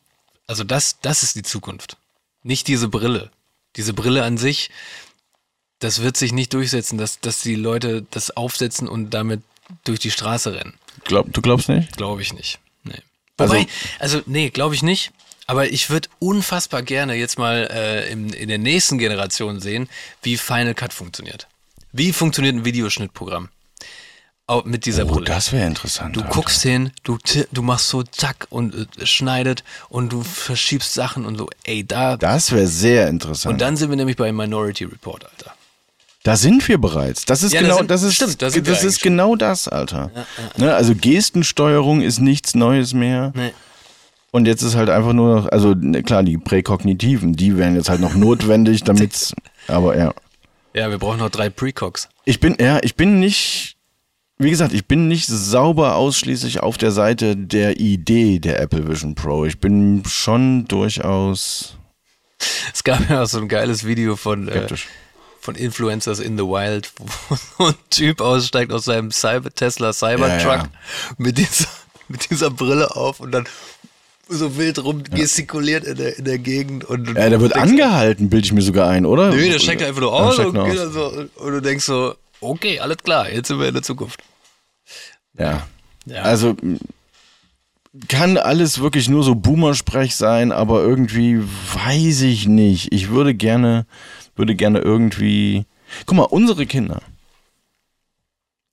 also 0.47 0.63
das, 0.63 0.99
das 1.01 1.21
ist 1.23 1.35
die 1.35 1.43
Zukunft. 1.43 1.97
Nicht 2.43 2.67
diese 2.67 2.87
Brille. 2.87 3.29
Diese 3.75 3.93
Brille 3.93 4.23
an 4.23 4.37
sich, 4.37 4.69
das 5.79 6.01
wird 6.01 6.17
sich 6.17 6.31
nicht 6.31 6.53
durchsetzen, 6.53 6.97
dass, 6.97 7.19
dass 7.19 7.41
die 7.41 7.55
Leute 7.55 8.05
das 8.11 8.31
aufsetzen 8.31 8.87
und 8.87 9.11
damit 9.11 9.41
durch 9.83 9.99
die 9.99 10.11
Straße 10.11 10.53
rennen. 10.53 10.75
Glaub, 11.03 11.31
du 11.33 11.41
glaubst 11.41 11.69
nicht? 11.69 11.97
Glaube 11.97 12.21
ich 12.21 12.33
nicht. 12.33 12.59
Also- 13.39 13.53
Wobei, 13.55 13.67
also, 13.99 14.21
nee, 14.25 14.49
glaube 14.49 14.75
ich 14.75 14.83
nicht. 14.83 15.11
Aber 15.47 15.67
ich 15.71 15.89
würde 15.89 16.09
unfassbar 16.19 16.83
gerne 16.83 17.15
jetzt 17.15 17.39
mal 17.39 17.67
äh, 17.73 18.11
in, 18.11 18.29
in 18.33 18.49
der 18.49 18.59
nächsten 18.59 18.99
Generation 18.99 19.59
sehen, 19.59 19.89
wie 20.21 20.37
Final 20.37 20.75
Cut 20.75 20.93
funktioniert. 20.93 21.47
Wie 21.91 22.13
funktioniert 22.13 22.53
ein 22.55 22.65
Videoschnittprogramm? 22.65 23.49
Auch 24.45 24.65
mit 24.65 24.85
dieser 24.85 25.05
Oh, 25.05 25.13
Brille. 25.13 25.25
das 25.25 25.51
wäre 25.51 25.65
interessant. 25.67 26.15
Du 26.15 26.21
Alter. 26.21 26.33
guckst 26.33 26.61
hin, 26.63 26.91
du, 27.03 27.17
du 27.51 27.61
machst 27.63 27.87
so 27.89 28.03
zack 28.03 28.45
und 28.51 28.75
äh, 28.99 29.05
schneidet 29.07 29.63
und 29.89 30.09
du 30.11 30.23
verschiebst 30.23 30.93
Sachen 30.93 31.25
und 31.25 31.35
so, 31.37 31.49
ey, 31.63 31.83
da. 31.83 32.17
Das 32.17 32.51
wäre 32.51 32.67
sehr 32.67 33.07
interessant. 33.07 33.53
und 33.53 33.61
dann 33.61 33.75
sind 33.77 33.89
wir 33.89 33.95
nämlich 33.97 34.17
bei 34.17 34.31
Minority 34.31 34.85
Report, 34.85 35.25
Alter. 35.25 35.55
Da 36.23 36.35
sind 36.35 36.67
wir 36.67 36.77
bereits. 36.79 37.25
Das 37.25 37.43
ist 37.43 37.53
Ja, 37.53 37.61
da 37.61 37.67
genau, 37.67 37.77
sind- 37.77 37.91
das 37.91 38.03
ist, 38.03 38.15
stimmt, 38.15 38.41
da 38.41 38.49
das 38.49 38.83
ist 38.83 39.01
genau 39.01 39.35
das, 39.35 39.67
Alter. 39.69 40.11
Ne, 40.57 40.73
also 40.75 40.93
Gestensteuerung 40.95 42.01
ist 42.01 42.19
nichts 42.19 42.55
Neues 42.55 42.93
mehr. 42.93 43.31
Nee. 43.35 43.51
Und 44.31 44.45
jetzt 44.45 44.61
ist 44.61 44.75
halt 44.75 44.89
einfach 44.89 45.13
nur 45.13 45.35
noch, 45.41 45.47
also 45.51 45.73
ne, 45.73 46.03
klar, 46.03 46.23
die 46.23 46.37
Präkognitiven, 46.37 47.33
die 47.33 47.57
wären 47.57 47.75
jetzt 47.75 47.89
halt 47.89 48.01
noch 48.01 48.13
notwendig, 48.15 48.83
damit's, 48.83 49.33
aber 49.67 49.97
ja. 49.97 50.13
Ja, 50.75 50.89
wir 50.91 50.99
brauchen 50.99 51.19
noch 51.19 51.29
drei 51.31 51.49
Precogs. 51.49 52.09
Ich 52.25 52.39
bin, 52.39 52.55
ja, 52.59 52.79
ich 52.83 52.95
bin 52.95 53.19
nicht, 53.19 53.77
wie 54.37 54.51
gesagt, 54.51 54.73
ich 54.73 54.85
bin 54.87 55.07
nicht 55.07 55.25
sauber 55.27 55.95
ausschließlich 55.95 56.59
auf 56.59 56.77
der 56.77 56.91
Seite 56.91 57.35
der 57.37 57.79
Idee 57.79 58.39
der 58.39 58.59
Apple 58.61 58.87
Vision 58.87 59.15
Pro. 59.15 59.45
Ich 59.45 59.59
bin 59.59 60.03
schon 60.05 60.65
durchaus 60.67 61.77
Es 62.73 62.83
gab 62.83 63.09
ja 63.09 63.23
auch 63.23 63.27
so 63.27 63.39
ein 63.39 63.47
geiles 63.47 63.85
Video 63.85 64.15
von, 64.15 64.47
äh, 64.47 64.51
skeptisch. 64.51 64.87
Von 65.49 65.55
Influencers 65.55 66.19
in 66.19 66.37
the 66.37 66.43
Wild, 66.43 66.91
wo 66.97 67.35
so 67.35 67.65
ein 67.69 67.75
Typ 67.89 68.21
aussteigt 68.21 68.71
aus 68.71 68.85
seinem 68.85 69.09
Cyber 69.09 69.49
Tesla 69.51 69.93
Cybertruck 69.93 70.45
Ja, 70.45 70.55
ja. 70.57 70.69
mit 71.17 71.39
dieser 71.39 71.65
mit 72.07 72.29
dieser 72.29 72.51
Brille 72.51 72.95
auf 72.95 73.19
und 73.19 73.31
dann 73.31 73.47
so 74.27 74.57
wild 74.57 74.77
rum 74.83 75.03
gestikuliert 75.03 75.85
in 75.85 75.95
der, 75.97 76.17
in 76.19 76.25
der 76.25 76.37
Gegend 76.37 76.83
und 76.85 77.07
Ja, 77.17 77.29
der 77.29 77.41
wird 77.41 77.55
angehalten, 77.55 78.29
bilde 78.29 78.45
ich 78.45 78.53
mir 78.53 78.61
sogar 78.61 78.87
ein, 78.89 79.07
oder? 79.07 79.31
Nö, 79.31 79.49
der 79.49 79.57
steigt 79.57 79.81
einfach 79.81 80.01
nur 80.01 80.11
Ja, 80.11 80.17
aus, 80.27 80.37
und, 80.37 80.53
nur 80.53 80.65
aus. 80.65 80.93
so, 80.93 81.25
und 81.37 81.51
du 81.51 81.61
denkst 81.61 81.85
so, 81.85 82.13
okay, 82.39 82.79
alles 82.79 82.97
klar, 82.97 83.27
jetzt 83.31 83.47
sind 83.47 83.59
wir 83.59 83.67
in 83.67 83.73
der 83.73 83.81
Zukunft. 83.83 84.21
Ja. 85.35 85.65
Ja. 86.05 86.21
Also 86.21 86.55
kann 88.07 88.37
alles 88.37 88.79
wirklich 88.79 89.09
nur 89.09 89.23
so 89.23 89.33
Boomer-Sprech 89.33 90.15
sein, 90.15 90.51
aber 90.51 90.81
irgendwie 90.83 91.39
weiß 91.73 92.21
ich 92.21 92.47
nicht. 92.47 92.91
Ich 92.91 93.09
würde 93.09 93.33
gerne, 93.33 93.87
würde 94.39 94.55
gerne 94.55 94.79
irgendwie. 94.79 95.65
Guck 96.05 96.17
mal, 96.17 96.23
unsere 96.23 96.65
Kinder. 96.65 97.01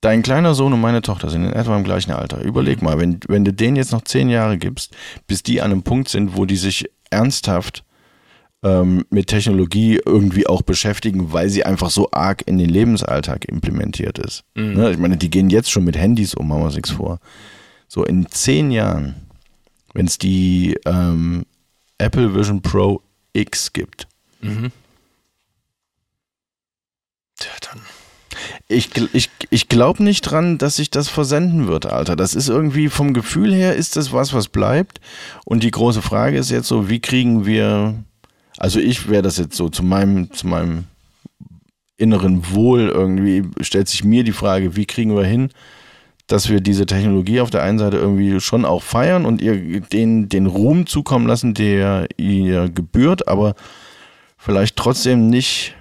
Dein 0.01 0.23
kleiner 0.23 0.55
Sohn 0.55 0.73
und 0.73 0.81
meine 0.81 1.03
Tochter 1.03 1.31
sind 1.31 1.45
in 1.45 1.53
etwa 1.53 1.77
im 1.77 1.85
gleichen 1.85 2.13
Alter. 2.13 2.41
Überleg 2.41 2.81
mal, 2.81 2.99
wenn, 2.99 3.19
wenn 3.29 3.45
du 3.45 3.53
denen 3.53 3.77
jetzt 3.77 3.93
noch 3.93 4.03
zehn 4.03 4.29
Jahre 4.29 4.57
gibst, 4.57 4.95
bis 5.27 5.43
die 5.43 5.61
an 5.61 5.73
einem 5.73 5.83
Punkt 5.83 6.09
sind, 6.09 6.37
wo 6.37 6.45
die 6.45 6.57
sich 6.57 6.89
ernsthaft 7.11 7.83
ähm, 8.63 9.05
mit 9.11 9.27
Technologie 9.29 10.01
irgendwie 10.05 10.47
auch 10.47 10.63
beschäftigen, 10.63 11.33
weil 11.33 11.49
sie 11.49 11.65
einfach 11.65 11.91
so 11.91 12.11
arg 12.13 12.43
in 12.47 12.59
den 12.59 12.69
Lebensalltag 12.69 13.47
implementiert 13.47 14.19
ist. 14.19 14.45
Ne? 14.75 14.93
Ich 14.93 14.99
meine, 14.99 15.17
die 15.17 15.31
gehen 15.31 15.51
jetzt 15.51 15.71
schon 15.71 15.85
mit 15.85 15.97
Handys 15.97 16.35
um, 16.35 16.49
machen 16.49 16.63
wir 16.63 16.71
nichts 16.71 16.91
vor. 16.91 17.19
So 17.89 18.05
in 18.05 18.27
zehn 18.29 18.71
Jahren, 18.71 19.15
wenn 19.95 20.07
es 20.07 20.19
die 20.19 20.77
ähm, 20.85 21.47
Apple 21.99 22.35
Vision 22.35 22.61
Pro 22.63 23.03
X 23.33 23.73
gibt, 23.73 24.07
Tja, 27.39 27.53
dann. 27.61 27.83
ich, 28.69 28.91
ich, 29.13 29.31
ich 29.51 29.69
glaube 29.69 30.03
nicht 30.03 30.23
dran, 30.23 30.59
dass 30.59 30.77
sich 30.77 30.91
das 30.91 31.09
versenden 31.09 31.67
wird, 31.69 31.87
Alter. 31.87 32.17
Das 32.17 32.35
ist 32.35 32.49
irgendwie 32.49 32.89
vom 32.89 33.13
Gefühl 33.15 33.55
her, 33.55 33.75
ist 33.75 33.97
das 33.97 34.13
was, 34.13 34.33
was 34.33 34.49
bleibt. 34.49 35.01
Und 35.45 35.63
die 35.63 35.71
große 35.71 36.03
Frage 36.03 36.39
ist 36.39 36.51
jetzt 36.51 36.69
so, 36.69 36.89
wie 36.89 37.01
kriegen 37.01 37.47
wir, 37.47 37.95
also 38.59 38.81
ich 38.81 39.09
wäre 39.09 39.23
das 39.23 39.37
jetzt 39.37 39.57
so 39.57 39.69
zu 39.69 39.83
meinem, 39.83 40.33
zu 40.33 40.47
meinem 40.47 40.85
inneren 41.97 42.53
Wohl 42.53 42.89
irgendwie, 42.89 43.45
stellt 43.61 43.89
sich 43.89 44.05
mir 44.05 44.25
die 44.25 44.33
Frage, 44.33 44.77
wie 44.77 44.87
kriegen 44.87 45.15
wir 45.17 45.25
hin, 45.25 45.51
dass 46.27 46.49
wir 46.49 46.61
diese 46.61 46.87
Technologie 46.87 47.41
auf 47.41 47.51
der 47.51 47.63
einen 47.63 47.79
Seite 47.79 47.99
irgendwie 47.99 48.41
schon 48.41 48.65
auch 48.65 48.83
feiern 48.83 49.25
und 49.25 49.41
ihr 49.41 49.81
den, 49.81 50.29
den 50.29 50.47
Ruhm 50.47 50.87
zukommen 50.87 51.27
lassen, 51.27 51.55
der 51.55 52.09
ihr 52.17 52.69
gebührt, 52.69 53.29
aber 53.29 53.55
vielleicht 54.37 54.77
trotzdem 54.77 55.31
nicht, 55.31 55.76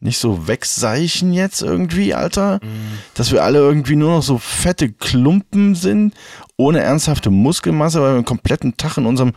nicht 0.00 0.18
so 0.18 0.48
wegseichen 0.48 1.32
jetzt 1.32 1.62
irgendwie, 1.62 2.14
Alter. 2.14 2.60
Dass 3.14 3.32
wir 3.32 3.44
alle 3.44 3.58
irgendwie 3.58 3.96
nur 3.96 4.16
noch 4.16 4.22
so 4.22 4.38
fette 4.38 4.90
Klumpen 4.90 5.74
sind, 5.74 6.14
ohne 6.56 6.80
ernsthafte 6.80 7.30
Muskelmasse, 7.30 8.00
weil 8.00 8.12
wir 8.12 8.16
einen 8.16 8.24
kompletten 8.24 8.76
Tag 8.76 8.96
in 8.96 9.06
unserem 9.06 9.32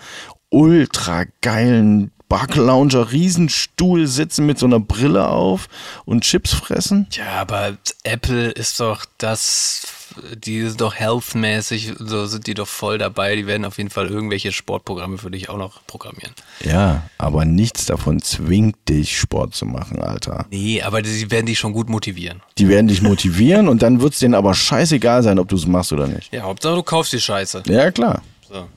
ultra 0.49 1.25
geilen 1.41 2.11
Barclounger 2.29 3.11
Riesenstuhl 3.11 4.07
sitzen 4.07 4.45
mit 4.45 4.57
so 4.57 4.65
einer 4.65 4.79
Brille 4.79 5.27
auf 5.27 5.67
und 6.05 6.23
Chips 6.23 6.53
fressen. 6.53 7.07
Ja, 7.11 7.41
aber 7.41 7.77
Apple 8.03 8.49
ist 8.49 8.79
doch 8.79 9.05
das, 9.19 9.85
die 10.35 10.57
ist 10.57 10.81
doch 10.81 10.95
healthmäßig, 10.95 11.93
so 11.97 12.25
sind 12.25 12.47
die 12.47 12.53
doch 12.53 12.67
voll 12.67 12.97
dabei. 12.97 13.35
Die 13.35 13.47
werden 13.47 13.65
auf 13.65 13.77
jeden 13.77 13.89
Fall 13.89 14.07
irgendwelche 14.07 14.51
Sportprogramme 14.51 15.17
für 15.17 15.31
dich 15.31 15.49
auch 15.49 15.57
noch 15.57 15.85
programmieren. 15.87 16.33
Ja, 16.63 17.03
aber 17.17 17.45
nichts 17.45 17.85
davon 17.85 18.21
zwingt 18.21 18.77
dich, 18.89 19.17
Sport 19.17 19.55
zu 19.55 19.65
machen, 19.65 20.01
Alter. 20.01 20.45
Nee, 20.51 20.81
aber 20.81 21.01
die 21.01 21.31
werden 21.31 21.45
dich 21.45 21.59
schon 21.59 21.73
gut 21.73 21.89
motivieren. 21.89 22.41
Die 22.57 22.67
werden 22.67 22.87
dich 22.87 23.01
motivieren 23.01 23.67
und 23.67 23.81
dann 23.81 24.01
wird 24.01 24.13
es 24.13 24.19
denen 24.19 24.35
aber 24.35 24.53
scheißegal 24.53 25.23
sein, 25.23 25.39
ob 25.39 25.49
du 25.49 25.55
es 25.55 25.67
machst 25.67 25.93
oder 25.93 26.07
nicht. 26.07 26.33
Ja, 26.33 26.43
Hauptsache 26.43 26.75
du 26.75 26.83
kaufst 26.83 27.13
die 27.13 27.21
Scheiße. 27.21 27.63
Ja, 27.67 27.91
klar. 27.91 28.21
So. 28.49 28.67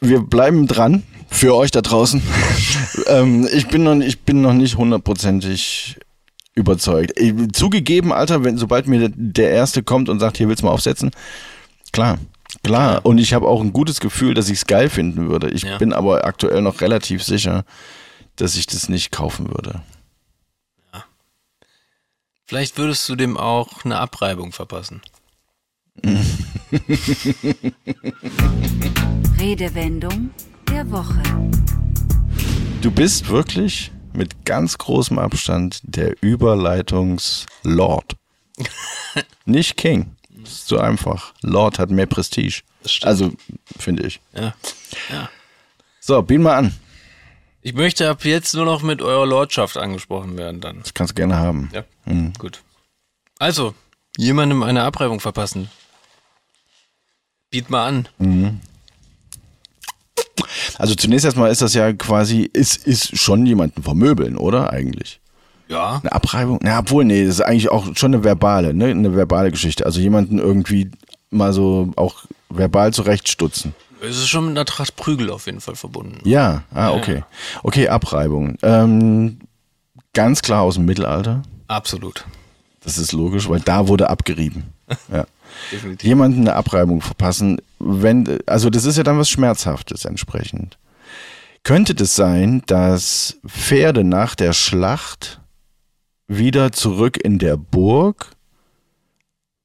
Wir 0.00 0.20
bleiben 0.20 0.66
dran 0.66 1.04
für 1.32 1.54
euch 1.54 1.70
da 1.70 1.80
draußen. 1.80 2.22
ähm, 3.06 3.48
ich, 3.52 3.68
bin 3.68 3.84
noch, 3.84 3.96
ich 3.96 4.20
bin 4.20 4.42
noch 4.42 4.52
nicht 4.52 4.76
hundertprozentig 4.76 5.98
überzeugt. 6.54 7.12
Ich, 7.18 7.32
zugegeben, 7.52 8.12
Alter, 8.12 8.44
wenn, 8.44 8.58
sobald 8.58 8.86
mir 8.86 9.08
der, 9.14 9.50
Erste 9.50 9.82
kommt 9.82 10.08
und 10.08 10.20
sagt, 10.20 10.36
hier 10.36 10.48
willst 10.48 10.62
du 10.62 10.66
mal 10.66 10.72
aufsetzen, 10.72 11.10
klar. 11.92 12.18
Klar, 12.62 13.04
und 13.06 13.16
ich 13.16 13.32
habe 13.32 13.48
auch 13.48 13.62
ein 13.62 13.72
gutes 13.72 13.98
Gefühl, 13.98 14.34
dass 14.34 14.50
ich 14.50 14.58
es 14.58 14.66
geil 14.66 14.90
finden 14.90 15.30
würde. 15.30 15.48
Ich 15.48 15.62
Ja. 15.62 15.78
bin 15.78 15.94
aber 15.94 16.26
aktuell 16.26 16.60
noch 16.60 16.82
relativ 16.82 17.22
sicher, 17.24 17.64
dass 18.36 18.56
ich 18.56 18.66
das 18.66 18.90
nicht 18.90 19.10
kaufen 19.10 19.48
würde. 19.48 19.80
Vielleicht 22.46 22.76
würdest 22.76 23.08
du 23.08 23.16
dem 23.16 23.38
auch 23.38 23.86
eine 23.86 23.96
Abreibung 23.98 24.52
verpassen. 24.52 25.00
Redewendung 29.38 30.30
der 30.68 30.90
Woche. 30.90 31.22
Du 32.82 32.90
bist 32.90 33.28
wirklich 33.28 33.90
mit 34.14 34.44
ganz 34.44 34.78
großem 34.78 35.18
Abstand 35.18 35.80
der 35.82 36.14
Überleitungslord. 36.20 38.16
Nicht 39.44 39.76
King. 39.76 40.16
Das 40.28 40.52
ist 40.52 40.68
zu 40.68 40.80
einfach. 40.80 41.34
Lord 41.42 41.78
hat 41.78 41.90
mehr 41.90 42.06
Prestige. 42.06 42.62
Also, 43.02 43.32
finde 43.78 44.04
ich. 44.06 44.20
Ja. 44.34 44.54
ja. 45.10 45.28
So, 46.00 46.20
bieten 46.22 46.42
wir 46.42 46.56
an. 46.56 46.74
Ich 47.60 47.74
möchte 47.74 48.10
ab 48.10 48.24
jetzt 48.24 48.54
nur 48.54 48.64
noch 48.64 48.82
mit 48.82 49.00
eurer 49.00 49.24
Lordschaft 49.24 49.76
angesprochen 49.76 50.36
werden 50.36 50.60
dann. 50.60 50.80
Das 50.80 50.94
kannst 50.94 51.12
du 51.12 51.14
gerne 51.14 51.36
haben. 51.36 51.70
Ja. 51.72 51.84
Gut. 52.38 52.60
Also, 53.38 53.74
jemandem 54.16 54.64
eine 54.64 54.82
Abreibung 54.82 55.20
verpassen. 55.20 55.70
Biet 57.50 57.70
mal 57.70 57.86
an. 57.86 58.08
Also 60.78 60.94
zunächst 60.94 61.24
erstmal 61.24 61.50
ist 61.50 61.62
das 61.62 61.74
ja 61.74 61.92
quasi, 61.92 62.42
ist, 62.52 62.86
ist 62.86 63.18
schon 63.18 63.46
jemanden 63.46 63.82
vermöbeln, 63.82 64.36
oder 64.36 64.72
eigentlich? 64.72 65.20
Ja. 65.68 66.00
Eine 66.02 66.12
Abreibung? 66.12 66.58
Na, 66.62 66.80
obwohl, 66.80 67.04
nee, 67.04 67.24
das 67.24 67.36
ist 67.36 67.40
eigentlich 67.40 67.70
auch 67.70 67.86
schon 67.96 68.14
eine 68.14 68.24
verbale, 68.24 68.74
ne? 68.74 68.86
Eine 68.86 69.14
verbale 69.14 69.50
Geschichte. 69.50 69.86
Also 69.86 70.00
jemanden 70.00 70.38
irgendwie 70.38 70.90
mal 71.30 71.52
so 71.52 71.92
auch 71.96 72.24
verbal 72.50 72.92
zurechtstutzen. 72.92 73.74
Es 74.02 74.16
ist 74.16 74.28
schon 74.28 74.46
mit 74.46 74.50
einer 74.52 74.64
Tracht 74.64 74.96
Prügel 74.96 75.30
auf 75.30 75.46
jeden 75.46 75.60
Fall 75.60 75.76
verbunden. 75.76 76.18
Ja, 76.28 76.64
ah, 76.74 76.90
okay. 76.90 77.22
Okay, 77.62 77.88
Abreibung. 77.88 78.56
Ähm, 78.62 79.38
ganz 80.12 80.42
klar 80.42 80.62
aus 80.62 80.74
dem 80.74 80.84
Mittelalter. 80.84 81.42
Absolut. 81.68 82.24
Das 82.84 82.98
ist 82.98 83.12
logisch, 83.12 83.48
weil 83.48 83.60
da 83.60 83.88
wurde 83.88 84.10
abgerieben. 84.10 84.64
Ja. 85.10 85.24
Definitiv. 85.70 86.06
Jemanden 86.06 86.40
eine 86.40 86.54
Abreibung 86.54 87.00
verpassen, 87.00 87.58
wenn, 87.82 88.38
also 88.46 88.70
das 88.70 88.84
ist 88.84 88.96
ja 88.96 89.02
dann 89.02 89.18
was 89.18 89.28
Schmerzhaftes 89.28 90.04
entsprechend. 90.04 90.78
Könnte 91.64 91.94
das 91.94 92.16
sein, 92.16 92.62
dass 92.66 93.38
Pferde 93.46 94.04
nach 94.04 94.34
der 94.34 94.52
Schlacht 94.52 95.40
wieder 96.26 96.72
zurück 96.72 97.18
in 97.22 97.38
der 97.38 97.56
Burg 97.56 98.30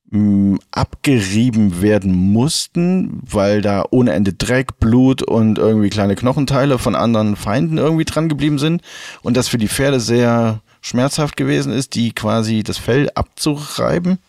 mh, 0.10 0.60
abgerieben 0.72 1.82
werden 1.82 2.14
mussten, 2.14 3.22
weil 3.24 3.62
da 3.62 3.86
ohne 3.90 4.14
Ende 4.14 4.34
Dreck, 4.34 4.80
Blut 4.80 5.22
und 5.24 5.58
irgendwie 5.58 5.90
kleine 5.90 6.16
Knochenteile 6.16 6.78
von 6.78 6.96
anderen 6.96 7.36
Feinden 7.36 7.78
irgendwie 7.78 8.06
dran 8.06 8.30
geblieben 8.30 8.60
sind 8.60 8.82
und 9.22 9.38
das 9.38 9.48
für 9.48 9.58
die 9.58 9.68
Pferde 9.68 10.00
sehr 10.00 10.62
schmerzhaft 10.82 11.38
gewesen 11.38 11.72
ist, 11.72 11.96
die 11.96 12.12
quasi 12.12 12.64
das 12.64 12.78
Fell 12.78 13.10
abzureiben? 13.16 14.20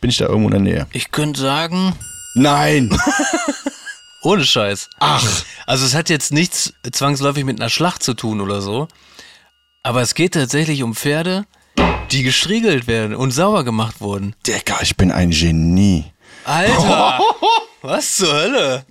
Bin 0.00 0.10
ich 0.10 0.18
da 0.18 0.26
irgendwo 0.26 0.48
in 0.48 0.52
der 0.52 0.60
Nähe? 0.60 0.86
Ich 0.92 1.10
könnte 1.10 1.40
sagen, 1.40 1.94
Nein! 2.34 2.96
ohne 4.22 4.44
Scheiß. 4.44 4.90
Ach. 4.98 5.44
Also 5.66 5.84
es 5.84 5.94
hat 5.94 6.08
jetzt 6.08 6.32
nichts 6.32 6.72
zwangsläufig 6.90 7.44
mit 7.44 7.60
einer 7.60 7.70
Schlacht 7.70 8.02
zu 8.02 8.14
tun 8.14 8.40
oder 8.40 8.60
so. 8.60 8.88
Aber 9.82 10.02
es 10.02 10.14
geht 10.14 10.34
tatsächlich 10.34 10.82
um 10.82 10.94
Pferde, 10.94 11.46
die 12.10 12.22
gestriegelt 12.22 12.86
werden 12.86 13.14
und 13.14 13.32
sauber 13.32 13.64
gemacht 13.64 14.00
wurden. 14.00 14.34
Digga, 14.46 14.78
ich 14.80 14.96
bin 14.96 15.12
ein 15.12 15.30
Genie. 15.30 16.04
Alter! 16.44 17.20
Was 17.82 18.16
zur 18.16 18.32
Hölle? 18.32 18.86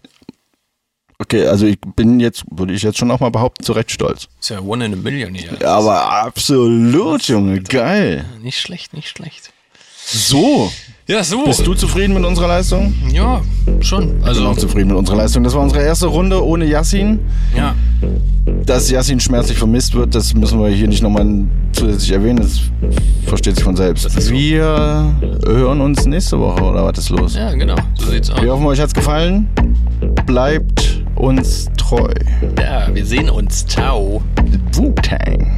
Okay, 1.18 1.48
also 1.48 1.66
ich 1.66 1.80
bin 1.80 2.20
jetzt, 2.20 2.44
würde 2.52 2.74
ich 2.74 2.84
jetzt 2.84 2.98
schon 2.98 3.10
auch 3.10 3.20
mal 3.20 3.32
behaupten, 3.32 3.64
zu 3.64 3.72
Recht 3.72 3.92
stolz. 3.92 4.28
Ist 4.40 4.50
ja 4.50 4.60
one 4.60 4.86
in 4.86 4.94
a 4.94 4.96
million 4.98 5.34
hier. 5.34 5.68
Aber 5.68 6.12
absolut, 6.12 7.24
Junge, 7.24 7.62
geil. 7.62 8.26
Nicht 8.42 8.60
schlecht, 8.60 8.94
nicht 8.94 9.10
schlecht. 9.10 9.52
So, 10.06 10.72
Ja, 11.06 11.22
so. 11.24 11.44
bist 11.44 11.66
du 11.68 11.74
zufrieden 11.74 12.14
mit 12.14 12.24
unserer 12.24 12.48
Leistung? 12.48 12.94
Ja, 13.12 13.42
schon. 13.82 14.04
Ich 14.04 14.10
bin 14.14 14.24
Also, 14.24 14.46
auch 14.48 14.56
zufrieden 14.58 14.88
mit 14.88 14.98
unserer 14.98 15.18
Leistung. 15.18 15.44
Das 15.44 15.54
war 15.54 15.62
unsere 15.62 15.82
erste 15.84 16.08
Runde 16.08 16.44
ohne 16.46 16.66
Yassin. 16.66 17.20
ja. 17.56 17.76
Dass 18.66 18.90
Yassin 18.90 19.20
schmerzlich 19.20 19.58
vermisst 19.58 19.94
wird, 19.96 20.16
das 20.16 20.34
müssen 20.34 20.60
wir 20.60 20.68
hier 20.70 20.88
nicht 20.88 21.02
nochmal 21.04 21.26
zusätzlich 21.74 22.12
erwähnen. 22.12 22.38
Das 22.38 22.62
versteht 23.26 23.56
sich 23.56 23.64
von 23.64 23.76
selbst. 23.76 24.10
so. 24.10 24.32
Wir 24.32 25.14
hören 25.46 25.82
uns 25.82 26.06
nächste 26.06 26.40
Woche, 26.40 26.62
oder 26.64 26.86
was 26.86 26.98
ist 27.00 27.10
los? 27.10 27.36
Ja, 27.36 27.52
genau. 27.54 27.76
So 27.96 28.10
sieht's 28.10 28.30
aus. 28.30 28.42
Wir 28.42 28.52
hoffen, 28.54 28.66
euch 28.66 28.80
hat's 28.80 28.94
gefallen. 28.94 29.48
Bleibt 30.26 31.04
uns 31.16 31.70
treu. 31.78 32.08
Ja, 32.60 32.88
wir 32.94 33.06
sehen 33.06 33.30
uns. 33.30 33.66
Ciao. 33.66 34.22
Wu-Tang. 34.74 35.56